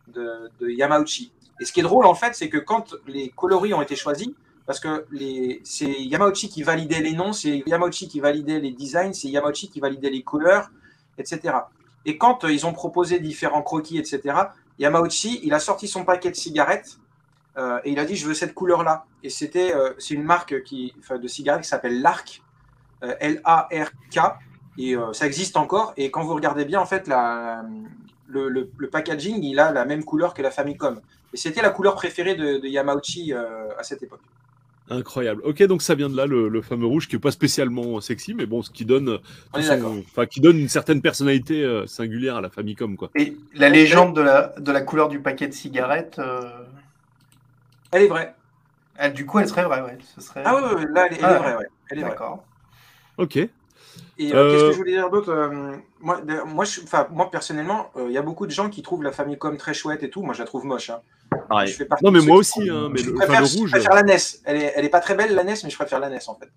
de, 0.07 0.49
de 0.59 0.69
Yamauchi. 0.71 1.31
Et 1.59 1.65
ce 1.65 1.71
qui 1.71 1.81
est 1.81 1.83
drôle, 1.83 2.07
en 2.07 2.15
fait, 2.15 2.33
c'est 2.33 2.49
que 2.49 2.57
quand 2.57 2.95
les 3.05 3.29
coloris 3.29 3.71
ont 3.75 3.83
été 3.83 3.95
choisis, 3.95 4.29
parce 4.65 4.79
que 4.79 5.05
les- 5.11 5.61
c'est 5.63 5.91
Yamauchi 5.91 6.49
qui 6.49 6.63
validait 6.63 7.01
les 7.01 7.13
noms, 7.13 7.33
c'est 7.33 7.61
Yamauchi 7.67 8.07
qui 8.07 8.19
validait 8.19 8.59
les 8.59 8.71
designs, 8.71 9.13
c'est 9.13 9.27
Yamauchi 9.27 9.69
qui 9.69 9.79
validait 9.79 10.09
les 10.09 10.23
couleurs, 10.23 10.71
etc. 11.19 11.53
Et 12.07 12.17
quand 12.17 12.45
euh, 12.45 12.51
ils 12.51 12.65
ont 12.65 12.73
proposé 12.73 13.19
différents 13.19 13.61
croquis, 13.61 13.99
etc., 13.99 14.21
Yamauchi, 14.79 15.41
il 15.43 15.53
a 15.53 15.59
sorti 15.59 15.87
son 15.87 16.05
paquet 16.05 16.31
de 16.31 16.35
cigarettes 16.35 16.99
euh, 17.57 17.79
et 17.83 17.91
il 17.91 17.99
a 17.99 18.05
dit 18.05 18.15
je 18.15 18.25
veux 18.27 18.33
cette 18.33 18.53
couleur 18.53 18.83
là 18.83 19.05
et 19.23 19.29
c'était 19.29 19.75
euh, 19.75 19.93
c'est 19.97 20.13
une 20.13 20.23
marque 20.23 20.61
qui 20.63 20.93
de 21.09 21.27
cigarettes 21.27 21.63
qui 21.63 21.67
s'appelle 21.67 22.01
Lark 22.01 22.43
L 23.01 23.41
A 23.43 23.67
R 23.71 23.91
K 24.11 24.19
et 24.77 24.95
ça 25.13 25.25
existe 25.25 25.57
encore. 25.57 25.93
Et 25.97 26.09
quand 26.11 26.23
vous 26.23 26.35
regardez 26.35 26.65
bien 26.65 26.79
en 26.79 26.85
fait 26.85 27.07
la, 27.07 27.63
le, 28.27 28.69
packaging 28.91 29.43
il 29.43 29.59
a 29.59 29.71
la 29.71 29.85
même 29.85 30.03
couleur 30.03 30.33
que 30.33 30.41
la 30.41 30.51
Famicom. 30.51 31.01
Et 31.33 31.37
c'était 31.37 31.61
la 31.61 31.71
couleur 31.71 31.95
préférée 31.95 32.35
de, 32.35 32.57
de 32.59 32.67
Yamauchi 32.67 33.33
à 33.33 33.83
cette 33.83 34.03
époque 34.03 34.21
Incroyable. 34.89 35.41
Ok, 35.43 35.61
donc 35.63 35.81
ça 35.81 35.95
vient 35.95 36.09
de 36.09 36.15
là, 36.15 36.25
le, 36.25 36.47
le 36.47 36.61
fameux 36.61 36.85
rouge, 36.85 37.07
qui 37.07 37.17
est 37.17 37.19
pas 37.19 37.31
spécialement 37.31 37.99
sexy, 37.99 38.33
mais 38.33 38.45
bon, 38.45 38.61
ce 38.61 38.69
qui 38.71 38.85
donne, 38.85 39.09
euh, 39.09 39.17
son- 39.61 40.25
qui 40.29 40.39
donne 40.39 40.57
une 40.57 40.69
certaine 40.69 41.01
personnalité 41.01 41.63
euh, 41.63 41.85
singulière 41.87 42.37
à 42.37 42.41
la 42.41 42.49
Famicom, 42.49 42.95
quoi. 42.95 43.09
Et 43.15 43.35
la 43.53 43.67
légende 43.69 44.15
de 44.15 44.21
la, 44.21 44.53
de 44.57 44.71
la 44.71 44.81
couleur 44.81 45.09
du 45.09 45.19
paquet 45.19 45.47
de 45.47 45.53
cigarettes, 45.53 46.19
euh, 46.19 46.49
elle 47.91 48.03
est 48.03 48.07
vraie 48.07 48.33
elle- 48.99 49.13
du 49.13 49.25
coup, 49.25 49.39
elle 49.39 49.47
serait 49.47 49.63
vraie, 49.63 49.81
ouais. 49.81 49.97
Ce 50.15 50.21
serait... 50.21 50.41
ah 50.45 50.55
oui, 50.55 50.61
oui, 50.77 50.85
là 50.93 51.07
elle, 51.07 51.13
est- 51.13 51.17
elle 51.19 51.25
Ah, 51.25 51.35
est 51.35 51.37
vraie 51.39 51.55
ouais. 51.57 51.65
elle 51.91 51.97
est 51.97 52.01
vraie 52.01 52.09
D'accord. 52.11 52.43
Ok. 53.17 53.39
Et 54.17 54.33
euh, 54.33 54.37
Euh, 54.37 54.51
qu'est-ce 54.51 54.65
que 54.67 54.71
je 54.73 54.77
voulais 54.77 54.91
dire 54.93 55.09
d'autre 55.09 55.29
Euh, 55.31 55.75
moi, 56.01 56.21
moi, 56.47 56.65
je, 56.65 56.81
moi, 57.11 57.29
personnellement, 57.31 57.91
euh, 57.97 58.05
il 58.07 58.13
y 58.13 58.17
a 58.17 58.21
beaucoup 58.21 58.45
de 58.45 58.51
gens 58.51 58.69
qui 58.69 58.81
trouvent 58.81 59.03
la 59.03 59.11
Famicom 59.11 59.55
très 59.57 59.73
chouette 59.73 60.03
et 60.03 60.09
tout. 60.09 60.23
Moi, 60.23 60.33
je 60.33 60.39
la 60.39 60.45
trouve 60.45 60.65
moche. 60.65 60.89
hein. 60.89 60.99
Je 61.65 61.71
fais 61.73 61.85
partie 61.85 62.03
Non, 62.03 62.11
mais 62.11 62.21
moi 62.21 62.37
aussi, 62.37 62.69
hein, 62.69 62.89
mais 62.91 62.99
je 62.99 63.07
le, 63.11 63.13
préfère, 63.15 63.45
je 63.45 63.89
la 63.89 64.03
NES. 64.03 64.17
Elle 64.45 64.57
est, 64.57 64.73
elle 64.75 64.85
est 64.85 64.89
pas 64.89 64.99
très 65.01 65.15
belle, 65.15 65.35
la 65.35 65.43
NES, 65.43 65.53
mais 65.63 65.69
je 65.69 65.75
préfère 65.75 65.99
la 65.99 66.09
NES, 66.09 66.19
en 66.27 66.35
fait. 66.35 66.49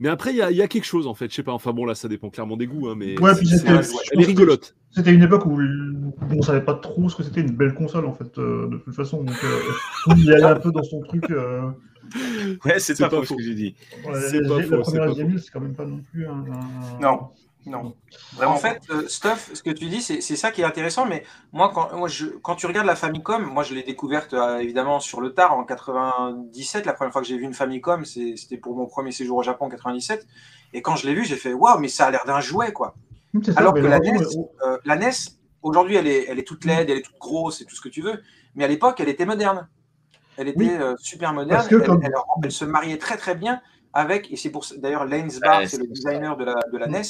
Mais 0.00 0.08
après, 0.08 0.30
il 0.30 0.36
y, 0.36 0.42
a- 0.42 0.50
il 0.52 0.56
y 0.56 0.62
a 0.62 0.68
quelque 0.68 0.84
chose 0.84 1.08
en 1.08 1.14
fait. 1.14 1.28
Je 1.28 1.34
sais 1.34 1.42
pas. 1.42 1.50
Enfin 1.52 1.72
bon, 1.72 1.84
là, 1.84 1.96
ça 1.96 2.06
dépend 2.06 2.30
clairement 2.30 2.56
des 2.56 2.68
goûts. 2.68 2.88
hein, 2.88 2.94
mais 2.96 3.18
Ouais, 3.20 3.34
puis 3.34 3.48
c'était- 3.48 3.68
elle 4.12 4.20
est 4.20 4.24
rigolote. 4.24 4.76
C'était 4.92 5.10
une 5.12 5.24
époque 5.24 5.44
où 5.46 5.58
on 6.30 6.40
savait 6.42 6.60
pas 6.60 6.74
trop 6.74 7.08
ce 7.08 7.16
que 7.16 7.24
c'était 7.24 7.40
une 7.40 7.50
belle 7.50 7.74
console 7.74 8.06
en 8.06 8.12
fait, 8.14 8.38
euh, 8.38 8.68
de 8.68 8.76
toute 8.76 8.94
façon. 8.94 9.24
Donc, 9.24 9.34
euh, 9.42 9.58
monde 10.06 10.18
y 10.20 10.32
allait 10.32 10.44
un 10.44 10.54
peu 10.54 10.70
dans 10.70 10.84
son 10.84 11.00
truc. 11.00 11.24
euh, 11.32 11.62
Ouais, 12.64 12.78
c'est 12.78 12.98
pas, 12.98 13.08
pas 13.08 13.16
faux 13.18 13.24
ce 13.24 13.34
que 13.34 13.42
j'ai 13.42 13.54
dit. 13.54 13.74
C'est 14.30 14.40
la, 14.40 14.48
pas 14.48 14.56
la 14.58 14.62
faux, 14.66 14.80
première 14.82 15.08
SG1000, 15.10 15.38
c'est 15.38 15.50
quand 15.50 15.60
même 15.60 15.74
pas 15.74 15.84
non 15.86 16.02
plus 16.10 16.26
un. 16.26 16.32
un- 16.32 17.00
Non. 17.00 17.28
Non, 17.66 17.94
vraiment. 18.34 18.52
En 18.54 18.56
fait, 18.56 18.80
euh, 18.88 19.06
Stuff, 19.08 19.50
ce 19.52 19.62
que 19.62 19.68
tu 19.70 19.86
dis, 19.90 20.00
c'est 20.00 20.22
c'est 20.22 20.36
ça 20.36 20.50
qui 20.52 20.62
est 20.62 20.64
intéressant. 20.64 21.04
Mais 21.04 21.24
moi, 21.52 21.70
quand, 21.74 21.94
moi, 21.94 22.08
je, 22.08 22.24
quand 22.26 22.54
tu 22.54 22.66
regardes 22.66 22.86
la 22.86 22.96
Famicom, 22.96 23.42
moi, 23.44 23.62
je 23.62 23.74
l'ai 23.74 23.82
découverte 23.82 24.32
euh, 24.32 24.56
évidemment 24.58 25.00
sur 25.00 25.20
le 25.20 25.34
tard 25.34 25.52
en 25.52 25.64
97. 25.64 26.86
La 26.86 26.94
première 26.94 27.12
fois 27.12 27.20
que 27.20 27.28
j'ai 27.28 27.36
vu 27.36 27.44
une 27.44 27.52
Famicom, 27.52 28.06
c'était 28.06 28.56
pour 28.56 28.74
mon 28.74 28.86
premier 28.86 29.12
séjour 29.12 29.36
au 29.38 29.42
Japon 29.42 29.66
en 29.66 29.68
97. 29.68 30.26
Et 30.72 30.80
quand 30.80 30.96
je 30.96 31.06
l'ai 31.06 31.14
vue, 31.14 31.26
j'ai 31.26 31.36
fait 31.36 31.52
waouh, 31.52 31.78
mais 31.78 31.88
ça 31.88 32.06
a 32.06 32.10
l'air 32.10 32.24
d'un 32.24 32.40
jouet, 32.40 32.72
quoi. 32.72 32.94
Ça, 33.42 33.52
Alors 33.56 33.74
que 33.74 33.80
la 33.80 33.98
NES, 33.98 34.22
euh, 34.22 34.24
euh, 34.66 34.78
la 34.86 34.96
NES, 34.96 35.10
aujourd'hui, 35.62 35.96
elle 35.96 36.06
est, 36.06 36.24
elle 36.28 36.38
est 36.38 36.46
toute 36.46 36.64
laide, 36.64 36.88
elle 36.88 36.98
est 36.98 37.02
toute 37.02 37.18
grosse 37.18 37.60
et 37.60 37.66
tout 37.66 37.74
ce 37.76 37.82
que 37.82 37.90
tu 37.90 38.00
veux. 38.00 38.22
Mais 38.54 38.64
à 38.64 38.68
l'époque, 38.68 38.98
elle 39.00 39.08
était 39.10 39.26
moderne. 39.26 39.68
Elle 40.38 40.48
était 40.48 40.58
Oui. 40.60 40.70
euh, 40.70 40.94
super 40.98 41.32
moderne. 41.34 41.56
Parce 41.58 41.68
que 41.68 41.74
elle, 41.74 41.86
comme- 41.86 42.02
elle- 42.02 42.12
elle 42.44 42.52
se 42.52 42.64
mariait 42.64 42.96
très 42.96 43.16
très 43.18 43.34
bien 43.34 43.60
avec, 43.92 44.32
et 44.32 44.36
c'est 44.36 44.50
pour 44.50 44.64
ça- 44.64 44.76
d'ailleurs 44.78 45.04
Lanes 45.04 45.30
Bar, 45.42 45.58
Ouais, 45.60 45.66
c'est 45.66 45.78
le 45.78 45.86
designer 45.88 46.36
de 46.36 46.44
la, 46.44 46.54
de 46.72 46.78
la 46.78 46.86
Mm. 46.86 46.92
NES, 46.92 47.02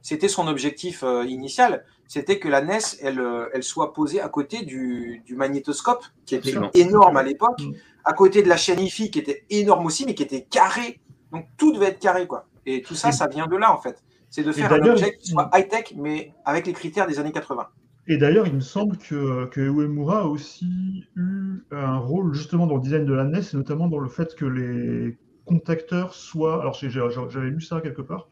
c'était 0.00 0.28
son 0.28 0.48
objectif 0.48 1.02
euh, 1.04 1.24
initial, 1.26 1.84
c'était 2.08 2.38
que 2.38 2.48
la 2.48 2.60
NES, 2.62 2.78
elle, 3.02 3.20
euh, 3.20 3.48
elle 3.54 3.62
soit 3.62 3.92
posée 3.92 4.20
à 4.20 4.28
côté 4.28 4.64
du, 4.64 5.22
du 5.26 5.36
magnétoscope, 5.36 6.04
qui 6.26 6.34
était 6.34 6.48
Absolument. 6.48 6.70
énorme 6.74 7.16
à 7.16 7.22
l'époque, 7.22 7.60
Mm. 7.60 7.72
à 8.04 8.12
côté 8.14 8.42
de 8.42 8.48
la 8.48 8.56
chaîne 8.56 8.80
IFI, 8.80 9.10
qui 9.10 9.18
était 9.18 9.44
énorme 9.50 9.86
aussi, 9.86 10.04
mais 10.06 10.14
qui 10.14 10.22
était 10.22 10.42
carré. 10.42 10.98
Donc 11.30 11.46
tout 11.56 11.72
devait 11.72 11.86
être 11.86 12.00
carré, 12.00 12.26
quoi. 12.26 12.46
Et 12.66 12.82
tout 12.82 12.94
ça, 12.94 13.10
Et- 13.10 13.12
ça 13.12 13.26
vient 13.26 13.46
de 13.46 13.56
là, 13.56 13.72
en 13.72 13.78
fait. 13.80 14.02
C'est 14.30 14.42
de 14.44 14.52
faire 14.52 14.72
un 14.72 14.80
objet 14.86 15.14
qui 15.18 15.26
soit 15.30 15.46
mm. 15.52 15.58
high-tech, 15.58 15.94
mais 15.96 16.32
avec 16.46 16.66
les 16.66 16.72
critères 16.72 17.06
des 17.06 17.18
années 17.18 17.32
80. 17.32 17.68
Et 18.08 18.16
d'ailleurs, 18.16 18.46
il 18.48 18.54
me 18.54 18.60
semble 18.60 18.96
que, 18.98 19.46
que 19.46 19.60
Uemura 19.60 20.20
a 20.22 20.24
aussi 20.24 21.04
eu 21.16 21.62
un 21.70 21.98
rôle 21.98 22.34
justement 22.34 22.66
dans 22.66 22.76
le 22.76 22.82
design 22.82 23.04
de 23.04 23.12
la 23.12 23.22
NES, 23.22 23.54
et 23.54 23.56
notamment 23.56 23.88
dans 23.88 24.00
le 24.00 24.08
fait 24.08 24.34
que 24.34 24.44
les 24.44 25.16
contacteurs 25.44 26.14
soient, 26.14 26.60
alors 26.60 26.74
j'avais 26.74 27.50
lu 27.50 27.60
ça 27.60 27.80
quelque 27.80 28.02
part, 28.02 28.28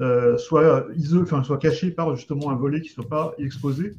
euh, 0.00 0.38
soient, 0.38 0.86
iso- 0.96 1.22
enfin, 1.22 1.44
soient 1.44 1.58
cachés 1.58 1.90
par 1.92 2.16
justement 2.16 2.50
un 2.50 2.56
volet 2.56 2.80
qui 2.82 2.88
ne 2.90 2.94
soit 2.94 3.08
pas 3.08 3.34
exposé, 3.38 3.96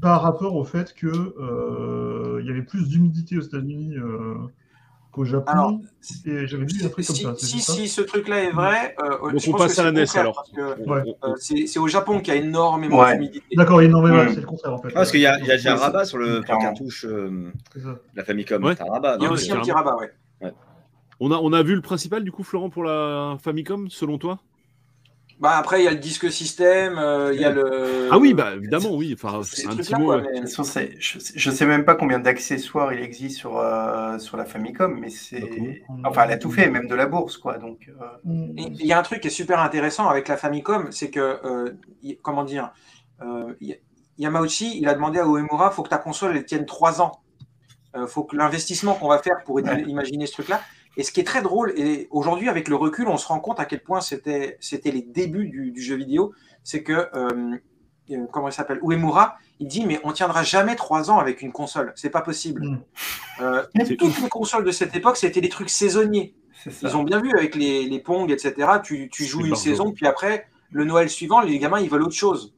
par 0.00 0.22
rapport 0.22 0.56
au 0.56 0.64
fait 0.64 0.94
que 0.94 1.08
euh, 1.08 2.42
y 2.44 2.50
avait 2.50 2.62
plus 2.62 2.88
d'humidité 2.88 3.38
aux 3.38 3.42
États-Unis 3.42 3.96
euh, 3.98 4.34
qu'au 5.12 5.24
Japon. 5.24 5.50
Alors, 5.50 5.72
et 6.26 6.46
j'avais 6.46 6.64
vu 6.64 6.84
un 6.84 6.88
truc 6.88 7.06
comme 7.06 7.16
si, 7.16 7.22
ça. 7.24 7.34
si, 7.38 7.60
ça 7.60 7.72
si 7.72 7.88
ce 7.88 8.00
truc-là 8.02 8.44
est 8.44 8.50
vrai, 8.50 8.94
euh, 9.02 9.30
Donc 9.30 9.40
je 9.40 9.48
on 9.48 9.52
pense 9.52 9.62
passe 9.62 9.76
que 9.76 9.80
à 9.80 9.84
la 9.84 9.92
NES 9.92 10.04
alors. 10.16 10.44
Ouais. 10.86 11.02
euh, 11.24 11.34
c'est 11.38 11.78
au 11.78 11.88
Japon 11.88 12.20
qu'il 12.20 12.34
y 12.34 12.36
a 12.36 12.40
énormément 12.40 13.00
Ouais. 13.00 13.14
d'humidité. 13.14 13.56
D'accord, 13.56 13.82
il- 13.82 13.90
non, 13.90 14.00
mais 14.02 14.10
voilà, 14.10 14.30
Mm. 14.30 14.34
c'est 14.34 14.40
le 14.40 14.46
contraire 14.46 14.74
en 14.74 14.78
fait. 14.82 14.88
Ah, 14.90 14.94
parce 14.94 15.10
qu'il 15.10 15.20
y 15.20 15.26
a, 15.26 15.38
il 15.40 15.46
y 15.46 15.50
a 15.50 15.56
déjà 15.56 15.72
un 15.74 15.76
rabat 15.76 16.04
sur 16.04 16.18
le 16.18 16.40
cartouche 16.42 17.04
euh, 17.08 17.50
la 18.14 18.24
Famicom. 18.24 18.62
Ouais. 18.64 18.74
T'as 18.76 18.84
un 18.86 18.92
rabat. 18.92 19.16
Il 19.18 19.24
y 19.24 19.26
a 19.26 19.30
aussi 19.32 19.50
un 19.52 19.56
petit 19.60 19.72
rabat, 19.72 19.96
ouais. 19.96 20.52
On 21.20 21.32
a, 21.32 21.36
on 21.36 21.52
a 21.52 21.62
vu 21.64 21.74
le 21.74 21.80
principal 21.82 22.22
du 22.22 22.30
coup, 22.30 22.44
Florent, 22.44 22.70
pour 22.70 22.84
la 22.84 23.36
Famicom, 23.42 23.88
selon 23.90 24.18
toi? 24.18 24.38
Bah, 25.40 25.56
après, 25.56 25.80
il 25.80 25.84
y 25.84 25.86
a 25.86 25.92
le 25.92 25.98
disque 25.98 26.32
système, 26.32 26.98
euh, 26.98 27.32
il 27.32 27.40
y 27.40 27.44
a 27.44 27.50
le. 27.50 28.08
Ah 28.10 28.18
oui, 28.18 28.34
bah 28.34 28.54
évidemment, 28.56 28.92
oui. 28.96 29.14
Enfin, 29.14 29.38
un 29.38 29.76
petit 29.76 29.94
mot. 29.94 30.06
quoi, 30.06 30.20
mais- 30.22 30.40
façon, 30.50 30.64
je, 30.98 31.18
je 31.34 31.50
sais 31.50 31.64
même 31.66 31.84
pas 31.84 31.94
combien 31.94 32.18
d'accessoires 32.18 32.92
il 32.92 33.00
existe 33.00 33.38
sur, 33.38 33.56
euh, 33.58 34.18
sur 34.18 34.36
la 34.36 34.44
Famicom, 34.44 34.98
mais 34.98 35.10
c'est. 35.10 35.38
D'accord. 35.40 35.96
Enfin, 36.04 36.24
elle 36.24 36.32
a 36.32 36.38
tout 36.38 36.50
fait, 36.50 36.68
même 36.68 36.88
de 36.88 36.94
la 36.96 37.06
bourse, 37.06 37.36
quoi. 37.36 37.58
Donc, 37.58 37.88
euh, 37.88 38.46
Et 38.56 38.62
Il 38.80 38.86
y 38.86 38.92
a 38.92 38.98
un 38.98 39.02
truc 39.02 39.20
qui 39.20 39.28
est 39.28 39.30
super 39.30 39.60
intéressant 39.60 40.08
avec 40.08 40.26
la 40.26 40.36
Famicom, 40.36 40.90
c'est 40.90 41.10
que, 41.10 41.20
euh, 41.44 41.70
comment 42.22 42.42
dire, 42.42 42.72
euh, 43.22 43.54
Yamauchi, 44.18 44.78
il 44.80 44.88
a 44.88 44.94
demandé 44.94 45.20
à 45.20 45.24
Uemura, 45.24 45.70
faut 45.70 45.84
que 45.84 45.88
ta 45.90 45.98
console 45.98 46.36
elle 46.36 46.44
tienne 46.44 46.66
3 46.66 47.00
ans. 47.00 47.20
Euh, 47.96 48.06
faut 48.06 48.24
que 48.24 48.36
l'investissement 48.36 48.94
qu'on 48.94 49.08
va 49.08 49.18
faire 49.18 49.36
pour 49.44 49.54
Ouais. 49.56 49.82
imaginer 49.86 50.26
ce 50.26 50.32
truc-là. 50.32 50.60
Et 50.96 51.02
ce 51.02 51.12
qui 51.12 51.20
est 51.20 51.24
très 51.24 51.42
drôle, 51.42 51.72
et 51.76 52.08
aujourd'hui 52.10 52.48
avec 52.48 52.68
le 52.68 52.76
recul, 52.76 53.08
on 53.08 53.16
se 53.16 53.26
rend 53.26 53.40
compte 53.40 53.60
à 53.60 53.64
quel 53.64 53.82
point 53.82 54.00
c'était 54.00 54.56
c'était 54.60 54.90
les 54.90 55.02
débuts 55.02 55.48
du, 55.48 55.70
du 55.70 55.80
jeu 55.80 55.96
vidéo, 55.96 56.32
c'est 56.64 56.82
que 56.82 57.08
euh, 57.14 57.56
euh, 58.10 58.26
comment 58.32 58.48
il 58.48 58.52
s'appelle 58.52 58.80
Uemura, 58.82 59.36
il 59.60 59.68
dit 59.68 59.86
mais 59.86 60.00
on 60.02 60.12
tiendra 60.12 60.42
jamais 60.42 60.74
3 60.74 61.10
ans 61.10 61.18
avec 61.18 61.42
une 61.42 61.52
console, 61.52 61.92
c'est 61.94 62.10
pas 62.10 62.22
possible. 62.22 62.64
Mm. 62.64 62.80
Euh, 63.40 63.62
toutes 63.98 64.20
les 64.20 64.28
consoles 64.28 64.64
de 64.64 64.72
cette 64.72 64.96
époque, 64.96 65.16
c'était 65.16 65.40
des 65.40 65.48
trucs 65.48 65.70
saisonniers. 65.70 66.34
Ils 66.82 66.96
ont 66.96 67.04
bien 67.04 67.20
vu 67.20 67.30
avec 67.36 67.54
les, 67.54 67.84
les 67.84 68.00
Pong, 68.00 68.30
etc. 68.32 68.54
Tu, 68.82 69.08
tu 69.10 69.24
joues 69.24 69.46
une 69.46 69.54
saison, 69.54 69.92
puis 69.92 70.06
après, 70.06 70.48
le 70.72 70.84
Noël 70.84 71.08
suivant, 71.08 71.40
les 71.40 71.58
gamins, 71.58 71.80
ils 71.80 71.88
veulent 71.88 72.02
autre 72.02 72.16
chose. 72.16 72.54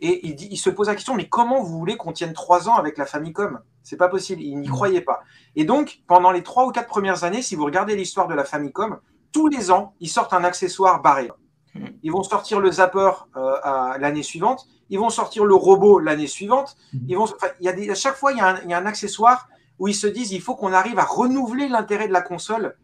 Et 0.00 0.26
il, 0.26 0.34
dit, 0.34 0.48
il 0.50 0.56
se 0.56 0.70
pose 0.70 0.88
la 0.88 0.94
question, 0.94 1.14
mais 1.14 1.28
comment 1.28 1.62
vous 1.62 1.78
voulez 1.78 1.96
qu'on 1.96 2.12
tienne 2.12 2.32
trois 2.32 2.68
ans 2.68 2.74
avec 2.74 2.98
la 2.98 3.06
Famicom? 3.06 3.60
C'est 3.82 3.96
pas 3.96 4.08
possible, 4.08 4.42
il 4.42 4.58
n'y 4.58 4.68
croyait 4.68 5.00
pas. 5.00 5.20
Et 5.56 5.64
donc, 5.64 6.00
pendant 6.06 6.30
les 6.30 6.42
trois 6.42 6.66
ou 6.66 6.72
quatre 6.72 6.88
premières 6.88 7.24
années, 7.24 7.42
si 7.42 7.54
vous 7.54 7.64
regardez 7.64 7.96
l'histoire 7.96 8.26
de 8.28 8.34
la 8.34 8.44
Famicom, 8.44 8.98
tous 9.32 9.48
les 9.48 9.70
ans, 9.70 9.94
ils 10.00 10.08
sortent 10.08 10.32
un 10.32 10.44
accessoire 10.44 11.00
barré. 11.02 11.30
Mm. 11.74 11.86
Ils 12.02 12.12
vont 12.12 12.22
sortir 12.22 12.60
le 12.60 12.70
zapper 12.70 13.10
euh, 13.36 13.98
l'année 13.98 14.22
suivante, 14.22 14.66
ils 14.90 14.98
vont 14.98 15.10
sortir 15.10 15.44
le 15.44 15.54
robot 15.54 15.98
l'année 15.98 16.26
suivante. 16.26 16.76
Mhm. 16.92 17.00
Ils 17.08 17.16
vont, 17.16 17.26
y 17.60 17.68
a 17.68 17.72
des, 17.72 17.90
à 17.90 17.94
chaque 17.94 18.16
fois, 18.16 18.32
il 18.32 18.38
y, 18.38 18.40
a 18.40 18.48
un, 18.48 18.60
il 18.64 18.70
y 18.70 18.74
a 18.74 18.78
un 18.78 18.86
accessoire 18.86 19.48
où 19.78 19.88
ils 19.88 19.94
se 19.94 20.06
disent 20.06 20.30
il 20.32 20.40
faut 20.40 20.54
qu'on 20.54 20.72
arrive 20.72 20.98
à 20.98 21.04
renouveler 21.04 21.68
l'intérêt 21.68 22.06
de 22.06 22.12
la 22.12 22.20
console 22.20 22.76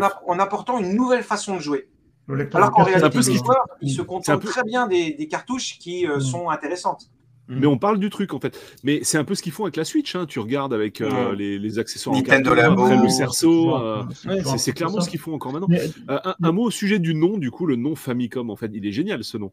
app- 0.00 0.22
en 0.26 0.38
apportant 0.38 0.78
une 0.78 0.94
nouvelle 0.94 1.22
façon 1.24 1.56
de 1.56 1.60
jouer. 1.60 1.90
Le 2.28 2.36
lecteur 2.36 2.60
Alors 2.60 2.70
qu'en 2.72 2.82
réalité, 2.84 3.18
les 3.18 3.24
qui- 3.24 3.36
joueurs, 3.38 3.66
ils 3.80 3.90
se 3.90 4.02
contentent 4.02 4.40
peu- 4.42 4.48
très 4.48 4.62
bien 4.62 4.86
des, 4.86 5.12
des 5.14 5.26
cartouches 5.28 5.78
qui 5.78 6.06
euh, 6.06 6.18
Mm. 6.18 6.20
sont 6.20 6.50
intéressantes. 6.50 7.10
Mais 7.50 7.66
on 7.66 7.78
parle 7.78 7.98
du 7.98 8.10
truc 8.10 8.34
en 8.34 8.40
fait. 8.40 8.60
Mais 8.84 9.00
c'est 9.02 9.16
un 9.16 9.24
peu 9.24 9.34
ce 9.34 9.40
qu'ils 9.42 9.52
font 9.52 9.62
avec 9.64 9.76
la 9.76 9.86
Switch. 9.86 10.14
Hein. 10.14 10.26
Tu 10.28 10.38
regardes 10.38 10.74
avec 10.74 11.00
euh, 11.00 11.30
Ouais. 11.30 11.36
les, 11.36 11.58
les 11.58 11.78
accessoires 11.78 12.14
en 12.14 12.18
Nintendo 12.18 12.54
carton, 12.54 12.68
Labo. 12.70 12.82
après 12.84 12.96
le 13.02 13.08
c'est 13.08 13.16
cerceau. 13.16 13.74
euh, 13.76 14.02
c'est 14.12 14.28
ouais, 14.28 14.72
clairement 14.74 15.00
ce 15.00 15.08
qu'ils 15.08 15.18
font 15.18 15.32
encore 15.32 15.52
maintenant. 15.54 15.66
Mais- 15.70 15.80
Euh, 16.10 16.18
un, 16.24 16.34
un 16.42 16.52
mot 16.52 16.64
au 16.64 16.70
sujet 16.70 16.98
du 16.98 17.14
nom, 17.14 17.38
du 17.38 17.50
coup, 17.50 17.64
le 17.64 17.76
nom 17.76 17.94
Famicom, 17.96 18.50
en 18.50 18.56
fait, 18.56 18.70
il 18.74 18.86
est 18.86 18.92
génial 18.92 19.24
ce 19.24 19.38
nom. 19.38 19.50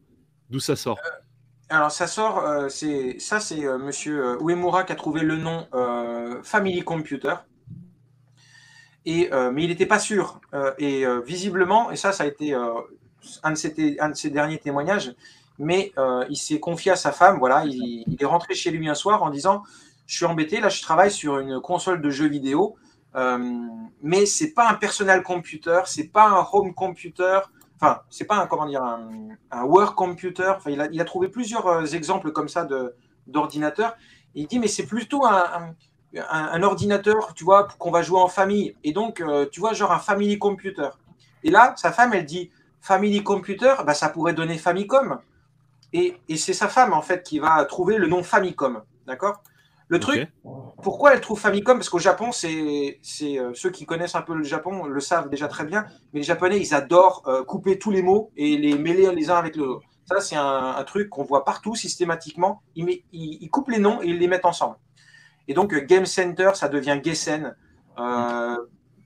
D'où 0.50 0.60
ça 0.60 0.76
sort 0.76 0.98
Alors 1.70 1.90
ça 1.90 2.06
sort, 2.08 2.40
euh, 2.46 2.68
c'est 2.68 3.16
ça 3.20 3.40
c'est 3.40 3.66
euh, 3.66 3.78
Monsieur 3.78 4.24
euh, 4.24 4.38
Uemura 4.42 4.84
qui 4.84 4.92
a 4.92 4.96
trouvé 4.96 5.22
le 5.22 5.38
nom 5.38 5.66
euh, 5.74 6.42
Family 6.44 6.84
Computer. 6.84 7.36
Euh, 9.08 9.52
mais 9.52 9.64
il 9.64 9.70
n'était 9.70 9.86
pas 9.86 10.00
sûr. 10.00 10.40
Euh, 10.54 10.74
et 10.78 11.06
euh, 11.06 11.22
visiblement, 11.22 11.92
et 11.92 11.96
ça, 11.96 12.12
ça 12.12 12.24
a 12.24 12.28
été 12.28 12.54
un, 12.54 13.52
de 13.52 13.56
ses, 13.56 14.30
derniers 14.30 14.58
témoignages, 14.58 15.14
mais 15.60 15.94
il 16.30 16.38
s'est 16.38 16.60
confié 16.60 16.92
à 16.92 16.96
sa 16.96 17.12
femme. 17.12 17.38
Voilà, 17.40 17.64
il, 17.66 18.18
est 18.20 18.26
rentré 18.26 18.56
chez 18.56 18.72
lui 18.72 18.90
un 18.90 18.96
soir 18.96 19.24
en 19.24 19.30
disant 19.30 19.64
Je 20.08 20.16
suis 20.18 20.26
embêté, 20.26 20.60
là, 20.60 20.70
je 20.70 20.82
travaille 20.82 21.12
sur 21.12 21.40
une 21.40 21.60
console 21.62 22.02
de 22.02 22.10
jeux 22.10 22.28
vidéo, 22.28 22.76
mais 24.02 24.26
c'est 24.26 24.54
pas 24.54 24.70
un 24.70 24.74
personal 24.76 25.24
computer, 25.24 25.82
c'est 25.86 26.12
pas 26.12 26.28
un 26.28 26.48
home 26.52 26.74
computer, 26.74 27.40
enfin, 27.80 28.02
c'est 28.10 28.26
pas 28.26 28.38
un, 28.38 28.48
comment 28.48 28.66
dire, 28.66 28.84
un, 28.84 29.64
work 29.64 29.96
computer. 29.96 30.54
Enfin, 30.58 30.72
il, 30.72 31.02
a, 31.02 31.06
trouvé 31.06 31.30
plusieurs 31.30 31.94
exemples 31.94 32.32
comme 32.32 32.50
ça 32.50 32.66
de- 32.66 32.96
d'ordinateurs. 33.28 33.96
Il 34.34 34.48
dit, 34.48 34.60
mais 34.60 34.68
c'est 34.68 34.86
plutôt 34.86 35.26
un- 35.26 35.74
un- 36.18 36.50
un 36.54 36.64
ordinateur, 36.64 37.34
tu 37.34 37.44
vois, 37.44 37.68
qu'on 37.80 37.92
va 37.92 38.02
jouer 38.02 38.20
en 38.20 38.28
famille. 38.28 38.76
Et 38.84 38.94
donc, 38.94 39.22
euh, 39.22 39.46
tu 39.52 39.60
vois, 39.60 39.74
genre 39.74 39.92
un 39.92 40.00
family 40.00 40.38
computer. 40.40 40.90
Et 41.44 41.52
là, 41.52 41.74
sa 41.78 41.92
femme, 41.92 42.14
elle 42.14 42.26
dit, 42.26 42.52
family 42.82 43.24
computer, 43.24 43.74
bah, 43.86 43.94
ça 43.94 44.10
pourrait 44.10 44.34
donner 44.34 44.58
Famicom. 44.58 45.20
Et, 45.94 46.18
et 46.28 46.38
c'est 46.38 46.54
sa 46.54 46.68
femme, 46.68 46.94
en 46.94 47.02
fait, 47.02 47.24
qui 47.24 47.40
va 47.40 47.64
trouver 47.66 47.98
le 47.98 48.08
nom 48.08 48.24
Famicom. 48.24 48.82
D'accord? 49.08 49.42
Le 49.88 50.00
truc, 50.00 50.18
pourquoi 50.82 51.14
elle 51.14 51.22
trouve 51.22 51.40
Famicom? 51.40 51.78
Parce 51.78 51.90
qu'au 51.90 52.00
Japon, 52.00 52.32
c'est 52.32 53.00
c'est, 53.04 53.38
euh, 53.38 53.52
ceux 53.54 53.70
qui 53.70 53.86
connaissent 53.86 54.16
un 54.16 54.24
peu 54.24 54.34
le 54.34 54.44
Japon 54.44 54.86
le 54.86 55.00
savent 55.00 55.30
déjà 55.30 55.48
très 55.48 55.64
bien, 55.64 55.86
mais 56.12 56.22
les 56.22 56.24
Japonais, 56.26 56.60
ils 56.60 56.74
adorent 56.74 57.22
euh, 57.28 57.44
couper 57.44 57.78
tous 57.78 57.92
les 57.92 58.02
mots 58.02 58.32
et 58.36 58.58
les 58.58 58.76
mêler 58.80 59.14
les 59.14 59.30
uns 59.30 59.36
avec 59.38 59.56
les 59.56 59.62
autres. 59.62 59.86
Ça, 60.06 60.20
c'est 60.22 60.36
un, 60.36 60.76
un 60.78 60.84
truc 60.86 61.10
qu'on 61.10 61.24
voit 61.24 61.46
partout 61.46 61.76
systématiquement. 61.76 62.62
Ils, 62.76 62.84
met- 62.86 63.04
ils- 63.12 63.38
ils 63.42 63.50
coupent 63.50 63.70
les 63.70 63.78
noms 63.80 64.02
et 64.02 64.08
ils 64.08 64.18
les 64.18 64.28
mettent 64.28 64.46
ensemble. 64.46 64.76
Et 65.48 65.54
donc, 65.54 65.74
euh, 65.74 65.82
Game 65.82 66.06
Center, 66.06 66.52
ça 66.54 66.70
devient 66.70 67.00
Gessen. 67.04 67.56
Euh, 68.00 68.58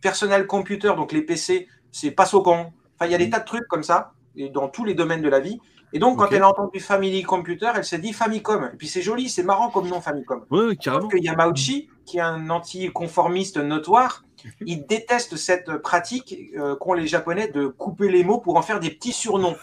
Personal 0.02 0.48
Computer, 0.48 0.94
donc 0.96 1.12
les 1.12 1.22
PC, 1.22 1.68
c'est 1.92 2.12
Pasokon. 2.12 2.72
Enfin, 2.96 3.06
il 3.06 3.12
y 3.12 3.16
a 3.16 3.18
des 3.18 3.30
tas 3.30 3.40
de 3.40 3.46
trucs 3.46 3.68
comme 3.68 3.84
ça, 3.84 4.14
et 4.36 4.50
dans 4.50 4.70
tous 4.70 4.86
les 4.86 4.94
domaines 4.94 5.22
de 5.22 5.30
la 5.30 5.40
vie. 5.40 5.60
Et 5.92 6.00
donc, 6.00 6.20
quand 6.20 6.32
elle 6.32 6.44
a 6.44 6.50
entendu 6.50 6.80
Family 6.80 7.24
Computer, 7.24 7.72
elle 7.76 7.84
s'est 7.84 7.98
dit 7.98 8.14
Famicom. 8.14 8.70
Et 8.74 8.78
puis, 8.78 8.88
c'est 8.88 9.02
joli, 9.02 9.28
c'est 9.28 9.44
marrant 9.44 9.70
comme 9.70 9.88
nom 9.88 10.02
Famicom. 10.02 10.46
Sauf 10.50 10.78
carrément. 10.78 11.08
que 11.08 11.18
Yamauchi, 11.18 11.90
qui 12.06 12.18
est 12.18 12.22
un 12.22 12.50
anticonformiste 12.50 13.58
notoire, 13.58 14.24
il 14.66 14.86
déteste 14.86 15.36
cette 15.36 15.78
pratique 15.78 16.36
euh, 16.58 16.76
qu'ont 16.76 16.94
les 16.94 17.08
Japonais 17.08 17.48
de 17.48 17.68
couper 17.68 18.10
les 18.10 18.24
mots 18.24 18.40
pour 18.40 18.56
en 18.56 18.62
faire 18.62 18.80
des 18.80 18.92
petits 18.92 19.12
surnoms. 19.12 19.56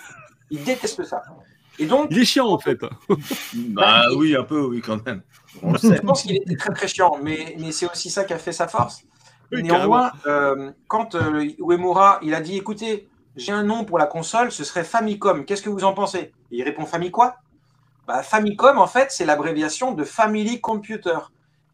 Il 0.50 0.64
déteste 0.64 1.04
ça. 1.04 1.22
Et 1.78 1.86
donc, 1.86 2.08
Il 2.10 2.18
est 2.18 2.24
chiant 2.24 2.48
en 2.48 2.58
fait. 2.58 2.78
Bah 3.54 4.02
oui, 4.16 4.34
un 4.34 4.44
peu, 4.44 4.60
oui, 4.60 4.80
quand 4.80 5.04
même. 5.06 5.22
Je 5.62 6.00
pense 6.00 6.22
qu'il 6.22 6.36
était 6.36 6.56
très 6.56 6.72
très 6.72 6.88
chiant, 6.88 7.18
mais, 7.22 7.56
mais 7.58 7.72
c'est 7.72 7.90
aussi 7.90 8.10
ça 8.10 8.24
qui 8.24 8.32
a 8.32 8.38
fait 8.38 8.52
sa 8.52 8.68
force. 8.68 9.02
Oui, 9.52 9.62
Néanmoins, 9.62 10.12
euh, 10.26 10.72
quand 10.88 11.14
euh, 11.14 11.48
Uemura 11.58 12.18
il 12.22 12.34
a 12.34 12.40
dit 12.40 12.56
écoutez, 12.56 13.08
j'ai 13.36 13.52
un 13.52 13.62
nom 13.62 13.84
pour 13.84 13.98
la 13.98 14.06
console, 14.06 14.50
ce 14.50 14.64
serait 14.64 14.84
Famicom. 14.84 15.44
Qu'est-ce 15.44 15.62
que 15.62 15.70
vous 15.70 15.84
en 15.84 15.92
pensez? 15.92 16.32
Et 16.50 16.58
il 16.58 16.62
répond 16.62 16.84
Famille 16.84 17.10
quoi 17.10 17.36
bah, 18.06 18.22
Famicom, 18.22 18.78
en 18.78 18.86
fait, 18.86 19.10
c'est 19.10 19.24
l'abréviation 19.24 19.92
de 19.92 20.04
Family 20.04 20.60
Computer. 20.60 21.18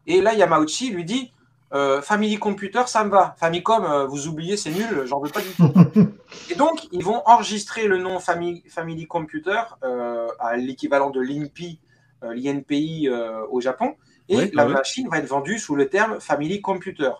Et 0.07 0.21
là, 0.21 0.33
Yamauchi 0.33 0.89
lui 0.89 1.05
dit 1.05 1.31
euh, 1.73 2.01
Family 2.01 2.37
Computer, 2.37 2.83
ça 2.85 3.03
me 3.03 3.09
va. 3.09 3.35
Famicom, 3.39 3.83
euh, 3.83 4.05
vous 4.05 4.27
oubliez, 4.27 4.57
c'est 4.57 4.69
nul, 4.69 5.05
j'en 5.05 5.19
veux 5.19 5.29
pas 5.29 5.41
du 5.41 5.49
tout. 5.49 5.73
et 6.51 6.55
donc, 6.55 6.87
ils 6.91 7.03
vont 7.03 7.21
enregistrer 7.25 7.87
le 7.87 7.97
nom 7.97 8.19
Family, 8.19 8.63
Family 8.67 9.07
Computer 9.07 9.61
euh, 9.83 10.27
à 10.39 10.55
l'équivalent 10.55 11.09
de 11.09 11.19
l'INPI, 11.19 11.79
l'INPI 12.33 13.09
au 13.49 13.61
Japon. 13.61 13.95
Et 14.29 14.51
la 14.53 14.65
machine 14.65 15.09
va 15.09 15.17
être 15.17 15.27
vendue 15.27 15.59
sous 15.59 15.75
le 15.75 15.89
terme 15.89 16.19
Family 16.19 16.61
Computer. 16.61 17.11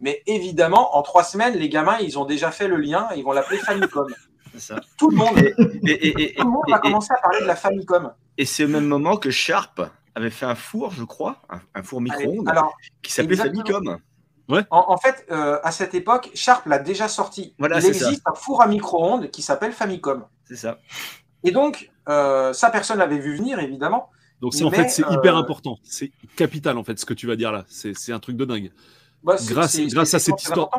Mais 0.00 0.22
évidemment, 0.26 0.96
en 0.96 1.02
trois 1.02 1.24
semaines, 1.24 1.54
les 1.54 1.68
gamins, 1.68 1.98
ils 1.98 2.18
ont 2.18 2.24
déjà 2.24 2.50
fait 2.50 2.68
le 2.68 2.76
lien, 2.76 3.08
ils 3.16 3.22
vont 3.22 3.32
l'appeler 3.32 3.58
Famicom. 3.58 4.06
Ça. 4.56 4.80
Tout 4.98 5.10
le 5.10 5.16
monde, 5.16 5.38
et, 5.38 6.34
tout 6.36 6.44
le 6.44 6.50
monde 6.50 6.64
va 6.68 6.80
commencer 6.80 7.12
à 7.12 7.20
parler 7.20 7.40
de 7.40 7.46
la 7.46 7.54
Famicom. 7.54 8.12
Et 8.36 8.44
c'est 8.44 8.64
au 8.64 8.68
même 8.68 8.86
moment 8.86 9.16
que 9.16 9.30
Sharp 9.30 9.80
avait 10.14 10.30
fait 10.30 10.46
un 10.46 10.56
four, 10.56 10.90
je 10.90 11.04
crois, 11.04 11.36
un, 11.74 11.82
four 11.82 12.00
micro-ondes, 12.00 12.50
qui 13.00 13.12
s'appelait 13.12 13.36
Famicom. 13.36 13.98
Ouais. 14.48 14.64
En, 14.70 14.96
fait, 14.96 15.24
euh, 15.30 15.60
à 15.62 15.70
cette 15.70 15.94
époque, 15.94 16.30
Sharp 16.34 16.66
l'a 16.66 16.80
déjà 16.80 17.06
sorti. 17.06 17.54
Il 17.60 17.72
existe 17.72 18.22
un 18.26 18.34
four 18.34 18.62
à 18.62 18.66
micro-ondes 18.66 19.30
qui 19.30 19.42
s'appelle 19.42 19.72
Famicom. 19.72 20.24
C'est 20.44 20.56
ça. 20.56 20.78
Et 21.44 21.52
donc, 21.52 21.90
euh, 22.08 22.52
ça, 22.52 22.70
personne 22.70 22.98
l'avait 22.98 23.18
vu 23.18 23.36
venir, 23.36 23.60
évidemment. 23.60 24.10
Donc, 24.40 24.54
en 24.62 24.70
fait, 24.70 24.88
c'est 24.88 25.04
hyper 25.10 25.36
euh, 25.36 25.40
important. 25.40 25.78
C'est 25.82 26.10
capital, 26.36 26.78
en 26.78 26.84
fait, 26.84 26.98
ce 26.98 27.04
que 27.04 27.14
tu 27.14 27.26
vas 27.26 27.36
dire 27.36 27.52
là. 27.52 27.64
C'est 27.68 28.12
un 28.12 28.20
truc 28.20 28.36
de 28.36 28.44
dingue. 28.44 28.72
Bah, 29.22 29.36
grâce, 29.48 29.78
grâce 29.80 30.14
à 30.14 30.18
cette 30.18 30.42
histoire. 30.42 30.70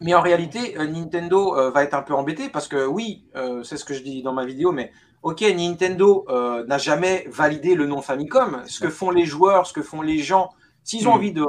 Mais 0.00 0.14
en 0.14 0.22
réalité, 0.22 0.74
Nintendo 0.78 1.70
va 1.70 1.84
être 1.84 1.94
un 1.94 2.02
peu 2.02 2.14
embêté 2.14 2.48
parce 2.48 2.68
que, 2.68 2.86
oui, 2.86 3.24
c'est 3.62 3.76
ce 3.76 3.84
que 3.84 3.94
je 3.94 4.02
dis 4.02 4.22
dans 4.22 4.32
ma 4.32 4.44
vidéo, 4.44 4.72
mais 4.72 4.92
ok, 5.22 5.40
Nintendo 5.42 6.26
n'a 6.66 6.78
jamais 6.78 7.26
validé 7.30 7.74
le 7.74 7.86
nom 7.86 8.00
Famicom. 8.00 8.62
Ce 8.66 8.80
que 8.80 8.90
font 8.90 9.10
les 9.10 9.24
joueurs, 9.24 9.66
ce 9.66 9.72
que 9.72 9.82
font 9.82 10.02
les 10.02 10.18
gens, 10.18 10.50
S'ils 10.88 11.06
ont 11.06 11.10
mm. 11.10 11.14
envie 11.14 11.32
de 11.34 11.42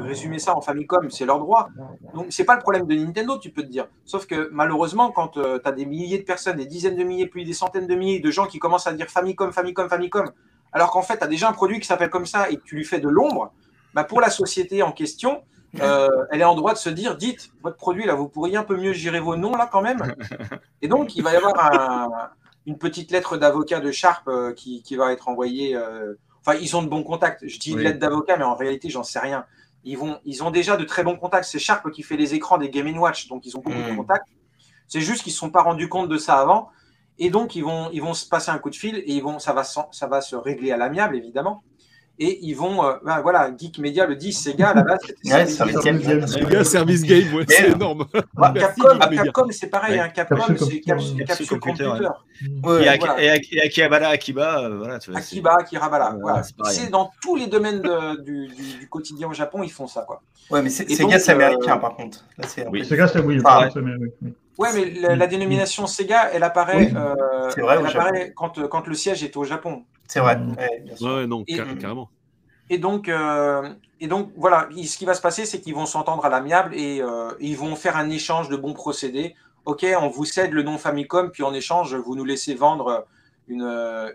résumer 0.00 0.40
ça 0.40 0.56
en 0.56 0.60
Famicom, 0.60 1.08
c'est 1.08 1.24
leur 1.24 1.38
droit. 1.38 1.68
Donc, 2.12 2.26
c'est 2.30 2.44
pas 2.44 2.56
le 2.56 2.60
problème 2.60 2.88
de 2.88 2.96
Nintendo, 2.96 3.38
tu 3.38 3.50
peux 3.50 3.62
te 3.62 3.68
dire. 3.68 3.86
Sauf 4.04 4.26
que 4.26 4.48
malheureusement, 4.50 5.12
quand 5.12 5.36
euh, 5.36 5.60
tu 5.62 5.68
as 5.68 5.70
des 5.70 5.86
milliers 5.86 6.18
de 6.18 6.24
personnes, 6.24 6.56
des 6.56 6.66
dizaines 6.66 6.96
de 6.96 7.04
milliers, 7.04 7.28
puis 7.28 7.44
des 7.44 7.52
centaines 7.52 7.86
de 7.86 7.94
milliers 7.94 8.18
de 8.18 8.30
gens 8.32 8.46
qui 8.48 8.58
commencent 8.58 8.88
à 8.88 8.92
dire 8.92 9.06
Famicom, 9.06 9.52
Famicom, 9.52 9.88
Famicom, 9.88 10.28
alors 10.72 10.90
qu'en 10.90 11.02
fait, 11.02 11.18
tu 11.18 11.22
as 11.22 11.28
déjà 11.28 11.48
un 11.48 11.52
produit 11.52 11.78
qui 11.78 11.86
s'appelle 11.86 12.10
comme 12.10 12.26
ça 12.26 12.50
et 12.50 12.56
que 12.56 12.62
tu 12.64 12.74
lui 12.74 12.84
fais 12.84 12.98
de 12.98 13.08
l'ombre, 13.08 13.52
bah, 13.94 14.02
pour 14.02 14.20
la 14.20 14.28
société 14.28 14.82
en 14.82 14.90
question, 14.90 15.44
euh, 15.80 16.08
elle 16.32 16.40
est 16.40 16.44
en 16.44 16.56
droit 16.56 16.72
de 16.72 16.78
se 16.78 16.90
dire 16.90 17.16
dites, 17.16 17.52
votre 17.62 17.76
produit, 17.76 18.06
là, 18.06 18.16
vous 18.16 18.28
pourriez 18.28 18.56
un 18.56 18.64
peu 18.64 18.76
mieux 18.76 18.92
gérer 18.92 19.20
vos 19.20 19.36
noms, 19.36 19.54
là, 19.54 19.68
quand 19.70 19.82
même. 19.82 20.02
Et 20.82 20.88
donc, 20.88 21.14
il 21.14 21.22
va 21.22 21.32
y 21.32 21.36
avoir 21.36 22.34
une 22.66 22.76
petite 22.76 23.12
lettre 23.12 23.36
d'avocat 23.36 23.78
de 23.78 23.92
Sharp 23.92 24.26
euh, 24.26 24.52
qui, 24.52 24.96
va 24.96 25.12
être 25.12 25.28
envoyée. 25.28 25.78
Enfin, 26.46 26.58
ils 26.60 26.76
ont 26.76 26.82
de 26.82 26.88
bons 26.88 27.02
contacts. 27.02 27.46
Je 27.46 27.58
dis 27.58 27.72
une 27.72 27.80
lettre 27.80 27.98
d'avocat, 27.98 28.36
mais 28.36 28.44
en 28.44 28.54
réalité, 28.54 28.90
j'en 28.90 29.02
sais 29.02 29.18
rien. 29.18 29.46
Ils, 29.84 29.96
vont, 29.96 30.18
ils 30.24 30.42
ont 30.42 30.50
déjà 30.50 30.76
de 30.76 30.84
très 30.84 31.02
bons 31.02 31.16
contacts. 31.16 31.46
C'est 31.46 31.58
Sharp 31.58 31.90
qui 31.90 32.02
fait 32.02 32.16
les 32.16 32.34
écrans 32.34 32.58
des 32.58 32.70
Game 32.70 32.96
Watch, 32.98 33.28
donc 33.28 33.46
ils 33.46 33.56
ont 33.56 33.60
beaucoup 33.60 33.76
de 33.76 33.92
hmm. 33.92 33.96
contacts. 33.96 34.28
C'est 34.86 35.00
juste 35.00 35.22
qu'ils 35.22 35.30
ne 35.30 35.34
se 35.34 35.40
sont 35.40 35.50
pas 35.50 35.62
rendus 35.62 35.88
compte 35.88 36.08
de 36.08 36.18
ça 36.18 36.38
avant. 36.38 36.68
Et 37.18 37.30
donc, 37.30 37.54
ils 37.54 37.62
vont, 37.62 37.90
ils 37.92 38.02
vont 38.02 38.14
se 38.14 38.26
passer 38.26 38.50
un 38.50 38.58
coup 38.58 38.70
de 38.70 38.74
fil 38.74 38.96
et 38.96 39.12
ils 39.12 39.22
vont, 39.22 39.38
ça, 39.38 39.52
va, 39.52 39.62
ça 39.64 40.06
va 40.06 40.20
se 40.20 40.36
régler 40.36 40.72
à 40.72 40.76
l'amiable, 40.76 41.16
évidemment 41.16 41.62
et 42.18 42.38
ils 42.42 42.54
vont, 42.54 42.84
euh, 42.84 42.92
ben 43.04 43.20
voilà, 43.22 43.50
Geek 43.56 43.78
Media 43.78 44.06
le 44.06 44.14
dit, 44.14 44.32
Sega 44.32 44.68
à 44.68 44.74
la 44.74 44.82
base, 44.82 45.00
c'était 45.02 45.46
Sega 45.46 46.64
Service 46.64 47.02
Game, 47.02 47.34
ouais, 47.34 47.44
c'est 47.48 47.70
énorme. 47.70 48.06
Bah, 48.34 48.54
Capcom, 48.58 48.98
Capcom 48.98 49.48
c'est 49.50 49.66
pareil, 49.66 49.98
hein, 49.98 50.08
Capcom, 50.10 50.54
c'est 50.56 50.80
Capsule 50.80 51.58
Computer. 51.58 51.90
et, 53.18 53.60
Akihabara, 53.60 54.08
Akiba, 54.08 54.60
euh, 54.60 54.78
voilà. 54.78 54.98
Akiba, 55.14 55.56
Akirabala, 55.58 56.16
voilà. 56.20 56.42
C'est 56.70 56.88
dans 56.88 57.10
tous 57.20 57.34
les 57.34 57.48
domaines 57.48 57.82
du, 58.24 58.46
du, 58.46 58.88
quotidien 58.88 59.28
au 59.28 59.34
Japon, 59.34 59.64
ils 59.64 59.72
font 59.72 59.88
ça, 59.88 60.02
quoi. 60.02 60.22
Ouais, 60.50 60.62
mais 60.62 60.70
Sega, 60.70 61.18
c'est 61.18 61.32
américain, 61.32 61.78
par 61.78 61.96
contre. 61.96 62.24
Sega, 62.46 63.08
c'est 63.08 63.20
oui. 63.20 63.40
Ouais, 64.56 64.68
mais 64.72 65.16
la, 65.16 65.26
dénomination 65.26 65.88
Sega, 65.88 66.30
elle 66.32 66.44
apparaît, 66.44 66.92
euh, 66.94 67.50
elle 67.56 67.86
apparaît 67.86 68.32
quand, 68.36 68.68
quand 68.68 68.86
le 68.86 68.94
siège 68.94 69.24
est 69.24 69.36
au 69.36 69.42
Japon. 69.42 69.82
C'est 70.08 70.20
vrai. 70.20 70.38
Ouais, 71.00 71.26
non, 71.26 71.44
carrément. 71.44 72.10
Et 72.70 72.78
donc, 72.78 73.08
euh, 73.08 73.68
et 74.00 74.06
donc, 74.06 74.32
voilà, 74.36 74.68
ce 74.70 74.96
qui 74.96 75.04
va 75.04 75.14
se 75.14 75.20
passer, 75.20 75.44
c'est 75.44 75.60
qu'ils 75.60 75.74
vont 75.74 75.86
s'entendre 75.86 76.24
à 76.24 76.28
l'amiable 76.28 76.74
et 76.74 77.00
euh, 77.02 77.30
ils 77.40 77.56
vont 77.56 77.76
faire 77.76 77.96
un 77.96 78.08
échange 78.10 78.48
de 78.48 78.56
bons 78.56 78.72
procédés. 78.72 79.34
Ok, 79.64 79.86
on 80.00 80.08
vous 80.08 80.24
cède 80.24 80.52
le 80.52 80.62
nom 80.62 80.78
Famicom, 80.78 81.30
puis 81.30 81.42
en 81.42 81.54
échange, 81.54 81.94
vous 81.94 82.16
nous 82.16 82.24
laissez 82.24 82.54
vendre 82.54 83.06
une, 83.48 83.62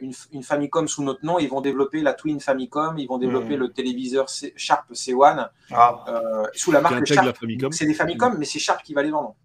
une, 0.02 0.14
une 0.32 0.44
Famicom 0.44 0.88
sous 0.88 1.04
notre 1.04 1.26
nom. 1.26 1.40
Ils 1.40 1.50
vont 1.50 1.62
développer 1.62 2.02
la 2.02 2.14
Twin 2.14 2.40
Famicom, 2.40 2.98
ils 2.98 3.08
vont 3.08 3.18
développer 3.18 3.56
mm. 3.56 3.60
le 3.60 3.72
téléviseur 3.72 4.28
Sharp 4.56 4.92
C1 4.92 5.50
ah. 5.72 6.06
euh, 6.08 6.44
sous 6.54 6.72
la 6.72 6.82
marque 6.82 7.06
Sharp. 7.06 7.38
C'est 7.72 7.86
des 7.86 7.94
Famicom, 7.94 8.36
mais 8.38 8.46
c'est 8.46 8.60
Sharp 8.60 8.84
qui 8.84 8.94
va 8.94 9.04
les 9.04 9.12
vendre. 9.12 9.36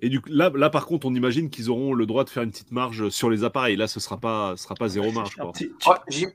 Et 0.00 0.08
du 0.08 0.20
coup, 0.20 0.28
là, 0.30 0.50
là, 0.54 0.70
par 0.70 0.86
contre, 0.86 1.06
on 1.06 1.14
imagine 1.14 1.50
qu'ils 1.50 1.70
auront 1.70 1.92
le 1.92 2.06
droit 2.06 2.22
de 2.22 2.30
faire 2.30 2.44
une 2.44 2.50
petite 2.50 2.70
marge 2.70 3.08
sur 3.08 3.30
les 3.30 3.42
appareils. 3.42 3.76
Là, 3.76 3.88
ce 3.88 3.98
ne 3.98 4.02
sera 4.02 4.16
pas, 4.16 4.56
sera 4.56 4.76
pas 4.76 4.88
zéro 4.88 5.10
marge. 5.10 5.36
Oh, 5.40 5.52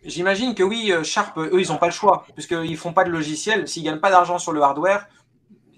j'imagine 0.04 0.54
que 0.54 0.64
oui, 0.64 0.92
euh, 0.92 1.04
Sharp, 1.04 1.38
eux, 1.38 1.62
ils 1.62 1.70
n'ont 1.70 1.78
pas 1.78 1.88
le 1.88 1.94
choix, 1.94 2.26
puisqu'ils 2.34 2.70
ne 2.70 2.76
font 2.76 2.92
pas 2.92 3.06
de 3.06 3.10
logiciel. 3.10 3.68
S'ils 3.68 3.84
ne 3.84 3.90
gagnent 3.90 4.02
pas 4.02 4.12
d'argent 4.12 4.38
sur 4.38 4.52
le 4.52 4.62
hardware, 4.62 5.08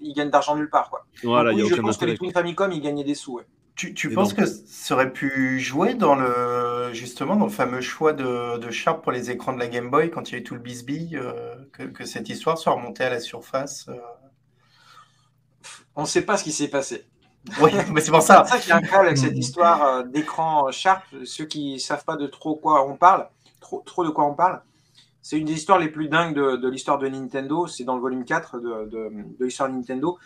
ils 0.00 0.14
gagnent 0.14 0.30
d'argent 0.30 0.56
nulle 0.56 0.70
part. 0.70 0.90
Quoi. 0.90 1.06
Voilà, 1.22 1.52
oui, 1.52 1.68
je 1.68 1.80
pense 1.80 1.96
que 1.96 2.04
les 2.04 2.16
Twin 2.16 2.32
Famicom, 2.32 2.72
ils 2.72 2.80
gagnaient 2.80 3.04
des 3.04 3.14
sous. 3.14 3.40
Tu, 3.76 3.92
tu 3.92 4.10
penses 4.10 4.32
que 4.32 4.46
ça 4.46 4.94
aurait 4.94 5.12
pu 5.12 5.60
jouer 5.60 5.92
dans 5.92 6.14
le 6.14 6.94
justement 6.94 7.36
dans 7.36 7.44
le 7.44 7.50
fameux 7.50 7.82
choix 7.82 8.14
de, 8.14 8.56
de, 8.56 8.70
Sharp 8.70 9.02
pour 9.02 9.12
les 9.12 9.30
écrans 9.30 9.52
de 9.52 9.58
la 9.58 9.68
Game 9.68 9.90
Boy 9.90 10.10
quand 10.10 10.30
il 10.30 10.32
y 10.32 10.34
a 10.36 10.38
eu 10.38 10.42
tout 10.42 10.54
le 10.54 10.60
bisbille, 10.60 11.14
euh, 11.14 11.54
que, 11.74 11.82
que, 11.82 12.06
cette 12.06 12.30
histoire 12.30 12.56
soit 12.56 12.72
remontée 12.72 13.04
à 13.04 13.10
la 13.10 13.20
surface 13.20 13.86
euh? 13.90 13.96
On 15.94 16.02
ne 16.02 16.06
sait 16.06 16.22
pas 16.22 16.36
ce 16.36 16.44
qui 16.44 16.52
s'est 16.52 16.68
passé. 16.68 17.04
Oui, 17.60 17.70
mais 17.92 18.00
c'est 18.00 18.10
pour 18.10 18.22
ça. 18.22 18.44
C'est 18.44 18.52
ça 18.52 18.58
qui 18.58 18.70
est 18.70 18.72
incroyable 18.72 19.06
avec 19.06 19.18
cette 19.18 19.38
histoire 19.38 19.84
euh, 19.84 20.02
d'écran 20.02 20.70
Sharp. 20.70 21.04
Ceux 21.24 21.44
qui 21.44 21.74
ne 21.74 21.78
savent 21.78 22.04
pas 22.04 22.16
de 22.16 22.26
trop 22.26 22.56
quoi 22.56 22.86
on 22.86 22.96
parle, 22.96 23.28
trop, 23.60 23.82
trop 23.86 24.04
de 24.04 24.10
quoi 24.10 24.24
on 24.26 24.34
parle, 24.34 24.62
c'est 25.22 25.38
une 25.38 25.44
des 25.44 25.54
histoires 25.54 25.78
les 25.78 25.88
plus 25.88 26.08
dingues 26.08 26.34
de, 26.34 26.68
l'histoire 26.68 26.98
de 26.98 27.08
Nintendo. 27.08 27.66
C'est 27.66 27.84
dans 27.84 27.96
le 27.96 28.00
volume 28.00 28.24
4 28.24 28.58
de, 28.58 28.68
de, 28.86 29.10
de 29.38 29.44
l'histoire 29.44 29.68
de 29.68 29.74
Nintendo. 29.74 30.18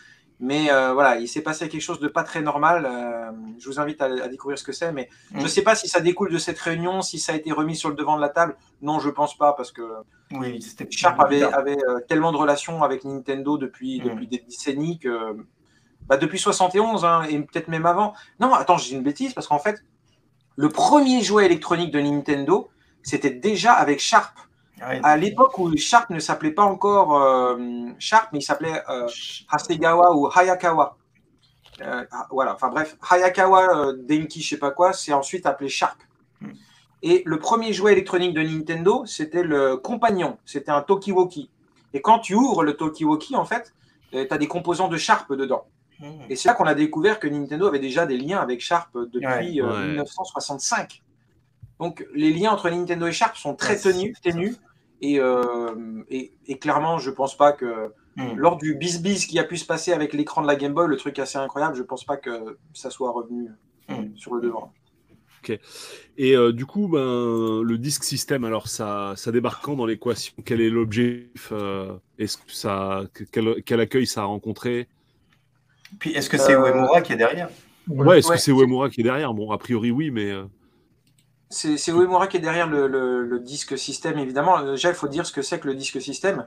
Mais 0.43 0.73
euh, 0.73 0.95
voilà, 0.95 1.17
il 1.19 1.29
s'est 1.29 1.43
passé 1.43 1.69
quelque 1.69 1.83
chose 1.83 2.01
de 2.01 2.09
pas 2.09 2.23
très 2.23 2.41
normal. 2.41 2.87
Euh, 2.87 3.31
je 3.59 3.69
vous 3.69 3.79
invite 3.79 4.01
à, 4.01 4.27
découvrir 4.29 4.59
ce 4.59 4.65
que 4.65 4.73
c'est. 4.73 4.91
Mais 4.91 5.11
je 5.33 5.39
ne 5.39 5.45
mm. 5.45 5.49
sais 5.49 5.63
pas 5.63 5.75
si 5.75 5.87
ça 5.87 6.01
découle 6.01 6.33
de 6.33 6.39
cette 6.39 6.59
réunion, 6.59 7.03
si 7.03 7.19
ça 7.19 7.33
a 7.33 7.37
été 7.37 7.53
remis 7.53 7.77
sur 7.77 7.91
le 7.91 7.95
devant 7.95 8.17
de 8.17 8.23
la 8.23 8.31
table. 8.31 8.57
Non, 8.81 8.99
je 9.01 9.11
pense 9.11 9.37
pas, 9.37 9.53
parce 9.53 9.71
que 9.71 9.83
oui, 10.33 10.65
Sharp 10.91 11.21
avait, 11.21 11.43
avait 11.43 11.77
tellement 12.09 12.33
de 12.33 12.39
relations 12.39 12.83
avec 12.83 13.05
Nintendo 13.05 13.59
depuis, 13.59 14.01
mm. 14.01 14.05
depuis 14.05 14.27
des 14.29 14.39
décennies 14.39 14.99
que 14.99 15.37
bah, 16.07 16.17
depuis 16.17 16.39
71 16.39 17.05
hein, 17.05 17.23
et 17.29 17.39
peut-être 17.41 17.69
même 17.69 17.87
avant. 17.87 18.15
Non, 18.41 18.53
attends, 18.55 18.79
j'ai 18.79 18.95
une 18.97 19.03
bêtise 19.03 19.33
parce 19.33 19.47
qu'en 19.47 19.59
fait, 19.59 19.85
le 20.57 20.69
premier 20.69 21.23
jouet 21.23 21.47
électronique 21.47 21.93
de 21.93 22.01
Nintendo, 22.01 22.69
c'était 23.03 23.31
déjà 23.31 23.73
avec 23.73 24.01
Sharp. 24.01 24.39
Ah 24.83 24.93
à 25.03 25.17
l'époque 25.17 25.59
où 25.59 25.77
Sharp 25.77 26.11
ne 26.11 26.19
s'appelait 26.19 26.53
pas 26.53 26.65
encore 26.65 27.23
euh, 27.23 27.57
Sharp, 27.99 28.31
mais 28.33 28.39
il 28.39 28.43
s'appelait 28.43 28.83
euh, 28.89 29.07
Hasegawa 29.51 30.15
ou 30.15 30.29
Hayakawa. 30.35 30.97
Euh, 31.83 32.05
ah, 32.11 32.27
voilà, 32.31 32.55
enfin 32.55 32.69
bref, 32.69 32.97
Hayakawa 33.11 33.93
Denki, 33.95 34.41
je 34.43 34.51
sais 34.51 34.59
pas 34.59 34.71
quoi, 34.71 34.93
c'est 34.93 35.13
ensuite 35.13 35.47
appelé 35.47 35.69
Sharp. 35.69 35.99
Hmm. 36.41 36.53
Et 37.03 37.23
le 37.25 37.39
premier 37.39 37.73
jouet 37.73 37.93
électronique 37.93 38.35
de 38.35 38.43
Nintendo, 38.43 39.05
c'était 39.07 39.43
le 39.43 39.77
compagnon, 39.77 40.39
c'était 40.45 40.71
un 40.71 40.83
Tokiwoki. 40.83 41.51
Et 41.93 42.01
quand 42.01 42.19
tu 42.19 42.35
ouvres 42.35 42.63
le 42.63 42.75
Tokiwoki, 42.75 43.37
en 43.37 43.45
fait, 43.45 43.75
tu 44.13 44.27
as 44.29 44.39
des 44.39 44.49
composants 44.49 44.89
de 44.89 44.97
Sharp 44.97 45.33
dedans. 45.33 45.65
Et 46.29 46.37
c'est 46.37 46.49
là 46.49 46.55
qu'on 46.55 46.65
a 46.65 46.75
découvert 46.75 47.19
que 47.19 47.29
Nintendo 47.29 47.67
avait 47.67 47.79
déjà 47.79 48.07
des 48.07 48.17
liens 48.17 48.39
avec 48.39 48.61
Sharp 48.61 48.89
depuis 48.95 49.61
1965. 49.61 50.81
Euh, 50.81 51.05
Donc 51.79 52.07
les 52.15 52.33
liens 52.33 52.53
entre 52.53 52.71
Nintendo 52.71 53.07
et 53.07 53.13
Sharp 53.13 53.37
sont 53.37 53.55
très 53.55 53.79
tenus, 53.79 54.19
ténus. 54.21 54.59
Euh, 55.03 56.03
et, 56.11 56.33
et, 56.47 56.59
clairement, 56.59 56.99
je 56.99 57.11
pense 57.11 57.37
pas 57.37 57.53
que 57.53 57.93
hmm. 58.17 58.35
lors 58.37 58.59
du 58.59 58.75
bis-bis 58.75 59.27
qui 59.27 59.39
a 59.39 59.45
pu 59.45 59.57
se 59.57 59.65
passer 59.65 59.93
avec 59.93 60.13
l'écran 60.13 60.43
de 60.43 60.47
la 60.47 60.57
Game 60.57 60.75
Boy, 60.75 60.89
le 60.89 60.97
truc 60.97 61.19
assez 61.19 61.39
incroyable, 61.39 61.75
je 61.75 61.83
pense 61.83 62.05
pas 62.05 62.19
que 62.19 62.59
ça 62.75 62.91
soit 62.91 63.11
revenu 63.11 63.49
hmm. 63.89 64.15
sur 64.17 64.35
le 64.35 64.43
devant. 64.43 64.73
Ok. 65.43 65.59
Et 66.19 66.37
euh, 66.37 66.53
du 66.53 66.67
coup, 66.67 66.87
ben, 66.89 67.63
le 67.63 67.79
disque 67.79 68.05
système, 68.05 68.45
alors 68.45 68.69
ça, 68.69 69.15
ça 69.17 69.33
débarque 69.33 69.65
quand 69.65 69.75
dans 69.75 69.87
l'équation? 69.87 70.35
Quel 70.45 70.61
est 70.61 70.69
l'objectif 70.69 71.51
Est-ce 72.19 72.37
que 72.37 72.53
ça, 72.53 73.05
quel, 73.33 73.63
quel, 73.65 73.81
accueil 73.81 74.07
ça 74.07 74.23
a 74.23 74.25
rencontré? 74.25 74.87
Puis 75.99 76.13
est-ce 76.13 76.31
que 76.31 76.39
c'est 76.39 76.55
euh, 76.55 76.67
Uemura 76.67 77.01
qui 77.03 77.13
est 77.13 77.17
derrière 77.17 77.49
Ouais, 77.89 78.19
est-ce 78.19 78.29
que 78.29 78.37
c'est 78.37 78.53
Uemura 78.53 78.91
qui 78.91 79.01
est 79.01 79.05
derrière? 79.05 79.35
Bon, 79.35 79.51
a 79.51 79.59
priori, 79.59 79.91
oui, 79.91 80.11
mais. 80.11 80.31
Euh, 80.31 80.45
c'est 81.49 81.89
Uemura 81.89 82.29
qui 82.29 82.37
est 82.37 82.41
derrière 82.41 82.69
le, 82.69 83.39
disque 83.41 83.77
système, 83.77 84.19
évidemment. 84.19 84.63
Déjà, 84.63 84.91
il 84.91 84.95
faut 84.95 85.09
dire 85.09 85.27
ce 85.27 85.33
que 85.33 85.43
c'est 85.43 85.59
que 85.59 85.67
le 85.67 85.75
disque 85.75 86.01
système. 86.01 86.47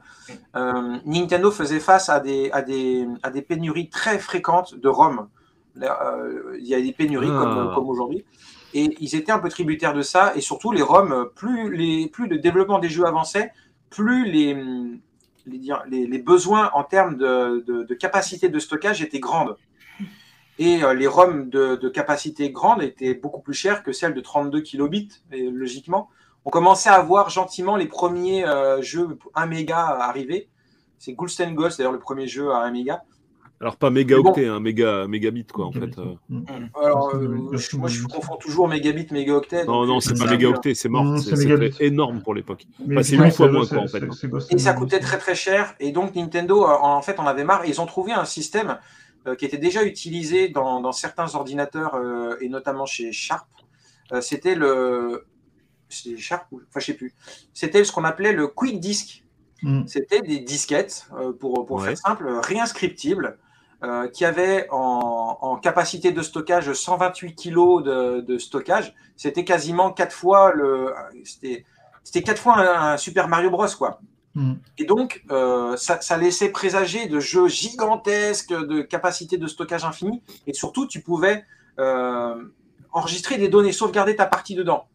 Euh, 0.56 0.98
Nintendo 1.06 1.52
faisait 1.52 1.82
face 1.82 2.08
à 2.08 2.22
des, 2.22 2.50
à, 2.54 2.62
des, 2.62 3.06
à 3.22 3.30
des 3.30 3.42
pénuries 3.42 3.90
très 3.90 4.18
fréquentes 4.18 4.76
de 4.76 4.88
ROM. 4.88 5.28
Là, 5.76 6.16
Il 6.58 6.66
y 6.66 6.74
a 6.74 6.82
des 6.82 6.94
pénuries 6.94 7.32
Ah. 7.32 7.40
comme, 7.40 7.76
comme 7.76 7.90
aujourd'hui. 7.90 8.24
Et 8.74 8.96
ils 9.02 9.16
étaient 9.16 9.34
un 9.34 9.40
peu 9.40 9.50
tributaires 9.50 9.94
de 9.94 10.04
ça. 10.04 10.34
Et 10.38 10.42
surtout, 10.42 10.72
les 10.72 10.82
ROM, 10.82 11.30
plus, 11.36 11.76
les, 11.76 12.08
plus 12.08 12.28
le 12.28 12.38
développement 12.38 12.80
des 12.80 12.90
jeux 12.90 13.06
avançait, 13.06 13.52
plus 13.90 14.26
les, 14.32 14.56
les, 15.46 16.20
besoins 16.20 16.72
en 16.74 16.84
termes 16.84 17.18
de, 17.18 17.94
capacité 17.94 18.50
de 18.50 18.60
stockage 18.60 19.02
étaient 19.02 19.20
grandes. 19.20 19.58
Et 20.60 20.84
euh, 20.84 20.94
les 20.94 21.08
ROM 21.08 21.50
de, 21.50 21.90
capacité 21.90 22.52
grande 22.52 22.84
étaient 22.84 23.16
beaucoup 23.16 23.42
plus 23.42 23.54
chères 23.54 23.84
que 23.84 23.92
celles 23.92 24.14
de 24.14 24.22
32 24.22 24.62
kilobits, 24.62 25.10
et 25.32 25.50
logiquement. 25.50 26.10
On 26.46 26.50
commençait 26.50 26.90
à 26.90 27.02
voir 27.02 27.30
gentiment 27.30 27.76
les 27.76 27.88
premiers 27.88 28.46
euh, 28.46 28.82
jeux 28.82 29.18
1 29.34 29.46
méga 29.46 29.80
arriver. 29.80 30.50
C'est 31.00 31.14
Ghoulsten 31.14 31.56
Ghost, 31.56 31.78
d'ailleurs, 31.78 31.94
le 31.94 32.00
premier 32.00 32.28
jeu 32.28 32.52
à 32.52 32.60
1 32.60 32.72
méga. 32.72 33.04
Alors 33.62 33.78
pas 33.78 33.90
mégaoctet, 33.90 34.48
hein, 34.48 34.60
méga, 34.60 35.08
mégabit 35.08 35.46
quoi 35.46 35.68
en 35.68 35.72
fait. 35.72 35.98
Euh. 35.98 36.16
Alors, 36.84 37.16
euh, 37.16 37.50
je- 37.54 37.78
moi, 37.78 37.88
je 37.88 38.04
confonds 38.06 38.36
toujours 38.36 38.68
mégabit, 38.68 39.08
mégaoctet. 39.12 39.64
Non, 39.66 39.86
non, 39.86 40.02
c'est 40.02 40.18
pas 40.18 40.30
mégaoctet, 40.30 40.74
c'est 40.74 40.90
mort. 40.90 41.18
C'est- 41.20 41.82
énorme 41.82 42.22
pour 42.22 42.34
l'époque. 42.34 42.66
Mais 42.86 42.96
Bah, 42.96 43.04
c'est 43.04 43.16
huit 43.16 43.32
fois 43.32 43.50
moins, 43.50 43.66
quoi, 43.66 43.80
en 43.80 43.88
fait. 43.88 44.04
Et 44.52 44.58
ça 44.58 44.74
and 44.74 44.80
coûtait 44.80 45.00
très 45.00 45.18
très 45.18 45.36
cher. 45.36 45.76
Et 45.80 45.92
donc 45.94 46.16
Nintendo, 46.16 46.66
en 46.66 47.02
fait, 47.02 47.16
on 47.20 47.26
avait 47.26 47.46
marre. 47.46 47.66
Ils 47.66 47.80
ont 47.80 47.86
trouvé 47.86 48.12
un 48.12 48.26
système 48.26 48.80
euh, 49.28 49.36
qui 49.36 49.46
était 49.46 49.58
déjà 49.58 49.84
utilisé 49.86 50.50
dans, 50.50 50.82
dans 50.82 50.92
certains 50.92 51.34
ordinateurs 51.36 51.96
euh, 51.96 52.36
et 52.42 52.50
notamment 52.50 52.86
chez 52.86 53.14
Sharp. 53.14 53.48
Euh, 54.12 54.20
C'était 54.20 54.56
le, 54.56 55.26
c'est 55.88 56.18
Sharp, 56.18 56.48
ou- 56.52 56.60
enfin 56.68 56.82
je 56.82 56.86
sais 56.88 56.94
plus. 56.96 57.14
C'était 57.54 57.86
ce 57.86 57.94
qu'on 57.94 58.04
appelait 58.04 58.34
le 58.34 58.48
Quick 58.48 58.82
Disk. 58.82 59.24
Mm. 59.62 59.84
C'était 59.88 60.20
des 60.22 60.40
disquettes, 60.40 61.08
euh, 61.18 61.32
pour, 61.32 61.66
pour 61.66 61.78
Ouais. 61.78 61.86
faire 61.90 61.98
simple, 61.98 62.28
réinscriptibles, 62.44 63.38
euh, 63.84 64.08
qui 64.08 64.26
avaient 64.26 64.68
en, 64.72 65.38
en 65.42 65.58
capacité 65.58 66.12
de 66.12 66.22
stockage 66.22 66.72
128 66.72 67.36
kg 67.36 67.84
de, 67.84 68.22
de 68.22 68.38
stockage. 68.38 68.94
C'était 69.16 69.44
quasiment 69.44 69.92
quatre 69.92 70.14
fois 70.14 70.54
le, 70.54 70.94
c'était, 71.24 71.66
c'était 72.04 72.24
quatre 72.24 72.40
fois 72.40 72.58
un, 72.58 72.94
un 72.94 72.98
Super 72.98 73.28
Mario 73.28 73.50
Bros 73.50 73.68
quoi. 73.78 74.00
Mm. 74.36 74.54
Et 74.78 74.86
donc, 74.86 75.24
euh, 75.32 75.76
ça, 75.78 76.02
ça 76.02 76.18
laissait 76.18 76.50
présager 76.50 77.08
de 77.08 77.20
jeux 77.20 77.48
gigantesques, 77.48 78.54
de 78.54 78.82
capacité 78.82 79.38
de 79.38 79.48
stockage 79.48 79.86
infinie. 79.86 80.22
Et 80.48 80.54
surtout, 80.54 80.88
tu 80.88 81.02
pouvais 81.02 81.46
euh, 81.80 82.36
enregistrer 82.92 83.38
des 83.38 83.50
données, 83.50 83.72
sauvegarder 83.72 84.16
ta 84.16 84.26
partie 84.26 84.56
dedans. 84.56 84.86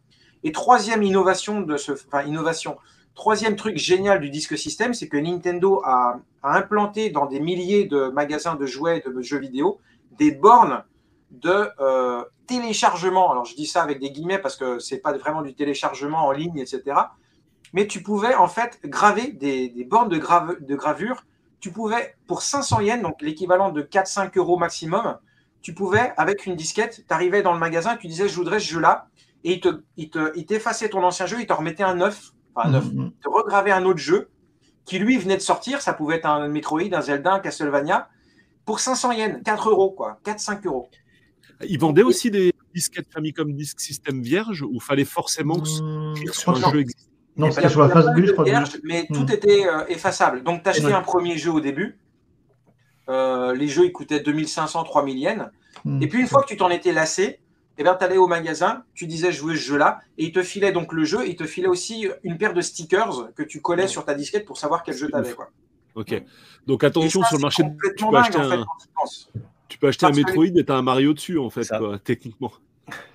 Et 0.44 0.52
troisième 0.52 1.02
innovation 1.02 1.60
de 1.60 1.76
ce, 1.76 1.92
enfin 1.92 2.22
innovation, 2.22 2.78
troisième 3.18 3.56
truc 3.56 3.76
génial 3.76 4.20
du 4.20 4.30
disque 4.30 4.56
système, 4.56 4.94
c'est 4.94 5.08
que 5.08 5.16
Nintendo 5.16 5.82
a, 5.84 6.20
implanté 6.44 7.10
dans 7.10 7.26
des 7.26 7.40
milliers 7.40 7.84
de 7.84 8.08
magasins 8.10 8.54
de 8.54 8.64
jouets, 8.64 9.02
de 9.04 9.20
jeux 9.20 9.40
vidéo, 9.40 9.80
des 10.12 10.30
bornes 10.30 10.84
de 11.32 11.68
euh, 11.80 12.24
téléchargement. 12.46 13.30
Alors 13.32 13.44
je 13.44 13.56
dis 13.56 13.66
ça 13.66 13.82
avec 13.82 13.98
des 13.98 14.12
guillemets 14.12 14.38
parce 14.38 14.56
que 14.56 14.78
c'est 14.78 14.98
pas 14.98 15.12
vraiment 15.18 15.42
du 15.42 15.52
téléchargement 15.52 16.26
en 16.26 16.30
ligne, 16.30 16.58
etc. 16.58 16.96
Mais 17.72 17.88
tu 17.88 18.04
pouvais 18.04 18.36
en 18.36 18.46
fait 18.46 18.78
graver 18.84 19.32
des, 19.32 19.84
bornes 19.84 20.08
de, 20.08 20.16
gravure. 20.76 21.24
Tu 21.60 21.72
pouvais, 21.72 22.14
pour 22.28 22.42
500 22.42 22.80
yens, 22.82 23.02
donc 23.02 23.20
l'équivalent 23.20 23.70
de 23.70 23.82
4-5 23.82 24.38
euros 24.38 24.58
maximum, 24.58 25.18
tu 25.60 25.74
pouvais, 25.74 26.12
avec 26.16 26.46
une 26.46 26.54
disquette, 26.54 27.02
tu 27.06 27.12
arrivais 27.12 27.42
dans 27.42 27.52
le 27.52 27.58
magasin, 27.58 27.96
tu 27.96 28.06
disais 28.06 28.28
je 28.28 28.36
voudrais 28.36 28.60
ce 28.60 28.72
jeu-là, 28.72 29.08
et 29.42 29.54
il 29.54 29.60
te- 29.60 29.82
il 29.96 30.08
te- 30.08 30.32
il 30.36 30.46
t'effaçait 30.46 30.88
ton 30.88 31.02
ancien 31.02 31.26
jeu, 31.26 31.38
il 31.40 31.46
te 31.48 31.52
remettait 31.52 31.82
un 31.82 31.96
neuf, 31.96 32.32
enfin 32.58 32.68
un 32.68 32.72
neuf, 32.72 32.92
Mm, 32.92 33.02
mm. 33.04 33.12
te 33.22 33.28
regravait 33.28 33.70
un 33.70 33.84
autre 33.84 33.98
jeu 34.00 34.28
qui 34.84 34.98
lui 34.98 35.18
venait 35.18 35.36
de 35.36 35.42
sortir, 35.42 35.80
ça 35.82 35.92
pouvait 35.92 36.16
être 36.16 36.26
un 36.26 36.48
Metroid, 36.48 36.92
un 36.92 37.00
Zelda, 37.00 37.34
un 37.34 37.40
Castlevania, 37.40 38.08
pour 38.64 38.80
500 38.80 39.12
yens, 39.12 39.42
4 39.44 39.70
euros 39.70 39.90
quoi, 39.90 40.18
4-5 40.24 40.66
euros. 40.66 40.88
Ils 41.68 41.78
vendaient 41.78 42.02
aussi 42.02 42.30
des 42.30 42.52
disquettes 42.74 43.08
Famicom 43.12 43.52
Disk 43.52 43.80
System 43.80 44.22
vierge 44.22 44.62
où 44.62 44.78
fallait 44.80 45.04
forcément 45.04 45.56
Mm, 45.58 46.14
je 46.26 46.32
sur 46.32 46.52
un 46.56 46.70
jeu 46.70 46.80
existant. 46.80 47.04
Non, 47.36 47.50
c'était 47.52 47.66
a- 47.66 47.70
sur 47.70 47.80
la 47.82 47.88
phase 47.88 48.06
de 48.06 48.42
vierge, 48.44 48.78
mais 48.84 49.06
Mm. 49.08 49.14
tout 49.14 49.32
était 49.32 49.64
euh, 49.66 49.86
effaçable. 49.88 50.42
Donc, 50.42 50.62
tu 50.64 50.68
achetais 50.70 50.92
un 50.92 51.02
premier 51.02 51.36
jeu 51.38 51.52
au 51.52 51.60
début. 51.60 51.98
Euh, 53.08 53.54
les 53.54 53.68
jeux, 53.68 53.86
ils 53.86 53.92
coûtaient 53.92 54.20
2500, 54.20 54.84
3000 54.84 55.18
yens. 55.18 55.46
Mm. 55.84 56.02
Et 56.02 56.08
puis, 56.08 56.20
une 56.20 56.26
fois 56.26 56.42
que 56.42 56.48
tu 56.48 56.56
t'en 56.56 56.68
étais 56.68 56.92
lassé, 56.92 57.40
eh 57.78 57.84
ben, 57.84 57.94
tu 57.98 58.04
allais 58.04 58.16
au 58.18 58.26
magasin, 58.26 58.82
tu 58.94 59.06
disais 59.06 59.32
je 59.32 59.42
veux 59.44 59.54
ce 59.54 59.60
jeu-là, 59.60 60.00
et 60.18 60.24
il 60.26 60.32
te 60.32 60.42
filait 60.42 60.72
donc 60.72 60.92
le 60.92 61.04
jeu, 61.04 61.24
et 61.24 61.30
il 61.30 61.36
te 61.36 61.44
filait 61.44 61.68
aussi 61.68 62.08
une 62.24 62.36
paire 62.36 62.52
de 62.52 62.60
stickers 62.60 63.32
que 63.34 63.42
tu 63.42 63.60
collais 63.60 63.86
sur 63.88 64.04
ta 64.04 64.14
disquette 64.14 64.44
pour 64.44 64.58
savoir 64.58 64.82
quel 64.82 64.96
jeu 64.96 65.08
tu 65.08 65.14
avais. 65.16 65.32
Quoi. 65.32 65.48
Ok. 65.94 66.22
Donc 66.66 66.84
attention 66.84 67.22
ça, 67.22 67.28
sur 67.28 67.38
le 67.38 67.42
marché, 67.42 67.62
tu 67.62 67.68
complètement 67.70 68.10
peux 68.10 68.16
dingue, 68.16 68.24
acheter 68.24 68.38
en 68.38 68.48
fait, 68.50 68.56
un, 68.56 68.64
tu 69.30 69.40
tu 69.68 69.78
peux 69.78 69.86
acheter 69.88 70.06
un 70.06 70.08
Parce 70.10 70.20
que- 70.22 70.26
Metroid 70.26 70.58
et 70.60 70.64
t'as 70.64 70.76
un 70.76 70.82
Mario 70.82 71.14
dessus 71.14 71.38
en 71.38 71.50
fait, 71.50 71.66
quoi, 71.68 71.98
techniquement. 71.98 72.52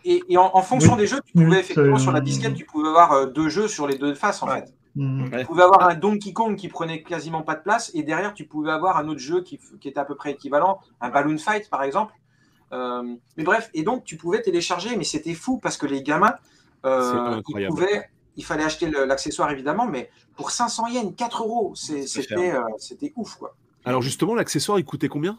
Et, 0.05 0.21
et 0.29 0.37
en, 0.37 0.51
en 0.53 0.61
fonction 0.61 0.91
Oui. 0.93 0.99
des 0.99 1.07
jeux, 1.07 1.19
tu 1.25 1.31
Oui, 1.35 1.45
pouvais 1.45 1.59
effectivement 1.61 1.97
sur 1.97 2.11
la 2.11 2.21
disquette, 2.21 2.53
tu 2.53 2.63
pouvais 2.65 2.87
avoir 2.89 3.11
euh, 3.13 3.25
deux 3.25 3.49
jeux 3.49 3.67
sur 3.67 3.87
les 3.87 3.97
deux 3.97 4.13
faces 4.13 4.41
en 4.43 4.47
Ouais. 4.47 4.59
fait. 4.61 4.73
Mm. 4.95 5.39
Tu 5.39 5.45
pouvais 5.45 5.63
avoir 5.63 5.89
un 5.89 5.95
Donkey 5.95 6.33
Kong 6.33 6.55
qui 6.55 6.67
prenait 6.67 7.01
quasiment 7.01 7.41
pas 7.41 7.55
de 7.55 7.61
place, 7.63 7.89
et 7.95 8.03
derrière, 8.03 8.35
tu 8.35 8.45
pouvais 8.45 8.71
avoir 8.71 8.97
un 8.97 9.07
autre 9.07 9.19
jeu 9.19 9.41
qui, 9.41 9.59
qui 9.81 9.87
était 9.87 9.99
à 9.99 10.05
peu 10.05 10.13
près 10.15 10.31
équivalent, 10.33 10.79
un 11.01 11.09
Balloon 11.09 11.39
Fight 11.39 11.67
par 11.71 11.81
exemple. 11.81 12.13
Euh, 12.73 13.03
mais 13.37 13.43
bref, 13.43 13.69
et 13.73 13.83
donc 13.83 14.03
tu 14.03 14.17
pouvais 14.17 14.41
télécharger, 14.41 14.95
mais 14.97 15.03
c'était 15.03 15.33
fou 15.35 15.59
parce 15.59 15.77
que 15.77 15.85
les 15.85 16.01
gamins, 16.01 16.33
euh, 16.85 17.39
ils 17.49 17.67
pouvaient, 17.67 18.09
il 18.35 18.43
fallait 18.43 18.63
acheter 18.63 18.87
le- 18.87 19.05
l'accessoire 19.05 19.51
évidemment, 19.51 19.85
mais 19.85 20.09
pour 20.35 20.49
500 20.51 20.87
yens, 20.87 21.13
4 21.15 21.43
euros, 21.43 21.73
c'était 21.75 22.51
euh, 22.51 22.61
c'était 22.77 23.13
ouf 23.15 23.35
quoi. 23.35 23.55
Alors 23.85 24.01
justement, 24.01 24.33
l'accessoire, 24.33 24.79
il 24.79 24.85
coûtait 24.85 25.07
combien? 25.07 25.37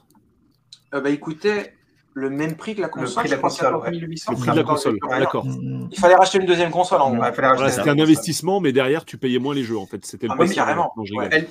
Euh, 0.94 1.00
bah, 1.00 1.10
il 1.10 1.18
coûtait 1.18 1.74
le 2.12 2.30
même 2.30 2.56
prix 2.56 2.76
que 2.76 2.80
la 2.80 2.88
console, 2.88 3.24
prix 3.24 3.30
de 3.30 3.30
la 3.30 3.36
je 3.36 3.40
crois, 3.40 3.50
console, 3.50 3.72
14 3.82 3.98
800. 4.08 4.32
Le 4.32 4.38
prix 4.38 4.50
de 4.52 4.56
la 4.56 4.62
console, 4.62 4.98
rien. 5.02 5.18
d'accord. 5.18 5.46
Il 5.90 5.98
fallait 5.98 6.14
racheter 6.14 6.38
une 6.38 6.46
deuxième 6.46 6.70
console 6.70 7.00
en 7.00 7.10
gros. 7.12 7.20
Ouais, 7.20 7.32
c'était 7.32 7.44
un 7.44 7.56
console. 7.56 7.88
investissement, 8.00 8.60
mais 8.60 8.70
derrière, 8.70 9.04
tu 9.04 9.18
payais 9.18 9.40
moins 9.40 9.54
les 9.56 9.64
jeux 9.64 9.78
en 9.78 9.86
fait. 9.86 10.06
C'était 10.06 10.28
le 10.28 10.32
Ah 10.32 10.36
oui, 10.38 10.44
PC, 10.46 10.54
carrément. 10.54 10.92
Ouais. 10.96 11.28
Elle, 11.32 11.48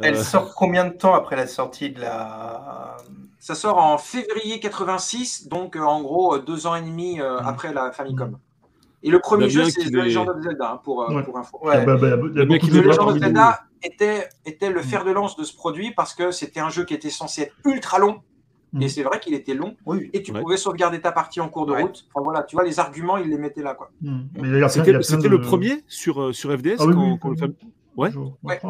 elle 0.00 0.14
Euh, 0.16 0.22
sort 0.22 0.54
combien 0.54 0.84
de 0.86 0.92
temps 0.94 1.14
après 1.14 1.36
la 1.36 1.46
sortie 1.46 1.90
de 1.90 2.00
la. 2.00 2.96
Ça 3.38 3.54
sort 3.54 3.78
en 3.78 3.98
février 3.98 4.60
86, 4.60 5.48
donc 5.48 5.76
euh, 5.76 5.80
en 5.80 6.02
gros 6.02 6.34
euh, 6.34 6.38
deux 6.40 6.66
ans 6.66 6.74
et 6.74 6.82
demi 6.82 7.20
euh, 7.20 7.40
Mm. 7.40 7.46
après 7.46 7.72
la 7.72 7.92
Famicom. 7.92 8.38
Et 9.04 9.10
le 9.10 9.20
premier 9.20 9.48
jeu, 9.48 9.64
c'est 9.70 9.84
The 9.90 9.92
Legend 9.94 10.28
of 10.28 10.42
Zelda, 10.42 10.72
hein, 10.72 10.80
pour, 10.82 11.08
Ouais. 11.08 11.22
pour 11.22 11.38
info. 11.38 11.58
Ah 11.62 11.66
Ouais. 11.68 11.86
bah, 11.86 11.96
bah, 11.96 12.16
The 12.16 12.34
Legend 12.48 13.08
of 13.08 13.18
Zelda 13.18 13.60
était, 13.82 14.28
était 14.44 14.70
le 14.70 14.82
fer 14.82 15.04
de 15.04 15.12
lance 15.12 15.36
de 15.36 15.44
ce 15.44 15.54
produit 15.54 15.92
parce 15.94 16.14
que 16.14 16.32
c'était 16.32 16.58
un 16.60 16.68
jeu 16.68 16.84
qui 16.84 16.94
était 16.94 17.10
censé 17.10 17.42
être 17.42 17.54
ultra 17.64 18.00
long. 18.00 18.22
Mm. 18.72 18.82
Et 18.82 18.88
c'est 18.88 19.02
vrai 19.04 19.20
qu'il 19.20 19.34
était 19.34 19.54
long. 19.54 19.76
Oui. 19.86 20.10
Et 20.12 20.22
tu 20.22 20.32
Ouais. 20.32 20.42
pouvais 20.42 20.56
sauvegarder 20.58 21.00
ta 21.00 21.12
partie 21.12 21.40
en 21.40 21.48
cours 21.48 21.64
de 21.64 21.72
Ouais. 21.72 21.82
route. 21.82 22.06
Enfin 22.12 22.22
voilà, 22.24 22.42
tu 22.42 22.56
vois, 22.56 22.64
les 22.64 22.80
arguments, 22.80 23.16
ils 23.18 23.28
les 23.30 23.38
mettaient 23.38 23.62
là. 23.62 23.74
Quoi. 23.74 23.88
Mm. 24.02 24.68
C'était 24.68 24.92
de- 24.92 25.28
le 25.28 25.40
premier 25.40 25.84
sur, 25.86 26.20
euh, 26.20 26.32
sur 26.32 26.50
FDS 26.50 26.76
Ah 26.80 26.84
oui, 26.86 26.92
quand, 26.94 27.12
oui, 27.12 27.18
quand 27.38 27.46
Ouais. 27.98 28.10
Je 28.12 28.18
Ouais. 28.18 28.60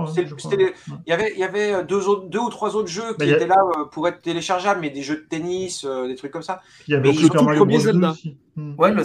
Il 1.06 1.10
y 1.10 1.12
avait, 1.12 1.32
il 1.34 1.38
y 1.38 1.44
avait 1.44 1.84
deux, 1.84 2.08
autres, 2.08 2.28
deux 2.28 2.38
ou 2.38 2.48
trois 2.48 2.74
autres 2.76 2.88
jeux 2.88 3.12
qui 3.14 3.24
a- 3.30 3.36
étaient 3.36 3.46
là 3.46 3.62
euh, 3.78 3.84
pour 3.84 4.08
être 4.08 4.22
téléchargeables, 4.22 4.80
mais 4.80 4.88
des 4.90 5.02
jeux 5.02 5.16
de 5.16 5.26
tennis, 5.28 5.84
euh, 5.84 6.08
des 6.08 6.14
trucs 6.16 6.32
comme 6.32 6.42
ça. 6.42 6.62
Il 6.86 6.92
y 6.92 6.94
avait 6.96 7.08
Mais 7.10 7.14
le 7.14 7.20
Super 7.20 7.42
Mario 7.44 7.64
Bros. 7.66 7.76
2 7.76 7.82
Zelda. 7.82 8.10
aussi. 8.10 8.38
Mm. 8.56 8.74
Ouais, 8.78 8.90
le 8.90 8.94
il 8.96 9.00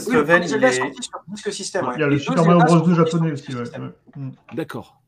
est 0.64 0.72
sorti 0.72 1.04
sur 1.04 1.20
disque 1.28 1.52
système. 1.54 1.86
ouais. 1.88 1.94
Il 1.98 2.00
y 2.00 2.04
a 2.04 2.08
le 2.08 2.18
Super 2.18 2.46
Mario 2.46 2.60
Bros. 2.64 2.68
sont 2.70 2.86
2 2.86 2.96
sortis 2.96 3.12
sur 3.12 3.18
japonais 3.18 3.32
aussi. 3.34 3.54
ouais, 3.54 3.66
système. 3.66 3.84
ouais. 3.84 4.24
Mm. 4.24 4.32
D'accord. 4.56 5.02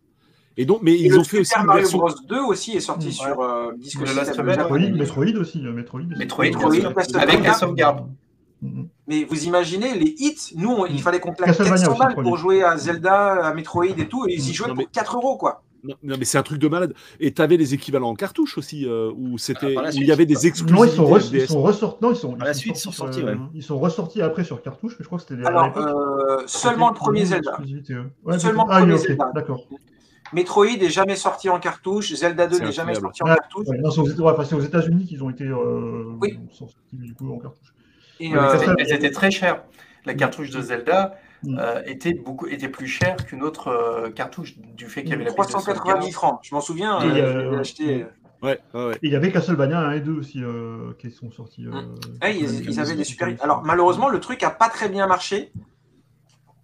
Et 0.58 0.66
donc, 0.66 0.80
mais 0.84 0.94
Et 0.94 1.06
ils 1.06 1.12
le 1.12 1.20
ont 1.20 1.24
fait 1.24 1.40
aussi 1.40 1.50
Super 1.50 1.66
Mario 1.66 1.82
version. 1.82 1.98
Bros 2.00 2.10
2 2.28 2.40
aussi 2.42 2.72
est 2.74 2.80
sorti 2.82 3.12
sur 3.14 3.40
euh, 3.42 3.72
disque. 3.78 4.00
Metroid, 4.02 4.80
Metroid 4.80 5.40
aussi. 5.40 5.66
euh, 5.66 5.72
Metroid, 5.72 6.00
aussi. 6.02 6.18
Metroid, 6.18 6.44
Metroid. 6.46 6.94
Castlevania. 6.94 7.34
Avec 7.34 7.44
la 7.46 7.54
sauvegarde. 7.54 8.08
Mais 9.08 9.24
vous 9.24 9.46
imaginez, 9.46 9.94
les 9.98 10.14
hits, 10.18 10.54
nous, 10.56 10.70
on- 10.72 10.86
il 10.86 10.96
Mm. 10.96 10.98
fallait 11.00 11.20
qu'on 11.20 11.34
claque 11.34 11.48
Castlevania 11.50 11.78
400 11.78 11.92
aussi, 11.92 12.00
balles 12.00 12.14
premier. 12.14 12.30
pour 12.30 12.38
jouer 12.38 12.64
à 12.64 12.78
Zelda, 12.78 13.46
à 13.46 13.54
Metroid 13.54 13.86
et 13.86 14.08
tout, 14.08 14.26
et 14.28 14.34
ils 14.34 14.48
y 14.48 14.50
Mm. 14.50 14.54
jouaient 14.54 14.68
Non, 14.70 14.74
pour 14.76 14.84
mais- 14.84 14.90
4 14.92 15.16
euros, 15.18 15.38
quoi. 15.38 15.62
Non, 15.84 15.94
non, 16.02 16.16
mais 16.18 16.26
c'est 16.26 16.40
un 16.40 16.44
truc 16.44 16.58
de 16.60 16.68
malade. 16.68 16.96
Et 17.20 17.32
t'avais 17.32 17.58
les 17.58 17.76
équivalents 17.76 18.10
en 18.10 18.16
cartouche 18.16 18.58
aussi, 18.58 18.88
euh, 18.88 19.12
où 19.16 19.38
c'était, 19.38 19.76
Ah, 19.78 19.90
il 19.94 20.04
y 20.04 20.12
avait 20.12 20.26
des 20.26 20.48
exclusivités. 20.48 20.74
Non, 20.74 20.84
ils 20.84 20.96
sont, 20.96 21.06
re- 21.06 21.30
ils 21.36 21.48
sont 21.48 21.62
ressortis. 21.62 21.98
Non, 22.04 22.10
ils 22.12 22.16
sont. 22.16 22.36
À 22.40 22.46
la 22.46 22.54
suite, 22.56 22.76
ils 22.76 22.80
sont 22.80 22.92
sortis, 22.92 23.22
euh, 23.22 23.34
ouais. 23.36 23.40
Ils 23.54 23.62
sont 23.62 23.78
ressortis 23.78 24.24
après 24.24 24.44
sur 24.44 24.60
cartouche, 24.64 24.94
mais 24.98 25.04
je 25.04 25.06
crois 25.08 25.20
que 25.20 25.26
c'était 25.30 25.46
Alors, 25.46 25.78
euh, 25.78 26.42
seulement 26.48 26.90
le 26.90 26.96
premier 26.96 27.26
Zelda. 27.26 27.60
ouais. 27.62 28.40
Seulement 28.40 28.64
le 28.64 28.70
premier 28.70 28.82
Ah, 28.82 28.86
oui, 28.86 28.94
ok, 28.94 29.08
Zelda. 29.08 29.32
D'accord. 29.36 29.62
Metroid 30.34 30.66
est 30.66 30.90
jamais 30.90 31.16
sorti 31.16 31.50
en 31.50 31.60
cartouche, 31.60 32.12
Zelda 32.16 32.48
2 32.48 32.58
C'est 32.58 32.66
n'est 32.66 32.72
jamais 32.72 32.96
sorti 32.96 33.22
en 33.22 33.28
cartouche. 33.28 33.68
Ouais, 33.68 33.78
non, 33.78 33.92
c'est 33.92 34.02
aux, 34.02 34.06
ouais, 34.08 34.32
enfin, 34.32 34.44
c'est 34.44 34.56
aux 34.56 34.60
États-Unis 34.62 35.06
qu'ils 35.06 35.24
ont 35.24 35.30
été 35.30 35.44
euh, 35.44 36.16
Oui. 36.20 36.40
sont 36.52 36.66
sortis 36.68 36.96
du 36.98 37.14
coup 37.14 37.32
en 37.32 37.38
cartouche. 37.38 37.74
Et, 38.20 38.36
euh, 38.36 38.76
Elles 38.80 38.94
étaient 38.94 39.12
très 39.12 39.32
chères. 39.32 39.64
La 40.06 40.14
cartouche 40.14 40.50
de 40.52 40.62
Zelda 40.62 41.16
Mm. 41.44 41.60
euh, 41.60 41.82
était, 41.86 42.14
beaucoup, 42.14 42.48
était 42.48 42.70
plus 42.70 42.88
chère 42.88 43.18
qu'une 43.18 43.44
autre 43.44 43.68
euh, 43.68 44.10
cartouche 44.10 44.58
du 44.58 44.88
fait 44.88 45.02
qu'il 45.02 45.12
y 45.12 45.14
avait 45.14 45.26
la 45.26 45.32
pile 45.32 45.44
de 45.44 45.50
390 45.52 45.76
sauvegarde. 45.84 46.12
francs, 46.14 46.40
je 46.44 46.56
m'en 46.56 46.62
souviens, 46.62 47.00
Et, 47.02 47.22
euh, 47.22 47.26
euh, 47.26 47.44
je 47.46 47.50
l'ai 47.52 47.58
acheté. 47.58 47.98
mm. 48.04 48.08
Ouais, 48.42 48.60
ouais, 48.74 48.86
ouais. 48.88 48.98
Il 49.04 49.12
y 49.12 49.16
avait 49.16 49.32
Castlevania 49.32 49.80
1 49.80 49.92
et 49.92 50.00
2 50.02 50.12
aussi 50.18 50.42
euh, 50.44 50.94
qui 50.98 51.12
sont 51.12 51.32
sortis. 51.32 51.66
euh, 51.66 51.72
qui 52.32 52.40
ils, 52.40 52.80
avaient 52.80 52.96
des 52.96 53.04
super. 53.04 53.28
Alors 53.42 53.64
malheureusement, 53.64 54.10
le 54.10 54.20
truc 54.20 54.44
a 54.44 54.50
pas 54.50 54.70
très 54.70 54.90
bien 54.90 55.08
marché. 55.08 55.52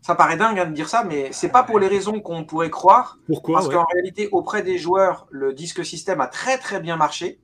Ça 0.02 0.16
paraît 0.16 0.38
dingue 0.38 0.58
hein, 0.58 0.66
de 0.66 0.74
dire 0.74 0.90
ça, 0.90 1.04
mais 1.04 1.32
c'est 1.32 1.50
pas 1.50 1.64
pour 1.64 1.78
les 1.78 1.88
raisons 1.88 2.20
qu'on 2.20 2.44
pourrait 2.44 2.72
croire. 2.72 3.20
Pourquoi 3.28 3.56
Parce 3.56 3.68
ouais. 3.68 3.76
qu'en 3.76 3.86
réalité, 3.94 4.30
auprès 4.32 4.64
des 4.64 4.78
joueurs, 4.80 5.28
le 5.30 5.54
disque 5.54 5.86
système 5.86 6.22
a 6.22 6.28
très 6.28 6.58
très 6.58 6.80
bien 6.80 6.96
marché. 6.98 7.40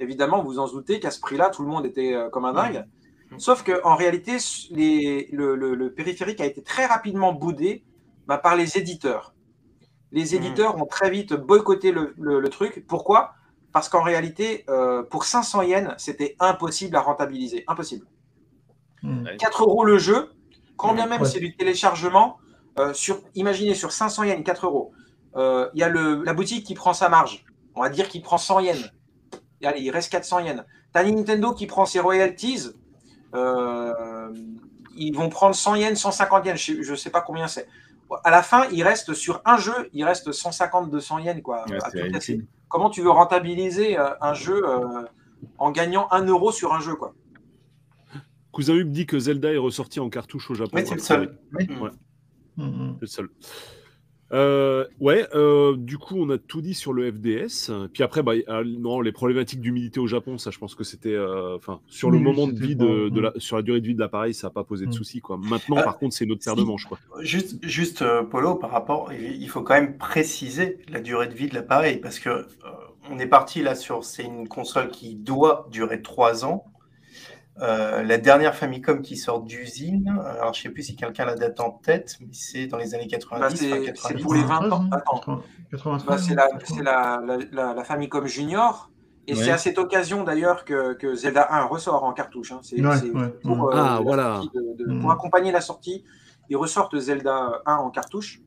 Évidemment, 0.00 0.42
vous 0.42 0.52
vous 0.52 0.58
en 0.58 0.68
doutez 0.68 0.98
qu'à 0.98 1.10
ce 1.10 1.20
prix-là, 1.20 1.50
tout 1.50 1.62
le 1.62 1.68
monde 1.68 1.84
était 1.84 2.16
comme 2.32 2.46
un 2.46 2.52
dingue. 2.54 2.84
Sauf 3.38 3.64
qu'en 3.64 3.96
réalité, 3.96 4.36
les, 4.70 5.28
le, 5.32 5.88
périphérique 5.94 6.40
a 6.40 6.46
été 6.46 6.62
très 6.62 6.86
rapidement 6.86 7.32
boudé 7.32 7.84
bah, 8.26 8.38
par 8.38 8.56
les 8.56 8.78
éditeurs. 8.78 9.34
Les 10.12 10.34
éditeurs 10.34 10.76
ont 10.80 10.86
très 10.86 11.10
vite 11.10 11.34
boycotté 11.34 11.92
le, 11.92 12.48
truc. 12.48 12.86
Pourquoi? 12.86 13.34
Parce 13.72 13.88
qu'en 13.88 14.02
réalité, 14.02 14.64
euh, 14.68 15.02
pour 15.02 15.24
500 15.24 15.62
yens, 15.62 15.94
c'était 15.98 16.36
impossible 16.38 16.94
à 16.96 17.00
rentabiliser. 17.00 17.64
Impossible. 17.66 18.06
4 19.02 19.02
hmm. 19.02 19.62
euros 19.62 19.84
le 19.84 19.98
jeu, 19.98 20.30
quand 20.76 20.94
bien 20.94 21.06
même 21.06 21.24
c'est 21.24 21.40
du 21.40 21.56
téléchargement, 21.56 22.38
euh, 22.78 22.94
sur, 22.94 23.20
imaginez 23.34 23.74
sur 23.74 23.92
500 23.92 24.24
yens, 24.24 24.44
4 24.44 24.66
euros, 24.66 24.92
euh, 25.36 25.68
il 25.74 25.80
y 25.80 25.82
a 25.82 25.88
le, 25.88 26.22
la 26.22 26.32
boutique 26.32 26.64
qui 26.64 26.74
prend 26.74 26.94
sa 26.94 27.08
marge. 27.08 27.44
On 27.74 27.82
va 27.82 27.88
dire 27.88 28.08
qu'il 28.08 28.22
prend 28.22 28.38
100 28.38 28.60
yens. 28.60 28.90
Et 29.60 29.66
allez, 29.66 29.80
il 29.80 29.90
reste 29.90 30.12
400 30.12 30.40
yens. 30.40 30.64
Tu 30.92 31.00
as 31.00 31.04
Nintendo 31.04 31.52
qui 31.52 31.66
prend 31.66 31.86
ses 31.86 32.00
royalties. 32.00 32.70
Euh, 33.34 34.32
ils 34.96 35.12
vont 35.12 35.28
prendre 35.28 35.54
100 35.54 35.74
yens, 35.76 36.00
150 36.00 36.46
yens. 36.46 36.60
Je 36.60 36.90
ne 36.90 36.96
sais 36.96 37.10
pas 37.10 37.20
combien 37.20 37.48
c'est. 37.48 37.66
À 38.22 38.30
la 38.30 38.42
fin, 38.42 38.66
il 38.70 38.82
reste 38.82 39.14
sur 39.14 39.40
un 39.44 39.56
jeu, 39.56 39.88
il 39.92 40.04
reste 40.04 40.30
150, 40.30 40.90
200 40.90 41.18
yens. 41.20 41.42
Quoi, 41.42 41.64
Comment 42.68 42.90
tu 42.90 43.02
veux 43.02 43.10
rentabiliser 43.10 43.96
un 43.96 44.34
jeu 44.34 44.62
en 45.58 45.70
gagnant 45.70 46.08
1 46.10 46.26
euro 46.26 46.52
sur 46.52 46.74
un 46.74 46.80
jeu 46.80 46.94
quoi? 46.94 47.14
Cousin 48.52 48.74
Hub 48.74 48.92
dit 48.92 49.06
que 49.06 49.18
Zelda 49.18 49.52
est 49.52 49.58
ressorti 49.58 49.98
en 49.98 50.08
cartouche 50.08 50.50
au 50.50 50.54
Japon. 50.54 50.70
Oui, 50.74 50.84
c'est 50.86 50.94
le 50.94 51.00
seul. 51.00 51.38
Ouais. 51.52 51.66
C'est 52.56 53.00
le 53.00 53.06
seul. 53.06 53.28
Euh, 54.34 54.84
ouais, 55.00 55.26
euh, 55.34 55.76
du 55.76 55.96
coup, 55.96 56.16
on 56.18 56.28
a 56.30 56.38
tout 56.38 56.60
dit 56.60 56.74
sur 56.74 56.92
le 56.92 57.10
FDS. 57.10 57.70
Puis 57.92 58.02
après, 58.02 58.22
bah, 58.22 58.32
non, 58.64 59.00
les 59.00 59.12
problématiques 59.12 59.60
d'humidité 59.60 60.00
au 60.00 60.06
Japon, 60.06 60.38
ça, 60.38 60.50
je 60.50 60.58
pense 60.58 60.74
que 60.74 60.84
c'était, 60.84 61.14
euh, 61.14 61.56
enfin, 61.56 61.80
sur 61.86 62.10
le 62.10 62.18
moment 62.18 62.48
de 62.48 62.58
vie 62.58 62.76
de, 62.76 63.20
la, 63.20 63.32
sur 63.36 63.56
la 63.56 63.62
durée 63.62 63.80
de 63.80 63.86
vie 63.86 63.94
de 63.94 64.00
l'appareil, 64.00 64.34
ça 64.34 64.48
n'a 64.48 64.50
pas 64.50 64.64
posé 64.64 64.86
de 64.86 64.90
mm. 64.90 64.94
soucis, 64.94 65.20
quoi. 65.20 65.38
Maintenant, 65.38 65.76
par 65.76 65.98
contre, 65.98 66.14
c'est 66.14 66.26
notre 66.26 66.44
paire 66.44 66.56
de 66.56 66.64
manches, 66.64 66.86
quoi. 66.86 66.98
Juste, 67.20 67.64
juste 67.64 68.04
Polo, 68.30 68.56
par 68.56 68.70
rapport, 68.70 69.12
il 69.12 69.48
faut 69.48 69.62
quand 69.62 69.74
même 69.74 69.96
préciser 69.96 70.78
la 70.88 71.00
durée 71.00 71.28
de 71.28 71.34
vie 71.34 71.48
de 71.48 71.54
l'appareil 71.54 71.98
parce 71.98 72.18
que 72.18 72.46
on 73.10 73.18
est 73.18 73.26
parti 73.26 73.62
là 73.62 73.74
sur, 73.74 74.04
c'est 74.04 74.24
une 74.24 74.48
console 74.48 74.90
qui 74.90 75.14
doit 75.14 75.68
durer 75.70 76.02
3 76.02 76.44
ans. 76.44 76.64
Euh, 77.60 78.02
la 78.02 78.18
dernière 78.18 78.56
Famicom 78.56 79.00
qui 79.00 79.16
sort 79.16 79.40
d'usine, 79.40 80.08
alors 80.08 80.52
je 80.54 80.60
ne 80.60 80.62
sais 80.64 80.68
plus 80.70 80.82
si 80.82 80.96
quelqu'un 80.96 81.24
la 81.24 81.36
date 81.36 81.60
en 81.60 81.70
tête, 81.70 82.16
mais 82.20 82.32
c'est 82.32 82.66
dans 82.66 82.78
les 82.78 82.94
années 82.94 83.06
90. 83.06 83.70
Bah, 83.70 83.92
c'est 83.94 84.20
pour 84.20 84.34
les 84.34 84.42
20 84.42 84.72
ans. 84.72 84.84
Bah, 84.90 86.16
c'est 86.18 86.34
la, 86.34 87.20
la, 87.52 87.74
la, 87.74 87.84
Famicom 87.84 88.26
Junior. 88.26 88.90
Et 89.26 89.34
c'est 89.34 89.50
à 89.50 89.58
cette 89.58 89.78
occasion 89.78 90.24
d'ailleurs 90.24 90.64
que, 90.64 90.94
que, 90.94 91.14
Zelda 91.14 91.46
1 91.50 91.64
ressort 91.64 92.04
en 92.04 92.12
cartouche. 92.12 92.52
Hein. 92.52 92.60
C'est 92.62 92.82
pour, 93.42 93.70
euh, 93.70 93.72
ah, 93.74 94.00
voilà. 94.02 94.42
Mm. 94.86 95.00
pour 95.00 95.12
accompagner 95.12 95.52
la 95.52 95.60
sortie. 95.60 96.04
Ils 96.50 96.56
ressortent 96.56 96.98
Zelda 96.98 97.62
1 97.66 97.76
en 97.76 97.90
cartouche. 97.90 98.40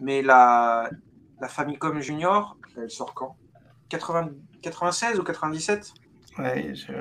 Mais 0.00 0.22
la, 0.22 0.88
la 1.40 1.48
Famicom 1.48 2.00
Junior, 2.00 2.56
elle 2.80 2.90
sort 2.90 3.14
quand? 3.14 3.36
80, 3.88 4.30
96 4.62 5.18
ou 5.18 5.24
97 5.24 5.92
Ouais, 6.38 6.72
je... 6.74 6.92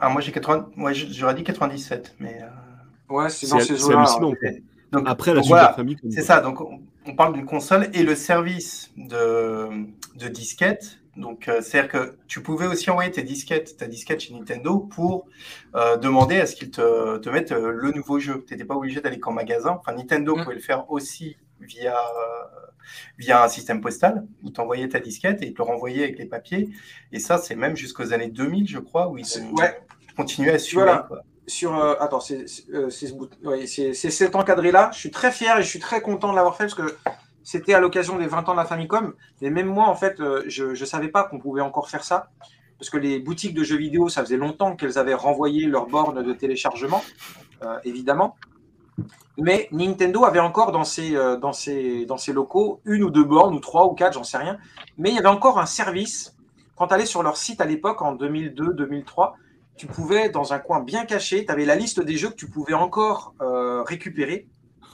ah, 0.00 0.08
moi 0.08 0.20
j'ai 0.22 0.32
80... 0.32 0.70
ouais, 0.78 0.94
j'aurais 0.94 1.34
dit 1.34 1.44
97, 1.44 2.16
mais. 2.20 2.40
Euh, 2.42 3.14
ouais, 3.14 3.28
c'est 3.28 3.48
dans 3.48 3.60
ces 3.60 3.84
eaux-là. 3.84 4.06
Donc, 4.92 5.04
Après 5.06 5.34
la 5.34 5.42
Super 5.42 5.76
C'est 6.10 6.22
ça, 6.22 6.40
donc 6.40 6.60
on, 6.60 7.14
parle 7.14 7.34
d'une 7.34 7.46
console 7.46 7.90
et 7.92 8.02
le 8.02 8.14
service 8.14 8.90
de, 8.96 9.68
de 10.16 10.28
disquette. 10.28 10.98
Donc, 11.16 11.48
euh, 11.48 11.60
c'est-à-dire 11.60 11.90
que 11.90 12.16
tu 12.28 12.40
pouvais 12.40 12.66
aussi 12.66 12.88
envoyer 12.90 13.10
tes 13.10 13.22
disquettes, 13.22 13.76
ta 13.76 13.86
disquette 13.86 14.20
chez 14.20 14.32
Nintendo 14.32 14.78
pour 14.78 15.26
euh, 15.74 15.96
demander 15.96 16.40
à 16.40 16.46
ce 16.46 16.56
qu'ils 16.56 16.70
te, 16.70 17.18
te 17.18 17.28
mettent 17.28 17.52
le 17.52 17.90
nouveau 17.92 18.18
jeu. 18.18 18.44
Tu 18.46 18.54
n'étais 18.54 18.64
pas 18.64 18.74
obligé 18.74 19.00
d'aller 19.00 19.20
qu'en 19.20 19.32
magasin. 19.32 19.78
Enfin, 19.80 19.92
Nintendo 19.92 20.34
mm. 20.34 20.42
pouvait 20.42 20.54
le 20.54 20.60
faire 20.60 20.90
aussi 20.90 21.36
via, 21.60 21.96
via 23.18 23.44
un 23.44 23.48
système 23.48 23.80
postal. 23.80 24.26
Il 24.42 24.52
t'envoyait 24.52 24.88
ta 24.88 24.98
disquette 24.98 25.42
et 25.42 25.46
il 25.46 25.52
te 25.52 25.58
le 25.58 25.64
renvoyait 25.64 26.04
avec 26.04 26.18
les 26.18 26.26
papiers. 26.26 26.68
Et 27.12 27.18
ça, 27.18 27.38
c'est 27.38 27.56
même 27.56 27.76
jusqu'aux 27.76 28.12
années 28.12 28.30
2000, 28.30 28.68
je 28.68 28.78
crois, 28.78 29.08
où 29.08 29.18
ils 29.18 29.26
ouais. 29.52 29.78
Continuaient 30.16 30.54
à 30.54 30.58
suivre. 30.58 30.82
Voilà. 30.82 31.08
Sur, 31.50 31.76
euh, 31.76 31.94
attends, 31.98 32.20
c'est 32.20 32.46
euh, 32.72 32.90
cet 32.90 34.36
encadré-là. 34.36 34.90
Je 34.94 35.00
suis 35.00 35.10
très 35.10 35.32
fier 35.32 35.58
et 35.58 35.62
je 35.62 35.68
suis 35.68 35.80
très 35.80 36.00
content 36.00 36.30
de 36.30 36.36
l'avoir 36.36 36.56
fait 36.56 36.64
parce 36.64 36.74
que 36.74 36.96
c'était 37.42 37.74
à 37.74 37.80
l'occasion 37.80 38.18
des 38.18 38.28
20 38.28 38.48
ans 38.48 38.52
de 38.52 38.58
la 38.58 38.64
Famicom. 38.64 39.14
Et 39.42 39.50
même 39.50 39.66
moi, 39.66 39.88
en 39.88 39.96
fait, 39.96 40.20
euh, 40.20 40.44
je 40.46 40.66
ne 40.66 40.84
savais 40.84 41.08
pas 41.08 41.24
qu'on 41.24 41.40
pouvait 41.40 41.60
encore 41.60 41.90
faire 41.90 42.04
ça. 42.04 42.30
Parce 42.78 42.88
que 42.88 42.98
les 42.98 43.18
boutiques 43.18 43.54
de 43.54 43.64
jeux 43.64 43.76
vidéo, 43.76 44.08
ça 44.08 44.22
faisait 44.22 44.36
longtemps 44.36 44.76
qu'elles 44.76 44.96
avaient 44.96 45.14
renvoyé 45.14 45.66
leurs 45.66 45.86
bornes 45.86 46.22
de 46.22 46.32
téléchargement, 46.32 47.04
évidemment. 47.84 48.36
Mais 49.36 49.68
Nintendo 49.70 50.24
avait 50.24 50.40
encore 50.40 50.72
dans 50.72 50.84
ses, 50.84 51.12
dans, 51.42 51.52
ses, 51.52 52.06
dans 52.06 52.16
ses 52.16 52.32
locaux 52.32 52.80
une 52.86 53.02
ou 53.02 53.10
deux 53.10 53.24
bornes, 53.24 53.54
ou 53.54 53.60
trois 53.60 53.84
ou 53.86 53.92
quatre, 53.92 54.14
j'en 54.14 54.24
sais 54.24 54.38
rien. 54.38 54.56
Mais 54.96 55.10
il 55.10 55.16
y 55.16 55.18
avait 55.18 55.28
encore 55.28 55.58
un 55.58 55.66
service. 55.66 56.34
Quand 56.74 56.86
tu 56.86 56.94
allais 56.94 57.04
sur 57.04 57.22
leur 57.22 57.36
site 57.36 57.60
à 57.60 57.66
l'époque, 57.66 58.00
en 58.00 58.16
2002-2003, 58.16 59.34
tu 59.80 59.86
pouvais, 59.86 60.28
dans 60.28 60.52
un 60.52 60.58
coin 60.58 60.80
bien 60.80 61.06
caché, 61.06 61.46
tu 61.46 61.50
avais 61.50 61.64
la 61.64 61.74
liste 61.74 62.00
des 62.00 62.18
jeux 62.18 62.28
que 62.28 62.34
tu 62.34 62.50
pouvais 62.50 62.74
encore 62.74 63.34
euh, 63.40 63.82
récupérer. 63.82 64.46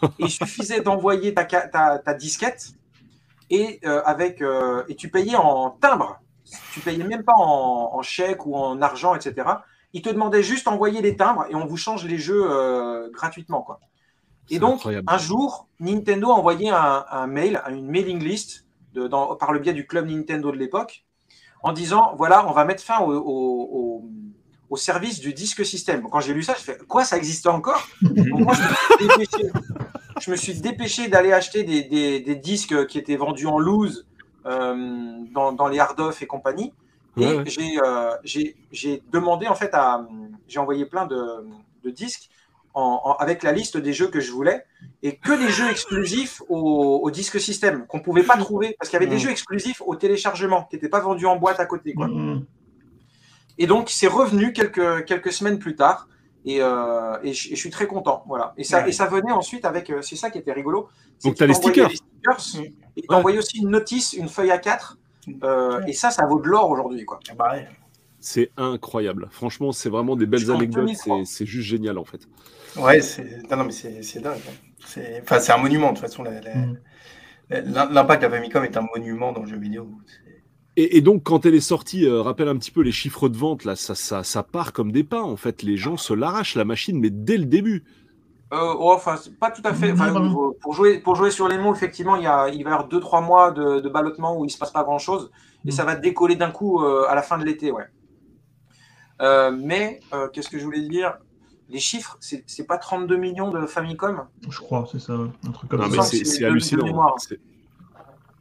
Et 0.02 0.06
il 0.20 0.30
suffisait 0.40 0.80
d'envoyer 0.80 1.34
ta, 1.34 1.44
ta, 1.44 2.14
disquette 2.14 2.68
et, 3.50 3.80
euh, 3.84 4.00
avec, 4.04 4.44
et 4.88 4.94
tu 4.94 5.08
payais 5.08 5.34
en 5.34 5.70
timbre. 5.70 6.20
Tu 6.72 6.78
payais 6.78 7.02
même 7.02 7.24
pas 7.24 7.34
en, 7.36 7.90
en, 7.94 8.02
chèque 8.02 8.46
ou 8.46 8.54
en 8.54 8.80
argent, 8.80 9.16
etc. 9.16 9.48
Il 9.92 10.02
te 10.02 10.08
demandait 10.08 10.44
juste 10.44 10.66
d'envoyer 10.66 11.02
les 11.02 11.16
timbres 11.16 11.46
et 11.50 11.56
on 11.56 11.66
vous 11.66 11.76
change 11.76 12.04
les 12.04 12.18
jeux 12.18 13.10
gratuitement. 13.12 13.62
Quoi. 13.62 13.80
Et 14.50 14.60
donc, 14.60 14.86
un 14.86 15.18
jour, 15.18 15.66
Nintendo 15.80 16.30
a 16.30 16.34
envoyé 16.34 16.70
un, 16.70 17.26
mail, 17.26 17.60
une 17.68 17.88
mailing 17.88 18.22
list 18.22 18.66
de, 18.94 19.08
par 19.08 19.52
le 19.52 19.58
biais 19.58 19.72
du 19.72 19.84
club 19.84 20.08
Nintendo 20.08 20.52
de 20.52 20.56
l'époque, 20.56 21.04
en 21.64 21.72
disant 21.72 22.14
voilà, 22.16 22.46
on 22.46 22.52
va 22.52 22.64
mettre 22.64 22.84
fin 22.84 23.00
au, 23.00 24.08
service 24.74 25.20
du 25.20 25.32
disque 25.32 25.64
système. 25.64 26.02
Quand 26.10 26.18
j'ai 26.18 26.34
lu 26.34 26.42
ça, 26.42 26.54
je 26.58 26.64
fais 26.64 26.78
quoi, 26.88 27.04
ça 27.04 27.16
existe 27.16 27.46
encore? 27.46 27.86
Moi, 28.02 28.54
je 30.20 30.30
me 30.30 30.36
suis 30.36 30.54
dépêché, 30.54 31.06
d'aller 31.06 31.32
acheter 31.32 31.62
des, 31.62 32.34
disques 32.36 32.86
qui 32.86 32.98
étaient 32.98 33.16
vendus 33.16 33.46
en 33.46 33.60
loose 33.60 34.06
euh, 34.46 35.18
dans, 35.32 35.68
les 35.68 35.78
hard-off 35.78 36.22
et 36.22 36.26
compagnie. 36.26 36.72
Et 37.16 37.78
euh, 37.82 38.14
j'ai 38.24 39.02
demandé, 39.12 39.46
en 39.46 39.54
fait, 39.54 39.70
à. 39.72 40.06
J'ai 40.48 40.58
envoyé 40.58 40.86
plein 40.86 41.06
de 41.06 41.90
disques 41.90 42.30
avec 43.18 43.42
la 43.42 43.52
liste 43.52 43.78
des 43.78 43.92
jeux 43.92 44.08
que 44.08 44.20
je 44.20 44.30
voulais 44.30 44.64
et 45.02 45.16
que 45.16 45.32
des 45.32 45.50
jeux 45.50 45.70
exclusifs 45.70 46.42
au, 46.48 47.10
disque 47.10 47.40
système 47.40 47.86
qu'on 47.86 48.00
pouvait 48.00 48.22
pas 48.22 48.36
trouver 48.38 48.76
parce 48.78 48.90
qu'il 48.90 49.00
y 49.00 49.02
avait 49.02 49.10
des 49.10 49.16
mm. 49.16 49.26
jeux 49.26 49.30
exclusifs 49.30 49.82
au 49.84 49.96
téléchargement 49.96 50.64
qui 50.64 50.76
n'étaient 50.76 50.88
pas 50.88 51.00
vendus 51.00 51.26
en 51.26 51.36
boîte 51.36 51.58
à 51.58 51.66
côté. 51.66 51.94
Quoi. 51.94 52.08
Mm. 52.08 52.44
Et 53.58 53.66
donc, 53.66 53.90
c'est 53.90 54.06
revenu 54.06 54.52
quelques, 54.52 55.04
quelques 55.04 55.32
semaines 55.32 55.58
plus 55.58 55.76
tard. 55.76 56.08
Et, 56.44 56.58
euh, 56.60 57.16
et, 57.24 57.32
je, 57.32 57.54
suis 57.56 57.70
très 57.70 57.86
content. 57.86 58.22
Voilà. 58.28 58.54
Et, 58.56 58.64
ça, 58.64 58.86
et 58.86 58.92
ça 58.92 59.06
venait 59.06 59.32
ensuite 59.32 59.64
avec. 59.64 59.90
Euh, 59.90 60.00
c'est 60.02 60.14
ça 60.14 60.30
qui 60.30 60.38
était 60.38 60.52
rigolo. 60.52 60.88
Donc, 61.24 61.34
tu 61.34 61.42
as 61.42 61.46
les 61.46 61.54
stickers. 61.54 61.90
Et 62.96 63.02
tu 63.02 63.14
envoyé 63.14 63.38
aussi 63.38 63.58
une 63.58 63.70
notice, 63.70 64.12
une 64.12 64.28
feuille 64.28 64.52
à 64.52 64.58
4. 64.58 64.98
Euh, 65.42 65.82
et 65.86 65.92
ça, 65.92 66.10
ça 66.10 66.24
vaut 66.26 66.40
de 66.40 66.46
l'or 66.46 66.70
aujourd'hui. 66.70 67.04
Quoi. 67.04 67.18
Ah 67.30 67.34
bah 67.36 67.54
c'est 68.20 68.50
incroyable. 68.56 69.28
Franchement, 69.30 69.72
c'est 69.72 69.88
vraiment 69.88 70.16
des 70.16 70.26
belles 70.26 70.50
anecdotes. 70.50 70.90
C'est 71.24 71.46
juste 71.46 71.68
génial, 71.68 71.98
en 71.98 72.04
fait. 72.04 72.20
Ouais, 72.76 73.00
c'est 73.00 73.42
non, 73.50 73.64
mais 73.64 73.72
c'est 73.72 74.20
dingue. 74.20 74.40
Hein. 74.48 75.00
Enfin, 75.22 75.40
c'est 75.40 75.52
un 75.52 75.58
monument, 75.58 75.92
de 75.92 75.98
toute 75.98 76.08
façon. 76.08 76.24
Mm. 76.24 76.76
L'impact 77.50 78.22
de 78.22 78.26
la 78.26 78.32
Famicom 78.32 78.64
est 78.64 78.76
un 78.76 78.86
monument 78.94 79.32
dans 79.32 79.42
le 79.42 79.48
jeu 79.48 79.58
vidéo. 79.58 79.88
Et, 80.78 81.00
donc, 81.00 81.22
quand 81.22 81.46
elle 81.46 81.54
est 81.54 81.60
sortie, 81.60 82.04
euh, 82.04 82.20
rappelle 82.20 82.48
un 82.48 82.56
petit 82.56 82.70
peu 82.70 82.82
les 82.82 82.92
chiffres 82.92 83.30
de 83.30 83.36
vente, 83.36 83.64
là, 83.64 83.76
ça, 83.76 83.94
ça, 83.94 84.22
ça 84.22 84.42
part 84.42 84.74
comme 84.74 84.92
des 84.92 85.04
pas. 85.04 85.22
En 85.22 85.36
fait, 85.36 85.62
les 85.62 85.78
gens 85.78 85.96
se 85.96 86.12
l'arrachent, 86.12 86.54
la 86.54 86.66
machine, 86.66 87.00
mais 87.00 87.08
dès 87.08 87.38
le 87.38 87.46
début. 87.46 87.84
Euh, 88.52 88.74
oh, 88.78 88.92
enfin, 88.92 89.16
pas 89.40 89.50
tout 89.50 89.62
à 89.64 89.72
fait. 89.72 89.94
pour, 90.60 90.74
jouer, 90.74 90.98
pour 90.98 91.16
jouer 91.16 91.30
sur 91.30 91.48
les 91.48 91.56
mots, 91.56 91.74
effectivement, 91.74 92.16
il, 92.16 92.24
y 92.24 92.26
a, 92.26 92.50
il 92.50 92.62
va 92.62 92.70
y 92.70 92.72
avoir 92.74 92.88
2-3 92.88 93.24
mois 93.24 93.52
de, 93.52 93.80
de, 93.80 93.88
ballottement 93.88 94.38
où 94.38 94.44
il 94.44 94.48
ne 94.48 94.52
se 94.52 94.58
passe 94.58 94.70
pas 94.70 94.84
grand-chose. 94.84 95.30
Et 95.64 95.68
mm. 95.68 95.72
ça 95.72 95.84
va 95.86 95.96
décoller 95.96 96.36
d'un 96.36 96.50
coup 96.50 96.82
euh, 96.82 97.06
à 97.08 97.14
la 97.14 97.22
fin 97.22 97.38
de 97.38 97.44
l'été, 97.44 97.72
ouais. 97.72 97.86
mais, 99.52 100.00
qu'est-ce 100.34 100.50
que 100.50 100.58
je 100.58 100.64
voulais 100.64 100.86
dire? 100.86 101.16
Les 101.70 101.80
chiffres, 101.80 102.18
c'est 102.20 102.66
pas 102.66 102.76
32 102.76 103.16
millions 103.16 103.50
de 103.50 103.64
Famicom? 103.64 104.26
Je 104.46 104.58
crois, 104.58 104.86
c'est 104.92 105.00
ça, 105.00 105.14
un 105.14 105.50
truc 105.52 105.70
comme 105.70 105.80
non, 105.80 105.90
ça. 105.90 106.02
C'est 106.02 106.44
hallucinant. 106.44 107.16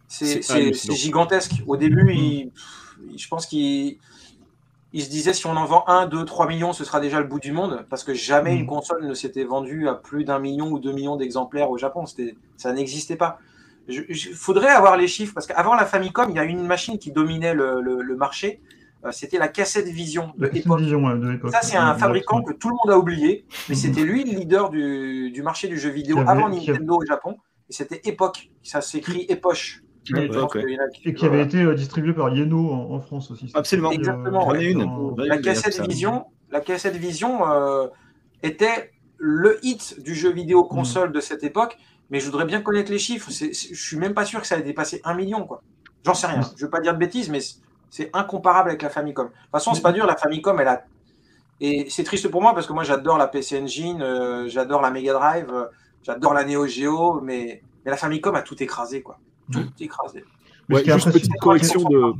C'est 0.07 0.41
gigantesque. 0.93 1.63
Au 1.67 1.77
début, 1.77 2.13
il, 2.13 2.51
je 3.17 3.27
pense 3.27 3.45
qu'il 3.45 3.97
il 4.95 5.03
se 5.03 5.09
disait 5.09 5.33
si 5.33 5.45
on 5.45 5.57
en 5.57 5.65
vend 5.65 5.83
1, 5.87 6.07
2, 6.07 6.23
3 6.23 6.47
millions, 6.47 6.71
ce 6.71 6.85
sera 6.85 7.01
déjà 7.01 7.19
le 7.19 7.27
bout 7.27 7.41
du 7.41 7.51
monde, 7.51 7.85
parce 7.89 8.05
que 8.05 8.13
jamais 8.13 8.55
mm. 8.55 8.59
une 8.59 8.65
console 8.65 9.05
ne 9.05 9.13
s'était 9.13 9.43
vendue 9.43 9.89
à 9.89 9.93
plus 9.93 10.23
d'un 10.23 10.39
million 10.39 10.71
ou 10.71 10.79
deux 10.79 10.93
millions 10.93 11.17
d'exemplaires 11.17 11.69
au 11.69 11.77
Japon. 11.77 12.05
Ça 12.55 12.71
n'existait 12.71 13.17
pas. 13.17 13.39
Il 13.89 14.15
faudrait 14.15 14.69
avoir 14.69 14.95
les 14.95 15.09
chiffres, 15.09 15.33
parce 15.33 15.47
qu'avant 15.47 15.75
la 15.75 15.85
Famicom, 15.85 16.29
il 16.29 16.37
y 16.37 16.39
a 16.39 16.45
une 16.45 16.65
machine 16.65 16.97
qui 16.97 17.11
dominait 17.11 17.53
le, 17.53 17.81
le, 17.81 18.15
marché, 18.15 18.61
euh, 19.03 19.11
c'était 19.11 19.37
la 19.37 19.49
cassette 19.49 19.87
Vision 19.87 20.31
de 20.37 20.45
ouais, 20.45 20.51
l'époque. 20.53 21.51
Ça, 21.51 21.59
c'est 21.61 21.75
un 21.75 21.93
fabricant 21.95 22.41
que 22.41 22.53
tout 22.53 22.69
le 22.69 22.75
monde 22.75 22.95
a 22.95 22.97
oublié, 22.97 23.45
mais 23.67 23.75
Mhm. 23.75 23.81
c'était 23.81 24.03
lui 24.03 24.23
le 24.23 24.39
leader 24.39 24.69
du, 24.69 25.29
du 25.29 25.43
marché 25.43 25.67
du 25.67 25.77
jeu 25.77 25.89
vidéo 25.89 26.19
avait- 26.19 26.29
avant 26.29 26.47
Nintendo 26.47 26.97
au 26.97 27.05
Japon. 27.05 27.35
Et 27.69 27.73
c'était 27.73 27.99
Epoch. 28.05 28.49
Ça 28.63 28.79
s'écrit 28.79 29.25
Epoch. 29.27 29.81
Et- 30.13 30.27
Je 30.31 30.39
ouais. 30.39 30.77
qui- 30.93 31.09
Et 31.09 31.13
qui 31.13 31.25
avait 31.25 31.41
été 31.41 31.61
euh, 31.63 31.73
distribué 31.75 32.13
par 32.13 32.29
Yeno 32.35 32.71
en, 32.71 32.91
en 32.91 32.99
France 32.99 33.31
aussi. 33.31 33.51
Absolument. 33.53 33.91
Exactement, 33.91 34.47
ouais. 34.47 34.63
ai 34.63 34.71
une. 34.71 34.85
Dans- 34.85 35.15
La 35.17 35.37
cassette. 35.37 35.79
Vision, 35.87 36.25
la 36.51 36.59
cassette 36.61 36.95
Vision 36.95 37.49
euh, 37.49 37.87
était 38.43 38.91
le 39.17 39.59
hit 39.65 40.01
du 40.03 40.13
jeu 40.13 40.31
vidéo 40.31 40.63
console 40.65 41.11
de 41.11 41.19
cette 41.19 41.43
époque, 41.43 41.77
mais 42.09 42.19
je 42.19 42.25
voudrais 42.25 42.45
bien 42.45 42.61
connaître 42.61 42.91
les 42.91 42.99
chiffres. 42.99 43.31
C'est- 43.31 43.53
c'est- 43.53 43.73
je 43.73 43.81
suis 43.83 43.97
même 43.97 44.13
pas 44.13 44.25
sûr 44.25 44.41
que 44.41 44.47
ça 44.47 44.57
ait 44.57 44.61
dépassé 44.63 45.01
un 45.05 45.13
million, 45.15 45.45
quoi. 45.45 45.61
J'en 46.05 46.13
sais 46.13 46.27
rien. 46.27 46.41
Je 46.57 46.65
veux 46.65 46.69
pas 46.69 46.81
dire 46.81 46.93
de 46.93 46.99
bêtises, 46.99 47.29
mais 47.29 47.39
c'est- 47.89 48.09
incomparable 48.13 48.69
avec 48.69 48.81
la 48.81 48.89
Famicom. 48.89 49.27
De 49.27 49.31
toute 49.31 49.51
façon, 49.51 49.73
c'est 49.73 49.81
pas 49.81 49.91
dur. 49.93 50.05
La 50.05 50.15
Famicom, 50.17 50.59
elle 50.59 50.67
a 50.67 50.83
et 51.61 51.87
c'est 51.89 52.03
triste 52.03 52.27
pour 52.27 52.41
moi 52.41 52.53
parce 52.53 52.67
que 52.67 52.73
moi 52.73 52.83
j'adore 52.83 53.17
la 53.17 53.27
PC 53.27 53.57
Engine, 53.61 54.01
euh, 54.01 54.49
j'adore 54.49 54.81
la 54.81 54.91
Mega 54.91 55.13
Drive, 55.13 55.47
euh, 55.53 55.63
j'adore 56.03 56.33
la 56.33 56.43
Neo 56.43 56.67
Geo, 56.67 57.21
mais, 57.21 57.63
mais 57.85 57.91
la 57.91 57.95
Famicom 57.95 58.35
a 58.35 58.41
tout 58.41 58.61
écrasé, 58.61 59.01
quoi. 59.01 59.17
Tout 59.51 59.59
écrasé. 59.79 60.23
Ouais, 60.69 60.83
juste 60.83 61.11
petite 61.11 61.35
correction 61.39 61.81
de 61.83 62.13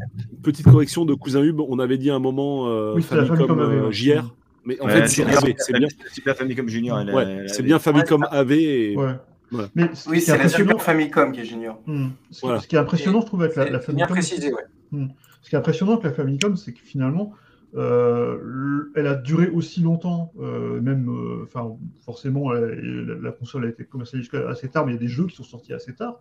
petite 0.43 0.65
correction 0.65 1.06
de 1.06 1.14
cousin 1.15 1.41
Hub. 1.41 1.60
On 1.61 1.80
avait 1.80 1.97
dit 1.97 2.11
à 2.11 2.15
un 2.15 2.19
moment 2.19 2.68
euh, 2.68 2.93
Oui, 2.95 3.02
c'est 3.07 3.15
la 3.15 3.26
Famicom, 3.26 3.47
Famicom 3.57 3.85
euh. 3.88 3.91
JR, 3.91 4.34
mais 4.65 4.80
en 4.80 4.85
Ouais, 4.85 4.91
fait 5.02 5.07
c'est 5.07 5.26
c'est 5.57 5.73
bien, 5.80 5.88
Super 6.11 6.35
Famicom 6.38 6.68
Junior. 6.68 6.99
elle 6.99 7.10
a- 7.10 7.14
ouais, 7.15 7.23
elle 7.23 7.49
c'est 7.49 7.64
bien 7.64 7.80
Famicom 7.80 8.23
AV. 8.30 8.52
Et... 8.52 8.95
Ouais. 8.95 9.14
Voilà. 9.52 9.68
Mais 9.76 9.89
ce 9.93 10.10
Oui, 10.10 10.22
c'est 10.22 10.31
la 10.31 10.38
impressionnant- 10.38 10.69
Super 10.72 10.81
Famicom 10.84 11.31
qui 11.31 11.39
est 11.39 11.45
junior. 11.45 11.80
Hmm. 11.88 12.10
Ce, 12.30 12.39
qui, 12.39 12.45
Voilà. 12.45 12.61
ce 12.61 12.68
qui 12.68 12.76
est 12.76 12.80
impressionnant, 12.80 13.22
je 13.22 13.26
trouve, 13.27 13.41
avec 13.43 13.56
la, 13.56 13.69
la 13.69 13.81
C'est 13.81 13.93
bien 13.93 14.06
Famicom, 14.07 14.15
précisé, 14.15 14.53
ouais. 14.53 15.07
ce 15.41 15.49
qui 15.49 15.56
est 15.56 15.60
impressionnant 15.60 15.91
avec 15.93 16.03
la 16.03 16.11
Famicom, 16.14 16.56
c'est 16.57 16.73
que 16.73 16.80
finalement, 16.84 17.31
euh, 17.76 18.91
elle 18.95 19.07
a 19.07 19.15
duré 19.15 19.49
aussi 19.49 19.81
longtemps, 19.81 20.31
euh, 20.39 20.80
même, 20.81 21.10
euh, 21.10 21.43
enfin, 21.43 21.76
forcément, 22.03 22.53
elle- 22.56 23.06
la, 23.07 23.15
la 23.15 23.31
console 23.31 23.65
a 23.65 23.69
été 23.69 23.85
commercialisée 23.85 24.30
assez 24.47 24.69
tard, 24.69 24.85
mais 24.85 24.93
il 24.93 24.95
y 24.95 24.97
a 24.97 25.02
des 25.02 25.07
jeux 25.10 25.27
qui 25.27 25.35
sont 25.35 25.43
sortis 25.43 25.73
assez 25.73 25.93
tard. 25.93 26.19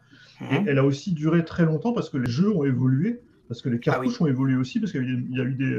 Et 0.51 0.55
Mhm. 0.55 0.65
elle 0.67 0.79
a 0.79 0.85
aussi 0.85 1.13
duré 1.15 1.45
très 1.45 1.65
longtemps 1.65 1.93
parce 1.93 2.11
que 2.11 2.17
les 2.19 2.31
jeux 2.31 2.51
ont 2.51 2.65
évolué, 2.65 3.21
parce 3.49 3.63
que 3.63 3.69
les 3.69 3.79
cartouches 3.81 4.21
Ah 4.21 4.25
ont 4.25 4.27
évolué 4.27 4.57
aussi, 4.57 4.81
parce 4.81 4.93
qu'il 4.93 5.03
y 5.03 5.07
a 5.07 5.09
eu- 5.09 5.27
il 5.31 5.37
y 5.37 5.41
a 5.41 5.45
eu 5.45 5.55
des, 5.55 5.79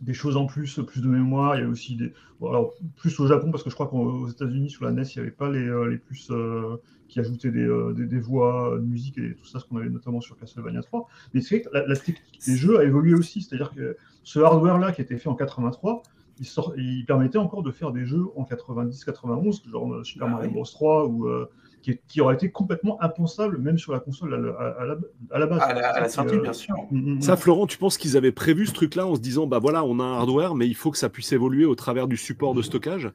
des 0.00 0.14
choses 0.14 0.36
en 0.36 0.46
plus, 0.46 0.80
plus 0.86 1.00
de 1.00 1.08
mémoire. 1.08 1.56
Il 1.56 1.62
y 1.62 1.64
a 1.64 1.68
aussi 1.68 1.96
des. 1.96 2.12
bon, 2.40 2.48
alors, 2.48 2.74
plus 2.96 3.18
au 3.20 3.26
Japon, 3.26 3.50
parce 3.50 3.62
que 3.62 3.70
je 3.70 3.74
crois 3.74 3.86
qu'aux 3.88 4.28
États-Unis, 4.28 4.70
sur 4.70 4.84
la 4.84 4.90
NES, 4.90 5.02
il 5.14 5.18
n'y 5.18 5.22
avait 5.22 5.30
pas 5.30 5.50
les, 5.50 5.70
les 5.90 5.98
plus 5.98 6.28
euh, 6.30 6.76
qui 7.08 7.20
ajoutaient 7.20 7.50
des, 7.50 7.68
des, 7.94 8.06
des 8.06 8.18
voix, 8.20 8.76
de 8.78 8.84
musique 8.84 9.18
et 9.18 9.34
tout 9.34 9.46
ça, 9.46 9.60
ce 9.60 9.64
qu'on 9.66 9.76
avait 9.76 9.88
notamment 9.88 10.20
sur 10.20 10.36
Castlevania 10.36 10.82
3. 10.82 11.06
Mais 11.32 11.40
c'est 11.40 11.56
vrai 11.60 11.64
que 11.64 11.74
la, 11.74 11.86
la 11.86 11.96
technique 11.96 12.40
des 12.46 12.56
jeux 12.56 12.78
a 12.78 12.84
évolué 12.84 13.14
aussi. 13.14 13.42
C'est-à-dire 13.42 13.72
que 13.74 13.96
ce 14.24 14.40
hardware-là, 14.40 14.92
qui 14.92 15.00
été 15.02 15.16
fait 15.16 15.28
en 15.28 15.34
83, 15.34 16.02
il, 16.40 16.46
sort, 16.46 16.74
il 16.76 17.04
permettait 17.06 17.38
encore 17.38 17.62
de 17.62 17.70
faire 17.70 17.92
des 17.92 18.04
jeux 18.04 18.24
en 18.36 18.44
90-91, 18.44 19.68
genre 19.70 19.94
euh, 19.94 20.02
Super 20.04 20.26
Ah 20.28 20.30
Mario 20.32 20.48
oui. 20.48 20.54
Bros 20.54 20.64
3, 20.64 21.06
ou, 21.06 21.28
euh, 21.28 21.48
qui, 21.82 21.98
qui 22.08 22.20
aurait 22.20 22.34
été 22.34 22.50
complètement 22.50 23.00
impensable, 23.02 23.58
même 23.58 23.78
sur 23.78 23.92
la 23.92 24.00
console 24.00 24.34
à, 24.34 24.38
la- 24.38 24.52
à- 24.52 24.82
à 24.82 24.84
la, 24.86 24.96
à 25.30 25.38
la 25.38 25.46
base. 25.46 25.62
À 25.62 25.74
la, 25.74 25.88
à 25.90 26.00
la 26.00 26.08
C'est, 26.08 26.14
sortie, 26.16 26.34
euh, 26.36 26.40
bien 26.40 26.52
sûr. 26.52 26.74
mm, 26.90 27.16
mm, 27.16 27.20
Ça, 27.22 27.34
mm. 27.34 27.36
Florent, 27.36 27.66
tu 27.66 27.78
penses 27.78 27.98
qu'ils 27.98 28.16
avaient 28.16 28.32
prévu 28.32 28.66
ce 28.66 28.72
truc-là 28.72 29.06
en 29.06 29.14
se 29.14 29.20
disant, 29.20 29.46
bah 29.46 29.58
voilà, 29.58 29.84
on 29.84 30.00
a 30.00 30.04
un 30.04 30.14
hardware, 30.14 30.54
mais 30.54 30.66
il 30.66 30.74
faut 30.74 30.90
que 30.90 30.98
ça 30.98 31.08
puisse 31.10 31.30
évoluer 31.32 31.66
au 31.66 31.74
travers 31.74 32.08
du 32.08 32.16
support 32.16 32.54
de 32.54 32.62
stockage? 32.62 33.10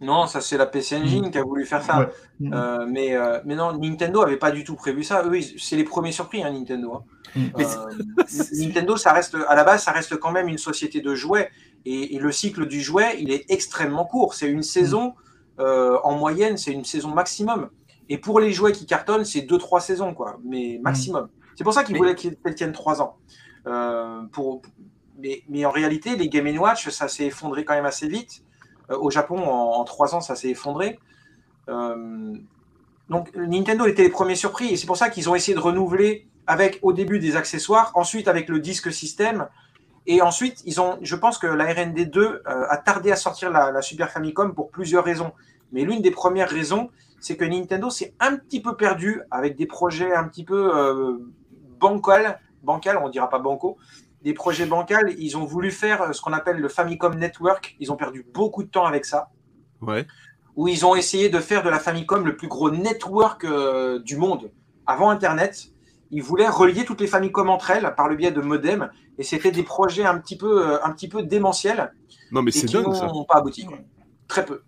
Non, 0.00 0.26
ça 0.26 0.42
c'est 0.42 0.58
la 0.58 0.66
PC 0.66 0.96
Engine 0.96 1.30
qui 1.30 1.38
a 1.38 1.42
voulu 1.42 1.64
faire 1.64 1.82
ça. 1.82 2.00
Ouais. 2.00 2.08
Mm. 2.40 2.52
Euh, 2.52 2.86
mais, 2.86 3.16
euh, 3.16 3.40
mais 3.46 3.54
non, 3.54 3.72
Nintendo 3.78 4.20
avait 4.20 4.36
pas 4.36 4.50
du 4.50 4.62
tout 4.62 4.74
prévu 4.74 5.02
ça. 5.02 5.22
Eux, 5.24 5.40
c'est 5.56 5.76
les 5.76 5.84
premiers 5.84 6.12
surpris, 6.12 6.42
hein, 6.42 6.52
Nintendo. 6.52 6.92
hein. 6.94 7.04
Mm. 7.34 7.44
Euh, 7.60 8.24
Nintendo, 8.52 8.96
ça 8.96 9.12
reste 9.12 9.36
à 9.48 9.54
la 9.54 9.64
base, 9.64 9.82
ça 9.82 9.92
reste 9.92 10.16
quand 10.18 10.32
même 10.32 10.48
une 10.48 10.58
société 10.58 11.00
de 11.00 11.14
jouets. 11.14 11.50
Et, 11.86 12.14
et 12.14 12.18
le 12.18 12.30
cycle 12.32 12.66
du 12.66 12.80
jouet, 12.82 13.16
il 13.20 13.30
est 13.30 13.44
extrêmement 13.50 14.04
court. 14.04 14.34
C'est 14.34 14.48
une 14.48 14.62
saison 14.62 15.14
euh, 15.60 15.98
en 16.04 16.16
moyenne, 16.18 16.56
c'est 16.58 16.72
une 16.72 16.84
saison 16.84 17.08
maximum. 17.14 17.70
Et 18.08 18.18
pour 18.18 18.38
les 18.38 18.52
jouets 18.52 18.72
qui 18.72 18.86
cartonnent, 18.86 19.24
c'est 19.24 19.40
2-3 19.40 19.80
saisons, 19.80 20.12
quoi, 20.14 20.38
mais 20.44 20.78
maximum. 20.82 21.28
C'est 21.56 21.64
pour 21.64 21.72
ça 21.72 21.84
qu'ils 21.84 21.94
Mais- 21.94 21.98
voulaient 22.00 22.14
qu'elles 22.14 22.54
tiennent 22.54 22.72
3 22.72 23.00
ans. 23.00 23.16
Euh, 23.66 24.22
pour, 24.30 24.62
mais, 25.18 25.42
mais 25.48 25.64
en 25.64 25.70
réalité, 25.70 26.16
les 26.16 26.28
Game 26.28 26.46
Watch, 26.58 26.88
ça 26.90 27.08
s'est 27.08 27.26
effondré 27.26 27.64
quand 27.64 27.74
même 27.74 27.86
assez 27.86 28.06
vite. 28.08 28.42
Euh, 28.90 28.98
au 28.98 29.10
Japon, 29.10 29.38
en, 29.38 29.84
3 29.84 30.14
ans, 30.14 30.20
ça 30.20 30.36
s'est 30.36 30.50
effondré. 30.50 30.98
Euh, 31.68 32.34
donc 33.08 33.34
Nintendo 33.36 33.86
était 33.86 34.02
les 34.02 34.08
premiers 34.08 34.34
surpris 34.36 34.72
et 34.72 34.76
c'est 34.76 34.86
pour 34.86 34.96
ça 34.96 35.10
qu'ils 35.10 35.30
ont 35.30 35.34
essayé 35.34 35.54
de 35.54 35.60
renouveler 35.60 36.26
avec 36.46 36.78
au 36.82 36.92
début 36.92 37.18
des 37.18 37.36
accessoires, 37.36 37.92
ensuite 37.94 38.28
avec 38.28 38.48
le 38.48 38.60
disque 38.60 38.92
système 38.92 39.48
et 40.06 40.22
ensuite 40.22 40.62
ils 40.64 40.80
ont, 40.80 40.98
je 41.02 41.16
pense 41.16 41.38
que 41.38 41.46
la 41.46 41.72
R&D 41.72 42.06
2 42.06 42.20
euh, 42.22 42.40
a 42.68 42.76
tardé 42.76 43.12
à 43.12 43.16
sortir 43.16 43.50
la, 43.50 43.70
la 43.72 43.82
Super 43.82 44.10
Famicom 44.10 44.54
pour 44.54 44.70
plusieurs 44.70 45.04
raisons. 45.04 45.32
Mais 45.72 45.82
l'une 45.82 46.00
des 46.00 46.10
premières 46.10 46.48
raisons, 46.48 46.90
c'est 47.20 47.36
que 47.36 47.44
Nintendo 47.44 47.90
s'est 47.90 48.14
un 48.20 48.36
petit 48.36 48.60
peu 48.60 48.76
perdu 48.76 49.22
avec 49.30 49.56
des 49.56 49.66
projets 49.66 50.14
un 50.14 50.24
petit 50.24 50.44
peu 50.44 50.76
euh, 50.76 51.18
bancal, 51.78 52.40
bancal, 52.62 52.98
on 52.98 53.08
dira 53.08 53.28
pas 53.28 53.38
banco, 53.38 53.78
des 54.26 54.34
projets 54.34 54.66
bancals. 54.66 55.14
Ils 55.18 55.36
ont 55.36 55.44
voulu 55.44 55.70
faire 55.70 56.02
euh, 56.02 56.12
ce 56.12 56.20
qu'on 56.20 56.32
appelle 56.32 56.58
le 56.58 56.68
Famicom 56.68 57.14
Network. 57.14 57.76
Ils 57.78 57.92
ont 57.92 57.96
perdu 57.96 58.26
beaucoup 58.34 58.64
de 58.64 58.68
temps 58.68 58.84
avec 58.84 59.04
ça 59.04 59.28
Ouais. 59.82 60.04
où 60.56 60.66
ils 60.68 60.84
ont 60.84 60.96
essayé 60.96 61.28
de 61.28 61.38
faire 61.38 61.62
de 61.62 61.68
la 61.70 61.78
Famicom 61.78 62.24
le 62.26 62.34
plus 62.36 62.48
gros 62.48 62.70
network 62.70 63.44
euh, 63.44 64.00
du 64.00 64.16
monde 64.16 64.50
avant 64.84 65.10
Internet. 65.10 65.66
Ils 66.10 66.22
voulaient 66.24 66.48
relier 66.48 66.84
toutes 66.84 67.00
les 67.00 67.06
Famicom 67.06 67.48
entre 67.50 67.70
elles 67.70 67.94
par 67.96 68.08
le 68.08 68.16
biais 68.16 68.32
de 68.32 68.40
modems, 68.40 68.90
et 69.18 69.22
c'était 69.22 69.50
des 69.52 69.62
projets 69.62 70.04
un 70.04 70.18
petit 70.18 70.36
peu, 70.36 70.66
euh, 70.72 70.84
un 70.84 70.90
petit 70.90 71.08
peu 71.08 71.22
démentiels 71.22 71.92
Non, 72.32 72.42
mais 72.42 72.50
c'est 72.50 72.66
dingue 72.72 72.92
ça. 72.94 73.06
n'ont 73.06 73.24
pas 73.24 73.36
abouti. 73.36 73.64
quoi. 73.64 73.78
Très 74.26 74.44
peu. 74.44 74.62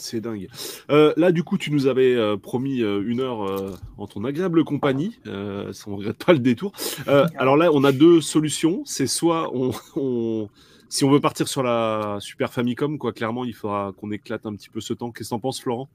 C'est 0.00 0.20
dingue. 0.20 0.48
Euh, 0.90 1.12
là, 1.16 1.30
du 1.32 1.42
coup, 1.44 1.58
tu 1.58 1.70
nous 1.70 1.86
avais 1.86 2.14
euh, 2.14 2.36
promis 2.36 2.82
euh, 2.82 3.02
une 3.06 3.20
heure 3.20 3.42
euh, 3.48 3.74
en 3.98 4.06
ton 4.06 4.24
agréable 4.24 4.64
compagnie. 4.64 5.18
Euh, 5.26 5.72
ça, 5.72 5.84
on 5.88 5.96
regrette 5.96 6.24
pas 6.24 6.32
le 6.32 6.38
détour. 6.38 6.72
Euh, 7.08 7.26
alors 7.36 7.56
là, 7.56 7.70
on 7.72 7.84
a 7.84 7.92
deux 7.92 8.20
solutions. 8.20 8.82
C'est 8.86 9.06
soit 9.06 9.50
on, 9.54 9.72
on- 9.96 10.48
si 10.88 11.04
on 11.04 11.10
veut 11.10 11.20
partir 11.20 11.46
sur 11.46 11.62
la 11.62 12.16
Super 12.20 12.52
Famicom, 12.52 12.98
quoi, 12.98 13.12
clairement, 13.12 13.44
il 13.44 13.54
faudra 13.54 13.92
qu'on 13.96 14.10
éclate 14.10 14.44
un 14.46 14.54
petit 14.56 14.70
peu 14.70 14.80
ce 14.80 14.92
temps. 14.92 15.12
Qu'est-ce 15.12 15.28
que 15.28 15.34
t'en 15.34 15.38
penses, 15.38 15.60
Florent? 15.60 15.88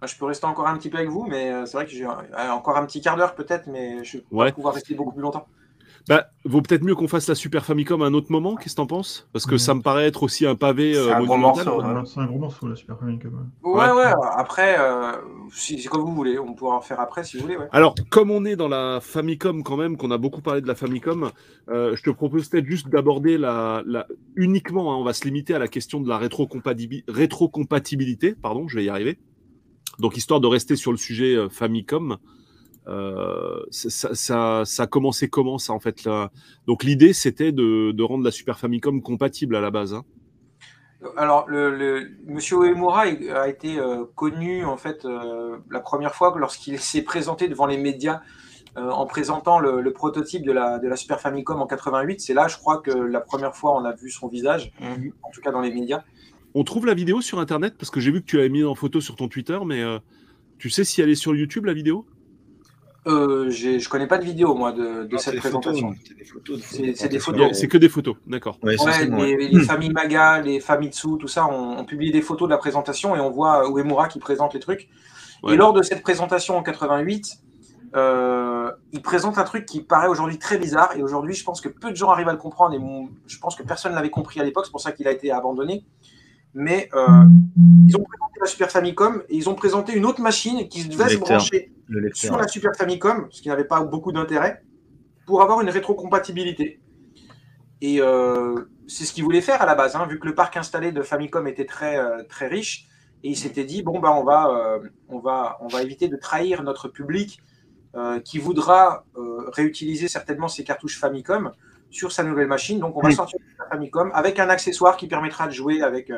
Moi, 0.00 0.08
Je 0.08 0.16
peux 0.16 0.24
rester 0.24 0.46
encore 0.46 0.66
un 0.66 0.76
petit 0.76 0.88
peu 0.90 0.96
avec 0.98 1.10
vous, 1.10 1.24
mais 1.28 1.52
c'est 1.66 1.76
vrai 1.76 1.86
que 1.86 1.92
j'ai 1.92 2.06
encore 2.06 2.76
un 2.76 2.84
petit 2.86 3.00
quart 3.00 3.16
d'heure 3.16 3.34
peut-être, 3.34 3.66
mais 3.68 4.02
je 4.04 4.18
vais 4.18 4.24
pas 4.28 4.36
Ouais. 4.36 4.52
pouvoir 4.52 4.74
rester 4.74 4.94
beaucoup 4.94 5.12
plus 5.12 5.22
longtemps. 5.22 5.46
Bah, 6.08 6.26
vaut 6.44 6.62
peut-être 6.62 6.84
mieux 6.84 6.94
qu'on 6.94 7.08
fasse 7.08 7.26
la 7.26 7.34
Super 7.34 7.64
Famicom 7.64 8.00
à 8.00 8.06
un 8.06 8.14
autre 8.14 8.30
moment. 8.30 8.54
Qu'est-ce 8.54 8.74
que 8.74 8.80
t'en 8.80 8.86
penses? 8.86 9.28
Parce 9.32 9.44
que 9.44 9.56
ça 9.56 9.74
me 9.74 9.82
paraît 9.82 10.06
être 10.06 10.22
aussi 10.22 10.46
un 10.46 10.54
pavé 10.54 10.96
euh, 10.96 11.06
C'est 11.06 11.12
un 11.12 11.24
gros 11.24 11.36
morceau. 11.36 11.82
Ouais, 11.82 12.02
C'est 12.04 12.20
un 12.20 12.26
gros 12.26 12.38
morceau, 12.38 12.68
la 12.68 12.76
Super 12.76 12.96
Famicom. 12.98 13.50
ouais. 13.64 13.90
Ouais. 13.90 14.12
Après, 14.36 14.76
euh, 14.78 15.12
si- 15.52 15.80
c'est 15.80 15.88
comme 15.88 16.02
vous 16.02 16.14
voulez. 16.14 16.38
On 16.38 16.54
pourra 16.54 16.76
en 16.76 16.80
faire 16.80 17.00
après 17.00 17.24
si 17.24 17.36
vous 17.38 17.42
voulez. 17.42 17.56
Ouais. 17.56 17.66
Alors, 17.72 17.96
comme 18.10 18.30
on 18.30 18.44
est 18.44 18.54
dans 18.54 18.68
la 18.68 19.00
Famicom 19.02 19.64
quand 19.64 19.76
même, 19.76 19.96
qu'on 19.96 20.12
a 20.12 20.18
beaucoup 20.18 20.42
parlé 20.42 20.60
de 20.60 20.68
la 20.68 20.76
Famicom, 20.76 21.30
euh, 21.70 21.96
je 21.96 22.02
te 22.04 22.10
propose 22.10 22.48
peut-être 22.48 22.66
juste 22.66 22.88
d'aborder 22.88 23.36
la, 23.36 23.82
la- 23.84 24.06
uniquement, 24.36 24.92
hein, 24.92 24.96
on 24.96 25.02
va 25.02 25.12
se 25.12 25.24
limiter 25.24 25.54
à 25.54 25.58
la 25.58 25.66
question 25.66 26.00
de 26.00 26.08
la 26.08 26.18
rétrocompatibi- 26.18 27.02
rétrocompatibilité, 27.08 28.34
pardon, 28.40 28.68
je 28.68 28.76
vais 28.76 28.84
y 28.84 28.88
arriver. 28.88 29.18
Donc, 29.98 30.16
histoire 30.16 30.40
de 30.40 30.46
rester 30.46 30.76
sur 30.76 30.92
le 30.92 30.98
sujet 30.98 31.34
euh, 31.34 31.48
Famicom, 31.48 32.18
euh, 32.88 33.62
ça, 33.70 34.14
ça, 34.64 34.82
a 34.82 34.86
commencé 34.86 35.28
comment 35.28 35.58
ça 35.58 35.72
en 35.72 35.80
fait 35.80 36.04
là? 36.04 36.30
Donc, 36.66 36.84
l'idée 36.84 37.12
c'était 37.12 37.52
de, 37.52 37.92
de 37.92 38.02
rendre 38.02 38.24
la 38.24 38.30
Super 38.30 38.58
Famicom 38.58 39.02
compatible 39.02 39.56
à 39.56 39.60
la 39.60 39.70
base. 39.70 39.94
hein. 39.94 40.04
Alors, 41.16 41.46
le, 41.48 41.76
le- 41.76 42.08
Monsieur 42.26 42.56
Uemura 42.64 43.02
a 43.34 43.48
été 43.48 43.78
euh, 43.78 44.04
connu 44.14 44.64
en 44.64 44.76
fait 44.76 45.04
euh, 45.04 45.58
la 45.70 45.80
première 45.80 46.14
fois 46.14 46.32
que 46.32 46.38
lorsqu'il 46.38 46.78
s'est 46.78 47.02
présenté 47.02 47.48
devant 47.48 47.66
les 47.66 47.76
médias 47.76 48.22
euh, 48.78 48.90
en 48.90 49.06
présentant 49.06 49.58
le, 49.58 49.80
le 49.80 49.92
prototype 49.92 50.44
de 50.44 50.52
la, 50.52 50.78
de 50.78 50.88
la 50.88 50.96
Super 50.96 51.20
Famicom 51.20 51.60
en 51.60 51.66
88. 51.66 52.20
C'est 52.20 52.34
là, 52.34 52.48
je 52.48 52.56
crois, 52.56 52.80
que 52.80 52.90
la 52.90 53.20
première 53.20 53.54
fois 53.54 53.74
on 53.80 53.84
a 53.84 53.92
vu 53.94 54.10
son 54.10 54.28
visage, 54.28 54.72
Mhm. 54.80 55.12
en 55.22 55.30
tout 55.30 55.40
cas 55.42 55.50
dans 55.52 55.60
les 55.60 55.72
médias. 55.72 56.02
On 56.54 56.64
trouve 56.64 56.86
la 56.86 56.94
vidéo 56.94 57.20
sur 57.20 57.38
internet 57.40 57.74
parce 57.78 57.90
que 57.90 58.00
j'ai 58.00 58.10
vu 58.10 58.22
que 58.22 58.26
tu 58.26 58.36
l'avais 58.38 58.48
mis 58.48 58.64
en 58.64 58.74
photo 58.74 59.00
sur 59.00 59.16
ton 59.16 59.28
Twitter, 59.28 59.58
mais 59.66 59.82
euh, 59.82 59.98
tu 60.58 60.70
sais 60.70 60.84
si 60.84 61.02
elle 61.02 61.10
est 61.10 61.14
sur 61.14 61.34
YouTube 61.36 61.66
la 61.66 61.74
vidéo? 61.74 62.06
Euh, 63.06 63.50
je 63.50 63.88
connais 63.88 64.08
pas 64.08 64.18
de 64.18 64.24
vidéo 64.24 64.54
moi 64.54 64.72
de, 64.72 65.04
de 65.04 65.12
Non, 65.12 65.18
c'est 65.18 65.30
cette 65.30 65.38
présentation. 65.38 65.94
c'est 66.60 67.08
des 67.08 67.18
photos. 67.20 67.66
Que 67.66 67.78
des 67.78 67.88
photos, 67.88 68.16
d'accord. 68.26 68.58
Ouais, 68.62 68.76
Ouais, 68.82 69.08
ouais. 69.08 69.36
les, 69.36 69.48
les 69.48 69.60
familles 69.64 69.90
Maga, 69.92 70.40
les 70.40 70.58
Famitsu, 70.60 71.16
tout 71.18 71.28
ça, 71.28 71.46
on, 71.46 71.78
on 71.78 71.84
publie 71.84 72.10
des 72.10 72.22
photos 72.22 72.48
de 72.48 72.52
la 72.52 72.58
présentation 72.58 73.14
et 73.14 73.20
on 73.20 73.30
voit 73.30 73.68
Uemura 73.68 74.08
qui 74.08 74.18
présente 74.18 74.54
les 74.54 74.60
trucs. 74.60 74.88
Ouais. 75.42 75.54
Et 75.54 75.56
lors 75.56 75.72
de 75.72 75.82
cette 75.82 76.02
présentation 76.02 76.56
en 76.56 76.62
88, 76.62 77.38
euh, 77.94 78.72
il 78.92 79.00
présente 79.02 79.38
un 79.38 79.44
truc 79.44 79.66
qui 79.66 79.80
paraît 79.80 80.08
aujourd'hui 80.08 80.38
très 80.38 80.58
bizarre 80.58 80.96
et 80.96 81.02
aujourd'hui, 81.02 81.34
je 81.34 81.44
pense 81.44 81.60
que 81.60 81.68
peu 81.68 81.90
de 81.90 81.96
gens 81.96 82.10
arrivent 82.10 82.28
à 82.28 82.32
le 82.32 82.38
comprendre 82.38 82.74
et 82.74 82.80
je 83.28 83.38
pense 83.38 83.54
que 83.54 83.62
personne 83.62 83.92
ne 83.92 83.96
l'avait 83.96 84.10
compris 84.10 84.40
à 84.40 84.44
l'époque, 84.44 84.64
c'est 84.66 84.72
pour 84.72 84.80
ça 84.80 84.92
qu'il 84.92 85.06
a 85.06 85.12
été 85.12 85.30
abandonné. 85.30 85.84
Mais 86.58 86.88
euh, 86.94 87.06
ils 87.86 87.94
ont 87.98 88.02
présenté 88.02 88.40
la 88.40 88.46
Super 88.46 88.70
Famicom 88.70 89.22
et 89.28 89.36
ils 89.36 89.50
ont 89.50 89.54
présenté 89.54 89.92
une 89.92 90.06
autre 90.06 90.22
machine 90.22 90.66
qui 90.68 90.88
devait 90.88 91.10
se 91.10 91.18
brancher 91.18 91.70
sur 92.14 92.38
la 92.38 92.48
Super 92.48 92.74
Famicom, 92.74 93.26
ce 93.30 93.42
qui 93.42 93.48
n'avait 93.48 93.66
pas 93.66 93.82
beaucoup 93.82 94.10
d'intérêt, 94.10 94.62
pour 95.26 95.42
avoir 95.42 95.60
une 95.60 95.68
rétrocompatibilité. 95.68 96.80
Et 97.82 98.00
c'est 98.88 99.04
ce 99.04 99.12
qu'il 99.12 99.22
voulait 99.22 99.42
faire 99.42 99.60
à 99.60 99.66
la 99.66 99.74
base, 99.74 99.96
hein, 99.96 100.06
vu 100.06 100.18
que 100.18 100.26
le 100.26 100.34
parc 100.34 100.56
installé 100.56 100.92
de 100.92 101.02
Famicom 101.02 101.46
était 101.46 101.66
très, 101.66 101.98
très 102.28 102.46
riche. 102.46 102.88
Et 103.22 103.28
il 103.28 103.36
s'était 103.36 103.64
dit 103.64 103.82
bon, 103.82 104.00
bah, 104.00 104.14
on, 104.14 104.24
va, 104.24 104.80
on, 105.10 105.18
va, 105.18 105.58
on 105.60 105.68
va 105.68 105.82
éviter 105.82 106.08
de 106.08 106.16
trahir 106.16 106.62
notre 106.62 106.88
public 106.88 107.38
qui 108.24 108.38
voudra 108.38 109.04
réutiliser 109.52 110.08
certainement 110.08 110.48
ses 110.48 110.64
cartouches 110.64 110.98
Famicom 110.98 111.52
sur 111.90 112.12
sa 112.12 112.24
nouvelle 112.24 112.48
machine. 112.48 112.78
Donc, 112.78 112.96
on 112.96 113.02
va 113.02 113.10
sortir 113.10 113.40
la 113.58 113.66
Famicom 113.66 114.10
avec 114.14 114.38
un 114.38 114.48
accessoire 114.48 114.96
qui 114.96 115.06
permettra 115.06 115.46
de 115.48 115.52
jouer 115.52 115.82
avec, 115.82 116.10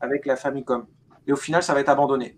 avec 0.00 0.26
la 0.26 0.36
Famicom. 0.36 0.86
Et 1.26 1.32
au 1.32 1.36
final, 1.36 1.62
ça 1.62 1.74
va 1.74 1.80
être 1.80 1.88
abandonné. 1.88 2.36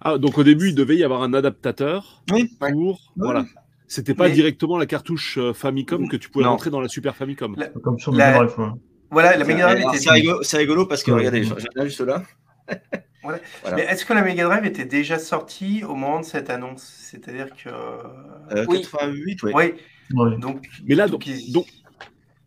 Ah, 0.00 0.18
donc 0.18 0.38
au 0.38 0.44
début, 0.44 0.68
il 0.68 0.74
devait 0.74 0.96
y 0.96 1.04
avoir 1.04 1.22
un 1.22 1.34
adaptateur 1.34 2.22
pour. 2.60 3.12
Voilà. 3.16 3.44
C'était 3.86 4.14
pas 4.14 4.30
directement 4.30 4.78
la 4.78 4.86
cartouche 4.86 5.38
euh, 5.38 5.52
Famicom 5.52 6.08
que 6.08 6.16
tu 6.16 6.30
pouvais 6.30 6.46
rentrer 6.46 6.70
dans 6.70 6.80
la 6.80 6.88
Super 6.88 7.14
Famicom. 7.14 7.56
Comme 7.82 7.98
sur 7.98 8.12
Mega 8.12 8.44
Drive. 8.44 8.72
Voilà, 9.10 9.36
la 9.36 9.44
Mega 9.44 9.74
Drive 9.74 9.86
était. 9.88 10.42
C'est 10.42 10.56
rigolo, 10.56 10.86
parce 10.86 11.02
que 11.02 11.10
regardez, 11.10 11.44
j'ai 11.44 11.84
juste 11.84 12.00
là. 12.00 12.22
Mais 13.76 13.82
est-ce 13.82 14.04
que 14.04 14.12
la 14.12 14.22
Mega 14.22 14.44
Drive 14.44 14.64
était 14.64 14.84
déjà 14.84 15.18
sortie 15.18 15.84
au 15.84 15.94
moment 15.94 16.20
de 16.20 16.24
cette 16.24 16.50
annonce? 16.50 16.82
C'est-à-dire 16.82 17.48
que. 17.54 17.68
Euh, 17.68 18.66
88, 18.66 19.42
oui. 19.42 19.52
oui. 19.54 19.74
Donc, 20.38 20.68
Mais 20.84 20.94
là, 20.94 21.08
donc, 21.08 21.28
donc, 21.52 21.66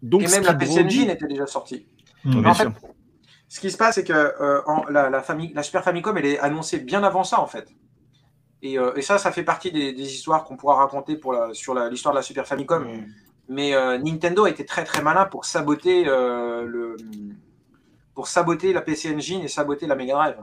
donc, 0.01 0.23
Et 0.23 0.27
même 0.27 0.43
la 0.43 0.53
PC 0.53 0.83
Engine 0.83 1.09
était 1.09 1.27
déjà 1.27 1.47
sortie. 1.47 1.87
Mmh. 2.25 2.45
En 2.45 2.53
fait, 2.53 2.67
ce 3.47 3.59
qui 3.59 3.71
se 3.71 3.77
passe, 3.77 3.95
c'est 3.95 4.03
que 4.03 4.13
euh, 4.13 4.61
la, 4.89 5.09
la, 5.09 5.23
la, 5.53 5.63
Super 5.63 5.83
Famicom, 5.83 6.17
elle 6.17 6.25
est 6.25 6.39
annoncée 6.39 6.79
bien 6.79 7.03
avant 7.03 7.23
ça, 7.23 7.39
en 7.39 7.47
fait. 7.47 7.67
Et, 8.61 8.79
euh, 8.79 8.95
et 8.95 9.01
ça, 9.01 9.17
ça 9.17 9.31
fait 9.31 9.43
partie 9.43 9.71
des, 9.71 9.93
des 9.93 10.13
histoires 10.13 10.43
qu'on 10.45 10.57
pourra 10.57 10.75
raconter 10.75 11.15
pour 11.15 11.33
la, 11.33 11.53
sur 11.53 11.75
l'histoire 11.75 12.13
de 12.13 12.19
la 12.19 12.23
Super 12.23 12.47
Famicom. 12.47 12.83
Mmh. 12.83 13.05
Mais 13.49 13.75
euh, 13.75 13.99
Nintendo 13.99 14.45
a 14.45 14.49
été 14.49 14.65
très 14.65 14.83
très 14.83 15.03
malin 15.03 15.25
pour 15.25 15.45
saboter, 15.45 16.05
le, 16.05 16.97
pour 18.15 18.27
saboter 18.27 18.73
la 18.73 18.81
PC 18.81 19.13
Engine 19.13 19.41
et 19.41 19.47
saboter 19.47 19.85
la 19.85 19.95
Mega 19.95 20.13
Drive. 20.13 20.37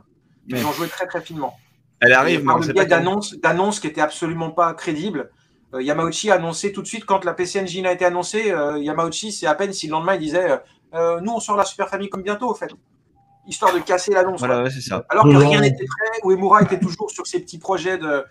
Ils 0.47 0.65
ont 0.65 0.73
joué 0.73 0.87
très 0.87 1.07
très 1.07 1.21
finement. 1.21 1.57
Elle 2.01 2.13
arrive, 2.13 2.45
par 2.45 2.59
le 2.59 2.73
biais 2.73 2.87
d'annonces 2.87 3.81
qui 3.81 3.89
n'étaient 3.89 4.01
absolument 4.01 4.51
pas 4.51 4.73
crédibles. 4.75 5.31
Yamauchi 5.75 6.31
a 6.31 6.35
annoncé 6.35 6.71
tout 6.71 6.83
de 6.83 6.87
suite 6.87 7.07
quand 7.07 7.25
la 7.25 7.33
PC 7.33 7.61
Engine 7.61 7.87
a 7.87 7.93
été 7.93 8.05
annoncée. 8.05 8.55
Yamauchi, 8.79 9.33
c'est 9.33 9.47
à 9.47 9.55
peine 9.57 9.73
si 9.73 9.89
le 9.89 9.93
lendemain 9.93 10.15
il 10.15 10.21
disait 10.21 10.61
Nous 10.93 11.33
on 11.33 11.41
sort 11.41 11.57
la 11.57 11.65
Super 11.65 11.89
Famicom 11.89 12.23
bientôt, 12.23 12.51
au 12.51 12.55
fait 12.55 12.71
histoire 13.47 13.75
de 13.75 13.81
casser 13.81 14.13
l'annonce. 14.13 14.39
Voilà, 14.39 14.69
ça. 14.71 15.05
Alors 15.09 15.25
que 15.25 15.37
rien 15.37 15.61
n'était 15.61 15.85
prêt, 15.85 16.21
Uemura 16.25 16.63
était 16.63 16.79
toujours 16.79 17.11
sur 17.11 17.27
ses 17.27 17.41
petits 17.41 17.59
projets 17.59 17.99
de, 17.99 18.25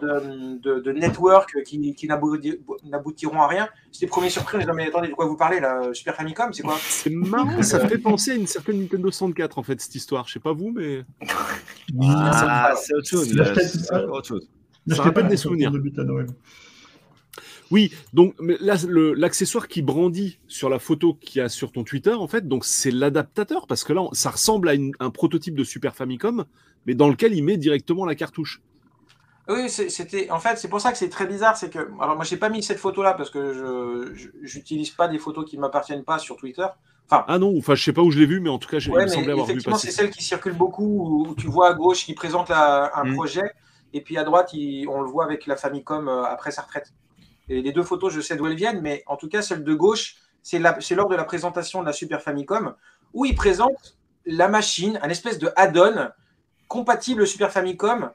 de, 0.00 0.58
de, 0.60 0.80
de 0.80 0.92
network 0.92 1.62
qui, 1.64 1.94
qui 1.94 2.06
n'aboutiront 2.06 3.40
à 3.40 3.46
rien. 3.46 3.68
C'était 3.92 4.06
premier 4.06 4.30
surpris, 4.30 4.56
on 4.56 4.60
disait 4.60 4.72
mais 4.72 4.88
attendez, 4.88 5.08
de 5.08 5.14
quoi 5.14 5.26
vous 5.26 5.36
parlez 5.36 5.60
là 5.60 5.92
Super 5.92 6.14
Famicom, 6.14 6.52
c'est 6.52 6.62
quoi 6.62 6.76
C'est 6.80 7.10
marrant, 7.10 7.62
ça 7.62 7.86
fait 7.86 7.98
penser 7.98 8.32
à 8.32 8.34
une 8.34 8.46
certaine 8.46 8.80
Nintendo 8.80 9.10
64 9.10 9.58
en 9.58 9.62
fait, 9.62 9.80
cette 9.80 9.94
histoire. 9.94 10.26
Je 10.28 10.34
sais 10.34 10.40
pas 10.40 10.52
vous, 10.52 10.72
mais. 10.74 11.04
Ah, 12.02 12.74
c'est 12.76 12.94
autre 12.94 13.08
chose. 13.08 13.28
C'est 13.28 13.94
autre 13.94 14.26
chose. 14.26 14.48
Ça 14.88 15.02
rappelle 15.02 15.28
des 15.28 15.36
souvenirs. 15.36 15.72
Oui, 17.70 17.92
donc 18.12 18.34
là, 18.38 18.76
l'accessoire 19.16 19.68
qui 19.68 19.82
brandit 19.82 20.38
sur 20.48 20.68
la 20.68 20.78
photo 20.78 21.14
qu'il 21.14 21.40
y 21.40 21.42
a 21.42 21.48
sur 21.48 21.70
ton 21.72 21.84
Twitter, 21.84 22.12
en 22.14 22.26
fait, 22.28 22.48
donc 22.48 22.64
c'est 22.64 22.90
l'adaptateur, 22.90 23.66
parce 23.66 23.84
que 23.84 23.92
là, 23.92 24.02
ça 24.12 24.30
ressemble 24.30 24.68
à 24.68 24.74
une, 24.74 24.92
un 25.00 25.10
prototype 25.10 25.54
de 25.54 25.64
Super 25.64 25.94
Famicom, 25.94 26.44
mais 26.86 26.94
dans 26.94 27.08
lequel 27.08 27.34
il 27.34 27.42
met 27.44 27.56
directement 27.58 28.06
la 28.06 28.14
cartouche. 28.14 28.62
Oui, 29.48 29.70
c'était. 29.70 30.30
En 30.30 30.40
fait, 30.40 30.56
c'est 30.58 30.68
pour 30.68 30.80
ça 30.80 30.92
que 30.92 30.98
c'est 30.98 31.08
très 31.08 31.26
bizarre, 31.26 31.56
c'est 31.56 31.70
que. 31.70 31.78
Alors, 32.00 32.16
moi, 32.16 32.24
j'ai 32.24 32.36
pas 32.36 32.50
mis 32.50 32.62
cette 32.62 32.78
photo-là 32.78 33.14
parce 33.14 33.30
que 33.30 33.54
je 34.14 34.28
j'utilise 34.42 34.90
pas 34.90 35.08
des 35.08 35.18
photos 35.18 35.48
qui 35.48 35.56
ne 35.56 35.62
m'appartiennent 35.62 36.04
pas 36.04 36.18
sur 36.18 36.36
Twitter. 36.36 36.66
Enfin, 37.10 37.24
ah 37.26 37.38
non, 37.38 37.56
enfin, 37.56 37.74
je 37.74 37.82
sais 37.82 37.94
pas 37.94 38.02
où 38.02 38.10
je 38.10 38.18
l'ai 38.18 38.26
vu, 38.26 38.40
mais 38.40 38.50
en 38.50 38.58
tout 38.58 38.68
cas, 38.68 38.78
j'ai 38.78 38.90
ouais, 38.90 39.04
il 39.04 39.08
semblait 39.08 39.32
avoir 39.32 39.46
vu 39.46 39.52
Effectivement, 39.52 39.78
c'est 39.78 39.90
celle 39.90 40.10
qui 40.10 40.22
circule 40.22 40.52
beaucoup, 40.52 41.24
où 41.28 41.34
tu 41.34 41.46
vois 41.46 41.70
à 41.70 41.72
gauche 41.74 42.04
qui 42.04 42.12
présente 42.12 42.50
la, 42.50 42.92
un 42.94 43.04
Mm. 43.04 43.14
projet, 43.14 43.50
et 43.94 44.02
puis 44.02 44.18
à 44.18 44.24
droite, 44.24 44.50
il- 44.52 44.86
on 44.88 45.00
le 45.00 45.08
voit 45.08 45.24
avec 45.24 45.46
la 45.46 45.56
Famicom 45.56 46.06
euh, 46.08 46.24
après 46.24 46.50
sa 46.50 46.60
retraite. 46.60 46.92
Et 47.48 47.62
les 47.62 47.72
deux 47.72 47.82
photos, 47.82 48.12
je 48.12 48.20
sais 48.20 48.36
d'où 48.36 48.46
elles 48.46 48.56
viennent, 48.56 48.80
mais 48.80 49.02
en 49.06 49.16
tout 49.16 49.28
cas, 49.28 49.42
celle 49.42 49.64
de 49.64 49.74
gauche, 49.74 50.16
c'est 50.42 50.58
lors 50.58 51.08
de 51.08 51.16
la 51.16 51.24
présentation 51.24 51.80
de 51.80 51.86
la 51.86 51.92
Super 51.92 52.22
Famicom, 52.22 52.74
où 53.14 53.24
il 53.24 53.34
présente 53.34 53.96
la 54.26 54.48
machine, 54.48 54.98
un 55.02 55.08
espèce 55.08 55.38
de 55.38 55.50
add-on 55.56 56.10
compatible 56.68 57.26
Super 57.26 57.50
Famicom, 57.50 58.10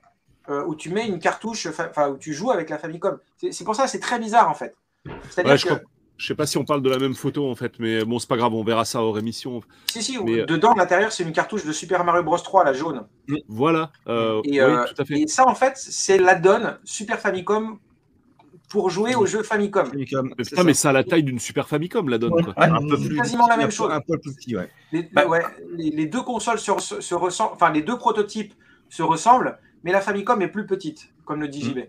euh, 0.49 0.63
où 0.65 0.75
tu 0.75 0.89
mets 0.89 1.07
une 1.07 1.19
cartouche, 1.19 1.67
enfin, 1.67 2.09
où 2.09 2.17
tu 2.17 2.33
joues 2.33 2.51
avec 2.51 2.69
la 2.69 2.77
Famicom. 2.77 3.17
C'est 3.51 3.63
pour 3.63 3.75
ça 3.75 3.87
c'est 3.87 3.99
très 3.99 4.19
bizarre, 4.19 4.49
en 4.49 4.53
fait. 4.53 4.75
Ouais, 5.05 5.57
je, 5.57 5.67
que, 5.67 5.73
je 6.17 6.27
sais 6.27 6.35
pas 6.35 6.45
si 6.45 6.57
on 6.57 6.63
parle 6.63 6.81
de 6.81 6.89
la 6.89 6.99
même 6.99 7.15
photo 7.15 7.49
en 7.49 7.55
fait, 7.55 7.79
mais 7.79 8.05
bon, 8.05 8.19
c'est 8.19 8.29
pas 8.29 8.37
grave, 8.37 8.53
on 8.53 8.63
verra 8.63 8.85
ça 8.85 9.01
hors 9.01 9.17
émission. 9.17 9.61
si, 9.87 10.03
si, 10.03 10.17
mais, 10.19 10.39
euh, 10.39 10.45
dedans, 10.45 10.71
à 10.71 10.77
l'intérieur, 10.77 11.11
c'est 11.11 11.23
une 11.23 11.33
cartouche 11.33 11.65
de 11.65 11.71
Super 11.71 12.03
Mario 12.03 12.23
Bros 12.23 12.37
3, 12.37 12.63
la 12.63 12.73
jaune. 12.73 13.05
Voilà, 13.47 13.91
euh, 14.07 14.41
Et, 14.43 14.51
oui, 14.51 14.59
euh, 14.59 14.85
tout 14.85 15.01
à 15.01 15.05
fait. 15.05 15.19
et 15.19 15.27
ça, 15.27 15.47
en 15.47 15.55
fait, 15.55 15.73
c'est 15.75 16.17
l'add-on 16.17 16.77
Super 16.83 17.19
Famicom 17.19 17.79
pour 18.73 18.89
jouer 18.89 19.13
au 19.13 19.27
jeu 19.27 19.43
Famicom. 19.43 19.85
Famicom, 19.85 20.29
Mais 20.35 20.43
putain, 20.43 20.55
ça. 20.57 20.63
mais 20.63 20.73
ça 20.73 20.89
a 20.89 20.93
la 20.93 21.03
taille 21.03 21.21
d'une 21.21 21.37
Super 21.37 21.67
Famicom, 21.69 22.09
la 22.09 22.17
donne. 22.17 22.33
Ouais. 22.33 22.41
Quoi. 22.43 22.53
Ouais. 22.57 22.65
un 22.65 22.79
peu 22.89 22.97
plus 22.97 23.15
quasiment 23.15 23.45
la 23.47 23.55
même 23.55 23.69
chose. 23.69 23.91
Un 23.91 24.01
peu 24.01 24.17
plus 24.17 24.33
petit, 24.33 24.57
ouais. 24.57 24.67
Les, 24.91 25.03
Bah- 25.13 25.27
ouais, 25.27 25.43
les, 25.77 25.91
les 25.91 26.07
deux 26.07 26.23
consoles 26.23 26.57
se, 26.57 26.71
se- 26.79 26.99
se 26.99 27.13
ressemblent, 27.13 27.51
enfin 27.53 27.71
les 27.71 27.83
deux 27.83 27.97
prototypes 27.99 28.55
se 28.89 29.03
ressemblent, 29.03 29.59
mais 29.83 29.91
la 29.91 30.01
Famicom 30.01 30.41
est 30.41 30.47
plus 30.47 30.65
petite, 30.65 31.13
comme 31.23 31.39
le 31.39 31.47
dit 31.49 31.59
Mm. 31.63 31.69
JB. 31.69 31.79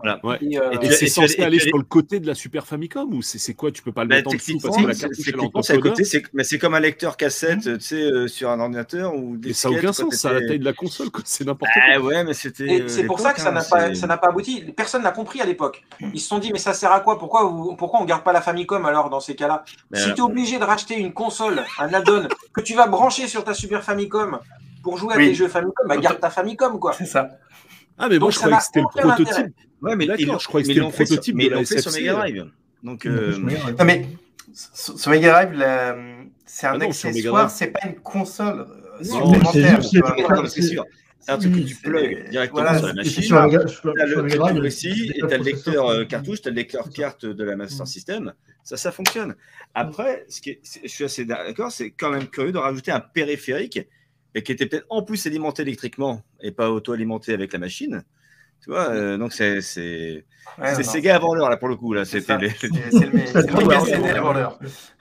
Voilà. 0.00 0.20
Ouais. 0.22 0.38
Et, 0.42 0.58
euh, 0.60 0.70
Et 0.70 0.74
Et 0.76 0.78
tu- 0.78 0.86
c'est 0.94 1.06
tu- 1.06 1.10
censé 1.10 1.42
aller 1.42 1.58
sur 1.58 1.76
le 1.76 1.82
côté 1.82 2.20
de 2.20 2.26
la 2.28 2.34
Super 2.36 2.66
Famicom 2.66 3.12
ou 3.12 3.20
c'est 3.20 3.54
quoi 3.54 3.72
Tu 3.72 3.82
peux 3.82 3.90
pas 3.90 4.04
le 4.04 4.08
Bah, 4.08 4.16
mettre 4.16 4.28
en 4.30 4.32
dessous 4.34 4.58
parce 4.62 4.76
que 4.76 4.86
la 4.86 4.94
c'est- 4.94 5.72
à 5.72 5.78
côté, 5.78 6.04
c'est 6.04 6.22
mais 6.32 6.44
c'est 6.44 6.58
comme 6.58 6.74
un 6.74 6.80
lecteur 6.80 7.16
cassette, 7.16 7.62
tu 7.62 7.80
sais, 7.80 7.96
euh, 8.00 8.28
sur 8.28 8.48
un 8.50 8.60
ordinateur 8.60 9.14
ou 9.16 9.36
des 9.36 9.50
Et 9.50 9.52
ça 9.54 9.68
n'a 9.70 9.76
aucun 9.78 9.92
sens, 9.92 10.14
ça 10.14 10.30
a 10.30 10.34
la 10.34 10.46
taille 10.46 10.60
de 10.60 10.64
la 10.64 10.72
console, 10.72 11.10
quoi. 11.10 11.22
c'est 11.24 11.44
n'importe 11.44 11.72
quoi. 11.72 11.82
Ah 11.94 12.00
ouais, 12.00 12.22
mais 12.22 12.32
c'était. 12.34 12.64
et 12.66 12.82
euh, 12.82 12.88
c'est 12.88 13.04
pour 13.04 13.18
ça 13.18 13.32
que 13.32 13.40
ça 13.40 13.48
hein, 13.48 13.52
n'a 13.52 13.64
pas, 13.64 13.88
c'est- 13.88 13.94
ça 13.96 14.06
n'a 14.06 14.16
pas 14.18 14.28
abouti. 14.28 14.64
Personne 14.76 15.02
n'a 15.02 15.10
compris 15.10 15.40
à 15.40 15.44
l'époque. 15.44 15.82
Ils 16.14 16.20
se 16.20 16.28
sont 16.28 16.38
dit, 16.38 16.52
mais 16.52 16.58
ça 16.60 16.74
sert 16.74 16.92
à 16.92 17.00
quoi? 17.00 17.18
Pourquoi, 17.18 17.44
vous- 17.44 17.74
pourquoi 17.74 18.00
on 18.00 18.04
garde 18.04 18.22
pas 18.22 18.32
la 18.32 18.40
Famicom 18.40 18.84
alors 18.86 19.10
dans 19.10 19.20
ces 19.20 19.34
cas-là? 19.34 19.64
Mais 19.90 19.98
Si 19.98 20.12
tu 20.14 20.18
es 20.18 20.20
obligé 20.20 20.58
de 20.60 20.64
racheter 20.64 20.94
une 20.96 21.12
console, 21.12 21.64
un 21.80 21.92
add-on, 21.92 22.28
que 22.52 22.60
tu 22.60 22.74
vas 22.74 22.86
brancher 22.86 23.26
sur 23.26 23.42
ta 23.42 23.52
Super 23.52 23.82
Famicom 23.82 24.38
pour 24.82 24.96
jouer 24.96 25.14
à 25.14 25.16
Oui. 25.16 25.28
tes 25.30 25.34
jeux 25.34 25.48
Famicom, 25.48 25.88
bah 25.88 25.96
garde 25.96 26.20
ta 26.20 26.30
Famicom, 26.30 26.78
quoi. 26.78 26.92
C'est 26.92 27.04
ça. 27.04 27.30
Ah, 27.98 28.08
mais 28.08 28.18
moi 28.18 28.26
Donc, 28.28 28.32
je 28.34 28.38
croyais 28.38 28.56
que 28.56 28.62
c'était 28.62 28.80
le 28.80 28.86
prototype. 28.86 29.54
Ouais, 29.80 29.96
mais 29.96 30.06
D'accord, 30.06 30.40
je 30.40 30.46
croyais 30.46 30.62
que 30.64 30.68
c'était 30.72 30.84
le 30.84 30.90
prototype 30.92 31.34
mais 31.36 31.46
ils 31.46 31.66
fait 31.66 31.80
sur 31.80 31.92
Mega. 31.92 32.12
Drive. 32.14 32.50
Donc, 32.82 33.04
Non, 33.04 33.12
euh, 33.12 33.38
Non, 33.78 33.84
mais 33.84 34.06
sur 34.52 35.10
Mega 35.10 35.30
Drive, 35.32 35.52
la- 35.58 35.96
c'est 36.46 36.66
un 36.66 36.72
Ah 36.74 36.78
non, 36.78 36.86
accessoire, 36.88 37.50
c'est 37.50 37.66
pas 37.68 37.80
une 37.86 37.96
console 38.00 38.60
euh, 39.00 39.04
supplémentaire. 39.04 39.82
c'est 40.48 40.60
tu 40.60 40.66
sûr. 40.66 40.84
C'est 41.20 41.32
un 41.32 41.38
truc 41.38 41.54
que 41.54 41.60
tu 41.60 41.74
plugs 41.74 42.30
directement 42.30 42.62
voilà, 42.62 42.78
sur 42.78 42.86
la 42.86 42.94
machine. 42.94 43.22
sur 43.22 43.42
Mega- 43.42 43.58
la 43.96 44.06
le, 44.06 44.60
récit 44.60 45.12
et 45.14 45.20
t'as 45.20 45.26
de 45.26 45.34
le 45.36 45.44
lecteur 45.44 45.88
euh, 45.88 46.04
cartouche, 46.04 46.40
t'as 46.40 46.50
le 46.50 46.56
lecteur 46.56 46.88
carte 46.90 47.26
de 47.26 47.44
la 47.44 47.54
Master 47.56 47.86
System. 47.86 48.32
Ça, 48.64 48.76
ça 48.76 48.92
fonctionne. 48.92 49.34
Après, 49.74 50.24
ce 50.28 50.40
qui 50.40 50.50
est- 50.50 50.60
je 50.84 50.88
suis 50.88 51.04
assez 51.04 51.24
d'accord, 51.24 51.70
c'est 51.70 51.90
quand 51.90 52.10
même 52.10 52.28
curieux 52.28 52.52
de 52.52 52.58
rajouter 52.58 52.92
un 52.92 53.00
périphérique 53.00 53.80
et 54.38 54.42
qui 54.42 54.52
était 54.52 54.66
peut-être 54.66 54.86
en 54.88 55.02
plus 55.02 55.26
alimenté 55.26 55.62
électriquement 55.62 56.22
et 56.40 56.52
pas 56.52 56.70
auto-alimenté 56.70 57.32
avec 57.32 57.52
la 57.52 57.58
machine. 57.58 58.04
Tu 58.62 58.70
vois, 58.70 58.90
euh, 58.90 59.18
donc 59.18 59.32
c'est 59.32 59.60
c'est 59.60 60.24
Ouais, 60.58 60.82
Sega 60.82 61.14
avant 61.14 61.34
l'heure 61.34 61.50
là 61.50 61.56
pour 61.56 61.68
le 61.68 61.76
coup 61.76 61.92
là. 61.92 62.04
c'est 62.04 62.20
C'était 62.20 62.38
les-. 62.38 62.52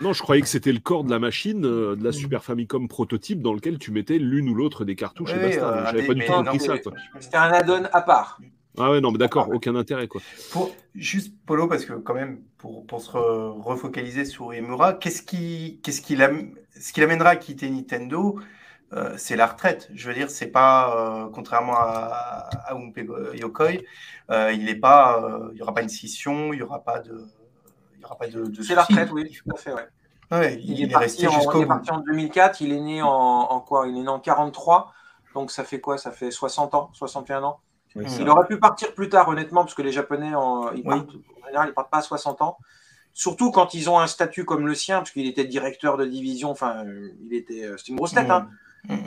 Non, 0.01 0.13
je 0.13 0.21
croyais 0.21 0.41
que 0.41 0.47
c'était 0.47 0.71
le 0.71 0.79
corps 0.79 1.03
de 1.03 1.09
la 1.09 1.19
machine, 1.19 1.65
euh, 1.65 1.95
de 1.95 2.03
la 2.03 2.11
Super 2.11 2.43
Famicom 2.43 2.87
prototype, 2.87 3.41
dans 3.41 3.53
lequel 3.53 3.79
tu 3.79 3.91
mettais 3.91 4.19
l'une 4.19 4.49
ou 4.49 4.55
l'autre 4.55 4.85
des 4.85 4.95
cartouches 4.95 5.31
et 5.35 5.39
basta. 5.39 5.67
euh, 5.69 5.85
J'avais 5.85 6.07
pas 6.07 6.13
du 6.13 6.25
tout 6.25 6.31
compris 6.31 6.59
ça. 6.59 6.75
C'était 7.19 7.37
un 7.37 7.51
add-on 7.51 7.85
à 7.91 8.01
part. 8.01 8.39
Ah 8.79 8.91
ouais, 8.91 9.01
non, 9.01 9.11
mais 9.11 9.17
d'accord, 9.17 9.49
aucun 9.51 9.75
intérêt. 9.75 10.07
quoi. 10.07 10.21
Pour, 10.51 10.75
juste 10.93 11.33
Polo, 11.47 11.67
parce 11.67 11.83
que 11.85 11.93
quand 11.93 12.13
même, 12.13 12.41
pour, 12.59 12.85
pour 12.85 13.01
se 13.01 13.09
re- 13.09 13.59
refocaliser 13.59 14.23
sur 14.23 14.53
Emura, 14.53 14.93
qu'est-ce 14.93 15.23
qui, 15.23 15.79
qu'est-ce 15.81 16.01
qui, 16.01 16.15
l'am- 16.15 16.51
ce 16.79 16.93
qui 16.93 16.99
l'amènera 16.99 17.29
à 17.29 17.35
quitter 17.37 17.69
Nintendo? 17.71 18.39
Euh, 18.93 19.13
C'est 19.17 19.35
la 19.35 19.47
retraite. 19.47 19.89
Je 19.93 20.07
veux 20.07 20.13
dire, 20.13 20.29
c'est 20.29 20.47
pas, 20.47 20.95
euh, 21.25 21.29
contrairement 21.33 21.75
à, 21.75 22.49
à 22.65 22.73
Umpe 22.75 22.99
Yokoi, 23.33 23.83
euh, 24.31 24.51
il 24.53 24.69
est 24.69 24.75
pas, 24.75 25.21
euh, 25.23 25.49
il 25.53 25.57
y 25.57 25.61
aura 25.61 25.73
pas 25.73 25.81
une 25.81 25.89
scission, 25.89 26.53
il 26.53 26.59
y 26.59 26.61
aura 26.61 26.83
pas 26.83 26.99
de, 26.99 27.25
il 27.95 28.01
y 28.01 28.05
aura 28.05 28.17
pas 28.17 28.27
de, 28.27 28.45
de 28.45 28.61
C'est 28.61 28.75
la 28.75 28.83
retraite, 28.83 29.09
oui, 29.11 29.29
tout 29.43 29.55
à 29.55 29.57
fait. 29.57 29.73
Ouais. 29.73 29.87
Ouais, 30.29 30.55
Il, 30.61 30.71
il, 30.71 30.81
est 30.81 30.83
est 30.85 30.91
parti, 30.91 31.05
resté 31.25 31.29
jusqu'au 31.29 31.59
il 31.59 31.63
est 31.63 31.67
parti 31.67 31.89
en 31.91 31.99
2004, 31.99 32.59
il 32.61 32.73
est 32.73 32.81
né 32.81 33.01
en, 33.01 33.07
en 33.07 33.61
quoi? 33.61 33.87
Il 33.87 33.97
est 33.97 34.01
né 34.01 34.09
en 34.09 34.19
43, 34.19 34.91
donc 35.33 35.51
ça 35.51 35.63
fait 35.63 35.79
quoi? 35.79 35.97
Ça 35.97 36.11
fait 36.11 36.31
60 36.31 36.75
ans, 36.75 36.89
61 36.93 37.43
ans? 37.43 37.59
Oui, 37.95 38.03
Mm. 38.03 38.07
Il 38.19 38.29
aurait 38.29 38.45
pu 38.45 38.59
partir 38.59 38.93
plus 38.93 39.09
tard, 39.09 39.27
honnêtement, 39.29 39.61
parce 39.63 39.73
que 39.73 39.81
les 39.81 39.91
Japonais, 39.93 40.35
en, 40.35 40.71
ils 40.73 40.79
Oui. 40.79 40.83
partent, 40.83 41.09
en 41.41 41.45
général, 41.47 41.69
ils 41.69 41.73
partent 41.73 41.89
pas 41.89 41.97
à 41.99 42.01
60 42.01 42.41
ans. 42.41 42.57
Surtout 43.13 43.51
quand 43.51 43.73
ils 43.73 43.89
ont 43.89 43.97
un 43.97 44.05
statut 44.05 44.45
comme 44.45 44.67
le 44.67 44.75
sien, 44.75 44.97
parce 44.99 45.11
qu'il 45.11 45.25
était 45.25 45.45
directeur 45.45 45.97
de 45.97 46.05
division, 46.05 46.51
enfin, 46.51 46.85
euh, 46.85 47.09
il 47.25 47.33
était, 47.33 47.63
euh, 47.63 47.77
c'était 47.77 47.93
une 47.93 47.97
grosse 47.97 48.13
tête. 48.13 48.29
Hein. 48.29 48.49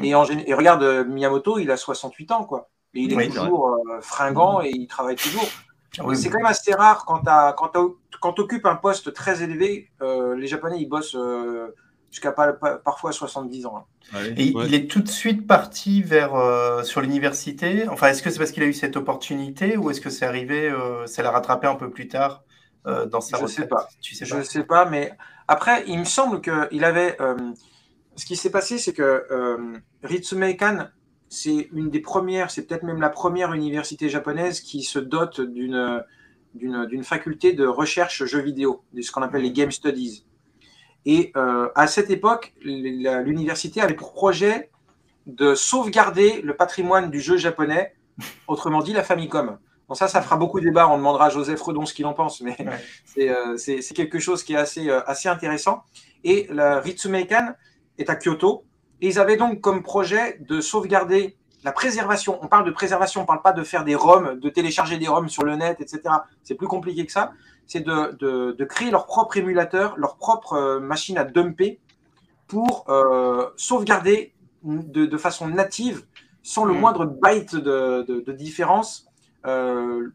Et, 0.02 0.14
en, 0.14 0.24
et 0.24 0.54
regarde, 0.54 0.82
euh, 0.82 1.04
Miyamoto, 1.04 1.58
il 1.58 1.70
a 1.70 1.76
68 1.76 2.32
ans, 2.32 2.44
quoi. 2.44 2.68
Et 2.94 3.00
il 3.00 3.12
est 3.12 3.16
Oui, 3.16 3.28
toujours 3.28 3.68
euh, 3.68 4.00
fringant 4.00 4.60
et 4.62 4.70
il 4.70 4.86
travaille 4.86 5.16
toujours. 5.16 5.48
C'est 6.14 6.28
quand 6.28 6.38
même 6.38 6.46
assez 6.46 6.72
rare 6.74 7.04
quand 7.04 8.32
tu 8.32 8.40
occupes 8.40 8.66
un 8.66 8.76
poste 8.76 9.12
très 9.12 9.42
élevé. 9.42 9.90
Euh, 10.02 10.36
les 10.36 10.46
Japonais, 10.46 10.76
ils 10.80 10.88
bossent 10.88 11.16
euh, 11.16 11.74
jusqu'à 12.10 12.32
parfois 12.32 13.12
70 13.12 13.66
ans. 13.66 13.86
Hein. 14.14 14.24
Et 14.36 14.46
il 14.46 14.74
est 14.74 14.90
tout 14.90 15.00
de 15.00 15.08
suite 15.08 15.46
parti 15.46 16.02
vers 16.02 16.34
euh, 16.34 16.82
sur 16.82 17.00
l'université. 17.00 17.88
Enfin, 17.88 18.08
est-ce 18.08 18.22
que 18.22 18.30
c'est 18.30 18.38
parce 18.38 18.52
qu'il 18.52 18.62
a 18.62 18.66
eu 18.66 18.72
cette 18.72 18.96
opportunité 18.96 19.76
ou 19.76 19.90
est-ce 19.90 20.00
que 20.00 20.10
c'est 20.10 20.26
arrivé, 20.26 20.72
ça 21.06 21.22
l'a 21.22 21.30
rattrapé 21.30 21.66
un 21.66 21.76
peu 21.76 21.90
plus 21.90 22.08
tard 22.08 22.44
dans 22.84 23.20
sa 23.20 23.38
Je 23.38 23.42
ne 23.42 23.48
sais 23.48 23.66
pas. 23.66 23.88
Je 24.00 24.36
ne 24.36 24.42
sais 24.42 24.64
pas, 24.64 24.84
mais 24.84 25.12
après, 25.48 25.84
il 25.86 25.98
me 25.98 26.04
semble 26.04 26.40
qu'il 26.40 26.84
avait. 26.84 27.16
Ce 28.20 28.26
qui 28.26 28.36
s'est 28.36 28.50
passé, 28.50 28.78
c'est 28.78 28.92
que 28.92 29.24
Ritsume 30.02 30.54
Kan 30.56 30.88
c'est 31.30 31.68
une 31.72 31.90
des 31.90 32.00
premières, 32.00 32.50
c'est 32.50 32.66
peut-être 32.66 32.82
même 32.82 33.00
la 33.00 33.08
première 33.08 33.54
université 33.54 34.08
japonaise 34.08 34.60
qui 34.60 34.82
se 34.82 34.98
dote 34.98 35.40
d'une 35.40 36.04
d'une 36.54 37.04
faculté 37.04 37.52
de 37.52 37.64
recherche 37.64 38.24
jeux 38.24 38.40
vidéo, 38.40 38.82
ce 39.00 39.12
qu'on 39.12 39.22
appelle 39.22 39.42
les 39.42 39.52
game 39.52 39.70
studies. 39.70 40.26
Et 41.06 41.30
euh, 41.36 41.68
à 41.76 41.86
cette 41.86 42.10
époque, 42.10 42.54
l'université 42.60 43.80
avait 43.80 43.94
pour 43.94 44.12
projet 44.12 44.68
de 45.26 45.54
sauvegarder 45.54 46.42
le 46.42 46.56
patrimoine 46.56 47.08
du 47.08 47.20
jeu 47.20 47.36
japonais, 47.36 47.94
autrement 48.48 48.82
dit 48.82 48.92
la 48.92 49.04
Famicom. 49.04 49.58
Bon, 49.88 49.94
ça, 49.94 50.08
ça 50.08 50.22
fera 50.22 50.36
beaucoup 50.36 50.58
de 50.58 50.64
débat. 50.64 50.88
On 50.88 50.96
demandera 50.96 51.26
à 51.26 51.30
Joseph 51.30 51.62
Redon 51.62 51.86
ce 51.86 51.94
qu'il 51.94 52.06
en 52.06 52.14
pense, 52.14 52.40
mais 52.40 52.56
euh, 53.18 53.56
c'est 53.56 53.94
quelque 53.94 54.18
chose 54.18 54.42
qui 54.42 54.54
est 54.54 54.56
assez, 54.56 54.88
euh, 54.88 55.00
assez 55.06 55.28
intéressant. 55.28 55.84
Et 56.24 56.48
la 56.50 56.80
Ritsumeikan 56.80 57.54
est 57.98 58.10
à 58.10 58.16
Kyoto, 58.16 58.64
et 59.00 59.08
ils 59.08 59.18
avaient 59.18 59.36
donc 59.36 59.60
comme 59.60 59.82
projet 59.82 60.38
de 60.40 60.60
sauvegarder 60.60 61.36
la 61.64 61.72
préservation. 61.72 62.38
On 62.42 62.48
parle 62.48 62.64
de 62.64 62.70
préservation, 62.70 63.20
on 63.20 63.24
ne 63.24 63.26
parle 63.26 63.42
pas 63.42 63.52
de 63.52 63.62
faire 63.62 63.84
des 63.84 63.94
ROM, 63.94 64.38
de 64.38 64.48
télécharger 64.48 64.98
des 64.98 65.08
ROM 65.08 65.28
sur 65.28 65.44
le 65.44 65.56
net, 65.56 65.80
etc. 65.80 66.02
C'est 66.42 66.54
plus 66.54 66.66
compliqué 66.66 67.04
que 67.06 67.12
ça. 67.12 67.32
C'est 67.66 67.80
de, 67.80 68.64
créer 68.64 68.90
leur 68.90 69.06
propre 69.06 69.36
émulateur, 69.36 69.96
leur 69.96 70.16
propre 70.16 70.54
euh, 70.54 70.80
machine 70.80 71.18
à 71.18 71.24
dumper 71.24 71.78
pour 72.46 72.84
euh, 72.88 73.48
sauvegarder 73.56 74.34
de, 74.64 75.16
façon 75.16 75.48
native, 75.48 76.04
sans 76.42 76.64
le 76.64 76.74
hmm. 76.74 76.80
moindre 76.80 77.04
byte 77.06 77.56
de, 77.56 78.32
différence, 78.32 79.06
euh, 79.46 80.08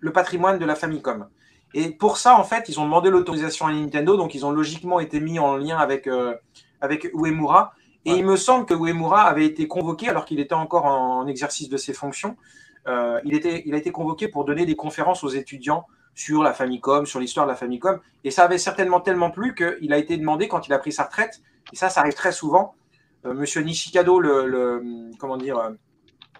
le 0.00 0.12
patrimoine 0.12 0.58
de 0.58 0.64
la 0.64 0.74
Famicom. 0.74 1.28
Et 1.74 1.90
pour 1.90 2.18
ça, 2.18 2.38
en 2.38 2.44
fait, 2.44 2.68
ils 2.68 2.80
ont 2.80 2.84
demandé 2.84 3.10
l'autorisation 3.10 3.66
à 3.66 3.72
Nintendo, 3.72 4.16
donc 4.16 4.34
ils 4.34 4.44
ont 4.44 4.50
logiquement 4.50 5.00
été 5.00 5.20
mis 5.20 5.38
en 5.38 5.56
lien 5.56 5.78
avec, 5.78 6.08
avec 6.80 7.10
Uemura. 7.14 7.72
Et 8.04 8.12
il 8.12 8.24
me 8.24 8.36
semble 8.36 8.64
que 8.64 8.74
Uemura 8.74 9.22
avait 9.22 9.44
été 9.44 9.66
convoqué, 9.66 10.08
alors 10.08 10.24
qu'il 10.24 10.40
était 10.40 10.54
encore 10.54 10.86
en, 10.86 11.26
exercice 11.26 11.68
de 11.68 11.76
ses 11.76 11.92
fonctions, 11.92 12.36
euh, 12.86 13.20
il, 13.24 13.34
était, 13.34 13.62
il 13.66 13.74
a 13.74 13.78
été 13.78 13.90
convoqué 13.90 14.28
pour 14.28 14.44
donner 14.44 14.64
des 14.64 14.76
conférences 14.76 15.24
aux 15.24 15.28
étudiants 15.28 15.86
sur 16.14 16.42
la 16.42 16.52
Famicom, 16.52 17.06
sur 17.06 17.20
l'histoire 17.20 17.46
de 17.46 17.50
la 17.50 17.56
Famicom. 17.56 18.00
Et 18.24 18.30
ça 18.30 18.44
avait 18.44 18.58
certainement 18.58 19.00
tellement 19.00 19.30
plu 19.30 19.54
qu'il 19.54 19.92
a 19.92 19.98
été 19.98 20.16
demandé 20.16 20.48
quand 20.48 20.66
il 20.66 20.72
a 20.72 20.78
pris 20.78 20.92
sa 20.92 21.04
retraite, 21.04 21.42
et 21.72 21.76
ça, 21.76 21.90
ça 21.90 22.00
arrive 22.00 22.14
très 22.14 22.32
souvent. 22.32 22.74
Euh, 23.26 23.34
Monsieur 23.34 23.60
Nishikado, 23.60 24.20
le, 24.20 25.10
comment 25.18 25.36
dire, 25.36 25.58
euh, 25.58 25.70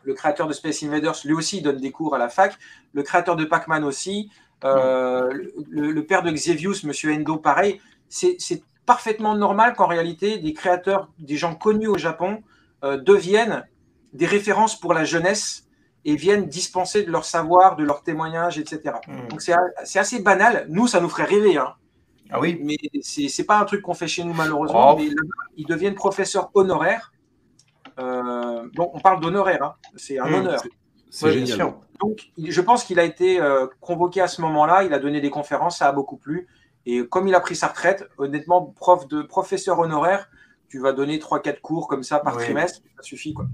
le 0.05 0.15
créateur 0.15 0.47
de 0.47 0.53
Space 0.53 0.83
Invaders, 0.83 1.17
lui 1.25 1.35
aussi 1.35 1.61
donne 1.61 1.79
des 1.79 1.91
cours 1.91 2.15
à 2.15 2.19
la 2.19 2.29
fac. 2.29 2.57
Le 2.95 3.03
créateur 3.03 3.37
de 3.37 3.45
Pac-Man 3.45 3.85
aussi. 3.85 4.31
le, 4.63 5.51
le, 5.69 6.07
père 6.07 6.23
de 6.23 6.31
Xevious, 6.31 6.85
Monsieur 6.85 7.13
Endo, 7.13 7.37
pareil. 7.37 7.81
C'est 8.09 8.39
parfaitement 8.89 9.37
normal 9.37 9.75
qu'en 9.75 9.87
réalité, 9.87 10.39
des 10.39 10.55
créateurs, 10.55 11.11
des 11.19 11.37
gens 11.37 11.55
connus 11.55 11.89
au 11.89 11.99
Japon, 11.99 12.43
euh, 12.85 12.97
deviennent 12.97 13.67
des 14.15 14.25
références 14.25 14.81
pour 14.81 14.95
la 14.95 15.05
jeunesse 15.05 15.69
et 16.07 16.17
viennent 16.17 16.47
dispenser 16.47 17.03
de 17.03 17.11
leur 17.11 17.27
savoir, 17.27 17.77
de 17.77 17.85
leur 17.85 18.03
témoignage, 18.03 18.59
etc. 18.59 18.95
Hmm. 19.07 19.29
Donc 19.29 19.43
c'est 19.43 19.99
assez 19.99 20.23
banal. 20.23 20.65
Nous, 20.71 20.87
ça 20.87 21.03
nous 21.03 21.11
ferait 21.11 21.27
rêver. 21.27 21.59
Hein. 21.59 21.75
Ah 22.31 22.41
oui. 22.41 22.59
Mais 22.63 22.77
c'est 23.03 23.45
pas 23.45 23.59
un 23.59 23.67
truc 23.67 23.83
qu'on 23.83 23.93
fait 23.93 24.09
chez 24.09 24.25
nous 24.25 24.33
malheureusement. 24.33 24.97
Oh. 24.99 25.03
ils 25.59 25.67
deviennent 25.67 25.95
professeurs 25.95 26.51
honoraires. 26.55 27.13
Euh, 27.99 28.67
donc 28.75 28.95
on 28.95 29.01
parle 29.01 29.21
d'honoraire. 29.21 29.63
Hein. 29.63 29.75
C'est 29.97 30.19
un 30.19 30.31
hmm. 30.31 30.35
honneur. 30.35 30.63
C'est 31.11 31.33
génial. 31.33 31.75
Donc 32.01 32.31
je 32.43 32.61
pense 32.63 32.85
qu'il 32.85 32.99
a 33.01 33.05
été 33.05 33.39
euh, 33.39 33.67
convoqué 33.83 34.23
à 34.23 34.29
ce 34.29 34.41
moment-là. 34.41 34.85
Il 34.85 34.95
a 34.95 34.99
donné 34.99 35.21
des 35.21 35.31
conférences. 35.31 35.77
Ça 35.77 35.89
a 35.89 35.93
beaucoup 35.93 36.17
plu. 36.17 36.49
Et 36.91 37.07
comme 37.07 37.29
il 37.29 37.35
a 37.35 37.41
pris 37.41 37.55
sa 37.55 37.67
retraite, 37.67 38.09
honnêtement, 38.17 38.63
prof 38.63 39.07
de 39.09 39.21
professeur 39.21 39.79
honoraire, 39.79 40.31
tu 40.71 40.81
vas 40.81 40.95
donner 40.95 41.19
3-4 41.19 41.61
cours 41.61 41.87
comme 41.87 42.03
ça 42.03 42.19
par 42.19 42.39
trimestre, 42.39 42.81
ça 42.97 43.03
suffit. 43.03 43.35
quoi. 43.35 43.45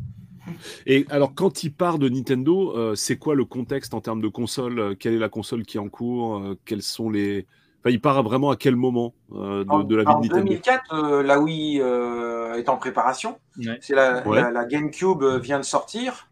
Et 0.86 1.04
alors, 1.10 1.34
quand 1.34 1.64
il 1.64 1.72
part 1.72 1.98
de 1.98 2.08
Nintendo, 2.08 2.76
euh, 2.76 2.94
c'est 2.94 3.16
quoi 3.16 3.34
le 3.34 3.44
contexte 3.44 3.92
en 3.92 4.00
termes 4.00 4.20
de 4.20 4.28
console? 4.28 4.78
Euh, 4.78 4.94
Quelle 4.96 5.14
est 5.14 5.18
la 5.18 5.28
console 5.28 5.64
qui 5.64 5.78
est 5.78 5.80
en 5.80 5.88
cours? 5.88 6.36
Euh, 6.36 6.56
Quels 6.64 6.82
sont 6.82 7.10
les. 7.10 7.48
Enfin, 7.80 7.90
il 7.90 8.00
part 8.00 8.22
vraiment 8.22 8.50
à 8.50 8.56
quel 8.56 8.76
moment 8.76 9.14
de, 9.30 9.96
la 9.96 10.04
vie 10.04 10.28
de 10.28 10.34
Nintendo? 10.34 10.36
En 10.36 10.44
2004, 10.44 11.22
la 11.22 11.40
Wii 11.40 11.78
est 11.80 12.68
en 12.68 12.76
préparation. 12.76 13.38
C'est 13.80 13.96
la, 13.96 14.22
la, 14.52 14.64
GameCube 14.64 15.24
vient 15.42 15.58
de 15.58 15.64
sortir. 15.64 16.30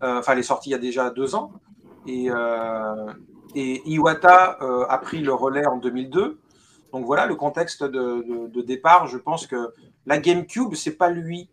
Enfin, 0.00 0.34
elle 0.34 0.40
est 0.40 0.42
sortie 0.42 0.68
il 0.68 0.72
y 0.72 0.76
a 0.76 0.78
déjà 0.78 1.10
deux 1.10 1.34
ans. 1.34 1.50
Et 2.06 2.28
et 3.54 3.82
Iwata 3.88 4.58
euh, 4.62 4.86
a 4.88 4.98
pris 4.98 5.20
le 5.20 5.32
relais 5.32 5.66
en 5.66 5.76
2002. 5.76 6.38
Donc 6.92 7.06
voilà 7.06 7.26
le 7.26 7.34
contexte 7.34 7.82
de, 7.82 8.62
départ. 8.62 9.06
Je 9.06 9.18
pense 9.18 9.46
que 9.46 9.72
la 10.06 10.18
GameCube, 10.18 10.74
c'est 10.74 10.96
pas 10.96 11.10
lui. 11.10 11.50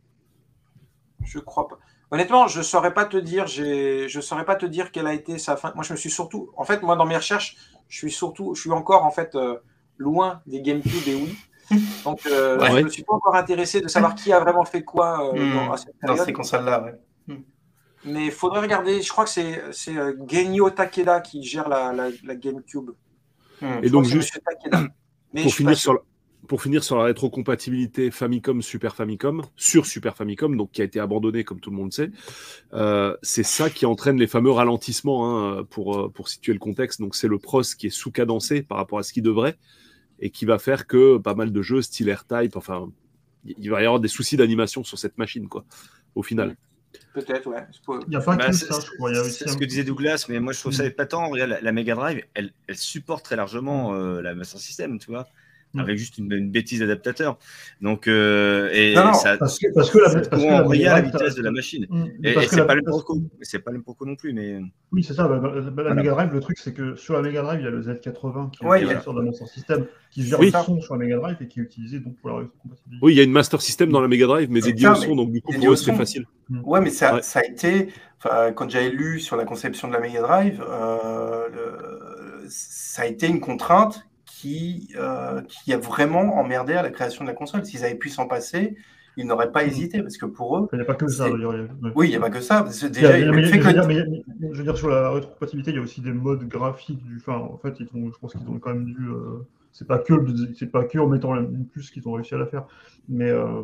Je 1.23 1.39
crois 1.39 1.67
pas. 1.67 1.79
Honnêtement, 2.11 2.47
je 2.47 2.61
saurais 2.61 2.93
pas 2.93 3.05
te 3.05 3.17
dire. 3.17 3.47
Je 3.47 4.19
saurais 4.21 4.45
pas 4.45 4.55
te 4.55 4.65
dire 4.65 4.91
quelle 4.91 5.07
a 5.07 5.13
été 5.13 5.37
sa 5.37 5.55
fin. 5.55 5.71
Moi, 5.75 5.83
je 5.83 5.93
me 5.93 5.97
suis 5.97 6.11
surtout. 6.11 6.51
En 6.57 6.63
fait, 6.63 6.83
moi, 6.83 6.95
dans 6.95 7.05
mes 7.05 7.15
recherches, 7.15 7.57
je 7.87 7.97
suis 7.97 8.11
surtout. 8.11 8.53
Je 8.53 8.61
suis 8.61 8.71
encore 8.71 9.05
en 9.05 9.11
fait 9.11 9.33
euh, 9.35 9.57
loin 9.97 10.41
des 10.45 10.61
GameCube 10.61 11.07
et 11.07 11.15
Wii. 11.15 11.35
Donc, 12.03 12.25
euh, 12.25 12.59
je 12.59 12.77
ne 12.77 12.81
me 12.83 12.89
suis 12.89 13.03
pas 13.03 13.13
encore 13.13 13.35
intéressé 13.35 13.81
de 13.81 13.87
savoir 13.87 14.13
qui 14.13 14.33
a 14.33 14.39
vraiment 14.39 14.65
fait 14.65 14.83
quoi 14.83 15.33
hmm. 15.33 15.77
dans, 16.05 16.17
ces 16.17 16.33
consoles-là. 16.33 16.83
Ouais. 16.83 16.99
Mais 18.05 18.25
il 18.25 18.31
faudrait 18.31 18.61
regarder, 18.61 19.01
je 19.01 19.09
crois 19.09 19.25
que 19.25 19.29
c'est, 19.29 19.61
c'est 19.71 19.95
euh, 19.95 20.13
Genyo 20.27 20.69
Takeda 20.69 21.21
qui 21.21 21.43
gère 21.43 21.69
la, 21.69 21.93
la, 21.93 22.35
GameCube. 22.35 22.91
Hmm. 23.61 23.83
Et 23.83 23.89
donc, 23.89 24.05
juste 24.05 24.39
pour, 25.43 25.53
finir 25.53 25.77
sur 25.77 25.93
la, 25.93 25.99
pour 26.47 26.61
finir 26.61 26.83
sur 26.83 26.97
la 26.97 27.03
rétrocompatibilité 27.03 28.09
Famicom 28.09 28.61
Super 28.61 28.95
Famicom, 28.95 29.43
sur 29.55 29.85
Super 29.85 30.17
Famicom, 30.17 30.57
donc 30.57 30.71
qui 30.71 30.81
a 30.81 30.85
été 30.85 30.99
abandonné 30.99 31.43
comme 31.43 31.59
tout 31.59 31.69
le 31.69 31.75
monde 31.75 31.93
sait, 31.93 32.11
euh, 32.73 33.15
c'est 33.21 33.43
ça 33.43 33.69
qui 33.69 33.85
entraîne 33.85 34.17
les 34.17 34.27
fameux 34.27 34.51
ralentissements 34.51 35.59
hein, 35.59 35.63
pour, 35.69 35.95
euh, 35.95 36.09
pour 36.09 36.27
situer 36.27 36.53
le 36.53 36.59
contexte. 36.59 36.99
Donc, 37.01 37.15
c'est 37.15 37.27
le 37.27 37.37
pros 37.37 37.61
qui 37.61 37.87
est 37.87 37.91
sous-cadencé 37.91 38.63
par 38.63 38.77
rapport 38.77 38.97
à 38.97 39.03
ce 39.03 39.13
qu'il 39.13 39.23
devrait 39.23 39.57
et 40.19 40.31
qui 40.31 40.45
va 40.45 40.57
faire 40.59 40.87
que 40.87 41.17
pas 41.17 41.35
mal 41.35 41.51
de 41.51 41.61
jeux 41.61 41.81
style 41.81 42.11
R-Type, 42.11 42.55
enfin, 42.55 42.89
il 43.43 43.69
va 43.69 43.81
y 43.81 43.85
avoir 43.85 43.99
des 43.99 44.07
soucis 44.07 44.37
d'animation 44.37 44.83
sur 44.83 44.97
cette 44.97 45.17
machine, 45.17 45.47
quoi, 45.47 45.65
au 46.15 46.23
final. 46.23 46.55
Peut-être, 47.13 47.47
ouais. 47.47 47.65
Il 48.05 48.09
n'y 48.09 48.15
a 48.15 48.21
pas 48.21 48.35
bah, 48.35 48.53
ça, 48.53 48.79
je 48.79 48.91
crois. 48.95 49.13
C'est 49.25 49.49
ce 49.49 49.57
que 49.57 49.65
disait 49.65 49.83
Douglas, 49.83 50.25
mais 50.29 50.39
moi 50.39 50.53
je 50.53 50.59
trouve 50.59 50.71
ça 50.71 50.83
mm. 50.83 50.87
épatant. 50.87 51.29
Regarde, 51.29 51.57
la, 51.61 51.71
Mega 51.71 51.95
Drive, 51.95 52.23
elle, 52.33 52.51
elle, 52.67 52.77
supporte 52.77 53.25
très 53.25 53.35
largement 53.35 53.93
euh, 53.93 54.21
la 54.21 54.35
Master 54.35 54.59
System, 54.59 54.99
tu 54.99 55.11
vois. 55.11 55.27
Mm. 55.73 55.79
Avec 55.79 55.97
juste 55.97 56.17
une, 56.17 56.51
bêtise 56.51 56.79
d'adaptateur. 56.79 57.37
Donc, 57.79 58.07
euh, 58.07 58.69
et 58.73 58.95
ça, 58.95 59.37
parce 59.37 59.57
que, 59.57 59.67
parce 59.73 59.89
que 59.89 59.99
la, 59.99 60.21
parce 60.21 60.43
que 60.43 60.83
la, 60.83 60.93
la 60.95 61.01
vitesse 61.01 61.35
de 61.35 61.41
la 61.41 61.51
machine. 61.51 61.87
Mm. 61.89 62.05
Et, 62.23 62.31
et 62.31 62.47
c'est 62.47 62.65
pas 62.65 62.75
le 62.75 62.81
Proco. 62.83 63.21
C'est 63.41 63.59
pas 63.59 63.71
le 63.71 63.81
Proco 63.81 64.05
non 64.05 64.15
plus, 64.15 64.33
mais. 64.33 64.59
Oui, 64.91 65.03
c'est 65.03 65.13
ça. 65.13 65.27
Bah, 65.27 65.39
bah, 65.39 65.83
la 65.83 65.93
Mega 65.93 66.11
Drive, 66.11 66.33
le 66.33 66.39
truc, 66.41 66.57
c'est 66.57 66.73
que 66.73 66.95
sur 66.95 67.13
la 67.13 67.21
Mega 67.21 67.41
Drive, 67.41 67.61
il 67.61 67.63
y 67.63 67.67
a 67.67 67.71
le 67.71 67.81
Z80 67.81 68.51
qui 68.51 68.65
est 68.65 69.01
sur 69.01 69.13
le 69.13 69.23
Master 69.23 69.47
System, 69.47 69.85
qui 70.11 70.23
gère 70.23 70.41
le 70.41 70.51
son 70.51 70.81
sur 70.81 70.95
la 70.95 71.05
Mega 71.05 71.17
Drive 71.17 71.37
et 71.39 71.47
qui 71.47 71.59
est 71.59 71.63
utilisé 71.63 71.99
donc 71.99 72.17
pour 72.17 72.31
la 72.31 72.37
rétrocompatibilité. 72.39 73.05
Oui, 73.05 73.13
il 73.13 73.17
y 73.17 73.21
a 73.21 73.23
une 73.23 73.31
Master 73.31 73.61
System 73.61 73.91
dans 73.91 74.01
la 74.01 74.07
Mega 74.07 74.27
Drive, 74.27 74.49
mais 74.51 74.61
dédié 74.61 74.89
au 74.89 74.95
son, 74.95 75.15
donc 75.15 75.31
du 75.31 75.41
coup, 75.41 75.53
pour 75.53 75.71
eux, 75.71 75.75
c'est 75.75 75.93
facile. 75.93 76.25
Ouais, 76.65 76.81
mais 76.81 76.89
ça, 76.89 77.21
ça 77.21 77.39
a 77.39 77.45
été. 77.45 77.89
Quand 78.55 78.69
j'avais 78.69 78.89
lu 78.89 79.19
sur 79.19 79.35
la 79.35 79.45
conception 79.45 79.87
de 79.87 79.93
la 79.93 79.99
Mega 79.99 80.21
Drive, 80.21 80.61
euh, 80.69 81.47
ça 82.49 83.03
a 83.03 83.05
été 83.05 83.27
une 83.27 83.39
contrainte 83.39 84.05
qui, 84.41 84.87
euh, 84.95 85.41
qui 85.41 85.71
a 85.71 85.77
vraiment 85.77 86.39
emmerdé 86.39 86.73
à 86.73 86.81
la 86.81 86.89
création 86.89 87.23
de 87.23 87.29
la 87.29 87.35
console. 87.35 87.63
S'ils 87.63 87.85
avaient 87.85 87.95
pu 87.95 88.09
s'en 88.09 88.27
passer, 88.27 88.75
ils 89.15 89.27
n'auraient 89.27 89.51
pas 89.51 89.63
hmm. 89.63 89.67
hésité 89.67 90.01
parce 90.01 90.17
que 90.17 90.25
pour 90.25 90.57
eux. 90.57 90.67
Il 90.73 90.77
n'y 90.77 90.81
a 90.81 90.85
pas 90.85 90.95
que 90.95 91.07
ça. 91.07 91.29
Oui, 91.95 92.07
il 92.07 92.09
n'y 92.09 92.15
a 92.15 92.19
pas 92.19 92.31
que 92.31 92.41
ça. 92.41 92.63
Déjà, 92.63 93.19
je, 93.19 94.57
veux 94.57 94.63
dire, 94.63 94.77
sur 94.77 94.89
la 94.89 95.11
rétrocompatibilité, 95.11 95.71
il 95.71 95.77
y 95.77 95.79
a 95.79 95.83
aussi 95.83 96.01
des 96.01 96.11
modes 96.13 96.47
graphiques. 96.47 97.03
Du... 97.03 97.17
Enfin, 97.17 97.37
en 97.37 97.57
fait, 97.57 97.79
ils 97.79 97.87
ont, 97.93 98.11
je 98.11 98.17
pense 98.17 98.33
qu'ils 98.33 98.49
ont 98.49 98.57
quand 98.59 98.73
même 98.73 98.85
dû. 98.85 99.09
Euh... 99.09 99.45
C'est 99.73 99.87
pas 99.87 99.99
que 99.99 100.13
c'est 100.57 100.71
pas 100.71 100.83
que 100.83 100.97
en 100.97 101.07
mettant 101.07 101.35
une 101.35 101.65
plus 101.65 101.91
qu'ils 101.91 102.07
ont 102.07 102.13
réussi 102.13 102.33
à 102.33 102.37
la 102.37 102.47
faire. 102.47 102.65
Mais 103.07 103.29
euh... 103.29 103.61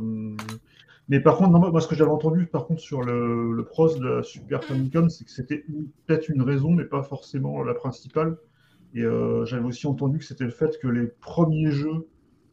mais 1.10 1.20
par 1.20 1.38
contre, 1.38 1.50
moi, 1.50 1.82
ce 1.82 1.88
que 1.88 1.96
j'avais 1.96 2.12
entendu, 2.12 2.46
par 2.46 2.68
contre, 2.68 2.82
sur 2.82 3.02
le, 3.02 3.52
le 3.52 3.64
pros 3.64 3.94
de 3.98 4.08
la 4.08 4.24
Super 4.24 4.64
Famicom, 4.64 5.10
c'est 5.10 5.26
que 5.26 5.32
c'était 5.32 5.66
peut-être 6.06 6.30
une 6.30 6.44
raison, 6.44 6.72
mais 6.72 6.86
pas 6.86 7.02
forcément 7.02 7.64
la 7.64 7.74
principale. 7.74 8.38
Et 8.98 9.04
euh, 9.04 9.46
j'avais 9.46 9.64
aussi 9.64 9.86
entendu 9.86 10.18
que 10.18 10.26
c'était 10.26 10.44
le 10.44 10.50
fait 10.50 10.80
que 10.80 10.88
les 10.88 11.06
premiers 11.06 11.70
jeux 11.70 12.08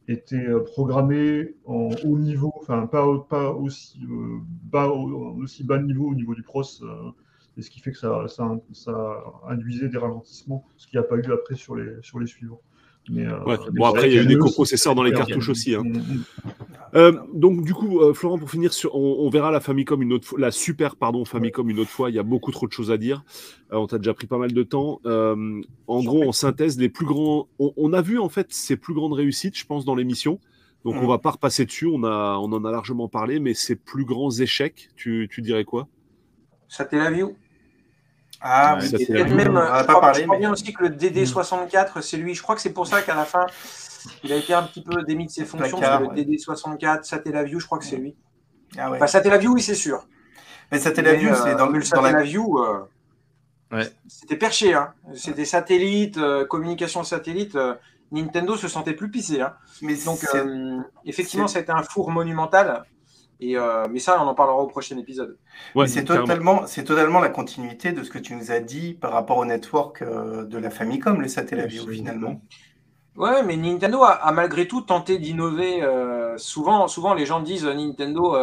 étaient 0.07 0.47
euh, 0.47 0.59
programmés 0.59 1.55
en 1.65 1.89
haut 2.05 2.19
niveau, 2.19 2.53
enfin 2.57 2.85
pas, 2.85 3.03
euh, 3.07 3.17
bas, 4.61 4.89
aussi 4.89 5.63
bas 5.63 5.79
niveau 5.79 6.07
au 6.07 6.13
niveau 6.13 6.35
du 6.35 6.43
pros 6.43 6.61
et 7.57 7.61
ce 7.63 7.69
qui 7.71 7.79
fait 7.79 7.93
que 7.93 7.97
ça 7.97 8.27
induisait 9.47 9.89
des 9.89 9.97
ralentissements, 9.97 10.63
ce 10.77 10.85
qu'il 10.85 10.99
n'y 10.99 11.03
a 11.03 11.07
pas 11.07 11.15
eu 11.15 11.33
après 11.33 11.55
sur 11.55 11.75
les, 11.75 11.95
sur 12.03 12.19
les 12.19 12.27
suivants. 12.27 12.61
Mais, 13.09 13.25
euh, 13.25 13.37
bon, 13.71 13.85
après, 13.85 14.09
il 14.09 14.15
y 14.15 14.19
a 14.19 14.23
eu 14.23 14.25
des 14.25 14.37
coprocesseurs 14.37 14.95
dans 14.95 15.03
les 15.03 15.13
cartouches 15.13 15.49
aussi. 15.49 15.75
Hein. 15.75 15.83
Euh, 16.95 17.11
donc, 17.33 17.63
du 17.63 17.73
coup, 17.73 17.99
euh, 17.99 18.13
Florent, 18.13 18.37
pour 18.37 18.49
finir, 18.49 18.73
sur, 18.73 18.95
on, 18.95 19.29
verra 19.29 19.51
la 19.51 19.59
Famicom 19.59 20.01
une 20.01 20.13
autre 20.13 20.27
fois, 20.27 20.39
la 20.39 20.51
Super, 20.51 20.95
pardon, 20.95 21.25
Famicom 21.25 21.69
une 21.69 21.79
autre 21.79 21.89
fois. 21.89 22.09
Il 22.09 22.15
y 22.15 22.19
a 22.19 22.23
beaucoup 22.23 22.51
trop 22.51 22.67
de 22.67 22.71
choses 22.71 22.91
à 22.91 22.97
dire. 22.97 23.23
on 23.71 23.87
t'a 23.87 23.97
déjà 23.97 24.13
pris 24.13 24.27
pas 24.27 24.37
mal 24.37 24.53
de 24.53 24.63
temps. 24.63 25.01
en 25.05 26.03
gros, 26.03 26.27
en 26.27 26.31
synthèse, 26.31 26.79
les 26.79 26.89
plus 26.89 27.05
grands. 27.05 27.47
On, 27.59 27.93
a 27.93 28.01
vu 28.01 28.19
en 28.19 28.29
fait 28.29 28.51
ses 28.51 28.77
plus 28.77 28.93
grandes 28.93 29.13
réussites, 29.13 29.57
je 29.57 29.65
pense, 29.65 29.85
dans 29.85 29.95
l'émission. 29.95 30.39
Donc, 30.83 30.95
on 30.95 31.05
mm. 31.05 31.09
va 31.09 31.17
pas 31.17 31.31
repasser 31.31 31.65
dessus. 31.65 31.87
On, 31.87 32.03
a, 32.03 32.37
on 32.39 32.51
en 32.53 32.63
a 32.65 32.71
largement 32.71 33.07
parlé, 33.07 33.39
mais 33.39 33.53
ses 33.53 33.75
plus 33.75 34.05
grands 34.05 34.31
échecs, 34.31 34.89
tu, 34.95 35.27
tu 35.31 35.41
dirais 35.41 35.65
quoi? 35.65 35.87
Ça 36.67 36.85
t'est 36.85 36.97
la 36.97 37.11
view 37.11 37.35
ah, 38.47 38.77
oui, 38.79 38.87
c'est 38.87 39.09
même, 39.09 39.57
on 39.57 39.79
je, 39.79 39.85
pas 39.85 39.99
parlé, 39.99 40.19
je 40.19 40.25
crois 40.25 40.37
bien 40.37 40.51
aussi 40.51 40.71
que 40.71 40.83
le 40.83 40.89
DD64, 40.89 42.01
c'est 42.01 42.17
lui. 42.17 42.35
Je 42.35 42.43
crois 42.43 42.53
que 42.53 42.61
c'est 42.61 42.73
pour 42.73 42.85
ça 42.85 43.01
qu'à 43.01 43.15
la 43.15 43.25
fin, 43.25 43.47
il 44.23 44.31
a 44.31 44.35
été 44.35 44.53
un 44.53 44.61
petit 44.61 44.83
peu 44.83 45.01
démis 45.01 45.25
de 45.25 45.31
ses 45.31 45.45
fonctions. 45.45 45.79
le 45.79 46.07
DD64, 46.09 47.03
Satellaview, 47.03 47.59
je 47.59 47.65
crois 47.65 47.79
que 47.79 47.85
c'est 47.85 47.97
lui. 47.97 48.15
Ah 48.77 48.91
ouais. 48.91 48.97
Enfin, 48.97 49.07
Satellaview, 49.07 49.53
oui, 49.53 49.63
c'est 49.63 49.73
sûr. 49.73 50.07
Mais 50.71 50.77
Satellaview, 50.77 51.33
c'est 51.33 51.53
euh, 51.53 51.55
dans, 51.55 51.69
le 51.69 51.81
dans 51.91 52.01
la... 52.01 52.21
Euh, 53.73 53.83
c'était 54.07 54.37
perché. 54.37 54.75
Hein. 54.75 54.93
C'était 55.15 55.45
satellite, 55.45 56.17
euh, 56.17 56.45
communication 56.45 57.03
satellite. 57.03 57.57
Nintendo 58.11 58.55
se 58.57 58.67
sentait 58.67 58.93
plus 58.93 59.09
pissé. 59.09 59.41
Hein. 59.41 59.55
Mais 59.81 59.95
Donc, 60.05 60.19
effectivement, 61.03 61.47
ça 61.47 61.57
a 61.57 61.61
été 61.63 61.71
un 61.71 61.81
four 61.81 62.11
monumental. 62.11 62.83
Et, 63.39 63.57
euh, 63.57 63.85
mais 63.91 63.99
ça, 63.99 64.21
on 64.21 64.27
en 64.27 64.33
parlera 64.33 64.57
au 64.57 64.67
prochain 64.67 64.97
épisode. 64.97 65.37
c'est 65.87 66.05
totalement, 66.05 66.65
c'est 66.67 66.83
totalement 66.83 67.19
la 67.19 67.29
continuité 67.29 67.91
de 67.91 68.03
ce 68.03 68.09
que 68.09 68.19
tu 68.19 68.35
nous 68.35 68.51
as 68.51 68.59
dit 68.59 68.93
par 68.93 69.11
rapport 69.11 69.37
au 69.37 69.45
network 69.45 70.01
euh, 70.01 70.45
de 70.45 70.57
la 70.57 70.69
Famicom, 70.69 71.21
le 71.21 71.27
Satellaview 71.27 71.87
finalement. 71.87 72.41
Ouais, 73.17 73.43
mais 73.43 73.55
Nintendo 73.55 74.03
a, 74.03 74.31
malgré 74.33 74.67
tout 74.67 74.81
tenté 74.81 75.17
d'innover. 75.17 75.81
Euh, 75.83 76.37
souvent, 76.37 76.87
souvent, 76.87 77.13
les 77.13 77.25
gens 77.25 77.41
disent 77.41 77.65
Nintendo, 77.65 78.35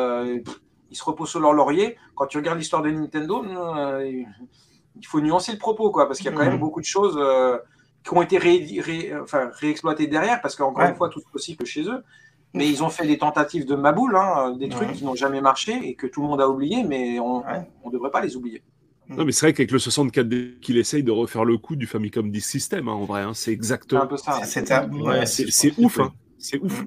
ils 0.91 0.97
se 0.97 1.05
reposent 1.05 1.31
sur 1.31 1.41
leur 1.41 1.53
laurier. 1.53 1.97
Quand 2.15 2.27
tu 2.27 2.39
regardes 2.39 2.59
l'histoire 2.59 2.83
de 2.83 2.91
Nintendo, 2.91 3.45
il 4.03 5.07
faut 5.07 5.21
nuancer 5.21 5.53
le 5.53 5.59
propos, 5.59 5.91
quoi, 5.91 6.07
parce 6.07 6.19
qu'il 6.19 6.31
y 6.31 6.35
a 6.35 6.37
quand 6.37 6.45
même 6.45 6.59
beaucoup 6.59 6.81
de 6.81 6.87
choses 6.87 7.19
qui 8.03 8.15
ont 8.15 8.23
été 8.23 8.39
réexploitées 8.39 10.07
derrière, 10.07 10.41
parce 10.41 10.57
qu'encore 10.57 10.85
une 10.85 10.97
fois, 10.97 11.11
tout 11.11 11.21
est 11.21 11.33
possible 11.33 11.67
chez 11.67 11.83
eux 11.83 12.03
mais 12.55 12.69
ils 12.69 12.83
ont 12.83 12.91
fait 12.91 13.07
des 13.07 13.19
tentatives 13.19 13.67
de 13.67 13.75
maboule, 13.75 14.17
hein, 14.17 14.57
des 14.59 14.69
trucs 14.69 14.93
qui 14.93 15.05
n'ont 15.05 15.15
jamais 15.15 15.41
marché 15.41 15.79
et 15.83 15.95
que 15.95 16.07
tout 16.07 16.23
le 16.23 16.29
monde 16.29 16.41
a 16.41 16.49
oublié, 16.49 16.85
mais 16.85 17.19
on 17.19 17.43
ne 17.87 17.91
devrait 17.91 18.11
pas 18.11 18.21
les 18.21 18.37
oublier. 18.37 18.63
Non, 19.09 19.25
mais 19.25 19.33
c'est 19.33 19.47
vrai 19.47 19.53
qu'avec 19.53 19.71
le 19.71 19.79
64 19.79 20.61
qu'il 20.61 20.79
essaye 20.79 21.03
de 21.03 21.11
refaire 21.11 21.45
le 21.45 21.59
coup 21.59 21.77
du 21.77 21.87
Famicom 21.87 22.31
10 22.31 22.41
System, 22.41 22.89
hein, 22.89 22.93
en 22.93 23.05
vrai, 23.05 23.23
hein, 23.23 23.33
c'est 23.35 23.53
exactement. 23.53 24.03
un 24.03 24.07
peu 24.07 24.17
ça. 24.17 24.41
C'est 24.45 25.79
ouf, 25.79 25.99
c'est 26.39 26.59
ouf. 26.59 26.85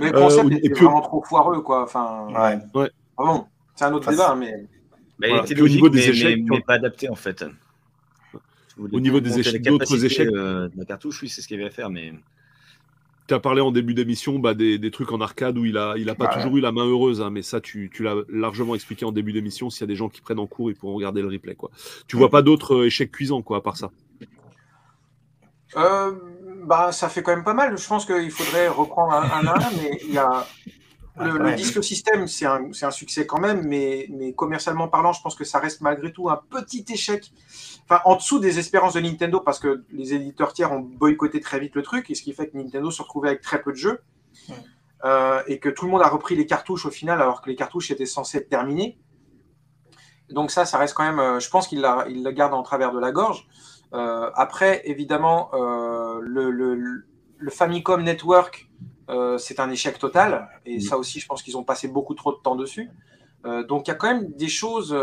Mais 0.00 0.10
le 0.10 0.18
concept 0.18 0.46
euh, 0.46 0.56
était 0.56 0.80
vraiment 0.80 1.00
trop 1.00 1.22
foireux, 1.22 1.62
quoi. 1.62 1.84
Enfin, 1.84 2.26
ouais. 2.74 2.90
Vraiment, 3.16 3.48
c'est 3.74 3.84
un 3.84 3.92
autre 3.92 4.10
débat, 4.10 4.34
mais. 4.34 4.66
Mais 5.18 5.30
il 5.30 5.52
était 5.52 5.60
au 5.60 5.68
niveau 5.68 5.88
des 5.88 6.08
échecs, 6.08 6.40
mais, 6.44 6.60
pas 6.60 6.74
adapté 6.74 7.08
en 7.08 7.14
fait. 7.14 7.44
Au 8.78 9.00
niveau 9.00 9.20
des 9.20 9.38
échecs, 9.38 9.62
d'autres 9.62 10.04
échecs. 10.04 10.28
Euh, 10.28 10.68
de 10.68 10.78
la 10.78 10.84
cartouche, 10.86 11.22
oui, 11.22 11.28
c'est 11.28 11.42
ce 11.42 11.48
qu'il 11.48 11.58
avait 11.58 11.68
à 11.68 11.70
faire, 11.70 11.90
mais 11.90 12.14
tu 13.30 13.34
as 13.34 13.38
parlé 13.38 13.60
en 13.60 13.70
début 13.70 13.94
d'émission 13.94 14.40
bah, 14.40 14.54
des, 14.54 14.90
trucs 14.90 15.12
en 15.12 15.20
arcade 15.20 15.56
où 15.56 15.64
il 15.64 15.74
n'a 15.74 15.94
il 15.96 16.10
a 16.10 16.16
pas 16.16 16.26
toujours 16.26 16.56
eu 16.56 16.60
la 16.60 16.72
main 16.72 16.84
heureuse, 16.84 17.20
hein, 17.20 17.30
mais 17.30 17.42
ça, 17.42 17.60
tu, 17.60 17.88
l'as 18.00 18.16
largement 18.28 18.74
expliqué 18.74 19.04
en 19.04 19.12
début 19.12 19.32
d'émission. 19.32 19.70
S'il 19.70 19.82
y 19.82 19.84
a 19.84 19.86
des 19.86 19.94
gens 19.94 20.08
qui 20.08 20.20
prennent 20.20 20.40
en 20.40 20.48
cours, 20.48 20.68
ils 20.68 20.74
pourront 20.74 20.94
regarder 20.94 21.22
le 21.22 21.28
replay. 21.28 21.54
Quoi. 21.54 21.70
Tu 22.08 22.16
vois 22.16 22.28
pas 22.28 22.42
d'autres 22.42 22.74
euh, 22.74 22.86
échecs 22.86 23.12
cuisants 23.12 23.40
quoi, 23.42 23.58
à 23.58 23.60
part 23.60 23.76
ça? 23.76 23.92
Euh, 25.76 26.12
bah, 26.64 26.90
Ça 26.90 27.08
fait 27.08 27.22
quand 27.22 27.32
même 27.32 27.44
pas 27.44 27.54
mal. 27.54 27.78
Je 27.78 27.86
pense 27.86 28.04
qu'il 28.04 28.32
faudrait 28.32 28.66
reprendre 28.66 29.12
un, 29.12 29.22
un 29.22 29.46
à 29.46 29.64
un, 29.64 29.70
mais 29.80 30.00
il 30.02 30.12
y 30.12 30.18
a, 30.18 30.44
le, 31.20 31.54
disque 31.54 31.84
système, 31.84 32.26
c'est 32.26 32.46
un, 32.46 32.70
un, 32.82 32.90
succès 32.90 33.26
quand 33.26 33.38
même, 33.38 33.62
mais, 33.64 34.08
mais, 34.10 34.32
commercialement 34.32 34.88
parlant, 34.88 35.12
je 35.12 35.22
pense 35.22 35.36
que 35.36 35.44
ça 35.44 35.60
reste 35.60 35.82
malgré 35.82 36.12
tout 36.12 36.28
un 36.30 36.40
petit 36.50 36.84
échec. 36.92 37.30
Enfin, 37.90 38.02
en 38.04 38.14
dessous 38.14 38.38
des 38.38 38.60
espérances 38.60 38.94
de 38.94 39.00
Nintendo, 39.00 39.40
parce 39.40 39.58
que 39.58 39.84
les 39.90 40.14
éditeurs 40.14 40.52
tiers 40.52 40.70
ont 40.70 40.78
boycotté 40.78 41.40
très 41.40 41.58
vite 41.58 41.74
le 41.74 41.82
truc, 41.82 42.08
et 42.08 42.14
ce 42.14 42.22
qui 42.22 42.32
fait 42.32 42.48
que 42.48 42.56
Nintendo 42.56 42.88
se 42.92 43.02
retrouvait 43.02 43.30
avec 43.30 43.40
très 43.40 43.60
peu 43.60 43.72
de 43.72 43.76
jeux, 43.76 44.00
euh, 45.04 45.42
et 45.48 45.58
que 45.58 45.68
tout 45.68 45.86
le 45.86 45.90
monde 45.90 46.02
a 46.02 46.08
repris 46.08 46.36
les 46.36 46.46
cartouches 46.46 46.86
au 46.86 46.90
final, 46.92 47.20
alors 47.20 47.42
que 47.42 47.50
les 47.50 47.56
cartouches 47.56 47.90
étaient 47.90 48.06
censées 48.06 48.38
être 48.38 48.48
terminées. 48.48 48.96
Donc 50.28 50.52
ça, 50.52 50.66
ça 50.66 50.78
reste 50.78 50.94
quand 50.94 51.02
même, 51.02 51.18
euh, 51.18 51.40
je 51.40 51.50
pense 51.50 51.66
qu'il 51.66 51.80
la, 51.80 52.06
il 52.08 52.22
la 52.22 52.32
garde 52.32 52.54
en 52.54 52.62
travers 52.62 52.92
de 52.92 53.00
la 53.00 53.10
gorge. 53.10 53.48
Euh, 53.92 54.30
après, 54.36 54.82
évidemment, 54.84 55.50
le, 55.52 56.50
le, 56.52 57.04
le 57.38 57.50
Famicom 57.50 58.00
Network, 58.04 58.70
euh, 59.08 59.36
c'est 59.36 59.58
un 59.58 59.68
échec 59.68 59.98
total. 59.98 60.48
Et 60.64 60.78
ça 60.78 60.96
aussi, 60.96 61.18
je 61.18 61.26
pense 61.26 61.42
qu'ils 61.42 61.56
ont 61.56 61.64
passé 61.64 61.88
beaucoup 61.88 62.14
trop 62.14 62.30
de 62.30 62.38
temps 62.38 62.54
dessus. 62.54 62.88
Euh, 63.46 63.64
donc 63.64 63.88
il 63.88 63.90
y 63.90 63.94
a 63.94 63.96
quand 63.96 64.14
même 64.14 64.30
des 64.34 64.48
choses. 64.48 64.96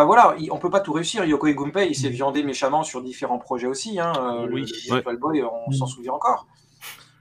Euh, 0.00 0.04
enfin 0.04 0.04
voilà, 0.04 0.36
on 0.50 0.58
peut 0.58 0.70
pas 0.70 0.80
tout 0.80 0.92
réussir. 0.92 1.24
Yoko 1.24 1.46
et 1.46 1.54
Gunpei, 1.54 1.88
il 1.88 1.94
s'est 1.94 2.08
mm. 2.08 2.12
viandé 2.12 2.42
méchamment 2.42 2.82
sur 2.82 3.02
différents 3.02 3.38
projets 3.38 3.66
aussi. 3.66 3.98
Hein. 3.98 4.12
oui. 4.52 4.64
Le, 4.90 5.16
Boy, 5.16 5.42
on 5.42 5.72
s'en 5.72 5.86
mm. 5.86 5.88
souvient 5.88 6.12
encore. 6.12 6.46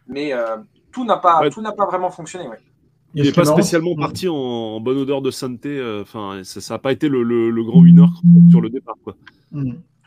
Mais 0.07 0.33
tout 0.91 1.05
n'a 1.05 1.17
pas, 1.17 1.49
tout 1.49 1.61
n'a 1.61 1.71
pas 1.71 1.85
vraiment 1.85 2.09
fonctionné. 2.09 2.45
Il 3.15 3.23
n'est 3.23 3.31
pas 3.31 3.45
spécialement 3.45 3.95
parti 3.95 4.27
en, 4.27 4.79
bonne 4.79 4.97
odeur 4.97 5.21
de 5.21 5.31
santé. 5.31 5.81
Enfin, 6.01 6.41
ça 6.43 6.73
n'a 6.73 6.79
pas 6.79 6.91
été 6.91 7.09
le, 7.09 7.63
grand 7.63 7.81
winner 7.81 8.05
sur 8.49 8.61
le 8.61 8.69
départ, 8.69 8.95
quoi. 9.03 9.15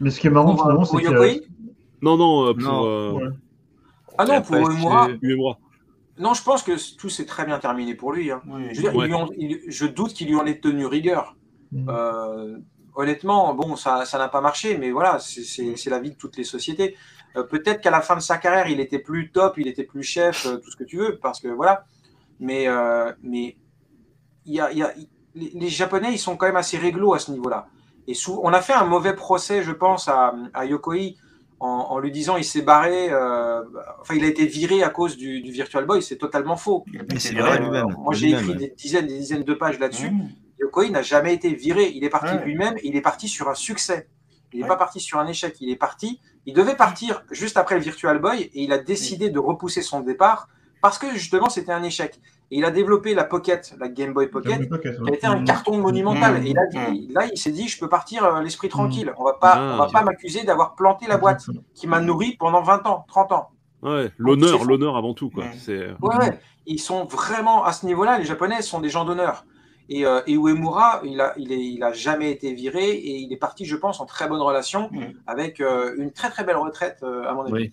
Mais 0.01 0.11
ce 0.11 0.19
qui 0.19 0.27
est 0.27 0.31
marrant, 0.31 0.57
pour, 0.57 0.87
c'est 0.87 1.03
que... 1.03 1.43
Non, 2.03 2.17
non, 2.17 2.55
pour. 2.55 3.23
Ah 4.19 4.25
non, 4.25 4.43
pour 4.43 4.57
Uemura. 4.57 5.09
Non, 6.19 6.35
je 6.35 6.43
pense 6.43 6.63
que 6.63 6.73
tout 6.97 7.09
s'est 7.09 7.25
très 7.25 7.45
bien 7.45 7.59
terminé 7.59 7.95
pour 7.95 8.13
lui. 8.13 8.31
Hein. 8.31 8.43
je, 8.73 9.87
doute 9.87 10.13
qu'il 10.13 10.29
lui 10.29 10.37
en 10.37 10.47
ait 10.47 10.59
tenu 10.59 10.87
rigueur. 10.87 11.37
Mm. 11.73 11.89
Euh, 11.89 12.59
honnêtement, 12.95 13.55
bon, 13.55 13.77
ça 13.77 14.05
n'a 14.13 14.29
pas 14.29 14.41
marché, 14.41 14.79
mais 14.79 14.91
voilà, 14.91 15.19
c'est 15.19 15.91
la 15.91 15.99
vie 15.99 16.11
de 16.11 16.17
toutes 16.17 16.37
les 16.37 16.45
sociétés. 16.45 16.97
Euh, 17.37 17.43
peut-être 17.43 17.81
qu'à 17.81 17.91
la 17.91 18.01
fin 18.01 18.15
de 18.15 18.21
sa 18.21 18.37
carrière, 18.39 18.69
il 18.69 18.81
était 18.81 18.99
plus 18.99 19.31
top, 19.33 19.55
il 19.57 19.67
était 19.67 19.85
plus 19.85 20.03
chef, 20.03 20.47
euh, 20.47 20.59
tout 20.59 20.71
ce 20.71 20.77
que 20.77 20.85
tu 20.85 20.99
veux, 20.99 21.19
parce 21.19 21.41
que 21.41 21.49
voilà. 21.49 21.85
Mais, 22.41 22.67
mais 23.23 23.57
y 24.47 24.59
a, 24.59 24.73
y 24.73 24.83
a, 24.83 24.93
les, 25.37 25.69
Japonais, 25.69 26.13
ils 26.13 26.19
sont 26.19 26.37
quand 26.37 26.47
même 26.47 26.57
assez 26.57 26.77
réglo 26.77 27.15
à 27.15 27.21
ce 27.21 27.31
niveau-là. 27.31 27.69
Et 28.09 28.15
on 28.27 28.53
a 28.53 28.61
fait 28.61 28.73
un 28.73 28.85
mauvais 28.85 29.15
procès, 29.15 29.63
je 29.63 29.71
pense, 29.71 30.09
à, 30.09 30.35
à 30.53 30.65
Yokoi 30.65 31.15
en, 31.63 31.99
lui 32.01 32.11
disant 32.11 32.37
il 32.37 32.45
s'est 32.45 32.63
barré, 32.63 33.11
euh, 33.11 33.63
enfin 34.01 34.15
il 34.15 34.25
a 34.25 34.27
été 34.27 34.47
viré 34.47 34.83
à 34.83 34.89
cause 34.89 35.17
du, 35.17 35.41
Virtual 35.43 35.87
Boy, 35.87 36.03
c'est 36.03 36.17
totalement 36.17 36.57
faux. 36.57 36.85
C'est 37.19 37.35
vrai 37.35 37.61
lui-même. 37.61 37.87
Moi 37.99 38.15
j'ai 38.15 38.31
écrit 38.31 38.57
des 38.57 38.75
dizaines, 38.77 39.07
des 39.07 39.19
dizaines 39.19 39.45
de 39.45 39.55
pages 39.55 39.79
là-dessus. 39.79 40.11
Mmh. 40.11 40.29
Yokoi 40.63 40.91
n'a 40.91 41.03
jamais 41.03 41.35
été 41.35 41.55
viré, 41.55 41.91
il 41.95 42.05
est 42.05 42.09
parti 42.09 42.35
lui-même, 42.45 42.77
il 42.83 42.97
est 42.97 43.01
parti 43.01 43.29
sur 43.29 43.49
un 43.49 43.55
succès. 43.55 44.09
Il 44.53 44.61
n'est 44.61 44.69
pas 44.69 44.77
parti 44.77 45.01
sur 45.01 45.19
un 45.19 45.27
échec, 45.27 45.57
il 45.61 45.71
est 45.71 45.77
parti. 45.77 46.21
Il 46.47 46.55
devait 46.55 46.77
partir 46.77 47.25
juste 47.31 47.57
après 47.57 47.75
le 47.75 47.81
Virtual 47.81 48.19
Boy 48.19 48.43
et 48.43 48.63
il 48.63 48.73
a 48.73 48.79
décidé 48.79 49.31
de 49.31 49.39
repousser 49.39 49.83
son 49.83 50.01
départ 50.01 50.49
parce 50.81 50.99
que 50.99 51.13
justement 51.15 51.49
c'était 51.49 51.73
un 51.73 51.83
échec. 51.83 52.21
Et 52.51 52.59
il 52.59 52.65
a 52.67 52.71
développé 52.71 53.15
la 53.15 53.25
Pocket, 53.25 53.75
la 53.81 53.89
Game 53.89 54.13
Boy 54.13 54.29
Pocket, 54.29 54.69
qui 54.69 55.11
a 55.11 55.15
été 55.15 55.27
un 55.27 55.41
mmh. 55.41 55.45
carton 55.45 55.79
monumental. 55.79 56.43
Mmh. 56.43 56.47
Et 56.47 56.53
là, 56.53 56.63
là, 57.09 57.29
il 57.33 57.39
s'est 57.39 57.51
dit, 57.51 57.67
je 57.67 57.81
peux 57.81 57.89
partir 57.89 58.25
euh, 58.25 58.43
l'esprit 58.43 58.69
tranquille. 58.69 59.11
On 59.17 59.25
va 59.25 59.33
pas, 59.33 59.59
on 59.59 59.79
va 59.79 59.87
pas 59.87 60.03
m'accuser 60.03 60.45
d'avoir 60.45 60.75
planté 60.75 61.07
la 61.07 61.17
boîte 61.17 61.47
qui 61.75 61.87
m'a 61.87 62.01
nourri 62.01 62.37
pendant 62.39 62.63
20 62.63 62.87
ans, 62.87 63.07
30 63.09 63.33
ans. 63.33 63.49
Ouais, 63.81 64.13
l'honneur, 64.19 64.65
l'honneur 64.65 64.97
avant 64.97 65.15
tout. 65.15 65.31
Quoi. 65.31 65.45
Ouais, 65.67 65.97
ouais, 66.03 66.39
ils 66.67 66.79
sont 66.79 67.07
vraiment 67.07 67.65
à 67.65 67.73
ce 67.73 67.87
niveau-là, 67.87 68.19
les 68.19 68.25
Japonais 68.25 68.61
sont 68.61 68.81
des 68.81 68.91
gens 68.91 69.07
d'honneur. 69.07 69.47
Et, 69.93 70.07
euh, 70.07 70.23
Uemura, 70.27 71.03
il 71.05 71.17
n'a 71.17 71.35
il, 71.37 71.53
il 71.53 71.83
a 71.83 71.93
jamais 71.93 72.31
été 72.31 72.55
viré 72.55 72.93
et 72.93 73.19
il 73.19 73.31
est 73.31 73.37
parti, 73.37 73.67
je 73.67 73.77
pense, 73.77 74.01
en 74.01 74.07
très 74.07 74.27
bonne 74.27 74.41
relation 74.41 74.91
avec 75.27 75.61
euh, 75.61 75.95
une 75.99 76.13
très 76.13 76.31
très 76.31 76.45
belle 76.45 76.57
retraite, 76.57 77.01
euh, 77.03 77.29
à 77.29 77.35
mon 77.35 77.43
avis. 77.43 77.73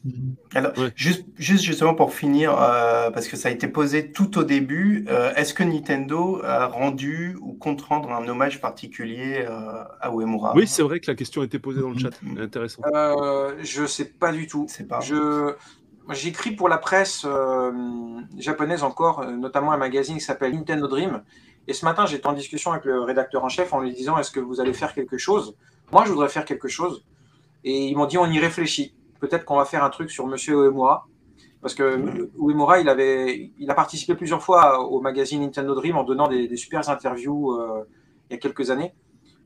Alors, 0.54 0.74
juste, 0.96 1.26
juste 1.38 1.64
justement 1.64 1.96
pour 1.96 2.14
finir, 2.14 2.54
parce 2.54 3.30
que 3.30 3.38
ça 3.38 3.48
a 3.48 3.52
été 3.52 3.70
posé 3.70 4.12
tout 4.12 4.38
au 4.38 4.44
début, 4.44 5.08
est-ce 5.38 5.54
que 5.54 5.64
Nintendo 5.64 6.42
a 6.44 6.68
rendu 6.68 7.38
ou 7.42 7.54
compte 7.54 7.82
rendre 7.82 8.12
un 8.12 8.28
hommage 8.28 8.60
particulier 8.60 9.46
à 10.02 10.12
Uemura? 10.12 10.54
Oui, 10.56 10.68
c'est 10.68 10.84
vrai 10.84 11.00
que 11.00 11.10
la 11.10 11.16
question 11.16 11.42
a 11.42 11.46
été 11.46 11.58
posée 11.58 11.80
dans 11.80 11.92
le 11.92 11.98
chat. 11.98 12.12
Mm. 12.22 12.38
Intéressant. 12.42 12.82
je 13.62 13.82
ne 13.82 13.88
sais 13.88 14.06
pas 14.06 14.34
du 14.34 14.48
tout. 14.48 14.68
Pas. 14.90 15.00
Je. 15.00 15.54
J'écris 16.12 16.52
pour 16.52 16.70
la 16.70 16.80
presse 16.80 17.26
japonaise 18.36 18.82
encore, 18.82 19.24
notamment 19.26 19.72
un 19.72 19.78
magazine 19.78 20.16
qui 20.16 20.24
s'appelle 20.24 20.56
Nintendo 20.56 20.88
Dream, 20.88 21.22
et 21.70 21.74
ce 21.74 21.86
matin, 21.86 22.08
j'étais 22.08 22.26
en 22.26 22.34
discussion 22.34 22.72
avec 22.72 22.84
le 22.86 23.04
rédacteur 23.04 23.44
en 23.44 23.48
chef 23.48 23.74
en 23.74 23.80
lui 23.80 23.94
disant 23.94 24.18
Est-ce 24.18 24.32
que 24.32 24.40
vous 24.40 24.60
allez 24.60 24.74
faire 24.74 24.92
quelque 24.96 25.20
chose? 25.20 25.56
Moi, 25.92 26.04
je 26.04 26.12
voudrais 26.12 26.28
faire 26.28 26.44
quelque 26.44 26.68
chose. 26.68 27.06
Et 27.64 27.86
ils 27.86 27.96
m'ont 27.96 28.08
dit 28.08 28.18
On 28.18 28.26
y 28.26 28.40
réfléchit. 28.40 28.96
Peut-être 29.20 29.46
qu'on 29.46 29.58
va 29.58 29.66
faire 29.66 29.84
un 29.84 29.92
truc 29.92 30.10
sur 30.10 30.26
Monsieur 30.26 30.66
Uemura. 30.66 31.06
Parce 31.62 31.76
que 31.76 32.28
Uemura, 32.40 32.80
il, 32.80 32.90
avait, 32.90 33.52
il 33.60 33.70
a 33.70 33.76
participé 33.76 34.16
plusieurs 34.16 34.42
fois 34.42 34.80
au 34.80 35.00
magazine 35.00 35.42
Nintendo 35.42 35.76
Dream 35.76 35.96
en 35.96 36.04
donnant 36.04 36.28
des, 36.28 36.56
super 36.58 36.90
interviews 36.90 37.52
euh, 37.52 37.84
il 38.30 38.34
y 38.34 38.36
a 38.36 38.40
quelques 38.40 38.72
années. 38.72 38.96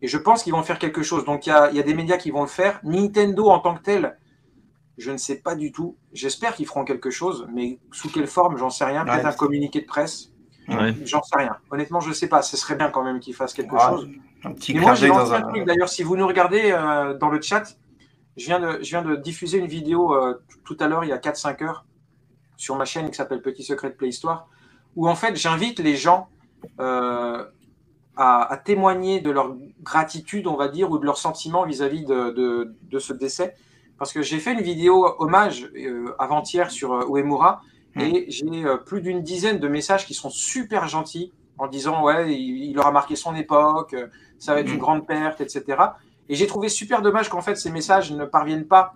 Et 0.01 0.07
je 0.07 0.17
pense 0.17 0.43
qu'ils 0.43 0.53
vont 0.53 0.63
faire 0.63 0.79
quelque 0.79 1.03
chose. 1.03 1.25
Donc 1.25 1.45
il 1.45 1.49
y 1.49 1.51
a, 1.51 1.71
y 1.73 1.79
a, 1.79 1.83
des 1.83 1.93
médias 1.93 2.15
qui 2.15 2.31
vont 2.31 2.43
le 2.43 2.47
faire. 2.47 2.79
Nintendo 2.83 3.49
en 3.49 3.59
tant 3.59 3.75
que 3.75 3.81
tel, 3.81 4.17
je 4.97 5.11
ne 5.11 5.17
sais 5.17 5.41
pas 5.41 5.55
du 5.55 5.73
tout. 5.73 5.97
J'espère 6.13 6.55
qu'ils 6.55 6.67
feront 6.67 6.85
quelque 6.85 7.09
chose, 7.09 7.49
mais 7.53 7.79
sous 7.91 8.09
quelle 8.09 8.27
forme, 8.27 8.57
j'en 8.57 8.69
sais 8.69 8.85
rien. 8.85 9.03
Peut-être 9.03 9.25
un 9.25 9.33
communiqué 9.33 9.81
de 9.81 9.87
presse. 9.87 10.32
Ouais. 10.67 10.93
J'en 11.05 11.21
sais 11.21 11.37
rien. 11.37 11.57
Honnêtement, 11.71 11.99
je 11.99 12.09
ne 12.09 12.13
sais 12.13 12.27
pas. 12.27 12.41
Ce 12.41 12.57
serait 12.57 12.75
bien 12.75 12.89
quand 12.89 13.03
même 13.03 13.19
qu'ils 13.19 13.33
fassent 13.33 13.53
quelque 13.53 13.77
chose. 13.77 14.09
Un 14.43 14.51
petit 14.51 14.73
moi, 14.73 14.93
j'ai 14.95 15.07
lancé 15.07 15.33
un 15.33 15.41
truc. 15.41 15.65
D'ailleurs, 15.65 15.89
si 15.89 16.03
vous 16.03 16.15
nous 16.15 16.27
regardez 16.27 16.71
euh, 16.71 17.17
dans 17.17 17.29
le 17.29 17.41
chat, 17.41 17.77
je 18.37 18.45
viens 18.45 18.59
de, 18.59 18.79
je 18.81 18.89
viens 18.89 19.01
de 19.01 19.15
diffuser 19.15 19.57
une 19.57 19.67
vidéo 19.67 20.13
euh, 20.13 20.41
tout 20.63 20.77
à 20.79 20.87
l'heure, 20.87 21.03
il 21.03 21.09
y 21.09 21.13
a 21.13 21.17
4-5 21.17 21.63
heures, 21.63 21.85
sur 22.57 22.75
ma 22.75 22.85
chaîne 22.85 23.09
qui 23.09 23.15
s'appelle 23.15 23.41
Petit 23.41 23.63
Secret 23.63 23.89
de 23.89 23.95
Playhistoire, 23.95 24.47
où 24.95 25.07
en 25.07 25.15
fait, 25.15 25.35
j'invite 25.35 25.79
les 25.79 25.95
gens 25.95 26.29
euh, 26.79 27.45
à, 28.15 28.53
à, 28.53 28.57
témoigner 28.57 29.21
de 29.21 29.31
leur 29.31 29.55
gratitude, 29.81 30.45
on 30.47 30.55
va 30.55 30.67
dire, 30.67 30.91
ou 30.91 30.99
de 30.99 31.05
leur 31.05 31.17
sentiment 31.17 31.65
vis-à-vis 31.65 32.05
de, 32.05 32.29
de, 32.29 32.75
de, 32.83 32.99
ce 32.99 33.11
décès. 33.11 33.55
Parce 33.97 34.13
que 34.13 34.21
j'ai 34.21 34.39
fait 34.39 34.53
une 34.53 34.61
vidéo 34.61 35.15
hommage 35.17 35.67
euh, 35.75 36.13
avant-hier 36.19 36.69
sur 36.69 36.93
euh, 36.93 37.05
Uemura. 37.07 37.63
Et 37.99 38.25
j'ai 38.29 38.65
euh, 38.65 38.77
plus 38.77 39.01
d'une 39.01 39.21
dizaine 39.21 39.59
de 39.59 39.67
messages 39.67 40.05
qui 40.05 40.13
sont 40.13 40.29
super 40.29 40.87
gentils 40.87 41.31
en 41.57 41.67
disant 41.67 42.03
ouais, 42.03 42.33
il, 42.33 42.65
il 42.65 42.79
aura 42.79 42.91
marqué 42.91 43.15
son 43.15 43.35
époque, 43.35 43.95
ça 44.39 44.53
va 44.53 44.61
être 44.61 44.71
une 44.71 44.79
grande 44.79 45.05
perte, 45.05 45.41
etc. 45.41 45.77
Et 46.29 46.35
j'ai 46.35 46.47
trouvé 46.47 46.69
super 46.69 47.01
dommage 47.01 47.29
qu'en 47.29 47.41
fait 47.41 47.55
ces 47.55 47.71
messages 47.71 48.11
ne 48.11 48.25
parviennent 48.25 48.67
pas. 48.67 48.93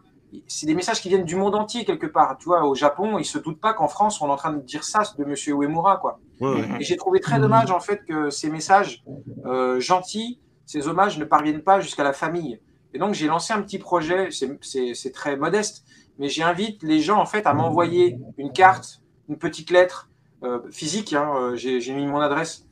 C'est 0.48 0.66
des 0.66 0.76
messages 0.76 1.02
qui 1.02 1.08
viennent 1.08 1.24
du 1.24 1.38
monde 1.38 1.56
entier 1.56 1.86
quelque 1.86 2.08
part. 2.08 2.38
Tu 2.38 2.46
vois, 2.46 2.66
au 2.66 2.76
Japon, 2.76 3.18
ils 3.18 3.26
se 3.26 3.38
doutent 3.38 3.62
pas 3.62 3.74
qu'en 3.74 3.88
France 3.88 4.22
on 4.22 4.28
est 4.28 4.32
en 4.32 4.36
train 4.36 4.52
de 4.52 4.62
dire 4.62 4.84
ça 4.84 5.04
de 5.18 5.24
Monsieur 5.24 5.54
Uemura, 5.54 5.98
quoi. 5.98 6.20
Ouais. 6.42 6.66
Et 6.80 6.84
j'ai 6.84 6.98
trouvé 6.98 7.20
très 7.20 7.40
dommage 7.40 7.72
en 7.72 7.80
fait 7.80 8.04
que 8.06 8.30
ces 8.30 8.50
messages 8.50 9.04
euh, 9.46 9.80
gentils, 9.80 10.40
ces 10.66 10.88
hommages 10.88 11.18
ne 11.18 11.26
parviennent 11.26 11.64
pas 11.64 11.80
jusqu'à 11.80 12.04
la 12.04 12.14
famille. 12.14 12.60
Et 12.94 13.00
donc 13.00 13.14
j'ai 13.14 13.28
lancé 13.28 13.54
un 13.54 13.62
petit 13.62 13.80
projet. 13.80 14.30
C'est 14.32 15.12
très 15.14 15.38
modeste, 15.38 15.86
mais 16.20 16.30
j'invite 16.30 16.84
les 16.84 17.00
gens 17.00 17.20
en 17.20 17.26
fait 17.26 17.46
à 17.46 17.54
m'envoyer 17.54 18.18
une 18.38 18.52
carte, 18.52 19.02
une 19.30 19.38
petite 19.38 19.72
lettre 19.72 20.10
euh, 20.44 20.60
physique. 20.72 21.14
Hein, 21.14 21.54
j'ai 21.56 21.94
mis 21.94 22.06
mon 22.06 22.20
adresse 22.20 22.68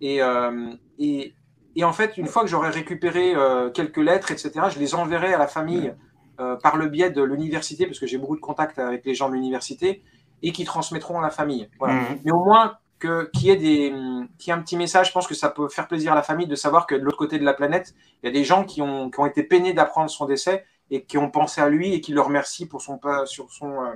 et, 0.00 0.22
euh, 0.22 0.72
et 0.98 1.34
et 1.78 1.84
en 1.84 1.92
fait, 1.92 2.16
une 2.16 2.26
fois 2.26 2.42
que 2.42 2.48
j'aurai 2.48 2.70
récupéré 2.70 3.36
euh, 3.36 3.70
quelques 3.70 3.98
lettres, 3.98 4.32
etc., 4.32 4.50
je 4.68 4.80
les 4.80 4.96
enverrai 4.96 5.32
à 5.32 5.38
la 5.38 5.46
famille 5.46 5.94
euh, 6.40 6.56
par 6.56 6.76
le 6.76 6.88
biais 6.88 7.10
de 7.10 7.22
l'université, 7.22 7.86
parce 7.86 8.00
que 8.00 8.06
j'ai 8.06 8.18
beaucoup 8.18 8.34
de 8.34 8.40
contacts 8.40 8.80
avec 8.80 9.04
les 9.06 9.14
gens 9.14 9.28
de 9.28 9.34
l'université, 9.34 10.02
et 10.42 10.50
qui 10.50 10.64
transmettront 10.64 11.20
à 11.20 11.22
la 11.22 11.30
famille. 11.30 11.68
Voilà. 11.78 11.94
Mmh. 11.94 12.18
Mais 12.24 12.32
au 12.32 12.44
moins 12.44 12.78
qu'il 13.00 13.46
y 13.46 13.50
ait 13.50 13.56
des, 13.56 13.94
qu'il 14.38 14.50
y 14.50 14.50
ait 14.50 14.58
un 14.58 14.60
petit 14.60 14.76
message, 14.76 15.06
je 15.06 15.12
pense 15.12 15.28
que 15.28 15.36
ça 15.36 15.50
peut 15.50 15.68
faire 15.68 15.86
plaisir 15.86 16.10
à 16.10 16.14
la 16.16 16.24
famille 16.24 16.48
de 16.48 16.56
savoir 16.56 16.84
que 16.84 16.96
de 16.96 17.00
l'autre 17.00 17.16
côté 17.16 17.38
de 17.38 17.44
la 17.44 17.54
planète, 17.54 17.94
il 18.22 18.26
y 18.26 18.28
a 18.28 18.32
des 18.32 18.42
gens 18.42 18.64
qui 18.64 18.82
ont, 18.82 19.08
qui 19.08 19.20
ont 19.20 19.26
été 19.26 19.44
peinés 19.44 19.72
d'apprendre 19.72 20.10
son 20.10 20.26
décès 20.26 20.64
et 20.90 21.02
qui 21.02 21.18
ont 21.18 21.30
pensé 21.30 21.60
à 21.60 21.68
lui 21.68 21.92
et 21.92 22.00
qui 22.00 22.12
le 22.12 22.20
remercient 22.20 22.66
pour 22.66 22.80
son, 22.82 22.98
sur 23.26 23.50
son, 23.50 23.82
euh, 23.82 23.94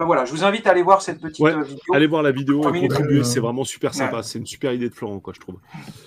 Enfin, 0.00 0.06
voilà, 0.06 0.24
je 0.24 0.30
vous 0.30 0.44
invite 0.44 0.66
à 0.66 0.70
aller 0.70 0.82
voir 0.82 1.02
cette 1.02 1.20
petite 1.20 1.44
ouais, 1.44 1.62
vidéo. 1.62 1.78
Allez 1.92 2.06
voir 2.06 2.22
la 2.22 2.32
vidéo 2.32 2.62
et 2.74 2.80
contribuer, 2.80 3.22
c'est 3.22 3.38
vraiment 3.38 3.64
super 3.64 3.92
sympa. 3.92 4.16
Ouais. 4.16 4.22
C'est 4.22 4.38
une 4.38 4.46
super 4.46 4.72
idée 4.72 4.88
de 4.88 4.94
Florent, 4.94 5.20
quoi, 5.20 5.34
je 5.34 5.40
trouve. 5.40 5.56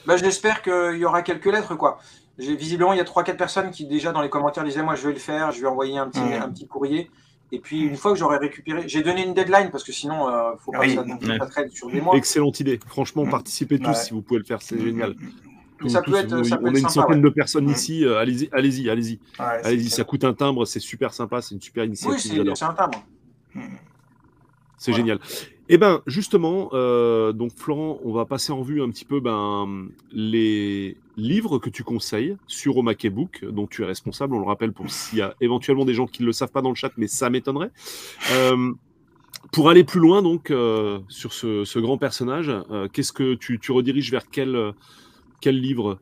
Bah, 0.08 0.18
J'espère 0.18 0.64
qu'il 0.64 0.98
y 0.98 1.06
aura 1.06 1.22
quelques 1.22 1.46
lettres, 1.46 1.76
quoi. 1.76 2.00
Visiblement, 2.40 2.94
il 2.94 2.98
y 2.98 3.02
a 3.02 3.04
3-4 3.04 3.36
personnes 3.36 3.70
qui, 3.70 3.86
déjà, 3.86 4.12
dans 4.12 4.24
les 4.24 4.32
commentaires, 4.32 4.64
disaient 4.64 4.82
Moi, 4.82 4.96
je 4.96 5.06
vais 5.08 5.14
le 5.14 5.20
faire, 5.20 5.52
je 5.52 5.62
vais 5.62 5.68
envoyer 5.68 6.00
un 6.00 6.10
petit, 6.10 6.22
mmh. 6.22 6.42
un 6.42 6.50
petit 6.50 6.66
courrier. 6.68 7.12
Et 7.52 7.60
puis, 7.60 7.82
une 7.82 7.96
fois 7.96 8.14
que 8.14 8.18
j'aurai 8.18 8.38
récupéré, 8.40 8.82
j'ai 8.88 9.04
donné 9.04 9.28
une 9.28 9.36
deadline 9.36 9.70
parce 9.70 9.84
que 9.84 9.92
sinon, 9.92 10.28
il 10.28 10.34
euh, 10.34 10.58
faut 10.58 10.72
pas 10.72 10.80
oui. 10.80 10.96
que 10.96 11.28
ça, 11.28 11.38
ça 11.38 11.46
traîne 11.46 11.70
sur 11.70 11.92
des 11.92 12.02
mois. 12.02 12.16
Excellente 12.16 12.60
idée. 12.62 12.80
Franchement, 12.88 13.28
participez 13.28 13.78
tous 13.78 13.94
si 13.94 14.12
vous 14.12 14.24
pouvez 14.24 14.40
le 14.40 14.46
faire, 14.46 14.64
c'est 14.64 14.80
génial. 14.80 15.14
Ça 15.90 16.02
peut 16.02 16.16
être, 16.16 16.44
ça 16.44 16.58
peut 16.58 16.66
on 16.66 16.68
être 16.70 16.76
a 16.76 16.80
une 16.80 16.90
sympa, 16.90 16.90
centaine 16.90 17.18
ouais. 17.18 17.24
de 17.24 17.30
personnes 17.30 17.70
ici. 17.70 18.06
Euh, 18.06 18.18
allez-y, 18.18 18.50
allez-y, 18.52 18.90
allez-y. 18.90 19.20
allez-y, 19.38 19.90
ça 19.90 20.04
coûte 20.04 20.24
un 20.24 20.34
timbre, 20.34 20.66
c'est 20.66 20.80
super 20.80 21.14
sympa, 21.14 21.42
c'est 21.42 21.56
une 21.56 21.62
super 21.62 21.84
initiative. 21.84 22.44
Oui, 22.46 22.52
c'est 22.56 22.66
un 22.66 22.74
timbre. 22.74 23.04
C'est 24.78 24.92
voilà. 24.92 25.04
génial. 25.04 25.20
Eh 25.70 25.78
ben 25.78 26.02
justement, 26.08 26.70
euh, 26.74 27.32
donc 27.32 27.52
Florent, 27.56 28.00
on 28.04 28.12
va 28.12 28.26
passer 28.26 28.52
en 28.52 28.62
vue 28.62 28.82
un 28.82 28.90
petit 28.90 29.06
peu 29.06 29.22
ben, 29.22 29.88
les 30.12 30.98
livres 31.16 31.58
que 31.58 31.70
tu 31.70 31.84
conseilles 31.84 32.36
sur 32.48 32.76
Omakebook, 32.78 33.46
dont 33.46 33.66
tu 33.66 33.84
es 33.84 33.86
responsable. 33.86 34.36
On 34.36 34.40
le 34.40 34.46
rappelle 34.46 34.74
pour 34.74 34.92
s'il 34.92 35.20
y 35.20 35.22
a 35.22 35.36
éventuellement 35.40 35.86
des 35.86 35.94
gens 35.94 36.06
qui 36.06 36.22
ne 36.22 36.28
le 36.28 36.34
savent 36.34 36.52
pas 36.52 36.62
dans 36.62 36.70
le 36.70 36.76
chat, 36.76 36.92
mais 36.98 37.08
ça 37.08 37.30
m'étonnerait. 37.30 37.72
Euh, 38.34 38.74
pour 39.54 39.70
aller 39.70 39.86
plus 39.86 40.02
loin 40.02 40.22
donc 40.22 40.52
euh, 40.52 41.00
sur 41.08 41.32
ce, 41.32 41.64
ce, 41.64 41.80
grand 41.80 41.98
personnage, 41.98 42.52
qu'est-ce 42.92 43.14
que 43.14 43.36
tu, 43.36 43.60
tu, 43.60 43.72
rediriges 43.72 44.12
vers 44.12 44.30
quel, 44.30 44.74
quel 45.44 45.60
livre 45.60 46.00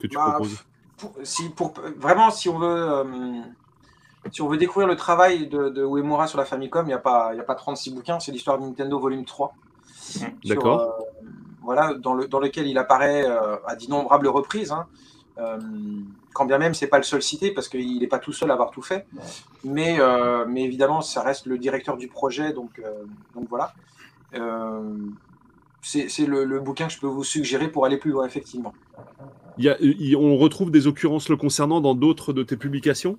que 0.00 0.06
tu 0.06 0.16
bah, 0.16 0.30
proposes 0.30 0.64
pour, 0.96 1.14
si, 1.22 1.48
pour, 1.50 1.74
Vraiment, 1.96 2.30
si 2.30 2.48
on 2.48 2.58
veut 2.58 3.04
si 4.30 4.42
on 4.42 4.48
veut 4.48 4.58
découvrir 4.58 4.86
le 4.86 4.96
travail 4.96 5.46
de, 5.48 5.70
de 5.70 5.82
Uemura 5.82 6.26
sur 6.26 6.38
la 6.38 6.44
Famicom, 6.44 6.84
il 6.84 6.88
n'y 6.88 6.92
a, 6.92 6.98
pas, 6.98 7.32
a 7.32 7.42
pas 7.42 7.54
36 7.54 7.94
bouquins, 7.94 8.20
c'est 8.20 8.32
l'histoire 8.32 8.58
de 8.58 8.64
Nintendo 8.64 8.98
volume 8.98 9.24
3. 9.24 9.54
D'accord. 10.44 10.80
Euh, 10.80 11.24
voilà, 11.62 11.94
dans, 11.94 12.14
le, 12.14 12.26
dans, 12.28 12.38
lequel 12.38 12.66
il 12.66 12.76
apparaît 12.76 13.24
euh, 13.24 13.56
à 13.66 13.76
d'innombrables 13.76 14.28
reprises. 14.28 14.72
Hein. 14.72 14.86
Euh, 15.38 15.58
quand 16.32 16.44
bien 16.44 16.58
même, 16.58 16.74
c'est 16.74 16.86
pas 16.86 16.98
le 16.98 17.02
seul 17.02 17.22
cité, 17.22 17.50
parce 17.50 17.68
qu'il 17.68 17.98
n'est 17.98 18.06
pas 18.06 18.18
tout 18.18 18.32
seul 18.32 18.50
à 18.50 18.54
avoir 18.54 18.70
tout 18.70 18.82
fait. 18.82 19.06
Mais, 19.64 19.98
euh, 19.98 20.44
mais 20.46 20.62
évidemment, 20.62 21.00
ça 21.00 21.22
reste 21.22 21.46
le 21.46 21.58
directeur 21.58 21.96
du 21.96 22.08
projet, 22.08 22.52
donc, 22.52 22.78
euh, 22.78 23.04
donc 23.34 23.48
voilà. 23.48 23.72
C'est 25.82 26.26
le, 26.26 26.44
le, 26.44 26.60
bouquin 26.60 26.86
que 26.86 26.92
je 26.92 27.00
peux 27.00 27.06
vous 27.06 27.24
suggérer 27.24 27.68
pour 27.68 27.86
aller 27.86 27.96
plus 27.96 28.10
loin, 28.10 28.26
effectivement. 28.26 28.72
Il 29.58 29.64
y 29.64 29.68
a, 29.68 29.76
il, 29.80 30.16
on 30.16 30.36
retrouve 30.36 30.70
des 30.70 30.86
occurrences 30.86 31.28
le 31.28 31.36
concernant 31.36 31.80
dans 31.80 31.94
d'autres 31.94 32.32
de 32.32 32.42
tes 32.42 32.56
publications? 32.56 33.18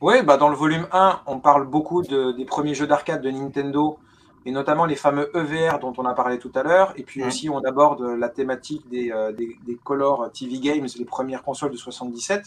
Oui, 0.00 0.22
bah 0.22 0.36
dans 0.36 0.48
le 0.48 0.56
volume 0.56 0.86
1, 0.92 1.20
on 1.26 1.38
parle 1.38 1.66
beaucoup 1.66 2.02
de, 2.02 2.32
des 2.32 2.44
premiers 2.44 2.74
jeux 2.74 2.86
d'arcade 2.86 3.22
de 3.22 3.30
Nintendo, 3.30 3.98
et 4.44 4.50
notamment 4.50 4.84
les 4.84 4.94
fameux 4.94 5.30
EVR 5.34 5.78
dont 5.80 5.92
on 5.96 6.04
a 6.04 6.14
parlé 6.14 6.38
tout 6.38 6.52
à 6.54 6.62
l'heure. 6.62 6.92
Et 6.96 7.02
puis 7.02 7.22
mmh. 7.22 7.26
aussi, 7.26 7.50
on 7.50 7.58
aborde 7.60 8.02
la 8.02 8.28
thématique 8.28 8.88
des, 8.88 9.10
euh, 9.10 9.32
des, 9.32 9.56
des, 9.66 9.76
Color 9.82 10.30
TV 10.32 10.58
Games, 10.58 10.86
les 10.98 11.04
premières 11.04 11.42
consoles 11.42 11.72
de 11.72 11.76
77. 11.76 12.44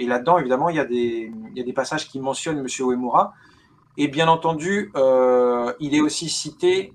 Et 0.00 0.06
là-dedans, 0.06 0.38
évidemment, 0.38 0.68
il 0.68 0.76
y, 0.76 0.80
a 0.80 0.84
des, 0.84 1.32
il 1.52 1.58
y 1.58 1.60
a 1.60 1.64
des 1.64 1.72
passages 1.72 2.08
qui 2.08 2.20
mentionnent 2.20 2.58
M. 2.58 2.66
Uemura. 2.80 3.34
Et 3.96 4.08
bien 4.08 4.28
entendu, 4.28 4.90
euh, 4.96 5.72
il 5.78 5.94
est 5.94 6.00
aussi 6.00 6.28
cité 6.28 6.92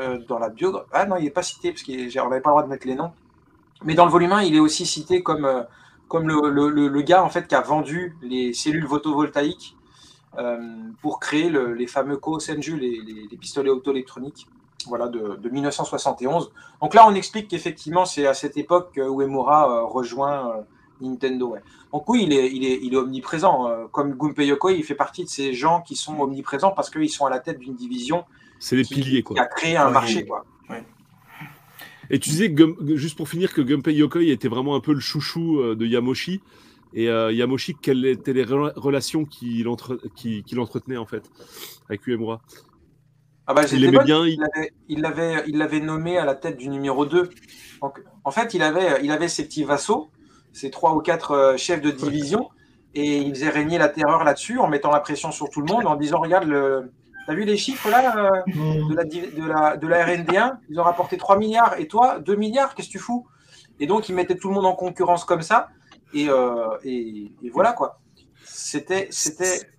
euh, 0.00 0.18
dans 0.28 0.38
la 0.38 0.48
biographie. 0.48 0.88
Ah 0.92 1.06
non, 1.06 1.16
il 1.16 1.24
n'est 1.24 1.30
pas 1.30 1.42
cité, 1.42 1.70
parce 1.72 1.82
qu'on 1.82 1.92
n'avait 1.92 2.40
pas 2.40 2.50
le 2.50 2.52
droit 2.52 2.62
de 2.62 2.68
mettre 2.68 2.86
les 2.86 2.94
noms. 2.94 3.12
Mais 3.84 3.94
dans 3.94 4.04
le 4.04 4.10
volume 4.10 4.32
1, 4.32 4.42
il 4.42 4.54
est 4.54 4.60
aussi 4.60 4.86
cité 4.86 5.22
comme 5.22 5.44
euh, 5.44 5.62
comme 6.08 6.28
le, 6.28 6.50
le, 6.50 6.88
le, 6.88 7.02
gars 7.02 7.24
en 7.24 7.30
fait 7.30 7.48
qui 7.48 7.54
a 7.54 7.62
vendu 7.62 8.16
les 8.20 8.52
cellules 8.52 8.86
photovoltaïques 8.86 9.76
euh, 10.38 10.58
pour 11.00 11.20
créer 11.20 11.48
le, 11.48 11.72
les 11.72 11.86
fameux 11.86 12.18
Ko 12.18 12.38
Senju, 12.38 12.78
les, 12.78 13.00
les, 13.00 13.26
les 13.30 13.36
pistolets 13.38 13.70
auto-électroniques, 13.70 14.46
voilà, 14.86 15.08
de, 15.08 15.36
de, 15.36 15.48
1971. 15.48 16.52
Donc 16.82 16.94
là, 16.94 17.06
on 17.08 17.14
explique 17.14 17.48
qu'effectivement, 17.48 18.04
c'est 18.04 18.26
à 18.26 18.34
cette 18.34 18.58
époque 18.58 18.92
que 18.94 19.00
Uemura 19.00 19.70
euh, 19.70 19.84
rejoint 19.84 20.64
Nintendo. 21.00 21.56
Donc 21.92 22.08
oui, 22.08 22.24
il 22.24 22.32
est, 22.32 22.52
il 22.52 22.64
est, 22.64 22.78
il 22.82 22.94
est 22.94 22.98
omniprésent. 22.98 23.88
Comme 23.90 24.12
Gunpei 24.12 24.46
Yokoi, 24.46 24.72
il 24.72 24.84
fait 24.84 24.94
partie 24.94 25.24
de 25.24 25.28
ces 25.30 25.54
gens 25.54 25.80
qui 25.80 25.96
sont 25.96 26.20
omniprésents 26.20 26.70
parce 26.70 26.90
qu'ils 26.90 27.10
sont 27.10 27.26
à 27.26 27.30
la 27.30 27.40
tête 27.40 27.58
d'une 27.58 27.74
division. 27.74 28.24
C'est 28.62 28.76
les 28.76 28.84
piliers, 28.84 29.24
quoi. 29.24 29.34
Qui 29.34 29.40
a 29.40 29.46
créé 29.46 29.76
un 29.76 29.90
marché, 29.90 30.24
quoi. 30.24 30.44
Et 32.10 32.20
tu 32.20 32.30
disais, 32.30 32.54
juste 32.94 33.16
pour 33.16 33.28
finir, 33.28 33.52
que 33.52 33.60
Gunpei 33.60 33.94
Yokoi 33.94 34.24
était 34.24 34.46
vraiment 34.46 34.76
un 34.76 34.80
peu 34.80 34.92
le 34.92 35.00
chouchou 35.00 35.58
euh, 35.58 35.74
de 35.74 35.84
Yamoshi. 35.84 36.40
Et 36.94 37.08
euh, 37.08 37.32
Yamoshi, 37.32 37.74
quelles 37.74 38.04
étaient 38.06 38.32
les 38.32 38.44
relations 38.44 39.24
qu'il 39.24 39.66
entre... 39.66 39.98
qu 40.14 40.44
qu 40.44 40.58
entretenait 40.58 40.96
en 40.96 41.06
fait 41.06 41.28
avec 41.88 42.06
Uemura? 42.06 42.40
Ah 43.48 43.54
bah, 43.54 43.62
il 43.72 43.84
aimait 43.84 44.04
bien. 44.04 44.24
Il 44.88 45.00
l'avait 45.00 45.42
il 45.48 45.58
l'avait 45.58 45.80
nommé 45.80 46.18
à 46.18 46.24
la 46.24 46.36
tête 46.36 46.56
du 46.56 46.68
numéro 46.68 47.04
2. 47.04 47.30
Donc, 47.80 48.00
en 48.22 48.30
fait, 48.30 48.54
il 48.54 48.62
avait, 48.62 49.02
il 49.02 49.10
avait 49.10 49.28
ses 49.28 49.44
petits 49.44 49.64
vassaux, 49.64 50.10
ses 50.52 50.70
trois 50.70 50.94
ou 50.94 51.00
quatre 51.00 51.32
euh, 51.32 51.56
chefs 51.56 51.80
de 51.80 51.90
division, 51.90 52.50
et 52.94 53.18
il 53.18 53.34
faisait 53.34 53.48
régner 53.48 53.78
la 53.78 53.88
terreur 53.88 54.22
là-dessus 54.22 54.60
en 54.60 54.68
mettant 54.68 54.92
la 54.92 55.00
pression 55.00 55.32
sur 55.32 55.50
tout 55.50 55.62
le 55.62 55.72
monde, 55.72 55.86
en 55.86 55.96
disant 55.96 56.20
Regarde, 56.20 56.46
le, 56.46 56.92
T'as 57.26 57.34
vu 57.34 57.44
les 57.44 57.56
chiffres 57.56 57.88
là 57.88 58.16
euh, 58.16 58.88
de, 58.88 58.94
la, 58.94 59.04
de, 59.04 59.46
la, 59.46 59.76
de 59.76 59.86
la 59.86 60.06
RND1 60.06 60.58
Ils 60.68 60.80
ont 60.80 60.82
rapporté 60.82 61.16
3 61.16 61.38
milliards 61.38 61.78
et 61.78 61.86
toi 61.86 62.18
2 62.18 62.34
milliards, 62.34 62.74
qu'est-ce 62.74 62.88
que 62.88 62.92
tu 62.92 62.98
fous? 62.98 63.26
Et 63.78 63.86
donc 63.86 64.08
ils 64.08 64.14
mettaient 64.14 64.36
tout 64.36 64.48
le 64.48 64.54
monde 64.54 64.66
en 64.66 64.74
concurrence 64.74 65.24
comme 65.24 65.42
ça. 65.42 65.68
Et, 66.14 66.28
euh, 66.28 66.76
et, 66.84 67.32
et 67.42 67.50
voilà 67.50 67.72
quoi. 67.72 68.00
C'était. 68.44 69.08
c'était 69.10 69.70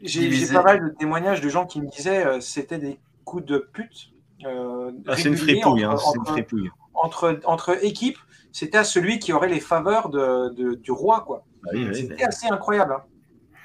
J'ai 0.00 0.46
pas 0.52 0.62
mal 0.62 0.82
de 0.82 0.88
témoignages 0.90 1.40
de 1.40 1.48
gens 1.48 1.66
qui 1.66 1.80
me 1.80 1.88
disaient 1.88 2.26
euh, 2.26 2.40
c'était 2.40 2.78
des 2.78 2.98
coups 3.24 3.44
de 3.44 3.58
pute. 3.58 4.10
Euh, 4.44 4.92
ah, 5.06 5.16
c'est 5.16 5.28
une 5.28 5.36
fripouille. 5.36 5.84
Entre, 5.86 6.08
hein, 6.08 6.12
une 6.16 6.26
fripouille. 6.26 6.70
Entre, 6.94 7.40
entre, 7.44 7.84
équipes, 7.84 8.18
c'était 8.52 8.78
à 8.78 8.84
celui 8.84 9.18
qui 9.18 9.32
aurait 9.32 9.48
les 9.48 9.60
faveurs 9.60 10.08
de, 10.08 10.50
de 10.54 10.74
du 10.74 10.90
roi. 10.90 11.22
quoi. 11.26 11.44
Ah 11.64 11.70
oui, 11.72 11.88
c'était 11.94 12.14
oui, 12.14 12.24
assez 12.24 12.46
incroyable. 12.48 12.94
Hein. 12.94 13.02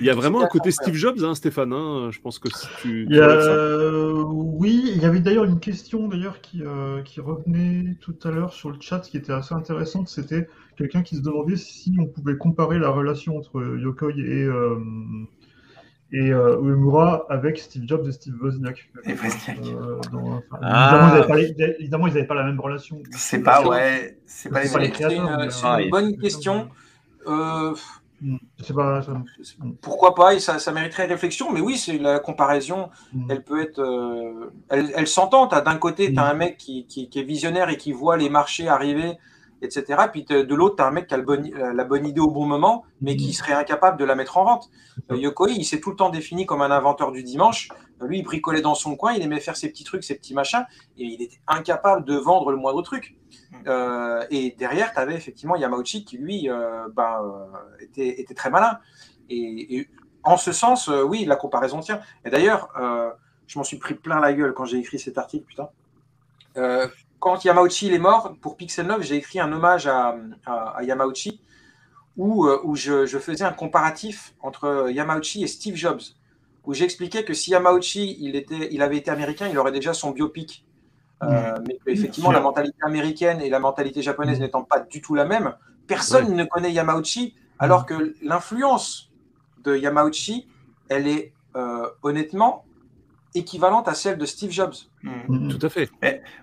Il 0.02 0.08
y 0.08 0.10
a 0.10 0.16
vraiment 0.16 0.42
un 0.42 0.48
côté 0.48 0.72
Steve 0.72 0.96
Jobs, 0.96 1.24
hein, 1.24 1.36
Stéphane. 1.36 1.72
Hein, 1.74 2.10
je 2.12 2.20
pense 2.20 2.40
que 2.40 2.50
si 2.50 2.68
tu. 2.82 3.06
Il 3.10 3.16
y 3.16 3.20
a- 3.20 3.24
euh, 3.30 4.12
oui, 4.26 4.92
il 4.96 5.02
y 5.02 5.06
avait 5.06 5.20
d'ailleurs 5.20 5.44
une 5.46 5.60
question 5.60 6.08
d'ailleurs 6.08 6.42
qui, 6.42 6.64
euh, 6.64 7.02
qui 7.04 7.22
revenait 7.22 7.96
tout 8.02 8.16
à 8.24 8.32
l'heure 8.32 8.52
sur 8.54 8.72
le 8.72 8.78
chat, 8.82 9.00
qui 9.00 9.18
était 9.18 9.32
assez 9.32 9.54
intéressante. 9.54 10.10
C'était 10.10 10.48
quelqu'un 10.78 11.04
qui 11.04 11.16
se 11.18 11.22
demandait 11.22 11.56
si 11.56 11.96
on 12.00 12.06
pouvait 12.08 12.36
comparer 12.38 12.80
la 12.80 12.90
relation 12.90 13.38
entre 13.38 13.62
Yokoi 13.80 14.12
et, 14.18 14.44
euh, 14.44 14.76
et 16.12 16.32
euh, 16.34 16.58
Uemura 16.62 17.26
avec 17.30 17.58
Steve 17.60 17.84
Jobs 17.88 18.06
et 18.08 18.12
Steve 18.12 18.34
Wozniak. 18.42 18.90
Et 19.06 19.14
Wozniak. 19.14 19.60
Euh, 19.68 20.00
dans- 20.12 20.38
enfin, 20.38 20.60
Ah. 20.62 20.90
évidemment, 20.90 21.08
ils 21.08 21.18
avaient 21.20 21.28
pas 21.28 21.38
les- 21.68 21.76
évidemment, 21.80 22.08
ils 22.08 22.14
n'avaient 22.16 22.28
pas 22.28 22.36
la 22.36 22.44
même 22.44 22.60
relation. 22.60 23.02
C'est 23.12 23.44
pas, 23.44 23.66
ouais, 23.68 24.18
c'est 24.26 24.50
pas 24.50 24.62
les 24.62 24.68
C'est 24.68 24.74
pas 24.74 24.80
les 24.80 24.88
mêmes. 24.90 24.96
C'est 24.98 25.16
une, 25.16 25.24
mais, 25.24 25.48
Ah, 25.64 25.80
bonne 25.92 26.18
question. 26.18 26.70
Euh, 27.28 27.76
pas. 28.76 29.02
ça- 29.02 29.14
pourquoi 29.82 30.14
pas, 30.16 30.34
et 30.36 30.40
ça, 30.40 30.60
ça 30.60 30.72
mériterait 30.72 31.06
réflexion, 31.06 31.52
mais 31.52 31.62
oui, 31.62 31.78
c'est 31.78 31.98
la 31.98 32.20
comparaison, 32.20 32.90
hmm. 33.14 33.28
elle 33.32 33.44
peut 33.44 33.62
être. 33.62 33.80
euh, 33.80 34.52
elle 34.70 34.92
elle 34.96 35.08
s'entend. 35.08 35.48
T'as 35.48 35.62
D'un 35.62 35.78
côté, 35.78 36.14
tu 36.14 36.20
as 36.20 36.24
Mm. 36.26 36.32
un 36.32 36.34
mec 36.36 36.58
qui, 36.58 36.86
qui- 36.86 37.10
qui 37.10 37.20
est 37.20 37.24
visionnaire 37.24 37.70
et 37.70 37.78
qui 37.78 37.92
voit 37.92 38.18
les 38.18 38.30
marchés 38.30 38.68
arriver, 38.68 39.18
etc. 39.64 39.84
Puis 40.12 40.24
de 40.26 40.56
l'autre, 40.56 40.76
tu 40.78 40.84
as 40.84 40.88
un 40.88 40.92
mec 40.92 41.08
qui 41.08 41.14
a 41.14 41.18
le 41.18 41.24
bon- 41.24 41.52
la 41.74 41.84
bonne 41.84 42.06
idée 42.06 42.20
au 42.22 42.32
bon 42.32 42.46
moment, 42.46 42.84
mais 43.02 43.16
qui 43.16 43.30
Mm. 43.30 43.34
serait 43.34 43.54
incapable 43.54 43.98
de 43.98 44.06
la 44.06 44.16
mettre 44.16 44.38
en 44.38 44.44
vente. 44.46 44.70
Euh, 45.12 45.18
Yokoi, 45.18 45.52
il 45.52 45.66
s'est 45.66 45.80
tout 45.80 45.90
le 45.92 45.96
temps 45.96 46.10
défini 46.10 46.46
comme 46.46 46.62
un 46.62 46.72
inventeur 46.72 47.12
du 47.12 47.24
dimanche. 47.24 47.70
Lui, 48.08 48.20
il 48.20 48.24
bricolait 48.24 48.62
dans 48.62 48.76
son 48.76 48.96
coin, 48.96 49.14
il 49.14 49.22
aimait 49.22 49.40
faire 49.40 49.56
ses 49.58 49.70
petits 49.70 49.84
trucs, 49.84 50.04
ses 50.04 50.16
petits 50.16 50.34
machins, 50.34 50.66
et 50.98 51.04
il 51.04 51.22
était 51.22 51.40
incapable 51.48 52.06
de 52.06 52.16
vendre 52.16 52.52
le 52.52 52.58
moindre 52.58 52.82
truc. 52.82 53.16
Euh, 53.68 54.26
et 54.30 54.56
derrière, 54.58 54.92
tu 54.94 55.00
avais 55.00 55.16
effectivement 55.16 55.56
Yamauchi 55.56 56.04
qui, 56.06 56.18
lui, 56.18 56.50
euh, 56.50 56.88
ben, 56.96 57.22
euh, 57.24 57.84
était, 57.84 58.20
était 58.22 58.34
très 58.34 58.50
malin. 58.50 58.80
Et, 59.30 59.78
et 59.78 59.90
en 60.24 60.38
ce 60.38 60.52
sens, 60.52 60.90
euh, 60.90 61.04
oui, 61.04 61.26
la 61.26 61.36
comparaison 61.36 61.80
tient. 61.80 62.02
Et 62.26 62.30
d'ailleurs, 62.30 62.70
je 63.48 63.58
m'en 63.60 63.64
suis 63.64 63.78
pris 63.78 63.94
plein 63.96 64.20
la 64.20 64.34
gueule 64.34 64.54
quand 64.54 64.66
j'ai 64.66 64.78
écrit 64.78 65.00
cet 65.00 65.18
article, 65.18 65.46
putain. 65.46 65.70
Quand 67.20 67.44
Yamauchi 67.46 67.88
il 67.88 67.94
est 67.94 68.00
mort, 68.00 68.36
pour 68.42 68.58
Pixel 68.58 68.88
9, 68.88 69.02
j'ai 69.04 69.16
écrit 69.16 69.40
un 69.40 69.52
hommage 69.54 69.86
à, 69.88 70.16
à- 70.46 70.78
à 70.78 70.84
Yamauchi 70.84 71.40
où, 72.18 72.48
où 72.48 72.76
je, 72.76 73.06
je 73.06 73.20
faisais 73.20 73.44
un 73.46 73.54
comparatif 73.54 74.34
entre 74.42 74.90
Yamauchi 74.90 75.44
et 75.44 75.48
Steve 75.48 75.76
Jobs, 75.76 76.02
où 76.66 76.74
j'expliquais 76.74 77.24
que 77.24 77.34
si 77.34 77.52
Yamauchi 77.52 78.18
il, 78.20 78.36
était, 78.36 78.70
il 78.72 78.82
avait 78.82 78.98
été 78.98 79.12
américain, 79.12 79.48
il 79.50 79.58
aurait 79.58 79.72
déjà 79.72 79.94
son 79.94 80.12
biopic. 80.12 80.66
Euh, 81.24 81.56
mais 81.68 81.78
effectivement, 81.86 82.32
la 82.32 82.40
mentalité 82.40 82.78
américaine 82.82 83.42
et 83.42 83.50
la 83.50 83.60
mentalité 83.60 84.02
japonaise 84.02 84.40
Mm. 84.40 84.44
n'étant 84.44 84.64
pas 84.64 84.80
du 84.80 85.02
tout 85.02 85.14
la 85.14 85.26
même, 85.26 85.54
personne 85.88 86.36
ne 86.36 86.44
connaît 86.46 86.72
Yamauchi, 86.72 87.36
alors 87.60 87.86
que 87.86 88.16
l'influence 88.24 89.12
de 89.64 89.78
Yamauchi, 89.78 90.48
elle 90.90 91.08
est 91.08 91.34
euh, 91.56 91.88
honnêtement 92.02 92.66
équivalente 93.34 93.88
à 93.88 93.94
celle 93.94 94.18
de 94.18 94.26
Steve 94.26 94.52
Jobs. 94.52 94.74
Hmm. 95.04 95.10
Hmm. 95.28 95.48
Tout 95.50 95.66
à 95.66 95.70
fait. 95.70 95.90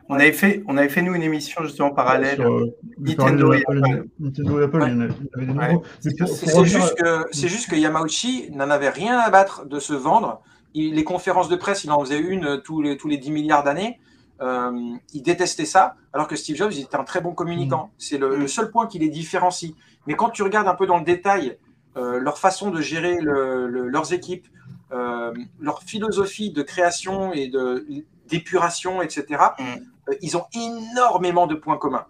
On 0.09 0.15
avait 0.15 0.33
fait, 0.33 0.63
on 0.67 0.77
avait 0.77 0.89
fait 0.89 1.03
nous 1.03 1.15
une 1.15 1.23
émission 1.23 1.63
justement 1.63 1.91
parallèle. 1.91 2.37
Sur, 2.37 2.51
euh, 2.53 2.75
Nintendo 2.99 3.53
et 3.53 3.59
Apple, 3.59 3.81
Apple. 3.85 4.05
Nintendo 4.21 4.61
et 4.61 4.65
Apple, 4.65 4.81
Ouais. 4.83 4.89
il 4.89 4.93
y 4.93 4.97
en 4.97 5.01
avait- 5.03 5.15
il 5.21 5.25
y 5.27 5.35
avait 5.43 5.53
des 5.53 5.59
Ouais. 5.59 5.69
nouveaux. 5.73 5.85
Mais 6.05 6.15
pour- 6.19 6.29
C'est 6.29 6.53
revenir 6.55 6.81
juste, 6.81 6.95
que, 6.97 7.27
juste 7.49 7.71
que 7.71 7.77
Yamauchi 7.77 8.51
n'en 8.53 8.71
avait 8.71 8.89
rien 8.91 9.19
à 9.19 9.31
battre 9.31 9.67
de 9.67 9.79
se 9.81 9.93
vendre. 9.93 10.41
Il- 10.75 10.95
les 10.95 11.05
conférences 11.05 11.49
de 11.49 11.57
presse, 11.57 11.85
il 11.85 11.91
en 11.91 12.01
faisait 12.01 12.19
une 12.21 12.45
euh, 12.45 12.57
tous 12.59 12.81
les, 12.83 12.97
tous 12.97 13.09
les 13.09 13.19
10 13.19 13.31
milliards 13.31 13.65
d'années. 13.65 13.99
Euh, 14.41 14.71
il 15.15 15.23
détestait 15.23 15.65
ça, 15.65 15.97
alors 16.13 16.29
que 16.29 16.37
Steve 16.37 16.57
Jobs, 16.57 16.73
il 16.73 16.83
était 16.83 16.97
un 16.97 17.03
très 17.05 17.21
bon 17.21 17.33
communicant. 17.33 17.91
C'est 17.99 18.19
le, 18.19 18.37
le 18.37 18.47
seul 18.47 18.71
point 18.71 18.87
qui 18.87 18.99
les 19.01 19.09
différencie. 19.09 19.75
Mais 20.07 20.15
quand 20.15 20.31
tu 20.31 20.43
regardes 20.43 20.69
un 20.69 20.75
peu 20.75 20.87
dans 20.87 20.99
le 20.99 21.05
détail 21.05 21.59
euh, 21.97 22.21
leur 22.21 22.39
façon 22.39 22.71
de 22.71 22.81
gérer 22.81 23.19
le- 23.21 23.67
le- 23.67 23.89
leurs 23.89 24.13
équipes, 24.13 24.47
leur 25.61 25.83
philosophie 25.83 26.51
de 26.51 26.63
création 26.63 27.33
et 27.33 27.49
de 27.49 27.87
d'épuration, 28.29 29.01
etc., 29.01 29.25
Mm. 29.59 29.63
euh, 30.11 30.15
ils 30.21 30.37
ont 30.37 30.45
énormément 30.55 31.47
de 31.47 31.55
points 31.55 31.79
communs. 31.79 32.07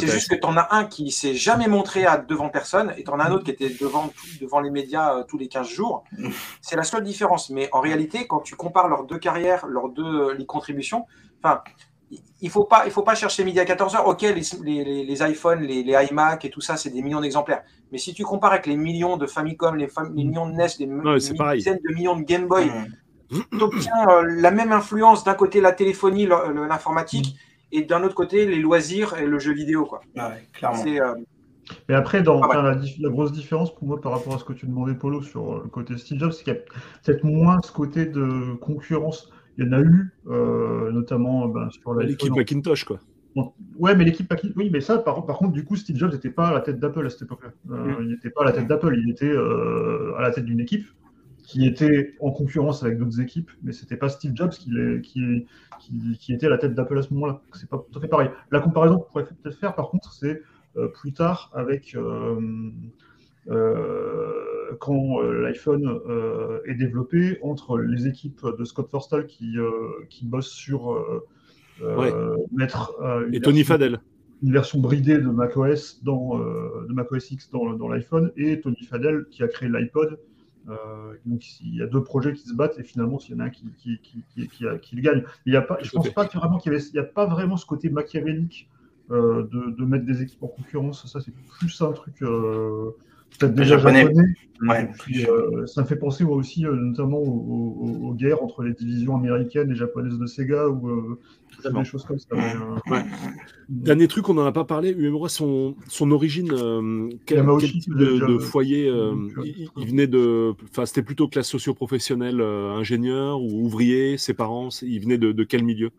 C'est 0.00 0.06
juste 0.08 0.30
que 0.30 0.34
tu 0.34 0.46
en 0.46 0.56
as 0.56 0.68
un 0.74 0.84
qui 0.86 1.10
s'est 1.12 1.34
jamais 1.34 1.68
montré 1.68 2.06
à, 2.06 2.16
devant 2.16 2.48
personne 2.48 2.92
et 2.96 3.04
tu 3.04 3.10
en 3.10 3.20
as 3.20 3.24
un 3.26 3.32
autre 3.32 3.44
qui 3.44 3.50
était 3.52 3.68
devant, 3.68 4.10
devant 4.40 4.60
les 4.60 4.70
médias 4.70 5.14
euh, 5.18 5.22
tous 5.22 5.38
les 5.38 5.46
15 5.48 5.68
jours. 5.68 6.02
C'est 6.62 6.76
la 6.76 6.82
seule 6.82 7.04
différence. 7.04 7.50
Mais 7.50 7.68
en 7.72 7.80
réalité, 7.80 8.26
quand 8.26 8.40
tu 8.40 8.56
compares 8.56 8.88
leurs 8.88 9.04
deux 9.04 9.18
carrières, 9.18 9.66
leurs 9.66 9.90
deux 9.90 10.32
les 10.32 10.46
contributions, 10.46 11.04
enfin, 11.42 11.62
il 12.40 12.50
faut 12.50 12.64
pas, 12.64 12.84
il 12.86 12.90
faut 12.92 13.02
pas 13.02 13.14
chercher 13.14 13.44
midi 13.44 13.60
à 13.60 13.64
14h. 13.64 14.04
Ok, 14.06 14.22
les, 14.22 14.32
les, 14.62 14.84
les- 14.84 15.04
les 15.04 15.30
iPhones, 15.30 15.60
les, 15.60 15.82
les 15.82 16.06
iMac 16.10 16.44
et 16.44 16.50
tout 16.50 16.60
ça, 16.60 16.76
c'est 16.76 16.90
des 16.90 17.02
millions 17.02 17.20
d'exemplaires. 17.20 17.62
Mais 17.94 17.98
si 17.98 18.12
tu 18.12 18.24
compares 18.24 18.50
avec 18.50 18.66
les 18.66 18.76
millions 18.76 19.16
de 19.16 19.24
Famicom, 19.24 19.76
les, 19.76 19.86
fam- 19.86 20.12
les 20.16 20.24
millions 20.24 20.48
de 20.50 20.54
NES, 20.54 20.66
les, 20.80 20.86
Ouais, 20.86 21.36
pareil. 21.38 21.58
dizaines 21.58 21.78
de 21.88 21.94
millions 21.94 22.16
de 22.18 22.24
Game 22.24 22.48
Boy, 22.48 22.68
tu 23.30 23.62
obtiens 23.62 24.08
euh, 24.08 24.24
la 24.40 24.50
même 24.50 24.72
influence 24.72 25.22
d'un 25.22 25.34
côté 25.34 25.60
la 25.60 25.70
téléphonie, 25.70 26.26
l'informatique, 26.26 27.36
et 27.70 27.82
d'un 27.82 28.02
autre 28.02 28.16
côté 28.16 28.46
les 28.46 28.58
loisirs 28.58 29.16
et 29.16 29.26
le 29.26 29.38
jeu 29.38 29.52
vidéo. 29.52 29.86
Quoi. 29.86 30.00
Ouais, 30.16 30.48
clairement. 30.52 30.76
C'est, 30.82 31.00
euh, 31.00 31.14
Mais 31.88 31.94
après, 31.94 32.20
dans, 32.24 32.42
Ah 32.42 32.48
ouais. 32.64 32.80
la, 32.98 33.08
grosse 33.10 33.30
différence 33.30 33.72
pour 33.72 33.86
moi 33.86 34.00
par 34.00 34.10
rapport 34.10 34.34
à 34.34 34.38
ce 34.40 34.44
que 34.44 34.54
tu 34.54 34.66
demandais, 34.66 34.94
Polo, 34.94 35.22
sur 35.22 35.52
euh, 35.54 35.60
le 35.62 35.70
côté 35.70 35.96
Steve 35.96 36.18
Jobs, 36.18 36.32
c'est 36.32 36.42
qu'il 36.42 36.52
y 36.52 36.56
a 36.56 36.60
peut-être 37.04 37.22
moins 37.22 37.60
ce 37.62 37.70
côté 37.70 38.06
de 38.06 38.54
concurrence. 38.60 39.30
Il 39.56 39.66
y 39.66 39.68
en 39.68 39.72
a 39.72 39.80
eu, 39.82 40.10
euh, 40.26 40.90
notamment 40.90 41.46
ben, 41.46 41.70
sur 41.70 41.94
la 41.94 42.06
L'équipe 42.06 42.34
Macintosh, 42.34 42.82
quoi. 42.82 42.98
Ouais, 43.78 43.96
mais 43.96 44.04
l'équipe 44.04 44.32
oui, 44.56 44.70
mais 44.72 44.80
ça, 44.80 44.98
par, 44.98 45.26
par 45.26 45.38
contre, 45.38 45.52
du 45.52 45.64
coup, 45.64 45.74
Steve 45.76 45.96
Jobs 45.96 46.12
n'était 46.12 46.30
pas 46.30 46.48
à 46.48 46.54
la 46.54 46.60
tête 46.60 46.78
d'Apple 46.78 47.04
à 47.04 47.10
cette 47.10 47.22
époque-là. 47.22 47.50
Euh, 47.70 47.96
Il 48.02 48.08
n'était 48.08 48.30
pas 48.30 48.42
à 48.42 48.44
la 48.44 48.52
tête 48.52 48.68
d'Apple, 48.68 48.94
il 48.96 49.10
était 49.10 49.28
euh, 49.28 50.14
à 50.16 50.22
la 50.22 50.30
tête 50.30 50.44
d'une 50.44 50.60
équipe 50.60 50.86
qui 51.44 51.66
était 51.66 52.14
en 52.20 52.30
concurrence 52.30 52.82
avec 52.84 52.96
d'autres 52.98 53.20
équipes, 53.20 53.50
mais 53.62 53.72
c'était 53.72 53.96
pas 53.96 54.08
Steve 54.08 54.32
Jobs 54.34 54.50
qui, 54.50 54.70
l'est- 54.70 55.00
qui, 55.02 55.46
qui, 55.80 56.18
qui 56.18 56.32
était 56.32 56.46
à 56.46 56.50
la 56.50 56.58
tête 56.58 56.74
d'Apple 56.74 56.96
à 56.98 57.02
ce 57.02 57.12
moment-là. 57.12 57.42
C'est 57.52 57.68
pas 57.68 57.84
tout 57.90 57.98
à 57.98 58.00
fait 58.00 58.08
pareil. 58.08 58.30
La 58.50 58.60
comparaison 58.60 58.98
qu'on 58.98 59.10
pourrait 59.10 59.24
peut-être 59.24 59.58
faire, 59.58 59.74
par 59.74 59.90
contre, 59.90 60.12
c'est 60.12 60.40
euh, 60.76 60.88
plus 60.88 61.12
tard 61.12 61.50
avec 61.54 61.96
quand 64.80 65.20
l'iPhone 65.22 66.00
est 66.66 66.74
développé 66.74 67.38
entre 67.42 67.78
les 67.78 68.06
équipes 68.06 68.40
de 68.58 68.64
Scott 68.64 68.90
Forstall 68.90 69.26
qui, 69.26 69.56
qui 70.08 70.26
bossent 70.26 70.50
sur 70.52 70.98
euh, 71.82 72.36
mettre 72.52 72.94
euh, 73.02 73.26
une 73.28 73.34
Et 73.34 73.40
Tony 73.40 73.58
version- 73.58 73.74
Fadell. 73.74 74.00
une 74.42 74.52
version 74.52 74.80
bridée 74.80 75.18
de 75.18 75.28
macOS 75.28 76.02
dans 76.02 76.38
euh, 76.38 76.86
de 76.88 76.92
macOS 76.92 77.30
X 77.30 77.50
dans, 77.50 77.72
dans 77.74 77.88
l'iPhone 77.88 78.30
et 78.36 78.60
Tony 78.60 78.82
Fadell 78.84 79.26
qui 79.30 79.42
a 79.42 79.48
créé 79.48 79.68
l'iPod. 79.68 80.18
Donc 81.26 81.42
il 81.60 81.76
y 81.76 81.82
a 81.82 81.86
deux 81.86 82.02
projets 82.02 82.32
qui 82.32 82.42
se 82.48 82.54
battent 82.54 82.78
et 82.78 82.82
finalement 82.84 83.18
s'il 83.18 83.34
y 83.34 83.36
en 83.36 83.40
a 83.40 83.44
un 83.44 83.50
qui, 83.50 83.64
qui, 83.76 83.98
qui, 84.02 84.48
qui, 84.48 84.66
a- 84.66 84.72
le 84.92 85.00
gagne. 85.02 85.18
Mais 85.20 85.26
il 85.46 85.52
y 85.52 85.56
a 85.56 85.62
pas, 85.62 85.78
je 85.82 85.90
pense 85.90 86.08
pas 86.10 86.26
que 86.26 86.38
vraiment 86.38 86.56
qu'il 86.58 86.72
y 86.72 86.74
avait, 86.74 86.84
il 86.84 86.94
y 86.94 86.98
a 86.98 87.02
pas 87.04 87.26
vraiment 87.26 87.56
ce 87.58 87.66
côté 87.66 87.90
machiavélique 87.90 88.70
de, 89.10 89.44
de 89.76 89.84
mettre 89.84 90.06
des 90.06 90.22
équipes 90.22 90.42
en 90.42 90.46
concurrence. 90.48 91.06
Ça 91.06 91.20
c'est 91.20 91.34
plus 91.58 91.82
un 91.82 91.92
truc 91.92 92.22
peut-être 93.38 93.54
déjà 93.54 93.78
Japonais. 93.78 94.02
japonais. 94.02 94.24
Ouais, 94.62 94.84
Et 94.84 94.86
puis, 94.98 95.26
euh, 95.26 95.66
ça 95.66 95.82
me 95.82 95.86
fait 95.86 95.96
penser 95.96 96.24
moi 96.24 96.36
aussi 96.36 96.64
euh, 96.64 96.74
notamment 96.74 97.18
aux, 97.18 97.76
aux- 97.80 98.08
aux 98.08 98.14
guerres 98.14 98.42
entre 98.42 98.62
les 98.62 98.72
divisions 98.72 99.16
américaines 99.16 99.70
et 99.70 99.74
japonaises 99.74 100.16
de 100.18 100.26
Sega 100.26 100.68
ou 100.68 100.88
euh, 100.88 101.18
des 101.72 101.84
choses 101.84 102.04
comme 102.04 102.18
ça. 102.18 102.28
mais, 102.32 102.54
euh, 102.54 102.90
Ouais. 102.90 103.02
Dernier 103.68 104.06
truc, 104.08 104.28
on 104.28 104.34
n'en 104.34 104.44
a 104.44 104.52
pas 104.52 104.64
parlé, 104.64 104.92
Uemura, 104.92 105.28
son, 105.28 105.74
son 105.88 106.10
origine, 106.12 106.50
euh, 106.52 107.08
quel, 107.26 107.44
type 107.58 107.94
de, 107.94 108.12
déjà- 108.12 108.26
de 108.26 108.38
foyer 108.38 108.88
euh, 108.88 109.14
il, 109.44 109.68
il 109.76 109.86
venait 109.88 110.06
de. 110.06 110.54
Enfin, 110.70 110.86
c'était 110.86 111.02
plutôt 111.02 111.26
classe 111.28 111.48
socio-professionnelle, 111.48 112.40
euh, 112.40 112.72
ingénieur 112.74 113.42
ou 113.42 113.64
ouvrier, 113.64 114.16
ses 114.18 114.34
parents, 114.34 114.68
il 114.82 115.00
venait 115.00 115.18
de, 115.18 115.32
de 115.32 115.44
quel 115.44 115.64
milieu? 115.64 115.90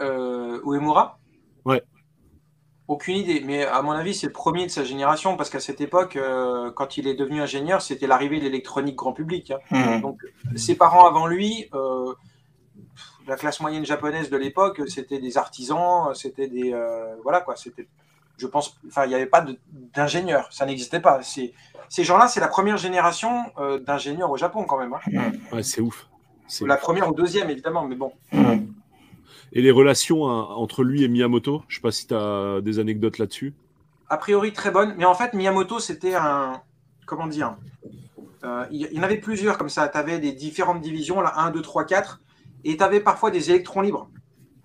Euh, 0.00 0.58
Uemura? 0.66 1.20
Ouais. 1.64 1.82
Aucune 2.86 3.16
idée, 3.16 3.40
mais 3.44 3.64
à 3.64 3.80
mon 3.80 3.92
avis, 3.92 4.14
c'est 4.14 4.26
le 4.26 4.32
premier 4.32 4.66
de 4.66 4.70
sa 4.70 4.84
génération 4.84 5.36
parce 5.38 5.48
qu'à 5.48 5.60
cette 5.60 5.80
époque, 5.80 6.16
euh, 6.16 6.70
quand 6.72 6.98
il 6.98 7.06
est 7.08 7.14
devenu 7.14 7.40
ingénieur, 7.40 7.80
c'était 7.80 8.06
l'arrivée 8.06 8.38
de 8.40 8.44
l'électronique 8.44 8.96
grand 8.96 9.14
public. 9.14 9.52
hein. 9.52 9.58
Hmm. 9.96 10.00
Donc, 10.02 10.20
ses 10.54 10.74
parents 10.74 11.06
avant 11.06 11.26
lui, 11.26 11.70
euh, 11.72 12.12
la 13.26 13.36
classe 13.36 13.60
moyenne 13.60 13.86
japonaise 13.86 14.28
de 14.28 14.36
l'époque, 14.36 14.82
c'était 14.88 15.18
des 15.18 15.38
artisans, 15.38 16.14
c'était 16.14 16.46
des. 16.48 16.74
euh, 16.74 17.14
voilà 17.22 17.40
quoi, 17.40 17.56
c'était. 17.56 17.88
Je 18.36 18.46
pense. 18.46 18.76
Enfin, 18.86 19.04
il 19.06 19.08
n'y 19.10 19.14
avait 19.14 19.26
pas 19.26 19.46
d'ingénieurs, 19.94 20.52
ça 20.52 20.66
n'existait 20.66 21.00
pas. 21.00 21.22
C'est- 21.22 21.52
Ces 21.88 22.04
gens-là, 22.04 22.28
c'est 22.28 22.40
la 22.40 22.48
première 22.48 22.76
génération 22.76 23.44
euh, 23.58 23.78
d'ingénieurs 23.78 24.30
au 24.30 24.36
Japon 24.36 24.64
quand 24.64 24.78
même. 24.78 24.92
hein. 24.94 25.32
Ouais, 25.52 25.62
c'est 25.62 25.80
ouf. 25.80 26.06
C'est 26.48 26.66
La 26.66 26.74
ouf. 26.74 26.80
première 26.82 27.08
ou 27.08 27.14
deuxième, 27.14 27.48
évidemment, 27.48 27.84
mais 27.86 27.94
bon. 27.96 28.12
Hmm. 28.32 28.66
Et 29.54 29.62
les 29.62 29.70
relations 29.70 30.28
hein, 30.28 30.48
entre 30.56 30.82
lui 30.82 31.04
et 31.04 31.08
Miyamoto, 31.08 31.62
je 31.68 31.76
sais 31.76 31.80
pas 31.80 31.92
si 31.92 32.06
tu 32.06 32.14
as 32.14 32.60
des 32.60 32.78
anecdotes 32.78 33.18
là-dessus. 33.18 33.54
a 34.10 34.16
priori 34.16 34.52
très 34.52 34.70
bonne, 34.70 34.94
mais 34.98 35.04
en 35.04 35.14
fait 35.14 35.32
Miyamoto 35.32 35.78
c'était 35.78 36.14
un 36.14 36.60
comment 37.06 37.26
dire 37.26 37.56
euh, 38.44 38.66
il 38.70 38.82
y, 38.82 38.94
y 38.94 39.00
en 39.00 39.02
avait 39.02 39.16
plusieurs 39.16 39.56
comme 39.56 39.68
ça, 39.70 39.88
tu 39.88 39.96
avais 39.96 40.18
des 40.18 40.32
différentes 40.32 40.82
divisions, 40.82 41.20
là 41.20 41.32
1, 41.36 41.50
2, 41.50 41.62
3, 41.62 41.84
4, 41.84 42.20
et 42.64 42.76
tu 42.76 42.82
avais 42.82 43.00
parfois 43.00 43.30
des 43.30 43.50
électrons 43.50 43.80
libres 43.80 44.10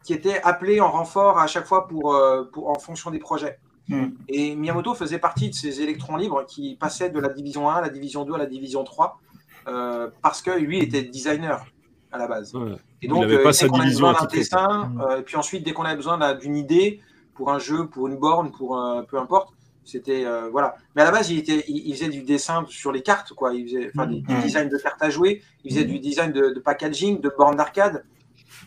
qui 0.03 0.13
étaient 0.13 0.41
appelés 0.41 0.81
en 0.81 0.91
renfort 0.91 1.39
à 1.39 1.47
chaque 1.47 1.65
fois 1.65 1.87
pour, 1.87 2.13
euh, 2.13 2.43
pour, 2.51 2.69
en 2.69 2.79
fonction 2.79 3.11
des 3.11 3.19
projets. 3.19 3.59
Mm. 3.87 4.07
Et 4.27 4.55
Miyamoto 4.55 4.93
faisait 4.95 5.19
partie 5.19 5.49
de 5.49 5.55
ces 5.55 5.81
électrons 5.81 6.17
libres 6.17 6.45
qui 6.45 6.75
passaient 6.75 7.09
de 7.09 7.19
la 7.19 7.29
division 7.29 7.69
1 7.69 7.75
à 7.75 7.81
la 7.81 7.89
division 7.89 8.25
2 8.25 8.33
à 8.33 8.37
la 8.37 8.45
division 8.45 8.83
3 8.83 9.19
euh, 9.67 10.09
parce 10.21 10.41
que 10.41 10.51
lui 10.51 10.79
était 10.79 11.03
designer 11.03 11.65
à 12.11 12.17
la 12.17 12.27
base. 12.27 12.53
Et 13.01 13.07
donc, 13.07 13.25
il 13.27 13.41
pas 13.41 13.53
sa 13.53 13.67
division 13.67 14.11
d'un 14.11 14.25
dessin, 14.25 14.91
et 15.17 15.21
puis 15.21 15.37
ensuite, 15.37 15.63
dès 15.63 15.71
qu'on 15.71 15.83
avait 15.83 15.95
besoin 15.95 16.35
d'une 16.35 16.57
idée 16.57 17.01
pour 17.33 17.51
un 17.51 17.59
jeu, 17.59 17.87
pour 17.87 18.07
une 18.07 18.17
borne, 18.17 18.51
pour 18.51 18.77
un, 18.77 19.03
peu 19.03 19.17
importe, 19.17 19.53
c'était 19.85 20.25
voilà. 20.51 20.75
Mais 20.95 21.01
à 21.03 21.05
la 21.05 21.11
base, 21.11 21.29
il, 21.31 21.39
était, 21.39 21.63
il, 21.67 21.93
faisait 21.93 22.09
du 22.09 22.23
dessin 22.23 22.65
sur 22.67 22.91
les 22.91 23.01
cartes, 23.01 23.33
quoi. 23.33 23.53
Il 23.53 23.65
faisait 23.67 23.91
enfin, 23.95 24.07
du, 24.07 24.21
mm. 24.21 24.41
design 24.41 24.69
de 24.69 24.77
cartes 24.77 25.01
à 25.01 25.09
jouer, 25.09 25.41
il 25.63 25.71
faisait 25.71 25.85
du 25.85 25.99
design 25.99 26.33
de, 26.33 26.49
de 26.49 26.59
packaging, 26.59 27.21
de 27.21 27.31
bornes 27.37 27.55
d'arcade 27.55 28.03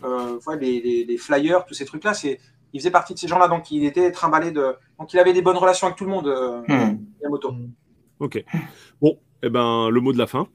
euh, 0.03 0.39
les, 0.59 1.17
flyers, 1.17 1.65
tous 1.65 1.73
ces 1.73 1.85
trucs-là, 1.85 2.13
c'est 2.13 2.39
il 2.73 2.79
faisait 2.79 2.91
partie 2.91 3.13
de 3.13 3.19
ces 3.19 3.27
gens-là, 3.27 3.47
donc 3.47 3.69
il 3.69 3.85
était 3.85 4.11
trimballé 4.11 4.51
de. 4.51 4.75
Donc 4.99 5.13
il 5.13 5.19
avait 5.19 5.33
des 5.33 5.43
bonnes 5.43 5.57
relations 5.57 5.87
avec 5.87 5.97
tout 5.97 6.05
le 6.05 6.09
monde, 6.09 6.27
euh. 6.27 6.61
Yamoto. 7.21 7.53
Ok. 8.19 8.43
Bon, 8.99 9.11
et 9.11 9.47
eh 9.47 9.49
ben, 9.49 9.89
le 9.89 10.01
mot 10.01 10.11
de 10.11 10.17
la 10.17 10.27
fin. 10.27 10.47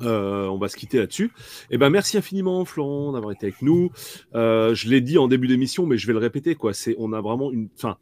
Euh, 0.00 0.46
on 0.46 0.58
va 0.58 0.68
se 0.68 0.76
quitter 0.76 0.98
là-dessus. 0.98 1.30
Eh 1.70 1.78
ben, 1.78 1.90
merci 1.90 2.16
infiniment, 2.16 2.64
Florent, 2.64 3.12
d'avoir 3.12 3.32
été 3.32 3.46
avec 3.46 3.62
nous. 3.62 3.90
Euh, 4.34 4.74
je 4.74 4.88
l'ai 4.88 5.00
dit 5.00 5.18
en 5.18 5.28
début 5.28 5.48
d'émission, 5.48 5.86
mais 5.86 5.98
je 5.98 6.06
vais 6.06 6.12
le 6.12 6.18
répéter. 6.18 6.54
Quoi. 6.54 6.74
C'est, 6.74 6.94
on 6.98 7.12
a 7.12 7.20
vraiment 7.20 7.50
une. 7.50 7.68
Enfin, 7.76 7.96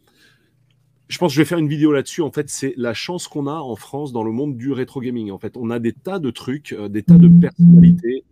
je 1.08 1.18
pense 1.18 1.32
que 1.32 1.34
je 1.34 1.40
vais 1.40 1.46
faire 1.46 1.58
une 1.58 1.68
vidéo 1.68 1.92
là-dessus. 1.92 2.22
En 2.22 2.30
fait, 2.30 2.48
c'est 2.48 2.74
la 2.76 2.94
chance 2.94 3.28
qu'on 3.28 3.46
a 3.46 3.54
en 3.54 3.76
France 3.76 4.12
dans 4.12 4.22
le 4.22 4.32
monde 4.32 4.56
du 4.56 4.72
rétro 4.72 5.00
gaming. 5.00 5.30
En 5.30 5.38
fait, 5.38 5.56
on 5.56 5.70
a 5.70 5.78
des 5.78 5.92
tas 5.92 6.18
de 6.18 6.30
trucs, 6.30 6.72
euh, 6.72 6.88
des 6.88 7.02
tas 7.02 7.18
de 7.18 7.28
personnalités 7.28 8.24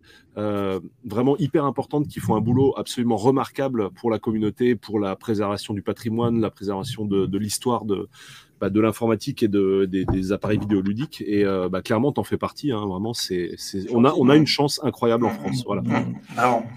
vraiment 1.05 1.37
hyper 1.37 1.67
importantes 1.67 2.09
qui 2.09 2.19
font 2.19 2.35
un 2.35 2.41
boulot 2.41 2.73
absolument 2.79 3.17
remarquable 3.17 3.91
pour 3.91 4.11
la 4.11 4.19
communauté, 4.19 4.75
pour 4.75 4.99
la 4.99 5.15
préservation 5.15 5.75
du 5.75 5.83
patrimoine, 5.83 6.41
la 6.41 6.51
préservation 6.51 7.05
de, 7.05 7.37
l'histoire 7.37 7.85
de, 7.85 8.09
bah, 8.61 8.71
de 8.71 8.81
l'informatique 8.81 9.43
et 9.43 9.49
de, 9.49 9.87
des, 9.87 10.33
appareils 10.33 10.59
vidéoludiques. 10.59 11.23
Et 11.27 11.45
euh, 11.45 11.69
bah, 11.69 11.83
clairement, 11.83 12.13
t'en 12.13 12.25
fais 12.25 12.37
partie. 12.37 12.73
Hein. 12.73 12.87
vraiment, 12.87 13.15
c'est, 13.15 13.57
on, 13.93 14.05
a, 14.05 14.13
on 14.15 14.29
a 14.29 14.37
une 14.37 14.47
chance 14.47 14.81
incroyable 14.83 15.27
en 15.27 15.31
France. 15.31 15.63
Voilà. 15.65 15.83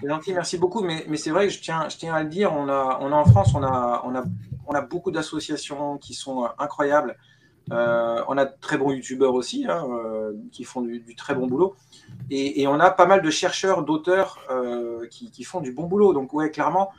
C'est 0.00 0.08
gentil, 0.08 0.32
merci 0.32 0.58
beaucoup. 0.58 0.82
Mais, 0.82 1.04
mais 1.08 1.16
c'est 1.16 1.30
vrai 1.30 1.46
que 1.46 1.52
je 1.52 1.60
tiens, 1.60 1.88
je 1.88 1.96
tiens 1.96 2.14
à 2.14 2.22
le 2.22 2.28
dire, 2.28 2.52
on 2.52 2.68
a, 2.68 2.98
on 3.00 3.12
a 3.12 3.16
en 3.16 3.24
France, 3.24 3.54
on 3.54 3.62
a, 3.62 4.02
on 4.04 4.14
a 4.14 4.24
on 4.66 4.72
a 4.72 4.80
beaucoup 4.80 5.10
d'associations 5.10 5.98
qui 5.98 6.14
sont 6.14 6.44
euh, 6.44 6.48
incroyables. 6.58 7.16
Euh, 7.72 8.22
on 8.28 8.36
a 8.36 8.44
de 8.44 8.52
très 8.60 8.76
bons 8.76 8.92
youtubeurs 8.92 9.34
aussi 9.34 9.64
hein, 9.66 9.86
euh, 9.88 10.34
qui 10.52 10.64
font 10.64 10.82
du, 10.82 11.02
très 11.16 11.34
bon 11.34 11.46
boulot. 11.46 11.74
Et, 12.30 12.66
on 12.66 12.78
a 12.78 12.90
pas 12.90 13.06
mal 13.06 13.22
de 13.22 13.30
chercheurs, 13.30 13.84
d'auteurs 13.84 14.38
qui, 15.10 15.44
font 15.44 15.60
du 15.60 15.72
bon 15.72 15.86
boulot. 15.86 16.12
Donc, 16.12 16.34
ouais, 16.34 16.50
clairement, 16.50 16.90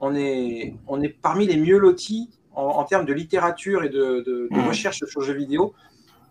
on 0.00 0.14
est, 0.14 0.76
on 0.86 1.02
est 1.02 1.08
parmi 1.08 1.46
les 1.46 1.56
mieux 1.56 1.78
lotis 1.78 2.30
en, 2.54 2.84
termes 2.84 3.06
de 3.06 3.12
littérature 3.12 3.84
et 3.84 3.88
de, 3.88 4.48
mmh. 4.50 4.68
recherche 4.68 5.04
sur 5.04 5.22
jeux 5.22 5.34
vidéo. 5.34 5.74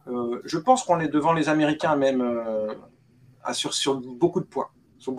je 0.07 0.57
pense 0.57 0.84
qu'on 0.84 0.99
est 0.99 1.07
devant 1.07 1.34
les 1.34 1.49
Américains 1.49 1.95
même 1.95 2.23
sur, 3.53 3.73
sur 3.73 3.99
beaucoup 3.99 4.39
de 4.39 4.45
points. 4.45 4.69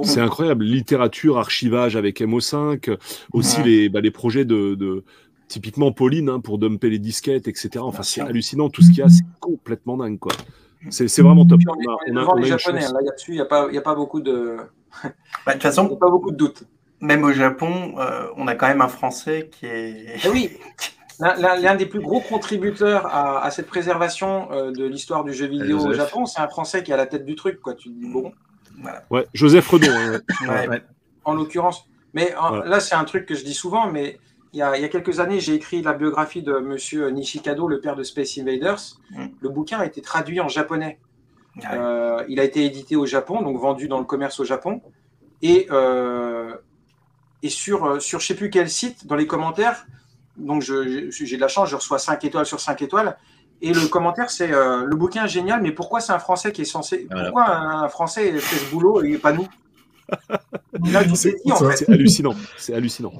C'est 0.05 0.21
incroyable, 0.21 0.65
littérature, 0.65 1.39
archivage 1.39 1.97
avec 1.97 2.21
MO5, 2.21 2.97
aussi 3.33 3.63
les, 3.63 3.89
bah, 3.89 4.01
les 4.01 4.13
projets 4.13 4.45
de, 4.45 5.05
typiquement 5.49 5.93
Pauline 5.93 6.29
hein, 6.29 6.41
pour 6.41 6.59
dumper 6.59 6.89
les 6.89 6.99
disquettes, 6.99 7.49
etc. 7.49 7.71
Enfin, 7.79 8.03
c'est 8.03 8.21
hallucinant 8.21 8.71
tout 8.71 8.83
ce 8.83 8.89
qu'il 8.89 8.99
y 8.99 9.03
a, 9.03 9.09
c'est 9.09 9.25
complètement 9.41 9.97
dingue, 9.97 10.19
quoi. 10.19 10.33
C'est 10.91 11.21
vraiment 11.21 11.47
top. 11.47 11.61
On, 11.69 12.17
a, 12.17 12.41
les 12.41 12.47
Japonais, 12.47 12.85
hein. 12.85 12.93
là-dessus, 13.05 13.33
il 13.33 13.35
n'y 13.35 13.41
a, 13.41 13.45
pas, 13.45 13.69
a 13.73 13.81
pas 13.81 13.95
beaucoup 13.95 14.21
de. 14.21 14.57
Bah, 15.03 15.11
de 15.47 15.53
toute 15.53 15.63
façon, 15.63 15.89
pas 16.01 16.11
beaucoup 16.11 16.33
de 16.33 16.37
doutes. 16.37 16.65
Même 17.03 17.25
au 17.25 17.33
Japon, 17.33 17.95
euh, 17.99 18.29
on 18.37 18.47
a 18.47 18.55
quand 18.55 18.69
même 18.69 18.81
un 18.81 18.89
Français 18.89 19.51
qui 19.53 19.67
est. 19.67 20.17
Eh 20.25 20.29
oui, 20.29 20.51
L'un 21.21 21.77
des 21.77 21.87
plus 21.87 22.01
gros 22.01 22.21
contributeurs 22.21 23.07
à, 23.07 23.51
cette 23.51 23.67
préservation 23.67 24.51
euh, 24.51 24.73
de 24.73 24.85
l'histoire 24.85 25.25
du 25.25 25.33
jeu 25.33 25.47
vidéo 25.47 25.79
au 25.79 25.93
Japon, 25.93 26.27
c'est 26.27 26.41
un 26.41 26.49
Français 26.49 26.83
qui 26.83 26.91
est 26.91 26.95
à 26.95 26.97
la 26.97 27.07
tête 27.07 27.25
du 27.25 27.37
truc. 27.37 27.61
Quoi. 27.61 27.75
Tu 27.75 27.91
dis, 27.91 28.09
bon. 28.09 28.33
Ouais, 29.11 29.27
Joseph 29.35 29.69
Redon. 29.69 29.93
Hein, 29.93 30.79
en 31.25 31.35
l'occurrence. 31.35 31.87
Mais 32.15 32.35
là, 32.65 32.81
c'est 32.81 32.95
un 32.95 33.05
truc 33.05 33.27
que 33.27 33.35
je 33.35 33.45
dis 33.45 33.55
souvent, 33.55 33.91
mais 33.91 34.19
il 34.53 34.59
y, 34.59 34.63
a, 34.63 34.89
quelques 34.89 35.21
années, 35.21 35.41
j'ai 35.41 35.55
écrit 35.55 35.81
la 35.81 35.95
biographie 35.95 36.43
de 36.43 36.55
Monsieur 36.55 37.09
Nishikado, 37.09 37.69
le 37.69 37.81
père 37.81 37.97
de 37.97 38.03
Space 38.03 38.37
Invaders. 38.39 38.81
Mm. 39.11 39.27
Le 39.41 39.49
bouquin 39.49 39.79
a 39.79 39.87
été 39.87 40.03
traduit 40.03 40.41
en 40.41 40.49
japonais. 40.49 40.99
Euh, 41.73 42.25
il 42.29 42.41
a 42.41 42.45
été 42.45 42.65
édité 42.65 42.97
au 42.97 43.07
Japon, 43.07 43.43
donc 43.43 43.59
vendu 43.59 43.89
dans 43.89 43.99
le 43.99 44.05
commerce 44.05 44.41
au 44.41 44.45
Japon. 44.45 44.83
Et, 45.41 45.69
euh, 45.71 46.55
et 47.43 47.49
sur, 47.49 47.85
euh, 47.85 48.01
sur 48.01 48.21
je 48.21 48.25
ne 48.25 48.29
sais 48.29 48.35
plus 48.35 48.51
quel 48.51 48.71
site, 48.71 49.07
dans 49.07 49.17
les 49.17 49.27
commentaires, 49.27 49.87
donc 50.37 50.63
j'ai 50.63 50.73
de 50.73 51.41
la 51.41 51.49
chance, 51.49 51.69
je 51.69 51.77
reçois 51.77 51.99
5 51.99 52.25
étoiles 52.25 52.47
sur 52.47 52.61
5 52.61 52.81
étoiles. 52.83 53.17
Et 53.61 53.73
le 53.73 53.87
commentaire, 53.87 54.29
c'est 54.31 54.49
le 54.49 54.97
bouquin 54.97 55.27
est 55.27 55.29
génial, 55.29 55.63
mais 55.63 55.71
pourquoi 55.71 56.01
c'est 56.01 56.13
un 56.13 56.19
Français 56.19 56.51
qui 56.51 56.63
est 56.63 56.65
censé. 56.65 57.07
Pourquoi 57.09 57.49
un, 57.49 57.89
Français 57.89 58.33
fait 58.41 58.57
ce 58.57 58.71
boulot 58.73 59.05
et 59.05 59.19
pas 59.19 59.33
nous? 59.33 59.47
C'est 61.15 61.89
hallucinant. 61.89 62.35
C'est 62.57 62.75
hallucinant. 62.75 63.13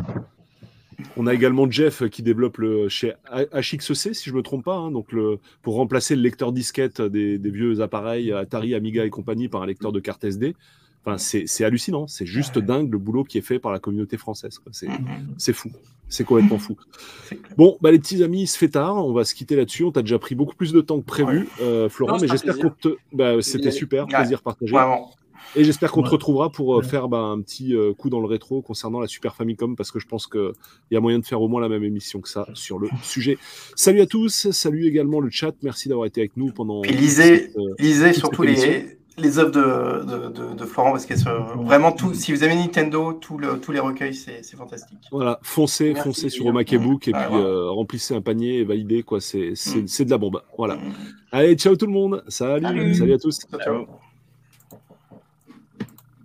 On 1.17 1.27
a 1.27 1.35
également 1.35 1.71
Jeff 1.71 2.09
qui 2.09 2.23
développe 2.23 2.59
le, 2.59 2.89
chez 2.89 3.15
HXC, 3.33 4.15
si 4.15 4.25
je 4.25 4.31
ne 4.31 4.37
me 4.37 4.43
trompe 4.43 4.65
pas, 4.65 4.77
hein, 4.77 4.91
donc 4.91 5.13
le, 5.13 5.39
pour 5.63 5.75
remplacer 5.75 6.17
le 6.17 6.23
lecteur 6.23 6.53
disquette 6.53 7.03
des, 7.03 7.39
vieux 7.39 7.81
appareils 7.81 8.33
Atari, 8.33 8.75
Amiga 8.75 9.05
et 9.05 9.11
compagnie 9.11 9.49
par 9.49 9.63
un 9.63 9.67
lecteur 9.67 9.93
de 9.93 10.01
carte 10.01 10.25
SD. 10.25 10.55
Enfin, 11.05 11.19
c'est 11.19 11.65
hallucinant, 11.65 12.07
c'est 12.07 12.27
juste 12.27 12.59
dingue 12.61 12.93
le 12.93 12.99
boulot 12.99 13.25
qui 13.25 13.39
est 13.39 13.43
fait 13.43 13.59
par 13.59 13.73
la 13.73 13.81
communauté 13.81 14.17
française. 14.17 14.61
C'est 15.37 15.53
fou, 15.53 15.71
c'est 16.09 16.25
complètement 16.25 16.59
fou. 16.59 16.77
Bon, 17.57 17.77
bah, 17.81 17.91
les 17.91 17.99
petits 17.99 18.23
amis, 18.23 18.43
il 18.43 18.47
se 18.47 18.57
fait 18.57 18.69
tard, 18.69 18.97
on 18.97 19.13
va 19.13 19.25
se 19.25 19.35
quitter 19.35 19.57
là-dessus. 19.57 19.85
On 19.85 19.93
t'a 19.93 20.03
déjà 20.03 20.19
pris 20.19 20.35
beaucoup 20.35 20.55
plus 20.55 20.73
de 20.73 20.81
temps 20.81 21.01
que 21.01 21.05
prévu, 21.05 21.49
euh, 21.61 21.89
Florent, 21.89 22.19
mais 22.21 22.29
j'espère 22.29 22.59
que 22.59 22.69
te. 22.69 22.97
Bah, 23.13 23.43
C'était 23.43 23.71
super, 23.71 24.07
plaisir 24.07 24.43
partagé. 24.43 24.75
Et 25.57 25.65
j'espère 25.65 25.91
qu'on 25.91 26.03
te 26.03 26.09
retrouvera 26.09 26.51
pour 26.51 26.79
euh, 26.79 26.83
faire 26.83 27.09
bah, 27.09 27.19
un 27.19 27.41
petit 27.43 27.75
euh, 27.75 27.93
coup 27.93 28.09
dans 28.09 28.21
le 28.21 28.27
rétro 28.27 28.63
concernant 28.63 29.01
la 29.01 29.09
Super 29.09 29.35
Famicom, 29.35 29.77
parce 29.77 29.91
que 29.91 29.99
je 29.99 30.07
pense 30.07 30.27
qu'il 30.27 30.53
y 30.91 30.97
a 30.97 31.01
moyen 31.01 31.19
de 31.19 31.27
faire 31.27 31.43
au 31.43 31.49
moins 31.49 31.61
la 31.61 31.69
même 31.69 31.85
émission 31.85 32.21
que 32.21 32.29
ça 32.29 32.47
sur 32.55 32.79
le 32.79 32.89
sujet. 33.03 33.39
Salut 33.75 34.01
à 34.01 34.07
tous, 34.07 34.51
salut 34.51 34.87
également 34.87 35.21
le 35.21 35.31
chat, 35.31 35.53
merci 35.63 35.89
d'avoir 35.89 36.07
été 36.07 36.21
avec 36.21 36.37
nous 36.37 36.53
pendant. 36.53 36.83
Et 36.85 36.93
lisez, 36.93 37.51
lisez 37.79 38.13
surtout 38.15 38.43
les, 38.43 38.99
les 39.19 39.39
œuvres 39.39 39.51
de, 39.51 40.29
de, 40.31 40.55
de, 40.55 40.65
Florent, 40.65 40.93
parce 40.93 41.07
que 41.07 41.15
vraiment 41.63 41.93
tout. 41.93 42.15
Si 42.15 42.33
vous 42.33 42.43
avez 42.43 42.55
Nintendo, 42.55 43.13
tout 43.13 43.39
le, 43.39 43.59
tous 43.59 43.73
les 43.73 43.81
recueils, 43.81 44.15
c'est 44.15 44.57
fantastique. 44.57 44.99
Voilà, 45.11 45.39
foncez, 45.43 45.95
foncez 45.95 46.29
sur 46.29 46.47
Omak 46.47 46.73
et 46.73 46.79
puis 46.79 47.13
remplissez 47.13 48.15
un 48.15 48.21
panier 48.21 48.59
et 48.59 48.65
validez, 48.65 49.03
quoi. 49.03 49.21
C'est 49.21 49.53
mm. 49.53 50.05
de 50.05 50.11
la 50.11 50.19
bombe. 50.19 50.43
Voilà. 50.57 50.77
Mm. 50.77 50.93
Allez, 51.33 51.55
ciao 51.55 51.77
tout 51.77 51.87
le 51.87 51.93
monde. 51.93 52.23
Salut, 52.29 52.95
salut, 52.95 53.15
à 53.15 53.19
tous. 53.19 53.41
ciao. 53.63 53.87